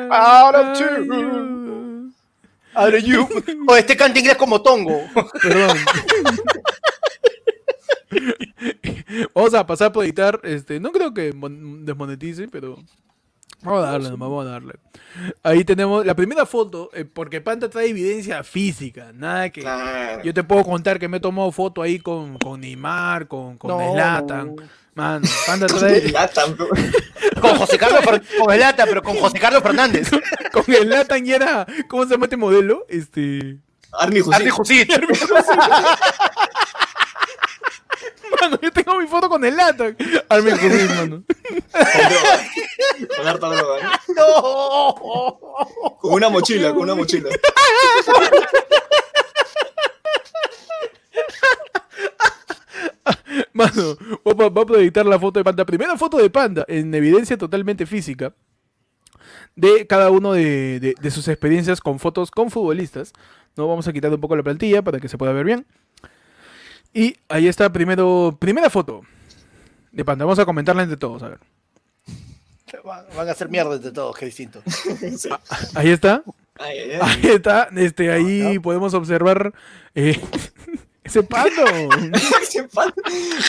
out 0.10 0.56
of 0.56 0.78
tune? 0.78 2.14
Out 2.74 2.94
of 2.94 3.04
you. 3.04 3.28
O 3.68 3.76
este 3.76 3.98
canta 3.98 4.20
inglés 4.20 4.38
como 4.38 4.62
Tongo. 4.62 5.02
Perdón. 5.42 5.78
vamos 9.34 9.54
a 9.54 9.66
pasar 9.66 9.92
por 9.92 10.04
editar, 10.06 10.40
este, 10.44 10.80
no 10.80 10.92
creo 10.92 11.14
que 11.14 11.34
mon- 11.34 11.86
desmonetice, 11.86 12.48
pero 12.48 12.78
vamos 13.68 13.88
a 13.88 13.92
darle, 13.92 14.10
nomás, 14.10 14.30
vamos 14.30 14.46
a 14.46 14.50
darle. 14.50 14.74
Ahí 15.44 15.64
tenemos 15.64 16.06
la 16.06 16.16
primera 16.16 16.46
foto, 16.46 16.90
eh, 16.94 17.06
porque 17.06 17.42
Panta 17.42 17.70
trae 17.70 17.90
evidencia 17.90 18.44
física, 18.44 19.12
nada 19.14 19.50
que... 19.50 19.62
Claro. 19.62 20.24
Yo 20.24 20.34
te 20.34 20.44
puedo 20.44 20.64
contar 20.64 21.00
que 21.00 21.08
me 21.08 21.18
he 21.18 21.20
tomado 21.20 21.52
foto 21.52 21.82
ahí 21.82 22.00
con, 22.00 22.38
con 22.38 22.62
Neymar, 22.62 23.28
con, 23.28 23.58
con 23.58 23.72
No, 23.72 23.94
Zlatan. 23.94 24.56
no. 24.56 24.64
Mano, 24.98 25.28
Panda 25.46 25.68
trae 25.68 26.10
Latan. 26.12 26.58
Con 27.42 27.56
José 27.58 27.78
Carlos, 27.78 28.02
con 28.40 28.52
el 28.52 28.60
Lata, 28.60 28.86
pero 28.88 29.04
con 29.04 29.16
José 29.18 29.38
Carlos 29.38 29.62
Fernández. 29.62 30.10
con 30.52 30.64
el 30.74 30.88
Zlatan 30.88 31.24
y 31.28 31.34
era, 31.34 31.68
¿cómo 31.88 32.04
se 32.06 32.12
llama 32.12 32.26
este 32.26 32.36
modelo? 32.38 32.84
Este, 32.90 33.58
Arnie 33.92 34.24
Arnie 34.32 34.50
Jusit. 34.50 34.90
Mano, 38.42 38.60
yo 38.62 38.72
tengo 38.72 38.98
mi 39.00 39.08
foto 39.08 39.30
con 39.30 39.44
el 39.46 39.54
Zlatan. 39.54 39.96
Armin 40.30 40.58
Jusid, 40.58 40.90
mano. 40.96 41.24
Con 41.72 42.10
droga. 42.10 43.16
Con 43.18 43.28
harta 43.28 43.48
droga. 43.48 44.02
¿no? 44.08 44.16
No. 44.16 45.98
Con 46.00 46.14
una 46.14 46.30
mochila, 46.30 46.74
con 46.74 46.84
una 46.84 46.96
mochila. 46.96 47.30
Mano, 53.54 53.98
vamos 54.24 54.78
a, 54.78 54.80
editar 54.80 55.06
la 55.06 55.20
foto 55.20 55.40
de 55.40 55.44
Panda. 55.44 55.66
Primera 55.66 55.98
foto 55.98 56.18
de 56.18 56.30
Panda, 56.30 56.66
en 56.68 56.94
evidencia 56.94 57.38
totalmente 57.38 57.86
física, 57.86 58.34
de 59.56 59.88
cada 59.88 60.12
uno 60.12 60.34
de, 60.34 60.80
de- 60.80 60.96
de 61.00 61.12
sus 61.12 61.28
experiencias 61.28 61.82
con 61.82 62.00
fotos 62.00 62.30
con 62.32 62.52
futbolistas. 62.52 63.14
¿no? 63.56 63.68
Vamos 63.68 63.88
a 63.88 63.94
quitar 63.94 64.12
un 64.14 64.22
poco 64.22 64.36
la 64.36 64.44
plantilla 64.44 64.82
para 64.82 65.00
que 65.00 65.08
se 65.10 65.18
pueda 65.18 65.34
ver 65.34 65.46
bien. 65.46 65.66
Y 66.98 67.16
ahí 67.30 67.48
está 67.48 67.72
primero, 67.72 68.36
primera 68.40 68.72
foto 68.72 69.04
de 69.92 70.04
Panda. 70.04 70.26
Vamos 70.26 70.40
a 70.40 70.46
comentarla 70.46 70.82
entre 70.82 70.98
todos, 70.98 71.22
a 71.22 71.30
ver. 71.30 71.40
Van 72.84 73.30
a 73.30 73.32
hacer 73.32 73.50
mierda 73.50 73.76
entre 73.76 73.92
todos, 73.92 74.18
qué 74.18 74.26
distinto. 74.26 74.64
Sí. 74.66 75.30
Ahí 75.76 75.92
está. 75.92 76.24
Ahí 76.58 77.20
está. 77.22 77.70
Este, 77.76 78.12
ahí 78.12 78.58
podemos 78.58 78.96
observar 78.96 79.54
eh, 79.94 80.20
ese 81.04 81.22
pando. 81.22 81.66
Ese 82.42 82.64
pan- 82.64 82.92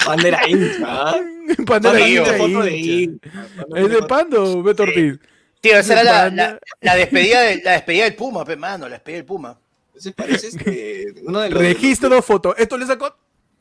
Panda 0.04 0.28
era 0.28 0.46
hincha. 0.46 0.76
¿ah? 0.84 1.16
Panda 1.64 1.64
Panda 1.64 1.90
era 1.96 2.04
Tío, 2.04 2.22
tiene 2.24 2.76
hincha, 2.76 3.22
foto 3.56 3.88
de 3.88 4.02
pando, 4.06 4.62
Beto 4.62 4.82
Ortiz. 4.82 5.18
Tío, 5.62 5.78
esa 5.78 5.94
era 5.94 6.04
la, 6.04 6.30
la, 6.30 6.58
la 6.82 6.96
despedida 6.96 7.40
del, 7.40 7.62
la 7.64 7.72
despedida 7.72 8.04
del 8.04 8.14
Puma, 8.14 8.44
pe, 8.44 8.56
mano, 8.56 8.90
la 8.90 8.96
despedida 8.96 9.16
del 9.20 9.24
Puma. 9.26 9.58
Ese 9.96 10.12
parece 10.12 10.48
este, 10.48 11.14
uno 11.24 11.40
de 11.40 11.48
los. 11.48 11.58
Registro 11.58 12.20
foto. 12.20 12.54
Esto 12.54 12.76
le 12.76 12.84
sacó. 12.84 13.16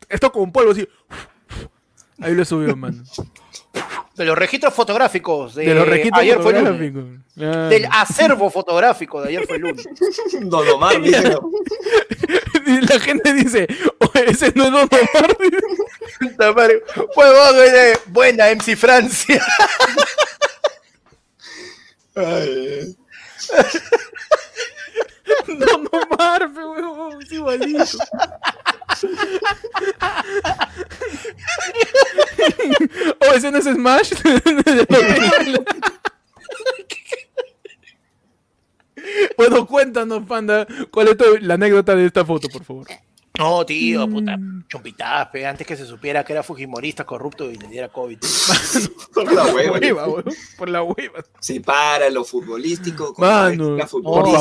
Esto 0.10 0.32
con 0.32 0.52
polvo 0.52 0.72
así. 0.72 0.88
Ahí 2.20 2.34
lo 2.34 2.44
subió, 2.46 2.76
mano. 2.76 3.04
De 4.16 4.26
los 4.26 4.36
registros 4.38 4.74
fotográficos 4.74 5.54
de, 5.54 5.66
De 5.66 5.76
los 5.76 5.88
registros 5.88 6.22
ayer 6.22 6.40
fue 6.42 6.52
el 6.58 6.64
lunes. 6.64 6.72
fotográficos. 6.74 7.24
Claro. 7.36 7.70
Del 7.70 7.86
acervo 7.92 8.50
fotográfico 8.50 9.22
de 9.22 9.30
ayer 9.30 9.46
fue 9.46 9.58
el 9.58 9.62
lunes. 9.62 9.88
Don 10.42 10.68
Omar, 10.70 11.00
dice, 11.02 11.22
la 12.90 13.00
gente 13.00 13.34
dice, 13.34 13.68
"Oye, 14.00 14.32
ese 14.32 14.52
no 14.56 14.66
es 14.66 14.72
Don 14.72 14.90
Omar. 16.50 16.72
Pues 17.14 17.32
vos, 17.32 17.54
güey, 17.54 17.94
buena 18.08 18.50
MC 18.50 18.76
Francia. 18.76 19.44
Ay, 22.16 22.96
Don 25.48 25.90
Omar, 25.92 26.52
pe, 26.54 26.64
huevón, 26.66 27.22
es 27.22 27.32
igualito. 27.32 27.84
oh, 33.20 33.34
ese 33.34 33.52
no 33.52 33.58
es 33.58 33.66
Smash. 33.66 34.14
bueno, 39.38 39.66
cuéntanos, 39.68 40.26
panda, 40.26 40.66
¿cuál 40.92 41.10
es 41.10 41.18
tu- 41.18 41.38
la 41.42 41.56
anécdota 41.56 41.96
de 41.96 42.06
esta 42.06 42.24
foto, 42.26 42.48
por 42.50 42.64
favor? 42.64 42.88
No, 43.38 43.66
tío, 43.66 44.10
puta, 44.10 44.38
chumpitadas, 44.68 45.28
pe, 45.28 45.46
antes 45.46 45.66
que 45.68 45.76
se 45.78 45.86
supiera 45.86 46.24
que 46.24 46.34
era 46.34 46.42
fujimorista, 46.44 47.06
corrupto 47.06 47.52
y 47.52 47.56
le 47.58 47.68
diera 47.68 47.90
COVID. 47.90 48.18
por 49.14 49.32
la 49.32 49.46
hueva. 49.46 49.78
Hueva, 49.80 50.24
por 50.58 50.70
la 50.70 50.82
hueva. 50.84 51.24
Separa 51.40 52.10
lo 52.10 52.24
futbolístico 52.24 53.14
con 53.14 53.28
Mano, 53.28 53.78
la 53.78 53.88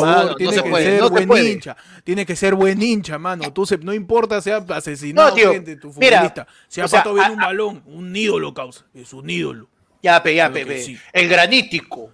mano, 0.01 0.25
no 0.31 0.35
tiene 0.37 0.53
se 0.55 0.63
que 0.63 0.71
puede, 0.71 0.85
ser 0.85 1.01
no 1.01 1.11
buen 1.11 1.29
puede. 1.29 1.51
hincha. 1.53 1.77
Tiene 2.05 2.25
que 2.25 2.37
ser 2.37 2.55
buen 2.55 2.81
hincha, 2.81 3.19
mano. 3.19 3.53
Tú 3.53 3.67
se- 3.67 3.79
no 3.79 3.93
importa 3.93 4.41
sea 4.41 4.65
asesinado 4.71 5.29
No, 5.29 5.35
tío, 5.35 5.53
gente, 5.53 5.77
tu 5.77 5.93
mira, 5.95 6.17
futbolista. 6.19 6.47
sea 6.69 6.85
o 6.87 6.89
sea, 6.89 7.03
pato 7.05 7.21
a- 7.21 7.31
un 7.31 7.37
balón, 7.37 7.83
un 7.87 8.17
ídolo 8.17 8.55
causa. 8.55 8.87
Es 8.95 9.13
un 9.13 9.29
ídolo. 9.29 9.69
Ya, 10.03 10.23
pe, 10.23 10.35
ya, 10.35 10.51
pe, 10.53 10.61
que 10.61 10.67
pe. 10.67 10.83
sí. 10.83 10.99
El 11.13 11.29
granítico, 11.29 12.11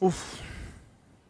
Uf, 0.00 0.14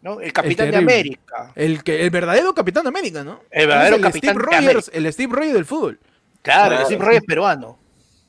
¿no? 0.05 0.21
El 0.21 0.33
capitán 0.33 0.71
de. 0.71 0.77
América. 0.77 1.51
el, 1.57 1.83
que, 1.83 2.03
el 2.03 2.11
verdadero 2.11 2.55
Capitán 2.55 2.85
de 2.85 2.91
América, 2.91 3.25
¿no? 3.25 3.41
El 3.51 3.67
verdadero 3.67 3.97
Es 3.97 4.03
capitán 4.03 4.35
Steve 4.37 4.47
de 4.61 4.67
Rogers, 4.69 4.91
el 4.95 5.13
Steve 5.13 5.35
Rogers 5.35 5.55
del 5.55 5.65
fútbol. 5.65 5.99
Claro, 6.43 6.69
Claro. 6.77 6.85
Steve 6.87 7.05
Rogers 7.05 7.25
peruano. 7.25 7.79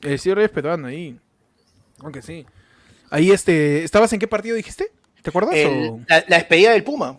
El 0.02 0.18
Steve 0.18 0.34
Rogers 0.36 0.52
peruano 0.52 0.86
ahí. 0.88 1.20
Aunque 2.00 2.22
sí. 2.22 2.44
Ahí 3.10 3.30
este, 3.30 3.84
¿estabas 3.84 4.12
en 4.12 4.18
qué 4.18 4.26
partido 4.26 4.56
dijiste? 4.56 4.90
¿Te 5.22 5.30
acuerdas? 5.30 5.54
El- 5.54 5.90
o- 5.90 6.00
la, 6.08 6.24
la 6.26 6.36
despedida 6.38 6.72
del 6.72 6.82
Puma. 6.82 7.18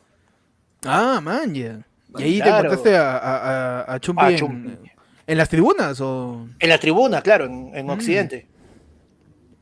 Ah, 0.84 1.22
man, 1.24 1.54
ya. 1.54 1.80
Y 2.18 2.24
ahí 2.24 2.42
te 2.42 2.50
encontraste 2.50 2.96
a, 2.98 3.18
a, 3.18 3.82
a- 3.82 3.94
a 3.94 4.00
Chumpi, 4.00 4.24
A 4.26 4.30
en- 4.32 4.38
Chumpi. 4.38 4.90
En, 5.28 5.38
las 5.38 5.50
tribunas 5.50 6.00
o. 6.02 6.48
En 6.60 6.70
la 6.70 6.80
tribuna, 6.80 7.22
claro, 7.22 7.46
en, 7.46 7.72
Mm. 7.72 7.76
en 7.76 7.90
Occidente. 7.90 8.48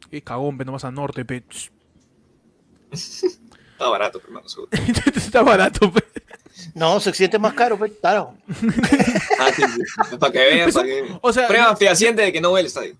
Qué 0.09 0.21
cagón, 0.21 0.57
pe, 0.57 0.63
nomás 0.65 0.85
a 0.85 0.91
norte, 0.91 1.25
pe. 1.25 1.43
Está 3.76 3.89
barato, 3.89 4.21
hermano. 4.23 4.47
seguro. 4.47 4.69
Está 5.15 5.43
barato, 5.43 5.91
pe. 5.91 6.01
No, 6.73 6.99
su 7.01 7.09
Occidente 7.09 7.36
es 7.38 7.41
más 7.41 7.53
caro, 7.53 7.78
pe, 7.78 7.91
claro. 7.91 8.34
Ah, 9.39 9.51
sí, 9.53 9.63
sí. 9.63 10.17
Para 10.17 10.32
que 10.32 10.39
vean, 10.39 10.71
para 10.71 10.86
que... 10.86 11.17
O 11.21 11.34
sea, 11.34 11.47
Prueba 11.47 11.76
fehaciente 11.76 12.21
de 12.21 12.32
que 12.32 12.39
no 12.39 12.53
ve 12.53 12.61
el 12.61 12.67
estadio. 12.67 12.95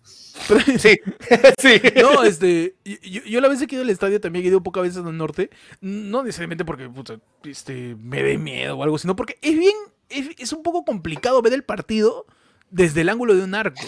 Sí, 0.78 0.99
sí. 1.57 1.82
No, 2.01 2.23
este, 2.23 2.76
yo, 2.84 3.21
yo 3.23 3.39
la 3.39 3.47
vez 3.47 3.59
que 3.59 3.65
he 3.65 3.76
ido 3.76 3.84
al 3.84 3.89
estadio 3.89 4.19
también 4.19 4.43
he 4.43 4.49
ido 4.49 4.61
pocas 4.61 4.84
veces 4.84 4.97
al 4.97 5.17
norte, 5.17 5.49
no 5.80 6.23
necesariamente 6.23 6.65
porque 6.65 6.89
puta, 6.89 7.19
este, 7.45 7.95
me 7.97 8.21
dé 8.21 8.38
miedo 8.38 8.78
o 8.78 8.84
algo, 8.84 8.97
sino 8.97 9.15
porque 9.15 9.38
es 9.41 9.57
bien, 9.57 9.76
es, 10.09 10.28
es 10.38 10.51
un 10.51 10.61
poco 10.61 10.84
complicado 10.84 11.41
ver 11.41 11.53
el 11.53 11.63
partido 11.63 12.26
desde 12.69 13.01
el 13.01 13.09
ángulo 13.09 13.34
de 13.34 13.43
un 13.45 13.55
arco. 13.55 13.82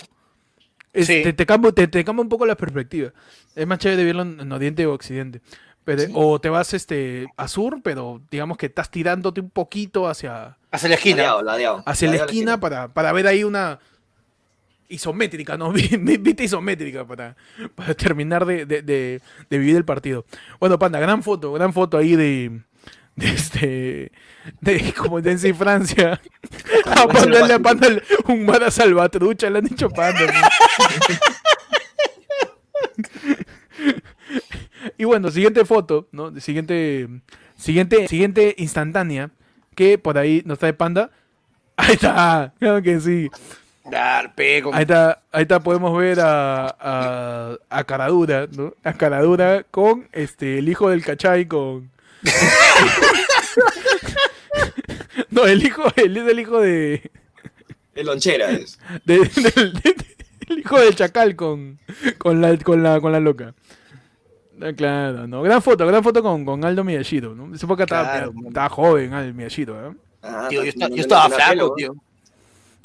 Este, 0.94 1.24
Sí. 1.26 1.34
te, 1.34 1.46
cambia, 1.46 1.72
te, 1.74 1.88
te 1.90 2.04
cambia 2.06 2.24
un 2.24 2.30
poco 2.30 2.46
la 2.46 2.56
perspectiva. 2.56 3.12
Es 3.54 3.68
más 3.68 3.78
chévere 3.80 4.06
verlo 4.06 4.22
en, 4.22 4.40
en 4.40 4.52
Oriente 4.52 4.86
o 4.86 4.94
Occidente. 4.94 5.42
Pero, 5.88 6.04
O 6.16 6.40
te 6.42 6.50
vas 6.50 6.74
este, 6.74 7.28
a 7.38 7.48
sur, 7.48 7.80
pero 7.82 8.20
digamos 8.30 8.58
que 8.58 8.66
estás 8.66 8.92
tirándote 8.92 9.40
un 9.40 9.50
poquito 9.50 10.10
hacia, 10.10 10.58
Hacia 10.70 10.90
la 10.90 10.96
esquina. 10.96 11.16
Ladeado, 11.18 11.42
ladeado. 11.44 11.84
hacia 11.86 12.10
la 12.10 12.18
esquina 12.18 12.60
para, 12.60 12.90
para 12.90 13.14
ver 13.14 13.26
ahí 13.26 13.46
una 13.46 13.80
isométrica, 14.90 15.56
¿no? 15.58 15.72
Vista 15.72 16.44
isométrica 16.44 17.06
para, 17.08 17.38
para 17.74 17.94
terminar 17.94 18.46
de, 18.46 18.66
de- 18.66 18.82
de- 18.82 19.22
de 19.50 19.58
vivir 19.58 19.78
el 19.78 19.86
partido. 19.86 20.26
Bueno, 20.60 20.78
Panda, 20.78 21.00
gran 21.00 21.24
foto, 21.24 21.54
gran 21.54 21.72
foto 21.72 21.98
ahí 21.98 22.18
de, 22.18 22.60
de 23.16 23.30
este, 23.30 24.12
de 24.60 24.94
como 24.94 25.22
de 25.22 25.32
en 25.32 25.56
Francia. 25.56 26.20
A 26.86 27.08
Panda 27.08 27.56
a 27.56 27.60
Panda 27.60 27.88
un 28.28 28.46
mara 28.46 28.70
salvatrucha, 28.72 29.50
le 29.50 29.60
han 29.60 29.66
dicho 29.66 29.90
Panda. 29.90 30.20
y 34.98 35.06
bueno, 35.06 35.30
siguiente 35.32 35.64
foto, 35.66 36.08
¿no? 36.12 36.38
Siguiente, 36.40 37.08
siguiente, 37.56 38.08
siguiente 38.08 38.56
instantánea 38.58 39.32
que 39.76 39.98
por 39.98 40.18
ahí 40.18 40.42
nos 40.46 40.60
trae 40.60 40.74
Panda. 40.74 41.12
Ahí 41.78 41.94
está, 41.94 42.54
claro 42.60 42.82
que 42.82 43.00
sí. 43.00 43.30
Dar, 43.90 44.34
pe, 44.36 44.62
con- 44.64 44.74
Ahí 44.74 44.82
está, 44.82 45.22
ahí 45.32 45.44
está, 45.44 45.60
podemos 45.62 45.96
ver 45.98 46.20
a, 46.20 46.66
a, 46.80 47.58
a 47.70 47.84
Caradura, 47.86 48.48
¿no? 48.52 48.74
A 48.84 48.94
Caradura 48.94 49.64
con 49.70 50.10
este 50.12 50.58
el 50.58 50.68
hijo 50.70 50.90
del 50.90 51.06
Cachay 51.06 51.46
con. 51.46 51.90
no, 55.30 55.46
el 55.46 55.64
hijo, 55.66 55.84
él 55.96 56.18
es 56.18 56.28
el 56.28 56.40
hijo 56.40 56.60
de, 56.60 57.12
El 57.96 58.06
lonchera 58.08 58.52
es. 58.52 58.80
de- 59.06 59.20
del- 59.20 59.74
de- 59.74 59.96
el 60.50 60.60
hijo 60.60 60.80
del 60.80 60.96
chacal 60.96 61.36
con, 61.36 61.78
con 62.18 62.42
la 62.42 62.58
con 62.58 62.82
la 62.82 63.00
con 63.02 63.12
la 63.12 63.20
loca. 63.20 63.54
Ah, 64.62 64.74
Claro, 64.76 65.28
no. 65.28 65.42
Gran 65.42 65.62
foto, 65.62 65.86
gran 65.86 66.04
foto 66.04 66.22
con, 66.24 66.44
con 66.46 66.64
Aldo 66.66 66.84
Miyashiro, 66.84 67.36
¿no? 67.36 67.54
Esa 67.54 67.66
época 67.66 67.84
estaba, 67.84 68.12
Claro, 68.12 68.34
estaba 68.48 68.70
joven 68.70 69.14
Aldo 69.14 69.34
Miyashiro, 69.34 69.92
¿eh? 69.92 69.96
Ah, 70.24 70.48
Tío, 70.50 70.60
yo, 70.60 70.64
no 70.66 70.70
esta- 70.70 70.90
yo 70.90 71.02
estaba 71.02 71.30
flaco, 71.30 71.56
¿no? 71.56 71.74
tío. 71.76 71.96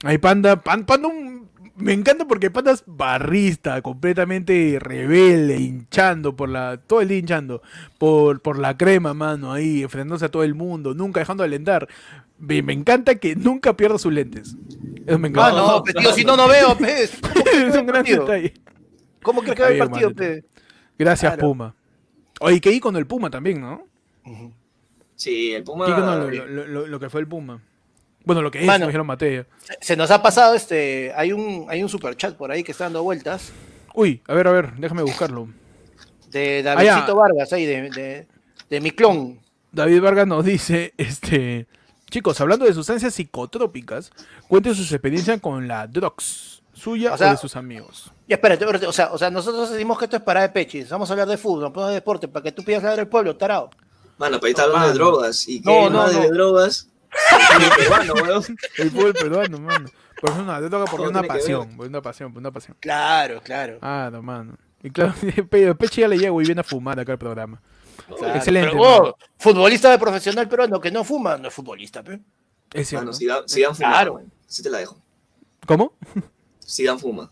Hay 0.05 0.19
Panda, 0.19 0.57
Pan- 0.63 0.85
Panda 0.85 1.09
un- 1.09 1.49
me 1.77 1.93
encanta 1.95 2.27
porque 2.27 2.51
Panda 2.51 2.73
es 2.73 2.83
barrista, 2.87 3.81
completamente 3.81 4.77
rebelde, 4.81 5.57
hinchando 5.59 6.37
por 6.37 6.49
la, 6.51 6.77
todo 6.77 7.01
el 7.01 7.09
día 7.09 7.19
hinchando, 7.19 7.63
por, 7.99 8.41
por 8.43 8.59
la 8.59 8.77
crema, 8.77 9.15
mano, 9.15 9.53
ahí, 9.53 9.83
enfrentándose 9.83 10.27
a 10.27 10.31
todo 10.31 10.43
el 10.45 10.55
mundo, 10.55 10.93
nunca 10.95 11.21
dejando 11.21 11.43
de 11.43 11.47
alentar. 11.47 11.89
Me, 12.39 12.61
me 12.63 12.73
encanta 12.75 13.15
que 13.15 13.35
nunca 13.37 13.75
pierda 13.77 13.97
sus 13.99 14.13
lentes. 14.13 14.57
Eso 15.07 15.19
me 15.19 15.29
Ah, 15.29 15.31
encanta. 15.31 15.53
no, 15.53 15.83
pe, 15.83 15.95
tío, 15.95 16.13
si 16.13 16.25
no, 16.25 16.37
no 16.37 16.47
veo, 16.49 16.77
pe. 16.77 17.05
es 17.05 17.13
un 17.77 17.87
gran 17.87 18.05
detalle. 18.05 18.53
¿Cómo 19.23 19.41
que 19.41 19.55
va 19.55 19.69
el 19.69 19.73
Está 19.75 19.87
partido, 19.89 20.11
manito. 20.15 20.47
Gracias, 20.99 21.33
Claro. 21.35 21.49
Puma. 21.49 21.75
Oye, 22.41 22.61
qué 22.61 22.71
icono 22.73 22.99
el 22.99 23.07
Puma 23.07 23.31
también, 23.31 23.61
¿no? 23.61 23.87
Sí, 25.17 25.53
el 25.53 25.63
Puma. 25.65 25.87
Lo, 25.89 26.31
lo- 26.31 26.67
lo- 26.67 26.87
lo 26.87 27.01
que 27.01 27.09
fue 27.11 27.21
el 27.21 27.29
Puma. 27.29 27.61
Bueno, 28.25 28.41
lo 28.43 28.51
que 28.51 28.61
es, 28.61 28.67
Mano. 28.67 28.87
dijeron 28.87 29.07
Mateo. 29.07 29.47
Se- 29.81 29.97
nos 29.97 30.11
ha 30.11 30.23
pasado 30.23 30.55
este. 30.55 31.13
Hay 31.17 31.33
un, 31.33 31.67
hay 31.69 31.83
un 31.83 31.89
super 31.89 32.17
chat 32.17 32.37
por 32.37 32.51
ahí 32.51 32.63
que 32.63 32.73
está 32.73 32.85
dando 32.85 33.03
vueltas. 33.03 33.53
Uy, 33.95 34.23
a 34.27 34.35
ver, 34.35 34.47
a 34.49 34.53
ver, 34.53 34.75
déjame 34.77 35.03
buscarlo. 35.03 35.49
De 36.31 36.61
Ah, 36.61 36.75
Davidcito 36.75 37.07
ya. 37.09 37.15
Vargas, 37.15 37.53
ahí, 37.53 37.67
de, 37.67 37.91
de, 37.91 38.27
de 38.71 38.81
mi 38.81 38.91
clon. 38.91 39.39
David 39.71 40.01
Vargas 40.01 40.27
nos 40.27 40.45
dice, 40.45 40.95
este, 40.97 41.67
chicos, 42.11 42.41
hablando 42.41 42.65
de 42.65 42.73
sustancias 42.75 43.15
psicotrópicas, 43.15 44.11
cuenten 44.49 44.75
sus 44.75 44.91
experiencias 44.93 45.41
con 45.41 45.67
la 45.69 45.87
drugs, 45.87 46.52
suya 46.73 47.15
o, 47.15 47.17
de 47.17 47.37
sus 47.37 47.57
amigos. 47.57 48.11
Ya, 48.29 48.37
espérate, 48.37 48.65
espérate, 48.65 48.87
o 48.87 48.93
sea, 48.93 49.13
o 49.13 49.19
sea, 49.19 49.31
nosotros 49.31 49.71
decimos 49.71 49.99
que 49.99 50.05
esto 50.07 50.17
es 50.17 50.23
para 50.23 50.43
de 50.43 50.49
pechis. 50.49 50.89
Vamos 50.89 51.11
a 51.11 51.13
hablar 51.15 51.29
de 51.29 51.37
fútbol, 51.37 51.73
no 51.75 51.87
de 51.87 51.95
deporte, 51.95 52.29
para 52.29 52.43
que 52.43 52.53
tú 52.53 52.65
pidas 52.65 52.81
hablar 52.83 52.97
del 52.97 53.09
pueblo, 53.09 53.37
tarado. 53.37 53.71
Mano, 54.19 54.37
pero 54.39 54.47
ahí 54.47 54.51
está 54.53 54.63
hablando 54.65 54.89
de 54.89 54.95
drogas. 54.95 55.49
¿Y 55.49 55.61
No, 55.61 55.91
no, 55.91 56.09
de 56.09 56.29
no. 56.29 56.35
drogas? 56.35 56.89
El 57.61 57.71
peruano, 57.77 58.15
weón. 58.15 58.45
El 58.79 58.91
fútbol 58.91 59.13
peruano, 59.15 59.59
mano. 59.59 59.89
Pero 60.21 60.33
es 60.35 60.39
una 60.39 60.61
droga 60.61 60.85
porque 60.87 60.97
Todo 60.97 61.05
es 61.07 61.11
una 61.11 61.23
pasión, 61.23 61.77
por 61.77 61.87
una 61.89 62.01
pasión, 62.03 62.33
por 62.33 62.41
una 62.41 62.51
pasión. 62.53 62.77
Claro, 62.81 63.41
claro. 63.43 63.79
Ah, 63.83 64.09
no, 64.13 64.23
mano. 64.23 64.57
Y 64.83 64.91
claro, 64.91 65.13
Pe- 65.51 65.75
Peche 65.75 66.01
ya 66.03 66.09
le 66.09 66.17
llega 66.17 66.33
y 66.33 66.45
viene 66.47 66.61
a 66.61 66.65
fumar 66.65 66.99
acá 67.01 67.13
el 67.13 67.19
programa. 67.19 67.61
claro. 68.19 68.35
excelente, 68.37 68.71
Pero, 68.71 68.83
oh, 68.83 69.17
futbolista 69.39 69.91
de 69.91 69.99
profesional 69.99 70.49
peruano 70.49 70.81
que 70.81 70.91
no 70.91 71.05
fuma, 71.05 71.37
no 71.37 71.49
es 71.49 71.55
futbolista, 71.55 72.03
pe. 72.03 72.21
Es 72.73 72.89
cierto. 72.89 73.07
Mano, 73.07 73.17
Zidane, 73.17 73.43
Zidane 73.49 73.75
fuma. 73.75 73.89
Claro. 73.91 74.13
weón. 74.15 74.33
Sí 74.47 74.63
te 74.63 74.71
la 74.71 74.79
dejo. 74.79 74.97
¿Cómo? 75.67 75.93
Zidane 76.73 76.99
fuma. 76.99 77.31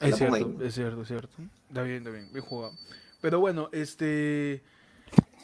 Es 0.00 0.16
cierto, 0.16 0.36
es 0.62 0.74
cierto, 0.74 1.02
es 1.02 1.08
cierto. 1.08 1.36
Está 1.68 1.82
bien, 1.82 1.98
está 1.98 2.10
bien, 2.10 2.28
bien 2.32 2.44
jugado. 2.44 2.72
Pero 3.20 3.40
bueno, 3.40 3.68
este. 3.72 4.62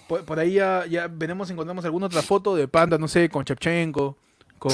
Por, 0.08 0.24
por 0.24 0.38
ahí 0.38 0.52
ya, 0.54 0.84
ya 0.86 1.08
veremos, 1.08 1.50
encontramos 1.50 1.84
alguna 1.84 2.06
otra 2.06 2.22
foto 2.22 2.54
de 2.54 2.68
Panda, 2.68 2.98
no 2.98 3.08
sé, 3.08 3.28
con 3.30 3.44
Chepchenko, 3.44 4.16
con, 4.58 4.72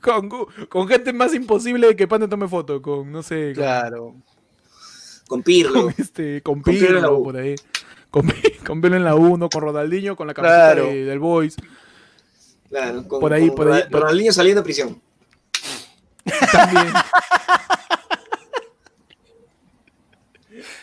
con, 0.00 0.28
con- 0.28 0.46
con 0.68 0.88
gente 0.88 1.12
más 1.12 1.34
imposible 1.34 1.88
de 1.88 1.96
que 1.96 2.06
Panda 2.08 2.28
tome 2.28 2.48
foto, 2.48 2.80
con, 2.80 3.10
no 3.10 3.22
sé, 3.22 3.52
Claro. 3.54 4.14
Con 5.28 5.42
Pirlo. 5.42 5.82
con 5.84 5.94
este, 5.98 6.40
con 6.42 6.62
Pirlo 6.62 7.22
por 7.22 7.36
ahí. 7.36 7.54
Con, 8.10 8.30
con 8.66 8.80
Pirlo 8.80 8.96
en 8.96 9.04
la 9.04 9.14
1, 9.14 9.48
con 9.50 9.60
Rodaldinho, 9.62 10.16
con 10.16 10.26
la 10.26 10.34
camiseta 10.34 10.72
Claro. 10.74 10.86
de- 10.86 11.04
del 11.04 11.18
Boys. 11.18 11.56
Claro, 12.68 13.06
con, 13.08 13.20
Por 13.20 13.32
ahí, 13.32 13.50
por 13.50 13.70
ahí, 13.70 13.82
por- 13.90 14.00
Ronaldinho 14.02 14.32
saliendo 14.32 14.60
de 14.62 14.64
prisión. 14.64 15.00
También. 16.52 16.92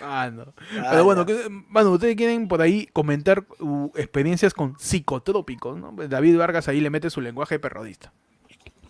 Ah, 0.01 0.29
no. 0.33 0.53
Ah, 0.81 0.87
Pero 0.91 1.03
bueno, 1.03 1.25
bueno, 1.69 1.91
ustedes 1.91 2.15
quieren 2.15 2.47
por 2.47 2.61
ahí 2.61 2.87
comentar 2.91 3.45
uh, 3.59 3.91
experiencias 3.95 4.53
con 4.53 4.77
psicotrópicos, 4.79 5.77
¿no? 5.77 5.91
David 6.07 6.37
Vargas 6.37 6.67
ahí 6.67 6.79
le 6.81 6.89
mete 6.89 7.09
su 7.09 7.21
lenguaje 7.21 7.59
perrodista. 7.59 8.11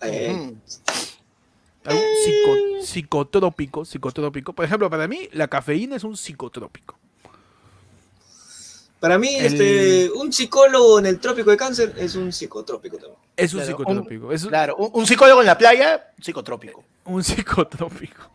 Eh, 0.02 0.54
psico- 1.84 2.82
psicotrópico, 2.82 3.84
psicotrópico. 3.84 4.52
Por 4.54 4.64
ejemplo, 4.64 4.88
para 4.88 5.06
mí 5.08 5.28
la 5.32 5.48
cafeína 5.48 5.96
es 5.96 6.04
un 6.04 6.16
psicotrópico. 6.16 6.98
Para 9.00 9.18
mí, 9.18 9.34
El- 9.34 9.46
este, 9.46 10.10
un 10.12 10.32
psicólogo 10.32 10.98
en 10.98 11.06
el 11.06 11.18
trópico 11.18 11.50
de 11.50 11.56
cáncer 11.56 11.94
es 11.96 12.14
un 12.16 12.30
psicotrópico 12.32 12.96
también. 12.98 13.18
Es 13.36 13.54
un 13.54 13.60
Claro, 13.60 13.78
psicotrópico. 13.78 14.32
Es 14.32 14.42
un- 14.44 14.48
Claro, 14.50 14.76
un, 14.76 14.90
un 14.92 15.06
psicólogo 15.06 15.40
en 15.40 15.46
la 15.46 15.56
playa, 15.58 16.12
psicotrópico. 16.20 16.84
un 17.06 17.24
psicotrópico. 17.24 18.30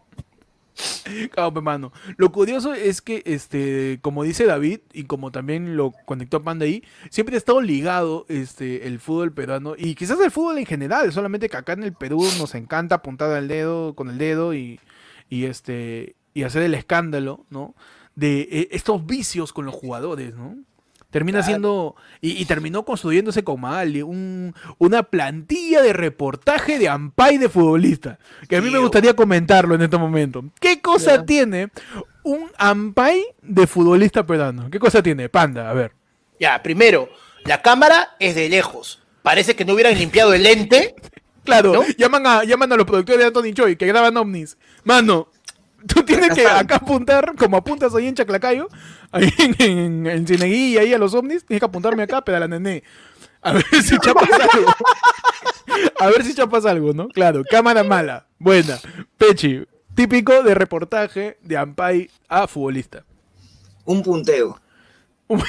Claro, 1.31 1.53
pues, 1.53 1.63
mano. 1.63 1.93
Lo 2.17 2.31
curioso 2.31 2.73
es 2.73 3.01
que, 3.01 3.21
este, 3.25 3.99
como 4.01 4.23
dice 4.23 4.45
David, 4.45 4.79
y 4.91 5.05
como 5.05 5.31
también 5.31 5.77
lo 5.77 5.93
conectó 6.05 6.43
Panda 6.43 6.65
ahí, 6.65 6.83
siempre 7.09 7.35
ha 7.35 7.37
estado 7.37 7.61
ligado 7.61 8.25
este, 8.27 8.87
el 8.87 8.99
fútbol 8.99 9.31
peruano, 9.31 9.75
y 9.77 9.95
quizás 9.95 10.19
el 10.19 10.31
fútbol 10.31 10.57
en 10.57 10.65
general, 10.65 11.13
solamente 11.13 11.47
que 11.47 11.55
acá 11.57 11.73
en 11.73 11.83
el 11.83 11.93
Perú 11.93 12.27
nos 12.39 12.55
encanta 12.55 12.95
apuntar 12.95 13.31
al 13.31 13.47
dedo, 13.47 13.93
con 13.95 14.09
el 14.09 14.17
dedo 14.17 14.53
y, 14.53 14.79
y 15.29 15.45
este, 15.45 16.15
y 16.33 16.43
hacer 16.43 16.63
el 16.63 16.73
escándalo, 16.73 17.45
¿no? 17.49 17.73
De 18.15 18.41
eh, 18.49 18.67
estos 18.71 19.05
vicios 19.05 19.51
con 19.53 19.65
los 19.65 19.75
jugadores, 19.75 20.33
¿no? 20.35 20.55
Termina 21.11 21.37
Claro. 21.39 21.47
siendo, 21.47 21.95
y, 22.19 22.31
y 22.41 22.45
terminó 22.45 22.83
construyéndose 22.83 23.43
con 23.43 23.61
Magali, 23.61 24.01
un, 24.01 24.53
una 24.79 25.03
plantilla 25.03 25.81
de 25.81 25.93
reportaje 25.93 26.77
de 26.77 26.89
Ampay 26.89 27.37
de 27.37 27.47
futbolista. 27.47 28.19
Que 28.49 28.57
a 28.57 28.61
mí 28.61 28.69
me 28.69 28.79
gustaría 28.79 29.15
comentarlo 29.15 29.75
en 29.75 29.81
este 29.83 29.97
momento. 29.97 30.43
¿Qué 30.59 30.81
cosa 30.81 31.25
tiene 31.25 31.69
un 32.23 32.49
Ampay 32.57 33.23
de 33.41 33.65
futbolista 33.65 34.25
peruano? 34.25 34.69
¿Qué 34.69 34.77
cosa 34.79 35.01
tiene? 35.01 35.29
Panda, 35.29 35.69
a 35.69 35.73
ver. 35.73 35.93
Ya, 36.37 36.61
primero, 36.61 37.07
la 37.45 37.61
cámara 37.61 38.15
es 38.19 38.35
de 38.35 38.49
lejos. 38.49 39.01
Parece 39.21 39.55
que 39.55 39.63
no 39.63 39.73
hubieran 39.73 39.97
limpiado 39.97 40.33
el 40.33 40.43
lente. 40.43 40.95
Claro, 41.45 41.73
¿No? 41.73 41.83
llaman, 41.99 42.25
a, 42.25 42.43
llaman 42.43 42.73
a 42.73 42.75
los 42.75 42.87
productores 42.87 43.19
de 43.19 43.25
Anthony 43.27 43.53
Choi 43.53 43.75
que 43.75 43.85
graban 43.85 44.17
ovnis. 44.17 44.57
Mano, 44.83 45.27
tú 45.87 46.03
tienes 46.03 46.33
que 46.33 46.45
acá 46.47 46.77
apuntar, 46.77 47.35
como 47.35 47.57
apuntas 47.57 47.93
ahí 47.95 48.07
en 48.07 48.15
Chaclacayo, 48.15 48.67
ahí 49.11 49.31
en, 49.37 49.55
en, 49.59 50.07
en 50.07 50.27
Cineguí, 50.27 50.77
ahí 50.77 50.93
a 50.93 50.97
los 50.97 51.13
ovnis, 51.13 51.45
tienes 51.45 51.59
que 51.59 51.65
apuntarme 51.65 52.03
acá, 52.03 52.23
pero 52.23 52.37
a 52.37 52.39
la 52.41 52.47
nené. 52.47 52.83
A 53.41 53.53
ver 53.53 53.63
si 53.83 53.97
chapas 53.99 54.29
algo. 54.53 54.73
A 55.99 56.07
ver 56.07 56.23
si 56.23 56.33
chapas 56.33 56.65
algo, 56.65 56.93
¿no? 56.93 57.09
Claro, 57.09 57.43
cámara 57.49 57.83
mala, 57.83 58.27
buena. 58.39 58.79
Pechi, 59.17 59.65
típico 59.93 60.41
de 60.43 60.55
reportaje 60.55 61.37
de 61.41 61.57
Ampay 61.57 62.09
a 62.27 62.47
futbolista. 62.47 63.05
Un 63.85 64.01
punteo. 64.01 64.59
Un 65.29 65.39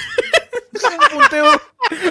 punteo, 1.10 1.60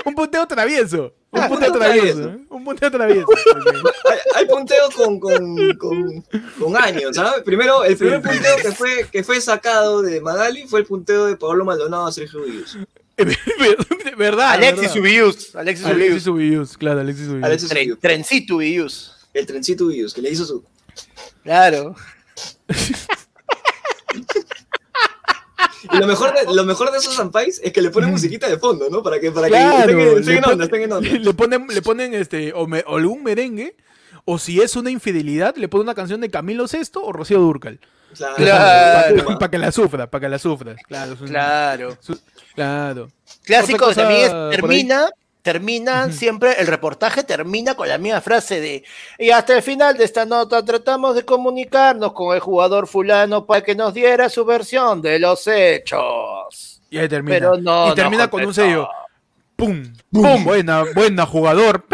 un 0.06 0.16
punteo 0.16 0.48
travieso. 0.48 1.14
Un 1.36 1.42
Ah, 1.42 1.50
punteo 1.50 1.72
travieso. 1.72 2.30
¿eh? 2.30 2.38
Un 2.50 2.64
punteo 2.64 2.92
travieso. 2.92 3.28
Hay, 4.10 4.18
hay 4.36 4.46
punteos 4.48 4.94
con, 4.96 5.20
con, 5.20 5.74
con, 5.78 6.22
con 6.60 6.78
años, 6.78 7.16
¿sabes? 7.16 7.44
Primero, 7.44 7.84
el 7.84 7.98
primer 7.98 8.22
punteo 8.22 8.56
que 8.58 8.72
fue, 8.72 9.08
que 9.12 9.24
fue 9.24 9.42
sacado 9.42 10.02
de 10.02 10.22
Magali 10.22 10.66
fue 10.68 10.80
el 10.82 10.86
punteo 10.86 11.26
de 11.26 11.36
Pablo 11.36 11.66
Maldonado 11.66 12.08
a 12.08 12.12
Sergio 12.12 12.44
Villos. 12.44 12.78
¿Verdad? 14.18 14.52
Alexis. 14.52 14.96
Ubius. 14.96 15.56
Alexis 15.56 15.86
Alexis 15.86 16.28
Ubius. 16.28 16.28
Ubius, 16.28 16.78
claro, 16.78 17.00
Alexis 17.02 17.28
Ubius. 17.28 17.44
Alexis 17.44 17.72
Ubius. 17.72 18.00
trencito 18.00 18.56
Ubius. 18.58 19.12
El 19.34 19.46
trencito 19.46 19.88
Villos, 19.88 20.14
que 20.14 20.22
le 20.22 20.30
hizo 20.32 20.46
su... 20.46 20.64
Claro. 21.44 21.96
Y 25.92 25.98
lo 25.98 26.08
mejor 26.08 26.34
de, 26.34 26.54
lo 26.54 26.64
mejor 26.66 26.92
de 26.92 26.98
esos 26.98 27.16
zampais 27.16 27.60
es 27.64 27.72
que 27.74 27.82
le 27.82 27.90
ponen 27.92 28.10
musiquita 28.12 28.48
de 28.50 28.58
fondo, 28.58 28.90
¿no? 28.90 29.02
Para 29.04 29.20
que, 29.20 29.32
para 29.32 29.48
Claro, 29.48 29.88
que 29.88 29.92
estén, 29.92 30.00
en- 30.00 30.18
estén 30.20 30.34
le 30.34 30.38
en 30.40 30.46
onda, 30.46 30.64
estén 30.66 30.82
en 30.84 30.92
onda. 30.92 31.10
Le 31.10 31.34
ponen, 31.34 31.68
le 31.68 31.82
ponen 31.82 32.14
este, 32.14 32.54
o, 32.54 32.68
me- 32.68 32.84
o 32.88 32.98
algún 32.98 33.24
merengue, 33.24 33.76
o 34.26 34.38
si 34.40 34.62
es 34.62 34.76
una 34.76 34.90
infidelidad, 34.90 35.56
le 35.58 35.68
ponen 35.68 35.84
una 35.88 35.96
canción 35.96 36.22
de 36.22 36.30
Camilo 36.30 36.68
Sesto 36.68 37.04
o 37.04 37.12
Rocío 37.14 37.40
Durcal. 37.40 37.80
Claro. 38.16 38.36
Claro. 38.38 39.40
Para 39.40 39.52
que 39.52 39.58
la 39.58 39.72
sufra, 39.72 40.10
para 40.10 40.22
que 40.22 40.30
la 40.30 40.40
sufra. 40.40 40.76
Claro, 40.88 41.18
un- 41.20 41.28
Claro. 41.28 41.98
su- 42.00 42.20
claro. 42.56 43.10
Clásico 43.44 43.86
Otra 43.86 43.88
cosa 43.88 44.02
también 44.04 44.26
es, 44.26 44.60
por 44.60 44.70
ahí. 45.46 45.54
termina, 45.54 45.92
termina 45.92 46.18
siempre, 46.18 46.60
el 46.60 46.68
reportaje 46.68 47.24
termina 47.24 47.76
con 47.76 47.88
la 47.88 47.98
misma 47.98 48.22
frase 48.22 48.60
de 48.60 48.84
y 49.18 49.30
hasta 49.30 49.56
el 49.56 49.62
final 49.62 49.98
de 49.98 50.04
esta 50.06 50.26
nota 50.26 50.64
tratamos 50.64 51.16
de 51.16 51.24
comunicarnos 51.24 52.14
con 52.14 52.34
el 52.36 52.40
jugador 52.40 52.88
fulano 52.88 53.46
para 53.46 53.62
que 53.62 53.76
nos 53.76 53.94
diera 53.94 54.30
su 54.30 54.44
versión 54.46 55.02
de 55.02 55.20
los 55.20 55.48
hechos. 55.48 56.82
Y 56.90 56.98
ahí 56.98 57.10
termina. 57.10 57.36
Pero 57.36 57.58
no, 57.58 57.92
y 57.92 57.96
termina 57.96 58.26
no 58.26 58.30
con 58.30 58.46
un 58.46 58.54
sello. 58.54 58.88
¡Pum! 59.56 59.94
¡Pum! 60.12 60.44
Buena, 60.44 60.84
buena 60.94 61.26
jugador. 61.26 61.86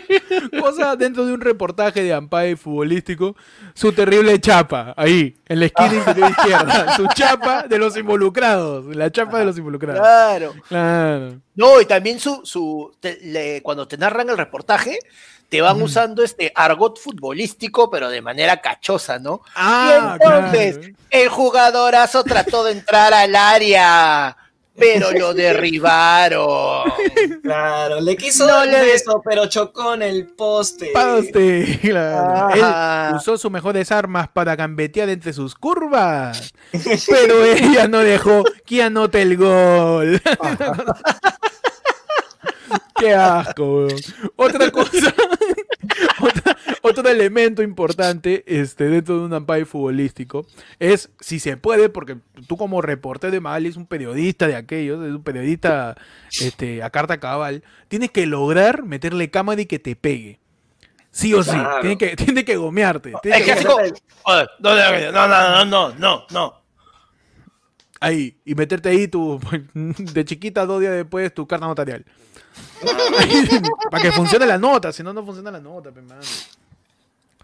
Cosa 0.60 0.96
dentro 0.96 1.24
de 1.24 1.32
un 1.34 1.40
reportaje 1.40 2.02
de 2.02 2.12
Ampay 2.12 2.56
futbolístico, 2.56 3.36
su 3.74 3.92
terrible 3.92 4.40
chapa, 4.40 4.94
ahí, 4.96 5.36
en 5.46 5.60
la 5.60 5.66
esquina 5.66 5.94
inferior 5.94 6.30
izquierda. 6.30 6.96
Su 6.96 7.06
chapa 7.08 7.62
de 7.68 7.78
los 7.78 7.96
involucrados. 7.96 8.94
La 8.94 9.10
chapa 9.10 9.38
de 9.38 9.44
los 9.46 9.58
involucrados. 9.58 10.00
Claro. 10.00 10.54
Claro. 10.68 11.40
No, 11.54 11.80
y 11.80 11.86
también 11.86 12.18
su, 12.20 12.40
su 12.44 12.94
te- 13.00 13.18
le- 13.22 13.62
cuando 13.62 13.86
te 13.88 13.96
narran 13.98 14.28
el 14.30 14.36
reportaje, 14.38 14.98
te 15.48 15.60
van 15.60 15.82
usando 15.82 16.22
este 16.22 16.50
argot 16.54 16.98
futbolístico, 16.98 17.90
pero 17.90 18.08
de 18.08 18.22
manera 18.22 18.60
cachosa, 18.62 19.18
¿no? 19.18 19.42
Ah, 19.54 20.16
y 20.18 20.24
entonces, 20.24 20.78
claro. 20.78 20.94
el 21.10 21.28
jugadorazo 21.28 22.24
trató 22.24 22.64
de 22.64 22.72
entrar 22.72 23.12
al 23.12 23.34
área, 23.36 24.34
pero 24.76 25.12
lo 25.12 25.34
derribaron. 25.34 26.90
Claro, 27.42 28.00
le 28.00 28.16
quiso 28.16 28.46
No 28.46 28.52
dar 28.54 28.66
un 28.66 28.72
le- 28.72 28.80
beso, 28.80 29.20
pero 29.24 29.46
chocó 29.46 29.94
en 29.94 30.02
el 30.02 30.26
poste. 30.28 30.90
Paste, 30.94 31.78
claro. 31.82 32.54
Él 33.10 33.16
usó 33.16 33.36
sus 33.36 33.50
mejores 33.50 33.90
armas 33.92 34.28
para 34.28 34.56
gambetear 34.56 35.08
entre 35.08 35.32
sus 35.32 35.54
curvas. 35.54 36.52
Pero 37.08 37.44
ella 37.44 37.88
no 37.88 37.98
dejó 37.98 38.44
que 38.64 38.82
anote 38.82 39.22
el 39.22 39.36
gol. 39.36 40.20
Qué 42.96 43.14
asco, 43.14 43.76
weón. 43.86 44.00
Otra 44.36 44.70
cosa, 44.70 45.14
otra- 46.20 46.56
otro 46.82 47.08
elemento 47.08 47.62
importante 47.62 48.44
este, 48.46 48.84
dentro 48.88 49.18
de 49.18 49.24
un 49.26 49.32
umpire 49.32 49.64
futbolístico 49.64 50.46
es, 50.78 51.10
si 51.20 51.38
se 51.40 51.56
puede, 51.56 51.88
porque 51.88 52.16
tú 52.46 52.56
como 52.56 52.82
reportero 52.82 53.32
de 53.32 53.40
Magali 53.40 53.68
es 53.68 53.76
un 53.76 53.86
periodista 53.86 54.46
de 54.46 54.56
aquellos, 54.56 55.04
es 55.04 55.12
un 55.12 55.22
periodista 55.22 55.96
este, 56.40 56.82
a 56.82 56.90
carta 56.90 57.18
cabal, 57.20 57.62
tienes 57.88 58.10
que 58.10 58.26
lograr 58.26 58.82
meterle 58.84 59.30
cámara 59.30 59.60
y 59.62 59.66
que 59.66 59.78
te 59.78 59.96
pegue. 59.96 60.38
Sí 61.10 61.34
o 61.34 61.42
sí, 61.42 61.50
Claro. 61.50 61.80
tiene 61.80 61.98
que, 61.98 62.16
tiene 62.16 62.44
que 62.44 62.56
gomearte. 62.56 63.12
tiene 63.22 63.36
Es 63.38 63.42
que 63.44 63.52
que 63.52 63.58
así 63.58 63.64
como- 63.64 63.76
Oye, 64.24 64.46
no, 64.60 64.74
no, 64.74 65.28
no, 65.28 65.28
no, 65.28 65.64
no, 65.64 65.94
no, 65.98 66.22
no. 66.30 66.62
ahí 68.00 68.36
y 68.44 68.54
meterte 68.54 68.88
ahí 68.88 69.08
tu 69.08 69.38
de 69.74 70.24
chiquita 70.24 70.66
dos 70.66 70.80
días 70.80 70.92
después 70.94 71.32
tu 71.34 71.46
carta 71.46 71.66
notarial 71.66 72.04
para 73.90 74.02
que 74.02 74.12
funcione 74.12 74.46
la 74.46 74.58
nota 74.58 74.92
si 74.92 75.02
no 75.02 75.12
no 75.12 75.24
funciona 75.24 75.50
la 75.50 75.60
nota 75.60 75.90
pe, 75.90 76.02
mano. 76.02 76.20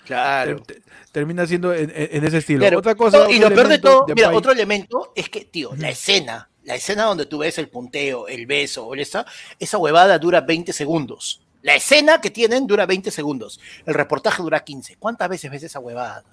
Claro. 0.04 0.62
Ter- 0.62 0.76
ter- 0.76 0.82
termina 1.12 1.46
siendo 1.46 1.74
en, 1.74 1.90
ese 2.24 2.38
estilo 2.38 2.60
Claro. 2.60 2.78
otra 2.78 2.94
cosa 2.94 3.18
No, 3.18 3.30
y 3.30 3.38
lo 3.38 3.48
peor 3.50 3.68
de 3.68 3.78
todo, 3.78 4.06
mira, 4.14 4.30
otro 4.32 4.52
elemento 4.52 5.12
es 5.14 5.28
que, 5.28 5.44
tío, 5.44 5.72
la 5.76 5.90
escena, 5.90 6.48
la 6.64 6.74
escena 6.76 7.04
donde 7.04 7.26
tú 7.26 7.38
ves 7.38 7.58
el 7.58 7.68
punteo, 7.68 8.26
el 8.26 8.46
beso, 8.46 8.86
o 8.86 8.94
esa, 8.94 9.26
esa 9.58 9.76
huevada 9.78 10.18
dura 10.18 10.40
20 10.40 10.72
segundos. 10.72 11.42
La 11.62 11.74
escena 11.74 12.20
que 12.20 12.30
tienen 12.30 12.66
dura 12.66 12.86
20 12.86 13.10
segundos. 13.10 13.60
El 13.84 13.94
reportaje 13.94 14.42
dura 14.42 14.60
15. 14.64 14.96
¿Cuántas 14.96 15.28
veces 15.28 15.50
ves 15.50 15.62
esa 15.64 15.78
huevada? 15.80 16.24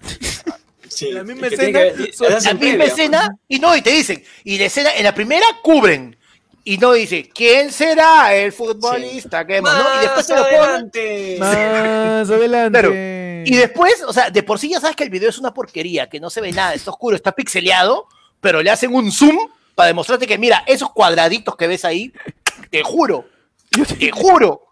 Sí, 0.88 1.10
La 1.10 1.24
misma 1.24 1.48
escena, 1.48 1.80
que- 1.80 2.12
son- 2.12 2.28
esa 2.28 2.36
es 2.38 2.44
La 2.44 2.50
en 2.52 2.58
misma 2.60 2.70
previa. 2.76 2.84
escena, 2.86 3.36
y 3.48 3.58
no, 3.58 3.76
y 3.76 3.82
te 3.82 3.90
dicen, 3.90 4.22
y 4.44 4.56
la 4.56 4.66
escena, 4.66 4.94
en 4.94 5.02
la 5.02 5.12
primera 5.12 5.44
cubren, 5.60 6.16
y 6.68 6.78
no 6.78 6.94
dice, 6.94 7.30
¿quién 7.32 7.70
será 7.70 8.34
el 8.34 8.52
futbolista 8.52 9.46
que 9.46 9.58
hemos? 9.58 9.72
¿no? 9.72 9.98
Y 9.98 10.00
después 10.00 10.16
Más 10.16 10.26
te 10.26 10.34
lo 10.34 10.42
ponen. 10.42 10.60
adelante. 10.60 11.36
más 11.38 12.28
adelante 12.28 12.70
Claro. 12.80 12.92
Y 12.92 13.54
después, 13.54 14.02
o 14.02 14.12
sea, 14.12 14.30
de 14.30 14.42
por 14.42 14.58
sí 14.58 14.70
ya 14.70 14.80
sabes 14.80 14.96
que 14.96 15.04
el 15.04 15.10
video 15.10 15.30
es 15.30 15.38
una 15.38 15.54
porquería, 15.54 16.08
que 16.08 16.18
no 16.18 16.28
se 16.28 16.40
ve 16.40 16.50
nada, 16.50 16.74
está 16.74 16.90
oscuro, 16.90 17.14
está 17.14 17.30
pixeleado, 17.30 18.08
pero 18.40 18.64
le 18.64 18.70
hacen 18.70 18.92
un 18.92 19.12
zoom 19.12 19.48
para 19.76 19.86
demostrarte 19.86 20.26
que, 20.26 20.38
mira, 20.38 20.64
esos 20.66 20.90
cuadraditos 20.90 21.54
que 21.54 21.68
ves 21.68 21.84
ahí, 21.84 22.12
te 22.68 22.82
juro, 22.82 23.28
yo, 23.70 23.86
te, 23.86 23.94
te 23.94 24.10
juro. 24.10 24.62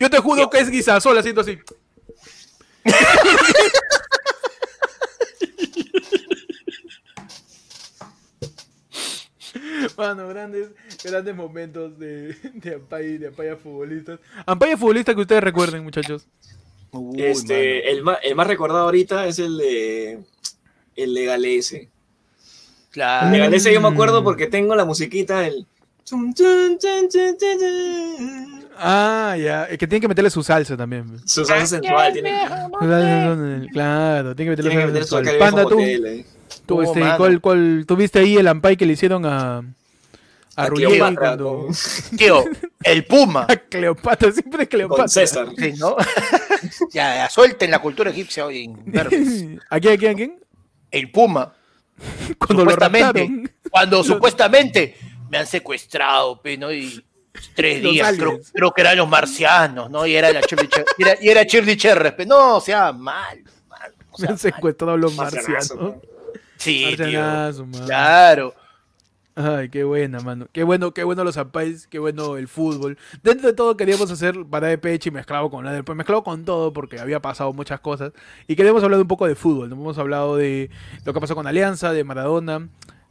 yo 0.00 0.08
te 0.08 0.18
juro 0.20 0.48
que 0.48 0.60
es 0.60 0.70
Guisasol 0.70 1.18
haciendo 1.18 1.42
así 1.42 1.58
Mano, 9.96 10.28
grandes, 10.28 10.68
grandes 11.12 11.34
momentos 11.36 11.98
de, 11.98 12.34
de 12.54 12.74
Ampay, 12.74 13.18
de 13.18 13.28
Ampaya 13.28 13.56
futbolistas. 13.56 14.18
Ampaya 14.46 14.76
futbolistas 14.76 15.14
que 15.14 15.20
ustedes 15.20 15.42
recuerden, 15.42 15.82
muchachos. 15.84 16.26
Uy, 16.92 17.22
Este, 17.22 17.90
el, 17.90 18.02
más, 18.02 18.18
el 18.22 18.34
más 18.34 18.46
recordado 18.46 18.82
ahorita 18.82 19.26
es 19.26 19.38
el 19.38 19.56
de 19.58 20.20
el 20.96 21.12
de 21.14 21.24
Galese. 21.24 21.78
mano, 21.78 21.90
claro. 22.92 23.26
El 23.26 23.32
de 23.32 23.38
Galese 23.40 23.72
yo 23.74 23.80
me 23.80 23.88
acuerdo 23.88 24.22
porque 24.22 24.46
tengo 24.46 24.74
la 24.76 24.84
musiquita 24.84 25.46
el 25.46 25.66
tum, 26.08 26.32
tum, 26.32 26.78
tum, 26.78 27.08
tum, 27.10 27.36
tum, 27.38 27.58
tum. 27.58 28.60
Ah, 28.76 29.36
ya. 29.38 29.64
Es 29.64 29.78
que 29.78 29.86
tienen 29.86 30.02
que 30.02 30.08
meterle 30.08 30.30
su 30.30 30.42
salsa 30.42 30.76
también. 30.76 31.18
su 31.26 31.44
salsa 31.44 31.66
sensual 31.66 32.12
tiene, 32.12 32.40
Claro, 33.72 34.34
tiene 34.34 34.54
que 34.56 34.62
meterle 34.62 35.02
su 35.02 35.08
salsa 35.16 35.30
sensual. 35.30 35.38
Panda, 35.38 35.64
tú, 35.68 35.80
eh. 35.80 36.24
tú, 36.66 36.78
Oh, 36.78 36.82
este. 36.82 37.00
¿cuál, 37.16 37.40
cuál, 37.40 37.84
¿tuviste 37.86 38.18
ahí 38.20 38.36
el 38.36 38.48
ampay 38.48 38.76
que 38.76 38.86
le 38.86 38.92
hicieron 38.94 39.24
a, 39.26 39.62
a 40.56 40.62
A 40.64 40.66
Ruggeri 40.68 40.92
Cleopatra 40.92 41.26
cuando... 41.36 41.68
Tío, 42.16 42.44
el 42.82 43.04
Puma. 43.06 43.46
A 43.48 43.56
Cleopatra, 43.56 44.32
siempre 44.32 44.62
es 44.64 44.68
Cleopatra. 44.68 45.02
con 45.04 45.08
César. 45.08 45.48
Sí, 45.56 45.72
¿no? 45.78 45.96
ya, 46.92 47.16
ya, 47.16 47.30
suelten 47.30 47.70
la 47.70 47.78
cultura 47.80 48.10
egipcia 48.10 48.46
hoy 48.46 48.64
en. 48.64 48.98
¿A 49.70 49.80
quién, 49.80 49.94
a 49.94 49.96
quién, 49.98 50.12
a 50.12 50.14
quién? 50.14 50.44
El 50.90 51.10
Puma. 51.10 51.52
Cuando 52.38 52.64
lo 52.64 52.70
supuestamente, 52.72 53.20
raptaron. 53.20 53.50
cuando 53.70 54.04
supuestamente 54.04 54.96
me 55.30 55.38
han 55.38 55.46
secuestrado, 55.46 56.40
¿no? 56.58 56.72
Y 56.72 57.04
tres 57.54 57.82
Los 57.82 57.92
días, 57.92 58.14
creo, 58.16 58.40
creo 58.52 58.72
que 58.72 58.80
eran 58.80 58.96
los 58.96 59.08
marcianos, 59.08 59.90
¿no? 59.90 60.06
Y 60.06 60.14
era 60.14 60.32
la 60.32 60.40
Shirley 60.40 60.68
Cher- 60.68 60.84
y 60.98 61.02
era, 61.02 61.16
y 61.20 61.28
era 61.28 61.42
Shirley 61.44 61.76
Cherres, 61.76 62.12
pe. 62.12 62.26
No, 62.26 62.56
o 62.56 62.60
sea, 62.60 62.92
mal, 62.92 63.42
mal. 63.68 63.92
o 64.10 64.16
Se 64.16 64.22
sea, 64.22 64.28
han 64.30 64.34
mal. 64.34 64.38
secuestrado 64.38 64.96
los 64.96 65.14
marcianos. 65.14 65.74
¿no? 65.76 66.00
Sí. 66.56 66.84
Marcianazo. 66.96 67.66
Claro. 67.86 68.54
Ay, 69.36 69.68
qué 69.68 69.82
buena, 69.82 70.20
mano. 70.20 70.46
Qué 70.52 70.62
bueno, 70.62 70.94
qué 70.94 71.02
bueno 71.02 71.24
los 71.24 71.36
ampais, 71.36 71.88
qué 71.88 71.98
bueno 71.98 72.36
el 72.36 72.46
fútbol. 72.46 72.96
Dentro 73.22 73.48
de 73.48 73.52
todo 73.52 73.76
queríamos 73.76 74.08
hacer 74.10 74.44
para 74.48 74.68
de 74.68 74.78
pecho 74.78 75.08
y 75.08 75.12
mezclado 75.12 75.50
con 75.50 75.64
la 75.64 75.72
del 75.72 75.82
pues 75.82 75.96
mezclado 75.96 76.22
con 76.22 76.44
todo 76.44 76.72
porque 76.72 77.00
había 77.00 77.20
pasado 77.20 77.52
muchas 77.52 77.80
cosas 77.80 78.12
y 78.46 78.54
queríamos 78.54 78.84
hablar 78.84 79.00
un 79.00 79.08
poco 79.08 79.26
de 79.26 79.34
fútbol. 79.34 79.70
¿no? 79.70 79.74
Hemos 79.74 79.98
hablado 79.98 80.36
de 80.36 80.70
lo 81.04 81.12
que 81.12 81.20
pasó 81.20 81.34
con 81.34 81.48
Alianza, 81.48 81.92
de 81.92 82.04
Maradona. 82.04 82.68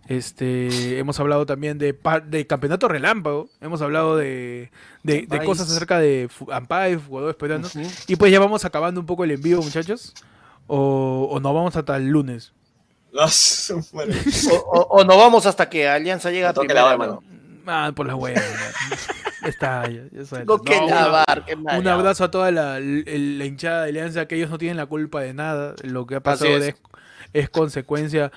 Este, 0.07 0.97
hemos 0.97 1.19
hablado 1.19 1.45
también 1.45 1.77
de, 1.77 1.97
de 2.27 2.47
campeonato 2.47 2.89
relámpago, 2.89 3.49
hemos 3.61 3.81
hablado 3.81 4.17
de, 4.17 4.69
de, 5.03 5.27
cosas 5.45 5.69
acerca 5.69 5.97
de 5.97 6.29
ampais, 6.51 6.99
jugadores 7.05 7.35
peruanos. 7.37 7.75
Ujú. 7.75 7.87
Y 8.07 8.15
pues 8.17 8.31
ya 8.31 8.39
vamos 8.39 8.65
acabando 8.65 8.99
un 8.99 9.05
poco 9.05 9.23
el 9.25 9.31
envío, 9.31 9.61
muchachos. 9.61 10.13
O, 10.67 11.27
o 11.31 11.39
nos 11.41 11.53
vamos 11.53 11.75
hasta 11.75 11.97
el 11.97 12.07
lunes. 12.07 12.53
O, 14.51 14.55
o- 14.55 14.87
o 14.99 15.03
no 15.03 15.17
vamos 15.17 15.45
hasta 15.45 15.69
que 15.69 15.87
Alianza 15.87 16.29
llegue 16.31 16.45
a 16.45 16.53
primera, 16.53 16.83
la 16.91 16.97
mano. 16.97 17.23
Ah, 17.65 17.91
por 17.95 18.05
las 18.07 18.15
huevas. 18.15 18.43
Está, 19.45 19.87
ya, 19.89 20.03
ya 20.11 20.25
sabes. 20.25 20.45
Tengo 20.45 20.61
que 20.61 20.75
No, 20.79 20.87
lavar, 20.89 21.45
mal. 21.57 21.79
Un 21.79 21.87
abrazo 21.87 22.23
a 22.25 22.31
toda 22.31 22.51
la, 22.51 22.79
hinchada 22.79 23.83
de 23.83 23.89
Alianza, 23.89 24.25
que 24.25 24.35
ellos 24.35 24.49
no 24.49 24.57
tienen 24.57 24.77
la 24.77 24.85
culpa 24.85 25.21
de 25.21 25.33
nada. 25.33 25.75
Lo 25.83 26.05
que 26.07 26.15
ha 26.15 26.19
pasado 26.21 26.49
es. 26.57 26.63
es. 26.69 26.75
es 27.33 27.49
consecuencia. 27.49 28.31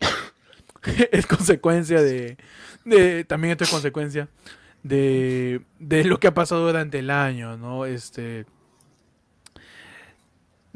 es 1.12 1.26
consecuencia 1.26 2.00
de, 2.02 2.36
de- 2.84 3.24
También 3.24 3.52
esto 3.52 3.64
es 3.64 3.70
consecuencia 3.70 4.28
de, 4.82 5.60
de 5.78 6.04
lo 6.04 6.18
que 6.20 6.28
ha 6.28 6.34
pasado 6.34 6.66
durante 6.66 6.98
el 7.00 7.10
año, 7.10 7.56
¿no? 7.56 7.84
Este. 7.84 8.46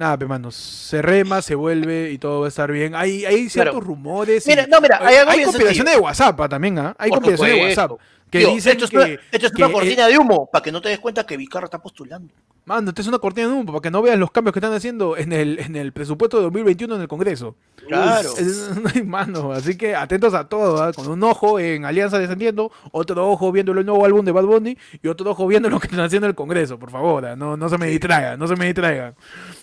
Nada, 0.03 0.19
pe, 0.19 0.27
manos, 0.27 0.57
se 0.57 1.01
rema, 1.01 1.41
se 1.43 1.55
vuelve 1.55 2.11
y 2.11 2.19
todo 2.19 2.41
va 2.41 2.47
a 2.47 2.49
estar 2.49 2.73
bien. 2.73 2.97
Hay, 2.97 3.25
hay 3.25 3.49
ciertos 3.49 3.75
Claro. 3.75 3.87
rumores. 3.87 4.45
Mira, 4.49 4.67
no, 4.67 4.81
mira, 4.81 4.99
hay 5.01 5.15
hay 5.15 5.37
bien 5.37 5.45
conspiraciones 5.45 5.95
de 5.95 6.01
WhatsApp 6.01 6.49
también, 6.51 6.77
¿ah? 6.81 6.97
Hay 6.99 7.09
Por 7.11 7.21
conspiraciones 7.23 7.57
de. 7.57 7.69
WhatsApp. 7.69 8.01
Que 8.33 8.39
Tío, 8.39 8.55
dicen 8.55 8.73
esto 8.73 8.87
es, 8.87 8.91
que, 8.91 8.97
una, 8.97 9.05
esto 9.07 9.47
es 9.47 9.53
una 9.55 9.67
que- 9.69 9.73
cortina 9.75 10.07
de 10.09 10.17
humo, 10.19 10.49
para 10.51 10.63
que 10.63 10.73
no 10.73 10.81
te 10.81 10.89
des 10.89 10.99
cuenta 10.99 11.25
que 11.27 11.37
Vizcarra 11.37 11.67
está 11.67 11.81
postulando. 11.83 12.33
Mano, 12.65 12.89
esto 12.91 13.03
es 13.03 13.09
una 13.09 13.19
cortina 13.19 13.49
de 13.49 13.53
humo 13.53 13.67
para 13.73 13.81
que 13.83 13.91
no 13.91 14.01
veas 14.01 14.17
los 14.19 14.31
cambios 14.31 14.53
que 14.55 14.61
están 14.61 14.73
haciendo 14.73 15.17
en 15.19 15.33
el, 15.33 15.59
en 15.59 15.75
el 15.77 15.93
presupuesto 15.93 16.39
de 16.39 16.45
2021 16.45 16.95
en 16.95 17.01
el 17.03 17.09
Congreso. 17.09 17.57
Claro. 17.87 18.31
Es- 18.39 18.71
mano, 19.05 19.53
así 19.53 19.77
que 19.77 19.95
atentos 19.95 20.33
a 20.33 20.49
todo, 20.49 20.83
¿ah? 20.83 20.93
con 20.95 21.09
un 21.09 21.23
ojo 21.25 21.59
en 21.61 21.85
Alianza 21.85 22.19
Descendiendo, 22.19 22.73
otro 22.93 23.29
ojo 23.31 23.53
viendo 23.53 23.73
el 23.73 23.85
nuevo 23.85 24.05
álbum 24.07 24.25
de 24.25 24.33
Bad 24.33 24.45
Bunny 24.45 24.79
y 25.03 25.09
otro 25.09 25.31
ojo 25.31 25.47
viendo 25.47 25.69
lo 25.69 25.79
que 25.79 25.89
están 25.89 26.01
haciendo 26.01 26.27
en 26.27 26.31
el 26.31 26.35
Congreso, 26.37 26.79
por 26.79 26.91
favor, 26.91 27.27
¿ah? 27.27 27.37
no, 27.37 27.57
no 27.59 27.69
se 27.69 27.77
me 27.77 27.87
distraigan, 27.89 28.39
no 28.39 28.47
se 28.49 28.57
me 28.57 28.65
distraigan, 28.65 29.15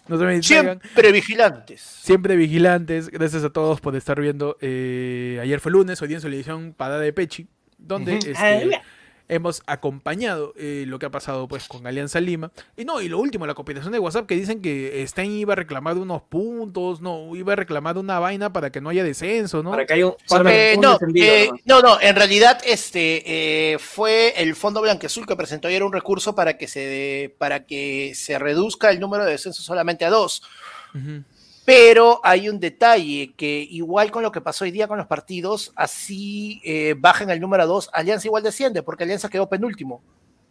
no 0.07 0.17
se 0.19 0.25
me 0.25 0.35
distraigan. 0.35 0.79
Siempre 0.81 1.11
vigilantes. 1.11 1.81
Siempre 1.81 2.35
vigilantes, 2.35 3.09
gracias 3.09 3.43
a 3.43 3.49
todos 3.49 3.81
por 3.81 3.95
estar 3.95 4.19
viendo. 4.21 4.57
eh, 4.61 5.39
ayer 5.41 5.59
fue 5.59 5.71
lunes, 5.71 5.99
hoy 6.01 6.09
día 6.09 6.17
en 6.17 6.21
su 6.21 6.27
edición 6.27 6.73
Parada 6.77 6.99
de 6.99 7.13
Pechi, 7.13 7.47
donde 7.79 8.17
este, 8.17 8.81
hemos 9.29 9.61
acompañado 9.67 10.53
eh, 10.57 10.85
lo 10.87 10.97
que 10.97 11.05
ha 11.05 11.11
pasado 11.11 11.47
pues 11.47 11.67
con 11.67 11.85
Alianza 11.85 12.19
Lima. 12.19 12.51
Y 12.75 12.83
no, 12.83 12.99
y 12.99 13.07
lo 13.07 13.19
último, 13.19 13.45
la 13.45 13.53
cooperación 13.53 13.93
de 13.93 13.99
WhatsApp 13.99 14.25
que 14.25 14.35
dicen 14.35 14.61
que 14.61 15.05
Stein 15.07 15.31
iba 15.31 15.53
a 15.53 15.55
reclamar 15.55 15.97
unos 15.97 16.23
puntos, 16.23 16.99
no, 16.99 17.35
iba 17.35 17.53
a 17.53 17.55
reclamar 17.55 17.97
una 17.97 18.19
vaina 18.19 18.51
para 18.51 18.71
que 18.71 18.81
no 18.81 18.89
haya 18.89 19.03
descenso, 19.03 19.61
¿no? 19.61 19.69
Para 19.69 19.85
que 19.85 19.93
haya 19.93 20.07
un, 20.07 20.15
Eh, 20.47 20.73
un 20.75 20.81
no, 20.81 20.99
eh, 21.15 21.49
¿no? 21.65 21.81
no, 21.81 21.89
no, 21.89 22.01
en 22.01 22.15
realidad 22.15 22.59
este 22.65 23.73
eh, 23.73 23.77
fue 23.77 24.33
el 24.35 24.55
Fondo 24.55 24.81
Blanqueazul 24.81 25.27
que 25.27 25.35
presentó 25.35 25.67
ayer 25.67 25.83
un 25.83 25.93
recurso 25.93 26.33
para 26.33 26.57
que 26.57 26.67
se 26.67 27.35
para 27.37 27.65
que 27.65 28.13
se 28.15 28.39
reduzca 28.39 28.89
el 28.89 28.99
número 28.99 29.25
de 29.25 29.31
descensos 29.31 29.63
solamente 29.63 30.05
a 30.05 30.09
dos. 30.09 30.41
Ujú. 30.95 31.23
Pero 31.69 32.19
hay 32.23 32.49
un 32.49 32.59
detalle 32.59 33.31
que 33.37 33.59
igual 33.69 34.09
con 34.09 34.23
lo 34.23 34.31
que 34.31 34.41
pasó 34.41 34.63
hoy 34.63 34.71
día 34.71 34.87
con 34.87 34.97
los 34.97 35.05
partidos, 35.05 35.71
así 35.75 36.59
eh, 36.65 36.95
bajan 36.97 37.29
el 37.29 37.39
número 37.39 37.61
a 37.61 37.65
dos, 37.67 37.91
Alianza 37.93 38.25
igual 38.27 38.41
desciende 38.41 38.81
porque 38.81 39.03
Alianza 39.03 39.29
quedó 39.29 39.47
penúltimo. 39.47 40.01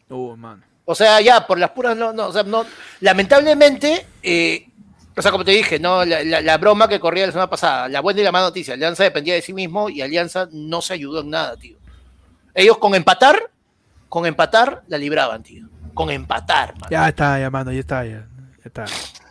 Oh, 0.08 0.36
mano. 0.36 0.62
O 0.84 0.94
sea, 0.94 1.20
ya, 1.20 1.44
por 1.44 1.58
las 1.58 1.70
puras, 1.70 1.96
no, 1.96 2.12
no, 2.12 2.28
o 2.28 2.32
sea, 2.32 2.44
no, 2.44 2.64
lamentablemente, 3.00 4.06
eh, 4.22 4.68
o 5.16 5.20
sea, 5.20 5.32
como 5.32 5.44
te 5.44 5.50
dije, 5.50 5.80
no, 5.80 6.04
la, 6.04 6.22
la- 6.22 6.40
la 6.40 6.56
broma 6.56 6.86
que 6.88 7.00
corría 7.00 7.26
la 7.26 7.32
semana 7.32 7.50
pasada, 7.50 7.88
la 7.88 8.00
buena 8.00 8.20
y 8.20 8.22
la 8.22 8.30
mala 8.30 8.46
noticia, 8.46 8.74
Alianza 8.74 9.02
dependía 9.02 9.34
de 9.34 9.42
sí 9.42 9.52
mismo 9.52 9.88
y 9.90 10.02
Alianza 10.02 10.48
no 10.52 10.80
se 10.80 10.94
ayudó 10.94 11.22
en 11.22 11.30
nada, 11.30 11.56
tío. 11.56 11.78
Ellos 12.54 12.78
con 12.78 12.94
empatar, 12.94 13.50
con 14.08 14.24
empatar 14.24 14.84
la 14.86 14.96
libraban, 14.98 15.42
tío. 15.42 15.66
Con 15.94 16.10
empatar, 16.10 16.74
mano. 16.74 16.86
Ya 16.92 17.08
está, 17.08 17.40
ya, 17.40 17.50
mano, 17.50 17.72
ya 17.72 17.80
está, 17.80 18.04
ya. 18.04 18.24
Ya 18.58 18.64
está. 18.64 18.84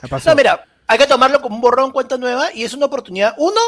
Ya 0.03 0.07
pasó. 0.09 0.29
No, 0.29 0.35
mira, 0.35 0.65
hay 0.87 0.97
que 0.97 1.07
tomarlo 1.07 1.41
como 1.41 1.55
un 1.55 1.61
borrón 1.61 1.91
cuenta 1.91 2.17
nueva 2.17 2.53
y 2.53 2.63
es 2.63 2.73
una 2.73 2.85
oportunidad, 2.87 3.35
uno, 3.37 3.59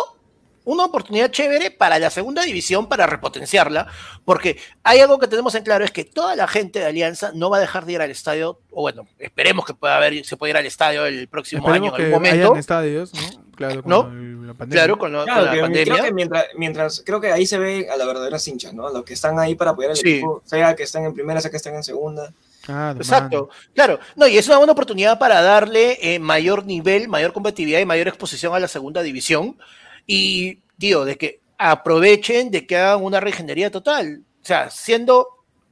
una 0.66 0.86
oportunidad 0.86 1.32
chévere 1.32 1.72
para 1.72 1.98
la 2.00 2.10
segunda 2.10 2.44
división 2.44 2.88
para 2.88 3.08
repotenciarla, 3.08 3.88
porque 4.26 4.58
hay 4.84 5.00
algo 5.00 5.18
que 5.18 5.28
tenemos 5.28 5.56
en 5.56 5.64
claro, 5.64 5.84
es 5.84 5.91
que 5.91 6.04
toda 6.06 6.36
la 6.36 6.48
gente 6.48 6.80
de 6.80 6.86
Alianza 6.86 7.32
no 7.34 7.50
va 7.50 7.58
a 7.58 7.60
dejar 7.62 7.86
de 7.86 7.94
ir 7.94 8.02
al 8.02 8.12
estadio, 8.12 8.60
o 8.72 8.82
bueno, 8.82 9.08
esperemos 9.18 9.66
que 9.66 9.74
pueda 9.74 9.98
haber, 9.98 10.24
se 10.26 10.38
pueda 10.38 10.52
ir 10.52 10.58
al 10.58 10.66
estadio 10.66 11.06
el 11.06 11.28
próximo 11.28 11.62
Esperemos 11.64 11.88
año 11.88 11.91
en 11.94 11.98
que 11.98 12.04
algún 12.04 12.18
momento. 12.22 12.46
hayan 12.48 12.60
estadios, 12.60 13.14
¿no? 13.14 13.50
Claro, 13.56 13.84
con 13.84 14.48
la 14.48 14.54
pandemia. 14.54 14.84
Claro, 14.84 14.98
con, 15.00 15.12
lo- 15.12 15.24
Claro, 15.26 15.41
con 15.41 15.50
que 15.52 15.56
la 15.58 15.62
pandemia. 15.64 15.94
creo 15.94 16.06
que 16.06 16.14
mientras, 16.14 16.46
mientras, 16.56 17.04
creo 17.06 17.20
que 17.20 17.32
ahí 17.32 17.46
se 17.46 17.58
ve 17.58 17.90
a 17.91 17.98
la 17.98 18.06
verdadera 18.06 18.38
hinchas, 18.46 18.74
¿no? 18.74 18.88
A 18.88 18.91
los 18.94 19.04
que 19.04 19.14
están 19.14 19.38
ahí 19.40 19.56
para 19.56 19.72
apoyar 19.72 19.91
al 19.91 19.98
Sí. 19.98 20.10
equipo, 20.12 20.41
sea 20.46 20.76
que 20.76 20.84
estén 20.84 21.04
en 21.06 21.14
primera, 21.14 21.41
sea 21.41 21.52
que 21.52 21.58
estén 21.58 21.76
en 21.76 21.84
segunda. 21.84 22.32
Claro, 22.70 23.00
Exacto, 23.00 23.50
claro. 23.74 24.00
No, 24.16 24.28
y 24.28 24.38
es 24.38 24.48
una 24.48 24.58
buena 24.58 24.74
oportunidad 24.74 25.18
para 25.18 25.41
darle 25.41 25.98
eh, 26.02 26.20
mayor 26.20 26.66
nivel, 26.66 27.08
mayor 27.08 27.34
competitividad 27.34 27.80
y 27.80 27.86
mayor 27.86 28.08
exposición 28.08 28.54
a 28.54 28.60
la 28.60 28.68
segunda 28.68 29.02
división. 29.02 29.58
Y, 30.06 30.60
tío, 30.78 31.04
de 31.04 31.18
que 31.18 31.40
aprovechen 31.58 32.52
de 32.52 32.68
que 32.68 32.78
hagan 32.78 33.04
una 33.04 33.20
regenería 33.20 33.72
total. 33.72 34.22
O 34.41 34.46
sea, 34.46 34.70
siendo, 34.70 35.28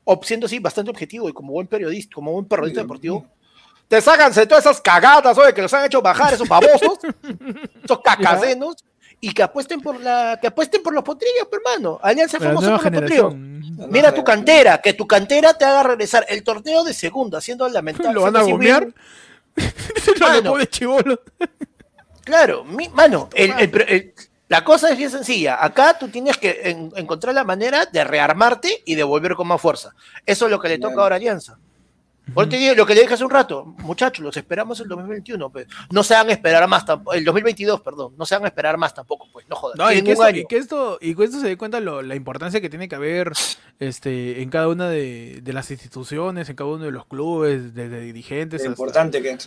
ob- 0.05 0.23
siendo 0.25 0.47
así 0.47 0.57
bastante 0.59 0.89
objetivo 0.89 1.29
y 1.29 1.33
como 1.33 1.53
buen 1.53 1.67
periodista, 1.67 2.15
como 2.15 2.31
buen 2.33 2.45
periodista 2.45 2.81
deportivo, 2.81 3.27
te 3.87 4.01
sácanse 4.01 4.47
todas 4.47 4.65
esas 4.65 4.81
cagadas, 4.81 5.37
oye, 5.37 5.53
que 5.53 5.61
los 5.61 5.73
han 5.73 5.85
hecho 5.85 6.01
bajar 6.01 6.33
esos 6.33 6.49
babosos, 6.49 6.97
esos 7.83 7.99
cacasenos, 8.03 8.75
y 9.19 9.33
que 9.33 9.41
apuesten 9.43 9.81
por 9.81 9.99
la, 9.99 10.37
que 10.41 10.47
apuesten 10.47 10.83
por 10.83 10.93
los 10.93 11.03
potrillos, 11.03 11.47
pero, 11.49 11.61
hermano. 11.65 11.99
Alianza 12.01 12.39
famoso 12.39 12.67
nueva 12.67 12.77
por 12.83 12.91
los 12.91 13.01
potrillos. 13.01 13.33
Mira 13.89 14.13
tu 14.13 14.23
cantera, 14.23 14.79
que 14.79 14.93
tu 14.93 15.05
cantera 15.07 15.53
te 15.53 15.65
haga 15.65 15.83
regresar 15.83 16.25
el 16.29 16.43
torneo 16.43 16.83
de 16.83 16.93
segunda, 16.93 17.41
siendo 17.41 17.67
lamentable. 17.69 18.13
¿Lo 18.13 18.21
van 18.21 18.35
a 18.37 18.41
gomear? 18.43 18.87
Mano. 20.19 20.55
Claro, 22.23 22.63
mi- 22.65 22.89
mano, 22.89 23.29
el- 23.33 23.51
el- 23.57 23.81
el- 23.87 24.13
la 24.49 24.63
cosa 24.63 24.89
es 24.91 24.97
bien 24.97 25.09
sencilla. 25.09 25.63
Acá 25.63 25.97
tú 25.97 26.09
tienes 26.09 26.37
que 26.37 26.61
en- 26.65 26.91
encontrar 26.95 27.33
la 27.33 27.43
manera 27.43 27.85
de 27.85 28.03
rearmarte 28.03 28.83
y 28.85 28.95
de 28.95 29.03
volver 29.03 29.35
con 29.35 29.47
más 29.47 29.59
fuerza. 29.61 29.93
Eso 30.25 30.45
es 30.45 30.51
lo 30.51 30.59
que 30.59 30.69
le 30.69 30.77
toca 30.77 30.89
Claro. 30.93 31.03
ahora 31.03 31.15
a 31.15 31.17
Alianza. 31.17 31.57
Por 32.33 32.49
te 32.49 32.57
digo, 32.57 32.75
lo 32.75 32.85
que 32.85 32.93
le 32.93 33.01
dije 33.01 33.13
hace 33.13 33.23
un 33.23 33.31
rato, 33.31 33.65
muchachos, 33.79 34.23
los 34.23 34.35
esperamos 34.35 34.79
el 34.79 34.87
2021, 34.87 35.49
pues. 35.49 35.67
No 35.91 36.03
se 36.03 36.13
van 36.13 36.29
a 36.29 36.33
esperar 36.33 36.67
más 36.67 36.85
tampoco, 36.85 37.13
el 37.15 37.23
2022, 37.23 37.81
perdón, 37.81 38.13
no 38.17 38.25
se 38.25 38.35
van 38.35 38.43
a 38.43 38.47
esperar 38.47 38.77
más 38.77 38.93
tampoco, 38.93 39.27
pues, 39.31 39.47
no 39.49 39.55
jodas. 39.55 39.77
No, 39.77 39.91
y 39.91 40.01
que, 40.03 40.11
esto, 40.11 40.23
año. 40.23 40.37
y 40.39 40.45
que 40.45 40.57
esto, 40.57 40.97
y 41.01 41.13
con 41.13 41.25
esto 41.25 41.39
se 41.39 41.47
dé 41.47 41.57
cuenta 41.57 41.79
lo- 41.79 42.01
la 42.01 42.15
importancia 42.15 42.59
que 42.61 42.69
tiene 42.69 42.89
que 42.89 42.95
haber 42.95 43.31
este, 43.79 44.41
en 44.41 44.49
cada 44.49 44.67
una 44.67 44.89
de, 44.89 45.39
de 45.41 45.53
las 45.53 45.71
instituciones, 45.71 46.49
en 46.49 46.55
cada 46.55 46.69
uno 46.69 46.83
de 46.85 46.91
los 46.91 47.05
clubes, 47.05 47.73
desde 47.73 48.01
dirigentes 48.01 48.61
hasta, 48.61 48.69
importante 48.69 49.21
que 49.21 49.37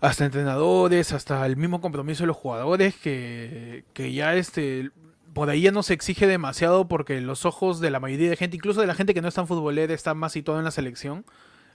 hasta 0.00 0.24
entrenadores, 0.24 1.12
hasta 1.12 1.44
el 1.46 1.56
mismo 1.56 1.80
compromiso 1.80 2.22
de 2.24 2.26
los 2.28 2.36
jugadores, 2.36 2.94
que, 2.96 3.84
que 3.92 4.12
ya 4.12 4.34
este 4.34 4.90
por 5.32 5.48
ahí 5.48 5.62
ya 5.62 5.72
no 5.72 5.82
se 5.82 5.94
exige 5.94 6.26
demasiado 6.26 6.88
porque 6.88 7.20
los 7.22 7.46
ojos 7.46 7.80
de 7.80 7.90
la 7.90 8.00
mayoría 8.00 8.28
de 8.28 8.36
gente, 8.36 8.56
incluso 8.56 8.82
de 8.82 8.86
la 8.86 8.94
gente 8.94 9.14
que 9.14 9.22
no 9.22 9.28
es 9.28 9.34
tan 9.34 9.46
futbolera, 9.48 9.94
está 9.94 10.12
más 10.12 10.32
situado 10.32 10.60
en 10.60 10.64
la 10.66 10.70
selección. 10.70 11.24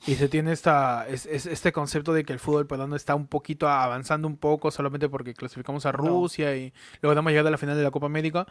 Y 0.05 0.15
se 0.15 0.29
tiene 0.29 0.51
esta, 0.53 1.05
es- 1.09 1.25
es- 1.25 1.45
este 1.47 1.71
concepto 1.71 2.13
de 2.13 2.23
que 2.23 2.31
el 2.33 2.39
fútbol 2.39 2.67
peruano 2.67 2.95
está 2.95 3.15
un 3.15 3.27
poquito 3.27 3.67
avanzando 3.67 4.27
un 4.27 4.37
poco 4.37 4.71
solamente 4.71 5.09
porque 5.09 5.33
clasificamos 5.33 5.85
a 5.85 5.91
Rusia 5.91 6.55
y 6.55 6.71
luego 7.01 7.15
vamos 7.15 7.29
a 7.29 7.31
llegar 7.31 7.47
a 7.47 7.51
la 7.51 7.57
final 7.57 7.75
de 7.77 7.83
la 7.83 7.91
Copa 7.91 8.05
América. 8.05 8.45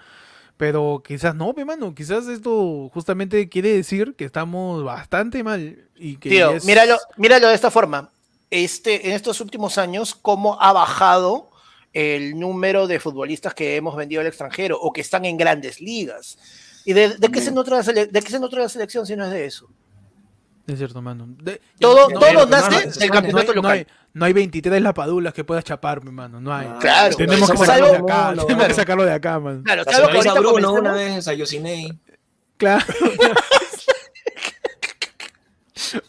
Pero 0.56 1.02
quizás 1.06 1.35
no, 1.35 1.52
mi 1.55 1.64
mano, 1.64 1.94
quizás 1.94 2.27
esto 2.28 2.89
justamente 2.93 3.48
quiere 3.48 3.73
decir 3.74 4.14
que 4.16 4.24
estamos 4.24 4.82
bastante 4.85 5.44
mal. 5.44 5.86
Y 5.97 6.16
que 6.16 6.31
Tío, 6.31 6.51
es- 6.52 6.64
míralo, 6.64 6.97
míralo 7.16 7.48
de 7.48 7.55
esta 7.55 7.70
forma. 7.70 8.10
Este, 8.51 9.06
en 9.09 9.12
estos 9.12 9.40
últimos 9.40 9.77
años, 9.77 10.14
cómo 10.14 10.60
ha 10.62 10.73
bajado 10.73 11.51
el 11.93 12.39
número 12.39 12.86
de 12.86 13.01
futbolistas 13.01 13.55
que 13.55 13.77
hemos 13.77 13.97
vendido 13.97 14.20
al 14.20 14.27
extranjero 14.27 14.78
o 14.81 14.93
que 14.93 15.01
están 15.01 15.24
en 15.24 15.36
grandes 15.36 15.81
ligas. 15.81 16.39
¿Y 16.85 16.93
de, 16.93 17.16
de 17.16 17.28
qué, 17.31 17.40
se 17.40 17.51
nutre 17.51 17.74
la 17.77 17.82
de 17.82 18.09
qué 18.23 18.31
se 18.31 18.39
nutre 18.40 18.60
la 18.60 18.68
selección 18.68 19.05
si 19.06 19.16
no 19.16 19.24
es 19.24 19.31
de 19.31 19.44
eso? 19.47 19.68
Es 20.66 20.78
cierto, 20.78 21.01
mano. 21.01 21.26
De- 21.28 21.60
Todo, 21.78 22.09
no, 22.10 22.18
todo 22.18 22.47
nace 22.47 22.98
del 22.98 23.10
campeonato 23.10 23.32
no, 23.32 23.38
hay, 23.38 23.47
no, 23.47 23.62
local. 23.62 23.70
hay, 23.72 23.86
no 24.14 24.24
hay 24.24 24.32
23 24.32 24.82
lapadulas 24.82 25.32
que 25.32 25.44
puedas 25.44 25.62
chapar, 25.64 26.02
mi 26.05 26.10
mano. 26.10 26.40
No 26.40 26.52
hay. 26.52 26.66
Ah, 26.68 26.78
Claro, 26.80 27.16
tenemos 27.16 27.48
que 27.51 27.56
somos 27.56 27.66
sacarlo 27.66 27.88
de 27.93 27.97
acá. 27.98 28.28
tenemos 28.30 28.47
que 28.47 28.55
claro. 28.56 28.74
sacarlo 28.74 29.05
de 29.05 29.12
acá, 29.12 29.38
man. 29.40 29.62
Claro, 29.62 29.84
salvo 29.84 30.09
que 30.09 30.16
ahorita 30.16 30.40
Bruno 30.40 30.72
una 30.72 30.93
vez, 30.93 31.28
a 31.28 31.34
Yosinei. 31.34 31.97
Claro. 32.56 32.84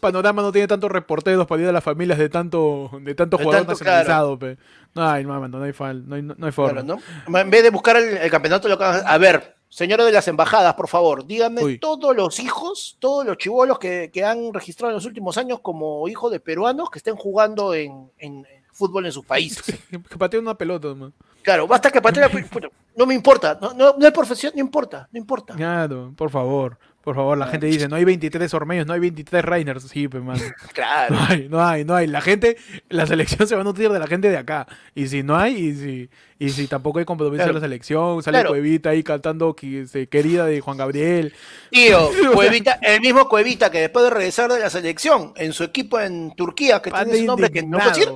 Panorama 0.00 0.42
no 0.42 0.50
tiene 0.50 0.66
tantos 0.66 0.90
reporteros 0.90 1.46
para 1.46 1.62
ir 1.62 1.68
a 1.68 1.72
las 1.72 1.84
familias 1.84 2.18
de 2.18 2.28
tanto, 2.28 2.90
de 3.02 3.14
tanto 3.14 3.36
De 3.36 3.44
jugador 3.44 3.66
tanto, 3.66 3.72
nacionalizado, 3.78 4.38
pe. 4.38 4.56
No 4.94 5.06
hay, 5.08 5.24
no, 5.24 5.38
mano, 5.38 5.58
no 5.58 5.64
hay, 5.64 5.72
fal- 5.72 6.04
no 6.06 6.16
hay, 6.16 6.22
no 6.22 6.34
hay 6.46 6.52
forma. 6.52 6.82
Claro, 6.82 7.00
¿no? 7.28 7.38
En 7.38 7.50
vez 7.50 7.62
de 7.62 7.70
buscar 7.70 7.96
el, 7.96 8.16
el 8.16 8.30
campeonato 8.30 8.66
local, 8.68 9.02
a 9.06 9.18
ver, 9.18 9.56
señores 9.68 10.06
de 10.06 10.12
las 10.12 10.28
embajadas, 10.28 10.74
por 10.74 10.88
favor, 10.88 11.26
díganme 11.26 11.62
Uy. 11.62 11.78
todos 11.78 12.16
los 12.16 12.40
hijos, 12.40 12.96
todos 12.98 13.24
los 13.26 13.38
chivolos 13.38 13.78
que, 13.78 14.10
que 14.12 14.24
han 14.24 14.52
registrado 14.52 14.90
en 14.90 14.96
los 14.96 15.04
últimos 15.04 15.36
años 15.38 15.60
como 15.60 16.08
hijos 16.08 16.30
de 16.32 16.40
peruanos 16.40 16.90
que 16.90 16.98
estén 16.98 17.16
jugando 17.16 17.74
en, 17.74 18.10
en 18.18 18.46
fútbol 18.78 19.06
en 19.06 19.12
sus 19.12 19.26
países. 19.26 19.64
Que, 19.90 19.98
pateen 20.16 20.42
una 20.42 20.54
pelota, 20.54 20.94
man. 20.94 21.12
Claro, 21.42 21.66
basta 21.66 21.90
que 21.90 22.00
patee 22.00 22.22
la 22.22 22.28
puta, 22.28 22.68
No 22.96 23.06
me 23.06 23.14
importa, 23.14 23.58
no, 23.60 23.72
no, 23.74 23.94
no 23.98 24.06
hay 24.06 24.12
profesión, 24.12 24.52
no 24.54 24.60
importa, 24.60 25.08
no 25.10 25.18
importa. 25.18 25.54
Claro, 25.54 26.12
por 26.16 26.30
favor. 26.30 26.78
Por 27.02 27.14
favor, 27.14 27.38
la 27.38 27.46
gente 27.46 27.66
dice, 27.66 27.88
no 27.88 27.96
hay 27.96 28.04
23 28.04 28.52
Ormeños, 28.52 28.86
no 28.86 28.92
hay 28.92 29.00
23 29.00 29.44
Rainers. 29.44 29.84
Sí, 29.84 30.08
mano. 30.08 30.42
Claro. 30.74 31.14
No 31.14 31.26
hay, 31.26 31.48
no 31.48 31.64
hay, 31.64 31.84
no 31.84 31.94
hay. 31.94 32.06
La 32.06 32.20
gente, 32.20 32.56
la 32.88 33.06
selección 33.06 33.48
se 33.48 33.54
va 33.54 33.62
a 33.62 33.64
nutrir 33.64 33.90
de 33.90 33.98
la 33.98 34.06
gente 34.06 34.28
de 34.28 34.36
acá. 34.36 34.66
Y 34.94 35.06
si 35.06 35.22
no 35.22 35.36
hay, 35.36 35.54
y 35.56 35.74
si, 35.74 36.10
y 36.38 36.50
si 36.50 36.66
tampoco 36.66 36.98
hay 36.98 37.04
compromiso 37.04 37.36
Claro. 37.38 37.54
de 37.54 37.60
la 37.60 37.66
selección, 37.66 38.22
sale 38.22 38.38
Claro. 38.38 38.50
Cuevita 38.50 38.90
ahí 38.90 39.02
cantando 39.02 39.54
que, 39.54 39.82
este, 39.82 40.06
querida 40.08 40.44
de 40.44 40.60
Juan 40.60 40.76
Gabriel. 40.76 41.32
Tío, 41.70 42.10
Cuevita, 42.34 42.78
el 42.82 43.00
mismo 43.00 43.28
Cuevita 43.28 43.70
que 43.70 43.80
después 43.80 44.04
de 44.04 44.10
regresar 44.10 44.52
de 44.52 44.58
la 44.58 44.68
selección 44.68 45.32
en 45.36 45.52
su 45.52 45.64
equipo 45.64 45.98
en 46.00 46.34
Turquía, 46.34 46.82
que 46.82 46.90
tiene 46.90 47.16
su 47.16 47.24
nombre 47.24 47.50
que 47.50 47.62
no 47.62 47.78
decir, 47.78 48.08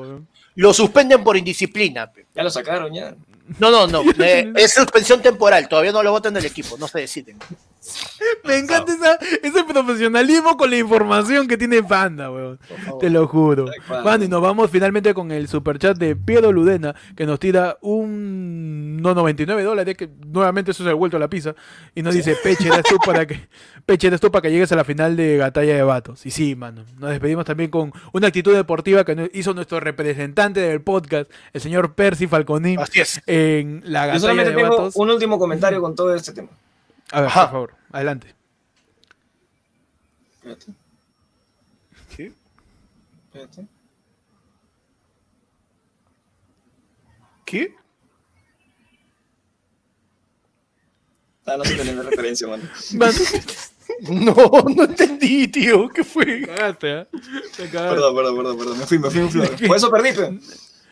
lo 0.55 0.75
suspenden 0.75 1.25
por 1.25 1.37
indisciplina. 1.37 2.11
Ya 2.35 2.43
lo 2.43 2.51
sacaron, 2.51 2.93
ya. 2.93 3.15
No, 3.59 3.71
no, 3.71 3.87
no. 3.87 4.03
eh, 4.23 4.53
es 4.55 4.75
suspensión 4.75 5.23
temporal, 5.23 5.69
todavía 5.69 5.93
no 5.93 6.03
lo 6.03 6.11
votan 6.11 6.35
del 6.35 6.45
equipo, 6.45 6.77
no 6.79 6.89
se 6.89 7.01
deciden. 7.01 7.39
Me 8.45 8.59
encanta 8.59 8.93
esa- 8.95 9.19
ese 9.43 9.65
profesionalismo 9.65 10.57
con 10.57 10.71
la 10.71 10.77
información 10.79 11.49
que 11.49 11.57
tiene 11.57 11.83
Panda, 11.83 12.31
weón. 12.31 12.59
Te 13.01 13.11
lo 13.11 13.27
juro. 13.27 13.67
Bueno, 14.03 14.25
y 14.25 14.29
nos 14.29 14.41
vamos 14.43 14.71
finalmente 14.71 15.13
con 15.15 15.31
el 15.33 15.49
superchat 15.49 15.97
de 15.99 16.15
Piero 16.17 16.53
Ludena, 16.53 16.95
que 17.17 17.27
nos 17.27 17.39
tira 17.41 17.79
un 17.81 19.01
no 19.03 19.15
99 19.15 19.63
dólares, 19.65 19.97
que 19.97 20.09
nuevamente 20.27 20.71
eso 20.71 20.85
se 20.85 20.91
ha 20.91 20.95
vuelto 20.95 21.17
a 21.17 21.21
la 21.21 21.29
pizza, 21.29 21.55
y 21.95 22.03
nos 22.03 22.15
dice, 22.15 22.37
Peche, 22.43 22.69
eres 22.69 22.85
tú 22.85 22.97
para 23.05 23.27
que, 23.27 23.49
Peche, 23.87 24.07
eres 24.09 24.21
tú 24.21 24.31
para 24.31 24.43
que 24.43 24.51
llegues 24.53 24.71
a 24.73 24.77
la 24.77 24.85
final 24.85 25.17
de 25.17 25.39
Batalla 25.39 25.75
de 25.75 25.83
Vatos. 25.83 26.25
Y 26.27 26.31
sí, 26.31 26.55
mano, 26.55 26.85
nos 26.99 27.11
despedimos 27.11 27.45
también 27.45 27.71
con 27.71 27.93
una 28.13 28.29
actitud 28.29 28.55
deportiva 28.55 29.05
que 29.05 29.31
hizo 29.35 29.55
nuestro 29.55 29.81
representante 29.81 30.61
del 30.61 30.81
podcast, 30.83 31.31
el 31.53 31.61
señor 31.61 31.95
Percy 31.95 32.27
Falconín, 32.29 32.79
Así 32.79 33.01
es. 33.01 33.21
en 33.27 33.83
la 33.85 34.03
Yo 34.03 34.07
Batalla 34.07 34.21
solamente 34.21 34.51
de 34.51 34.57
tengo 34.57 34.71
Vatos. 34.77 34.97
un 34.97 35.11
último 35.11 35.39
comentario 35.39 35.81
con 35.81 35.95
todo 35.97 36.15
este 36.15 36.33
tema. 36.33 36.49
A 37.13 37.21
ver, 37.21 37.29
Ajá. 37.29 37.43
por 37.43 37.51
favor, 37.51 37.75
adelante. 37.93 38.35
Espérate, 40.35 40.73
¿Qué? 42.17 42.33
espérate. 43.27 43.67
¿Qué? 47.45 47.75
Ah, 51.45 51.57
no 51.59 51.65
sé 51.65 51.75
tener 51.75 51.97
la 51.97 52.03
referencia, 52.05 52.47
mano. 52.49 52.63
Mano, 52.95 53.13
No, 54.09 54.35
no 54.75 54.85
entendí, 54.85 55.49
tío. 55.49 55.89
¿Qué 55.91 56.03
fue? 56.03 56.47
cagaste, 56.47 57.01
¿eh? 57.01 57.07
Te 57.57 57.69
cagaste. 57.69 57.95
Perdón, 57.95 58.17
perdón, 58.17 58.37
perdón, 58.37 58.59
perdón. 58.59 58.79
Me 58.79 58.87
fui, 58.87 58.99
me 58.99 59.11
fui 59.11 59.21
un 59.21 59.31
flow. 59.31 59.47
Por 59.67 59.77
eso 59.77 59.91
perdí, 59.91 60.13
pe. 60.13 60.41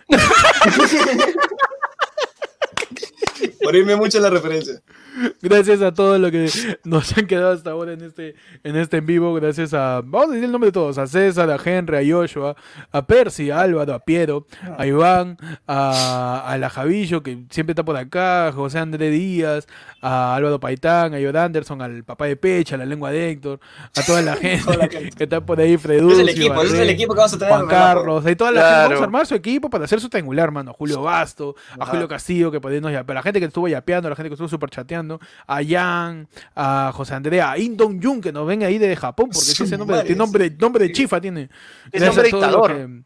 Por 3.62 3.76
irme 3.76 3.94
mucho 3.96 4.18
en 4.18 4.22
la 4.24 4.30
referencia. 4.30 4.82
Gracias 5.42 5.82
a 5.82 5.92
todos 5.92 6.20
los 6.20 6.30
que 6.30 6.48
nos 6.84 7.16
han 7.16 7.26
quedado 7.26 7.52
hasta 7.52 7.70
ahora 7.70 7.92
en 7.92 8.02
este, 8.02 8.34
en 8.64 8.76
este 8.76 8.98
en 8.98 9.06
vivo. 9.06 9.34
Gracias 9.34 9.74
a, 9.74 10.02
vamos 10.04 10.28
a 10.28 10.32
decir 10.32 10.44
el 10.44 10.52
nombre 10.52 10.68
de 10.68 10.72
todos, 10.72 10.98
a 10.98 11.06
César, 11.06 11.50
a 11.50 11.58
Henry, 11.62 11.96
a 11.96 12.14
Joshua, 12.14 12.56
a 12.92 13.06
Percy, 13.06 13.50
a 13.50 13.60
Álvaro, 13.60 13.94
a 13.94 13.98
Piero, 14.00 14.46
a 14.76 14.86
Iván, 14.86 15.36
a, 15.66 16.44
a 16.46 16.58
la 16.58 16.70
Javillo, 16.70 17.22
que 17.22 17.44
siempre 17.50 17.72
está 17.72 17.84
por 17.84 17.96
acá, 17.96 18.48
a 18.48 18.52
José 18.52 18.78
André 18.78 19.10
Díaz, 19.10 19.66
a 20.00 20.34
Álvaro 20.34 20.60
Paitán, 20.60 21.14
a 21.14 21.20
Yor 21.20 21.36
Anderson, 21.36 21.82
al 21.82 22.04
papá 22.04 22.26
de 22.26 22.36
Pecha, 22.36 22.76
a 22.76 22.78
la 22.78 22.86
lengua 22.86 23.10
de 23.10 23.30
Héctor, 23.30 23.60
a 23.96 24.02
toda 24.02 24.22
la 24.22 24.36
gente, 24.36 24.88
gente. 24.88 25.10
que 25.16 25.24
está 25.24 25.40
por 25.40 25.60
ahí, 25.60 25.76
Freduz, 25.76 26.12
Ese 26.12 26.22
es 26.22 26.28
el 26.28 26.34
equipo, 26.36 26.62
ese 26.62 26.74
es 26.74 26.80
el 26.80 26.90
equipo 26.90 27.14
que 27.14 27.18
vamos 27.18 27.34
a 27.34 27.38
tener. 27.38 27.54
Juan 27.54 27.66
Carlos, 27.66 28.24
y 28.26 28.36
toda 28.36 28.52
la 28.52 28.60
gente. 28.60 28.70
Claro. 28.70 28.88
Vamos 28.90 29.00
a 29.00 29.04
armar 29.04 29.26
su 29.26 29.34
equipo 29.34 29.70
para 29.70 29.84
hacer 29.84 30.00
su 30.00 30.08
triangular, 30.08 30.50
mano. 30.50 30.70
A 30.70 30.74
Julio 30.74 31.02
Basto, 31.02 31.54
a. 31.78 31.86
Julio 31.86 32.06
Castillo, 32.08 32.50
que 32.50 32.60
podemos 32.60 32.92
ya, 32.92 33.04
pero 33.04 33.14
la 33.14 33.22
gente 33.22 33.40
que 33.40 33.46
estuvo 33.46 33.66
yapeando, 33.68 34.08
la 34.08 34.16
gente 34.16 34.28
que 34.28 34.34
estuvo 34.34 34.48
super 34.48 34.70
chateando, 34.70 34.99
a 35.46 35.62
Yang, 35.62 36.28
a 36.54 36.92
José 36.94 37.14
Andrea, 37.14 37.52
a 37.52 37.58
Indon 37.58 38.02
Jun, 38.02 38.20
que 38.20 38.32
nos 38.32 38.46
ven 38.46 38.62
ahí 38.62 38.78
de 38.78 38.94
Japón, 38.96 39.26
porque 39.32 39.48
Su 39.50 39.64
ese 39.64 39.76
nombre, 39.78 39.96
madre, 39.96 40.06
tiene 40.06 40.18
nombre, 40.18 40.50
nombre 40.58 40.84
de 40.86 40.92
chifa 40.92 41.20
tiene. 41.20 41.48
Es 41.92 42.02
nombre 42.02 42.24
dictador. 42.24 42.76
que, 42.76 43.02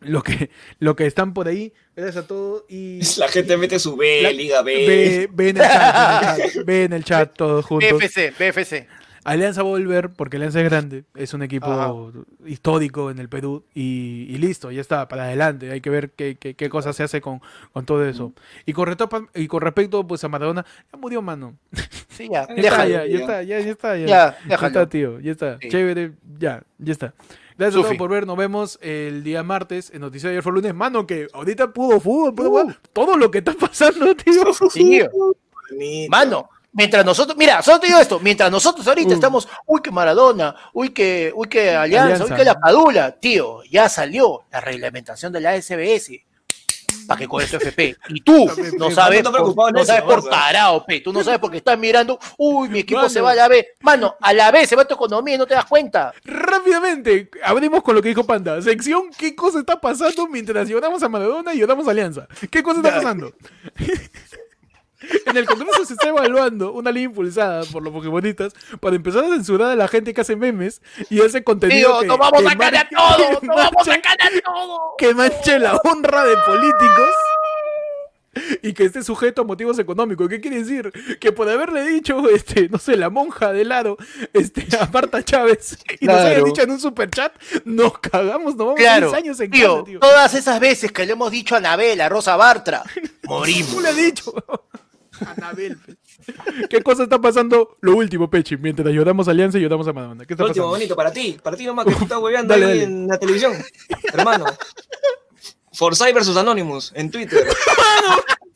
lo 0.00 0.22
que, 0.22 0.50
lo 0.80 0.96
que 0.96 1.06
están 1.06 1.32
por 1.32 1.46
ahí, 1.48 1.72
gracias 1.94 2.24
a 2.24 2.26
todos 2.26 2.64
y 2.68 3.00
La 3.18 3.28
gente 3.28 3.56
mete 3.56 3.78
su 3.78 3.96
B, 3.96 4.22
La- 4.22 4.32
Liga 4.32 4.62
B. 4.62 4.86
ve, 4.86 5.28
ve 5.32 5.48
en 5.50 5.56
el 5.58 5.62
chat, 5.62 5.94
ve 5.94 5.94
en 6.04 6.42
el 6.42 6.44
chat, 6.54 6.54
ve 6.66 6.84
en 6.84 6.92
el 6.92 7.04
chat 7.04 7.36
todos 7.36 7.64
juntos. 7.64 7.92
BFC, 7.92 8.32
BFC. 8.38 8.88
Alianza 9.24 9.62
va 9.62 9.68
a 9.68 9.72
volver 9.72 10.10
porque 10.10 10.36
Alianza 10.36 10.60
es 10.60 10.68
grande, 10.68 11.04
es 11.14 11.32
un 11.34 11.42
equipo 11.42 11.66
Ajá. 11.66 11.92
histórico 12.46 13.10
en 13.10 13.18
el 13.18 13.28
Perú 13.28 13.64
y, 13.74 14.26
y 14.28 14.36
listo, 14.38 14.70
ya 14.70 14.80
está, 14.80 15.06
para 15.08 15.24
adelante. 15.24 15.70
Hay 15.70 15.80
que 15.80 15.90
ver 15.90 16.10
qué, 16.10 16.36
qué, 16.38 16.54
qué 16.54 16.68
cosa 16.68 16.92
se 16.92 17.02
hace 17.04 17.20
con, 17.20 17.40
con 17.72 17.84
todo 17.86 18.04
eso. 18.04 18.32
Y 18.66 18.72
con, 18.72 18.88
reto- 18.88 19.28
y 19.34 19.46
con 19.46 19.60
respecto 19.60 20.06
pues, 20.06 20.24
a 20.24 20.28
Maradona, 20.28 20.64
ya 20.92 20.98
murió 20.98 21.22
mano. 21.22 21.56
Sí, 22.08 22.28
ya. 22.32 22.46
Ya 22.56 22.68
está, 22.68 22.84
Déjalo. 22.84 22.90
ya, 22.90 23.06
ya 23.06 23.18
está, 23.18 23.42
ya, 23.42 23.60
ya 23.60 23.70
está. 23.70 23.96
Ya, 23.96 24.06
Ya, 24.06 24.36
Ya 24.48 24.66
está, 24.66 24.88
tío, 24.88 25.20
ya 25.20 25.32
está. 25.32 25.58
Sí. 25.60 25.68
Chévere, 25.68 26.12
ya, 26.38 26.62
ya 26.78 26.92
está. 26.92 27.14
Gracias 27.58 27.76
a 27.76 27.78
Sufi. 27.82 27.96
todos 27.96 27.98
por 27.98 28.10
ver, 28.10 28.26
nos 28.26 28.36
vemos 28.36 28.78
el 28.82 29.22
día 29.22 29.42
martes 29.42 29.90
en 29.94 30.00
Noticias 30.00 30.24
de 30.24 30.30
ayer 30.30 30.42
fue 30.42 30.52
lunes. 30.52 30.74
Mano, 30.74 31.06
que 31.06 31.28
ahorita 31.32 31.70
pudo 31.72 32.00
fútbol, 32.00 32.34
pudo 32.34 32.50
Uh. 32.64 32.72
todo 32.92 33.16
lo 33.16 33.30
que 33.30 33.38
está 33.38 33.52
pasando, 33.52 34.14
tío. 34.16 34.52
Sí. 34.70 35.00
Bonito. 35.70 36.10
Mano, 36.10 36.48
mientras 36.72 37.04
nosotros, 37.04 37.36
mira, 37.36 37.62
solo 37.62 37.80
te 37.80 37.86
digo 37.86 37.98
esto, 37.98 38.18
mientras 38.20 38.50
nosotros 38.50 38.86
ahorita 38.86 39.10
Uh. 39.10 39.14
estamos, 39.14 39.48
uy 39.66 39.80
que 39.82 39.90
Maradona, 39.90 40.54
uy 40.72 40.90
que, 40.90 41.32
uy 41.34 41.48
que 41.48 41.70
Alianza, 41.74 42.04
Alianza. 42.14 42.24
uy 42.34 42.38
que 42.38 42.44
la 42.44 42.58
Padula, 42.58 43.12
tío, 43.12 43.62
ya 43.64 43.88
salió 43.88 44.44
la 44.50 44.60
reglamentación 44.60 45.32
de 45.32 45.40
la 45.40 45.54
SBS. 45.60 46.24
Para 47.06 47.18
que 47.18 47.26
con 47.26 47.42
esto 47.42 47.56
FP. 47.56 47.96
Y 48.10 48.20
tú 48.20 48.48
no 48.78 48.90
sabes, 48.90 49.24
no 49.24 49.32
por, 49.32 49.72
no 49.72 49.84
sabes 49.84 50.02
por 50.02 50.28
tarao, 50.28 50.84
pe. 50.86 51.00
Tú 51.00 51.12
no 51.12 51.24
sabes 51.24 51.40
porque 51.40 51.56
estás 51.56 51.76
mirando, 51.76 52.16
uy, 52.38 52.68
mi 52.68 52.80
equipo 52.80 52.98
Mano. 53.00 53.10
se 53.10 53.20
va 53.20 53.32
a 53.32 53.34
la 53.34 53.48
B. 53.48 53.66
Mano, 53.80 54.14
a 54.20 54.32
la 54.32 54.52
B 54.52 54.64
se 54.66 54.76
va 54.76 54.84
tu 54.84 54.94
economía 54.94 55.34
y 55.34 55.38
no 55.38 55.46
te 55.46 55.54
das 55.54 55.64
cuenta. 55.64 56.12
Rápidamente, 56.24 57.28
abrimos 57.42 57.82
con 57.82 57.96
lo 57.96 58.02
que 58.02 58.10
dijo 58.10 58.22
Panda. 58.24 58.62
Sección, 58.62 59.10
¿qué 59.18 59.34
cosa 59.34 59.58
está 59.58 59.80
pasando 59.80 60.28
mientras 60.28 60.68
lloramos 60.68 61.02
a 61.02 61.08
Maradona 61.08 61.52
y 61.54 61.58
lloramos 61.58 61.88
a 61.88 61.90
Alianza? 61.90 62.28
¿Qué 62.50 62.62
cosa 62.62 62.78
está 62.80 62.94
pasando? 62.94 63.32
en 65.26 65.36
el 65.36 65.46
Congreso 65.46 65.84
se 65.84 65.94
está 65.94 66.08
evaluando 66.08 66.72
una 66.72 66.90
ley 66.90 67.04
impulsada 67.04 67.64
por 67.64 67.82
los 67.82 67.92
Pokémonistas 67.92 68.52
para 68.80 68.96
empezar 68.96 69.24
a 69.24 69.28
censurar 69.28 69.70
a 69.70 69.76
la 69.76 69.88
gente 69.88 70.12
que 70.14 70.20
hace 70.20 70.36
memes 70.36 70.82
y 71.10 71.20
hace 71.20 71.42
contenido 71.44 71.90
Tío, 71.90 72.00
que, 72.00 72.06
nos 72.06 72.18
vamos 72.18 72.40
que 72.42 72.48
a 72.48 72.54
ganar 72.54 72.88
manche- 72.90 72.96
todo, 72.96 73.40
nos 73.42 73.56
vamos 73.56 73.88
a 73.88 73.96
ganar 73.98 74.32
todo. 74.44 74.80
que 74.98 75.14
manche 75.14 75.58
la 75.58 75.76
honra 75.84 76.24
de 76.24 76.36
políticos 76.46 77.08
y 78.62 78.72
que 78.72 78.84
esté 78.84 79.02
sujeto 79.02 79.42
a 79.42 79.44
motivos 79.44 79.78
económicos. 79.78 80.26
¿Qué 80.26 80.40
quiere 80.40 80.60
decir? 80.62 80.90
Que 81.20 81.32
por 81.32 81.48
haberle 81.50 81.84
dicho, 81.84 82.30
este, 82.30 82.66
no 82.70 82.78
sé, 82.78 82.96
la 82.96 83.10
monja 83.10 83.52
del 83.52 83.70
aro, 83.72 83.98
este, 84.32 84.66
a 84.80 84.86
Marta 84.86 85.22
Chávez 85.22 85.76
y 86.00 86.06
nos 86.06 86.16
haya 86.16 86.42
dicho 86.42 86.62
en 86.62 86.70
un 86.70 86.80
superchat, 86.80 87.34
nos 87.66 87.98
cagamos, 87.98 88.56
nos 88.56 88.66
vamos 88.68 88.74
Claro, 88.76 89.08
10 89.10 89.22
años 89.22 89.40
en 89.40 89.50
tío, 89.50 89.72
casa, 89.74 89.84
tío. 89.84 90.00
todas 90.00 90.32
esas 90.34 90.60
veces 90.60 90.90
que 90.92 91.04
le 91.04 91.12
hemos 91.12 91.30
dicho 91.30 91.54
a 91.56 91.58
Anabel, 91.58 92.00
a 92.00 92.08
Rosa 92.08 92.36
Bartra, 92.36 92.82
morimos. 93.24 93.68
¿Cómo 93.68 93.80
le 93.82 93.90
he 93.90 93.94
dicho? 94.04 94.32
Anabel. 95.26 95.76
pe. 95.78 95.96
¿Qué 96.70 96.82
cosa 96.82 97.04
está 97.04 97.20
pasando? 97.20 97.76
Lo 97.80 97.96
último, 97.96 98.28
Pechi, 98.30 98.56
mientras 98.56 98.92
lloramos 98.92 99.28
a 99.28 99.30
Alianza 99.32 99.58
y 99.58 99.62
lloramos 99.62 99.86
a 99.88 99.92
Madonna. 99.92 100.24
¿Qué 100.24 100.34
está 100.34 100.44
Lo 100.44 100.48
último, 100.48 100.64
pasando? 100.66 100.76
bonito, 100.78 100.96
para 100.96 101.12
ti, 101.12 101.38
para 101.42 101.56
ti 101.56 101.66
nomás 101.66 101.86
que 101.86 101.94
tú 101.94 102.02
estás 102.04 102.18
hueveando 102.18 102.52
Dale, 102.54 102.66
ahí 102.66 102.70
dale. 102.80 102.82
en 102.84 103.08
la 103.08 103.18
televisión. 103.18 103.52
Hermano. 104.12 104.44
Forsyth 105.72 106.14
versus 106.14 106.36
Anonymous 106.36 106.92
en 106.94 107.10
Twitter. 107.10 107.46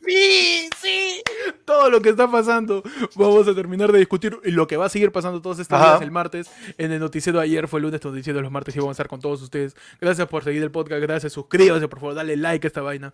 Sí, 0.07 0.69
sí. 0.81 1.23
todo 1.65 1.91
lo 1.91 2.01
que 2.01 2.11
está 2.11 2.31
pasando. 2.31 2.83
Vamos 3.17 3.49
a 3.49 3.55
terminar 3.57 3.91
de 3.91 3.99
discutir 3.99 4.39
lo 4.45 4.67
que 4.69 4.77
va 4.77 4.87
a 4.87 4.89
seguir 4.89 5.11
pasando 5.11 5.43
todos 5.43 5.59
estos 5.59 5.77
Ajá. 5.77 5.91
días 5.93 6.03
el 6.03 6.11
martes. 6.13 6.49
En 6.79 6.93
el 6.93 7.01
noticiero 7.01 7.39
de 7.41 7.45
ayer 7.47 7.67
fue 7.67 7.81
el 7.81 7.85
lunes, 7.87 8.05
noticiero 8.05 8.37
de 8.39 8.43
los 8.45 8.53
martes 8.53 8.77
y 8.77 8.79
vamos 8.79 8.91
a 8.91 8.93
estar 8.93 9.09
con 9.09 9.21
todos 9.21 9.43
ustedes. 9.43 9.75
Gracias 10.01 10.29
por 10.29 10.45
seguir 10.45 10.63
el 10.63 10.71
podcast, 10.71 11.03
gracias, 11.03 11.33
suscríbanse, 11.33 11.89
por 11.89 11.99
favor, 11.99 12.15
dale 12.15 12.37
like 12.37 12.65
a 12.65 12.69
esta 12.69 12.83
vaina. 12.83 13.13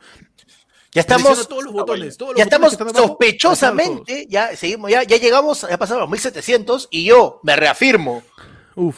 Ya 0.95 1.01
estamos, 1.01 1.49
todos 1.49 1.65
los 1.65 1.73
botones, 1.73 2.17
todos 2.19 2.33
los 2.33 2.39
ya 2.39 2.45
botones 2.45 2.47
estamos 2.47 2.69
que 2.71 2.75
están 2.75 2.89
abajo, 2.89 3.09
sospechosamente, 3.09 4.27
ya 4.29 4.55
seguimos, 4.57 4.91
ya, 4.91 5.03
ya 5.05 5.17
llegamos, 5.17 5.63
ya 5.63 5.79
pasamos 5.79 5.99
a 5.99 6.01
los 6.03 6.11
1700 6.11 6.89
y 6.91 7.05
yo 7.05 7.41
me 7.43 7.57
reafirmo. 7.57 8.23
Uf. 8.75 8.97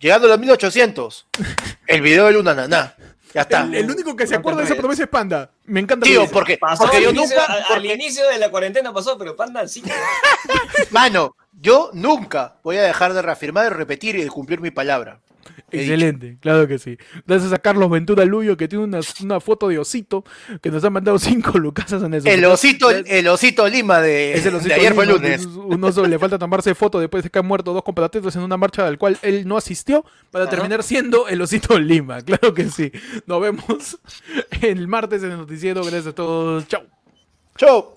llegando 0.00 0.26
a 0.28 0.30
los 0.30 0.38
1800, 0.40 1.26
el 1.86 2.00
video 2.00 2.26
de 2.26 2.32
Luna 2.32 2.54
Naná. 2.54 2.94
Ya 3.34 3.42
está. 3.42 3.62
El, 3.64 3.74
el 3.74 3.90
único 3.90 4.16
que 4.16 4.26
se 4.26 4.34
acuerda 4.36 4.60
de 4.60 4.64
esa 4.66 4.76
promesa 4.76 5.02
es 5.02 5.08
Panda. 5.10 5.50
Me 5.66 5.80
encanta. 5.80 6.06
Tío, 6.06 6.26
porque, 6.30 6.56
Pasó 6.56 6.84
porque 6.84 6.96
al, 6.98 7.02
yo 7.02 7.10
inicio, 7.10 7.36
nunca, 7.38 7.52
al- 7.74 7.84
inicio 7.84 8.26
de 8.30 8.38
la 8.38 8.50
cuarentena 8.50 8.94
pasó, 8.94 9.18
pero 9.18 9.36
Panda 9.36 9.68
sí. 9.68 9.82
mano, 10.90 11.36
yo 11.52 11.90
nunca 11.92 12.56
voy 12.62 12.78
a 12.78 12.82
dejar 12.82 13.12
de 13.12 13.20
reafirmar, 13.20 13.64
de 13.64 13.70
repetir 13.70 14.16
y 14.16 14.22
de 14.22 14.30
cumplir 14.30 14.60
mi 14.62 14.70
palabra. 14.70 15.20
Excelente, 15.70 16.38
claro 16.40 16.66
que 16.68 16.78
sí. 16.78 16.96
Gracias 17.26 17.52
a 17.52 17.58
Carlos 17.58 17.90
Ventura 17.90 18.24
Luyo 18.24 18.56
que 18.56 18.68
tiene 18.68 18.84
una, 18.84 19.00
una 19.22 19.40
foto 19.40 19.68
de 19.68 19.78
osito 19.78 20.24
que 20.62 20.70
nos 20.70 20.84
ha 20.84 20.90
mandado 20.90 21.18
cinco 21.18 21.58
lucasas 21.58 22.02
en 22.02 22.14
eso. 22.14 22.28
El 22.28 22.44
osito, 22.44 22.90
el 22.90 23.28
osito 23.28 23.68
Lima 23.68 24.00
de, 24.00 24.34
Es 24.34 24.46
el 24.46 24.54
osito 24.54 24.74
de 24.74 24.80
ayer 24.80 24.94
fue 24.94 25.04
el 25.04 25.10
lunes. 25.10 25.40
es 25.40 25.46
Un 25.46 25.82
oso 25.84 26.06
le 26.06 26.18
falta 26.18 26.38
tomarse 26.38 26.74
foto 26.74 26.98
después 27.00 27.24
de 27.24 27.30
que 27.30 27.38
han 27.38 27.46
muerto 27.46 27.72
dos 27.72 27.82
compatriotas 27.82 28.34
en 28.36 28.42
una 28.42 28.56
marcha 28.56 28.86
al 28.86 28.98
cual 28.98 29.18
él 29.22 29.46
no 29.46 29.56
asistió 29.56 30.04
para 30.30 30.44
Ajá. 30.44 30.50
terminar 30.54 30.82
siendo 30.82 31.28
el 31.28 31.40
osito 31.42 31.78
Lima. 31.78 32.18
Claro 32.26 32.52
que 32.54 32.68
sí. 32.70 32.90
Nos 33.26 33.40
vemos 33.40 33.98
el 34.62 34.88
martes 34.88 35.22
en 35.22 35.32
el 35.32 35.38
noticiero. 35.38 35.80
Gracias 35.82 36.08
a 36.08 36.12
todos. 36.14 36.66
Chau. 36.66 36.82
Chau. 37.56 37.96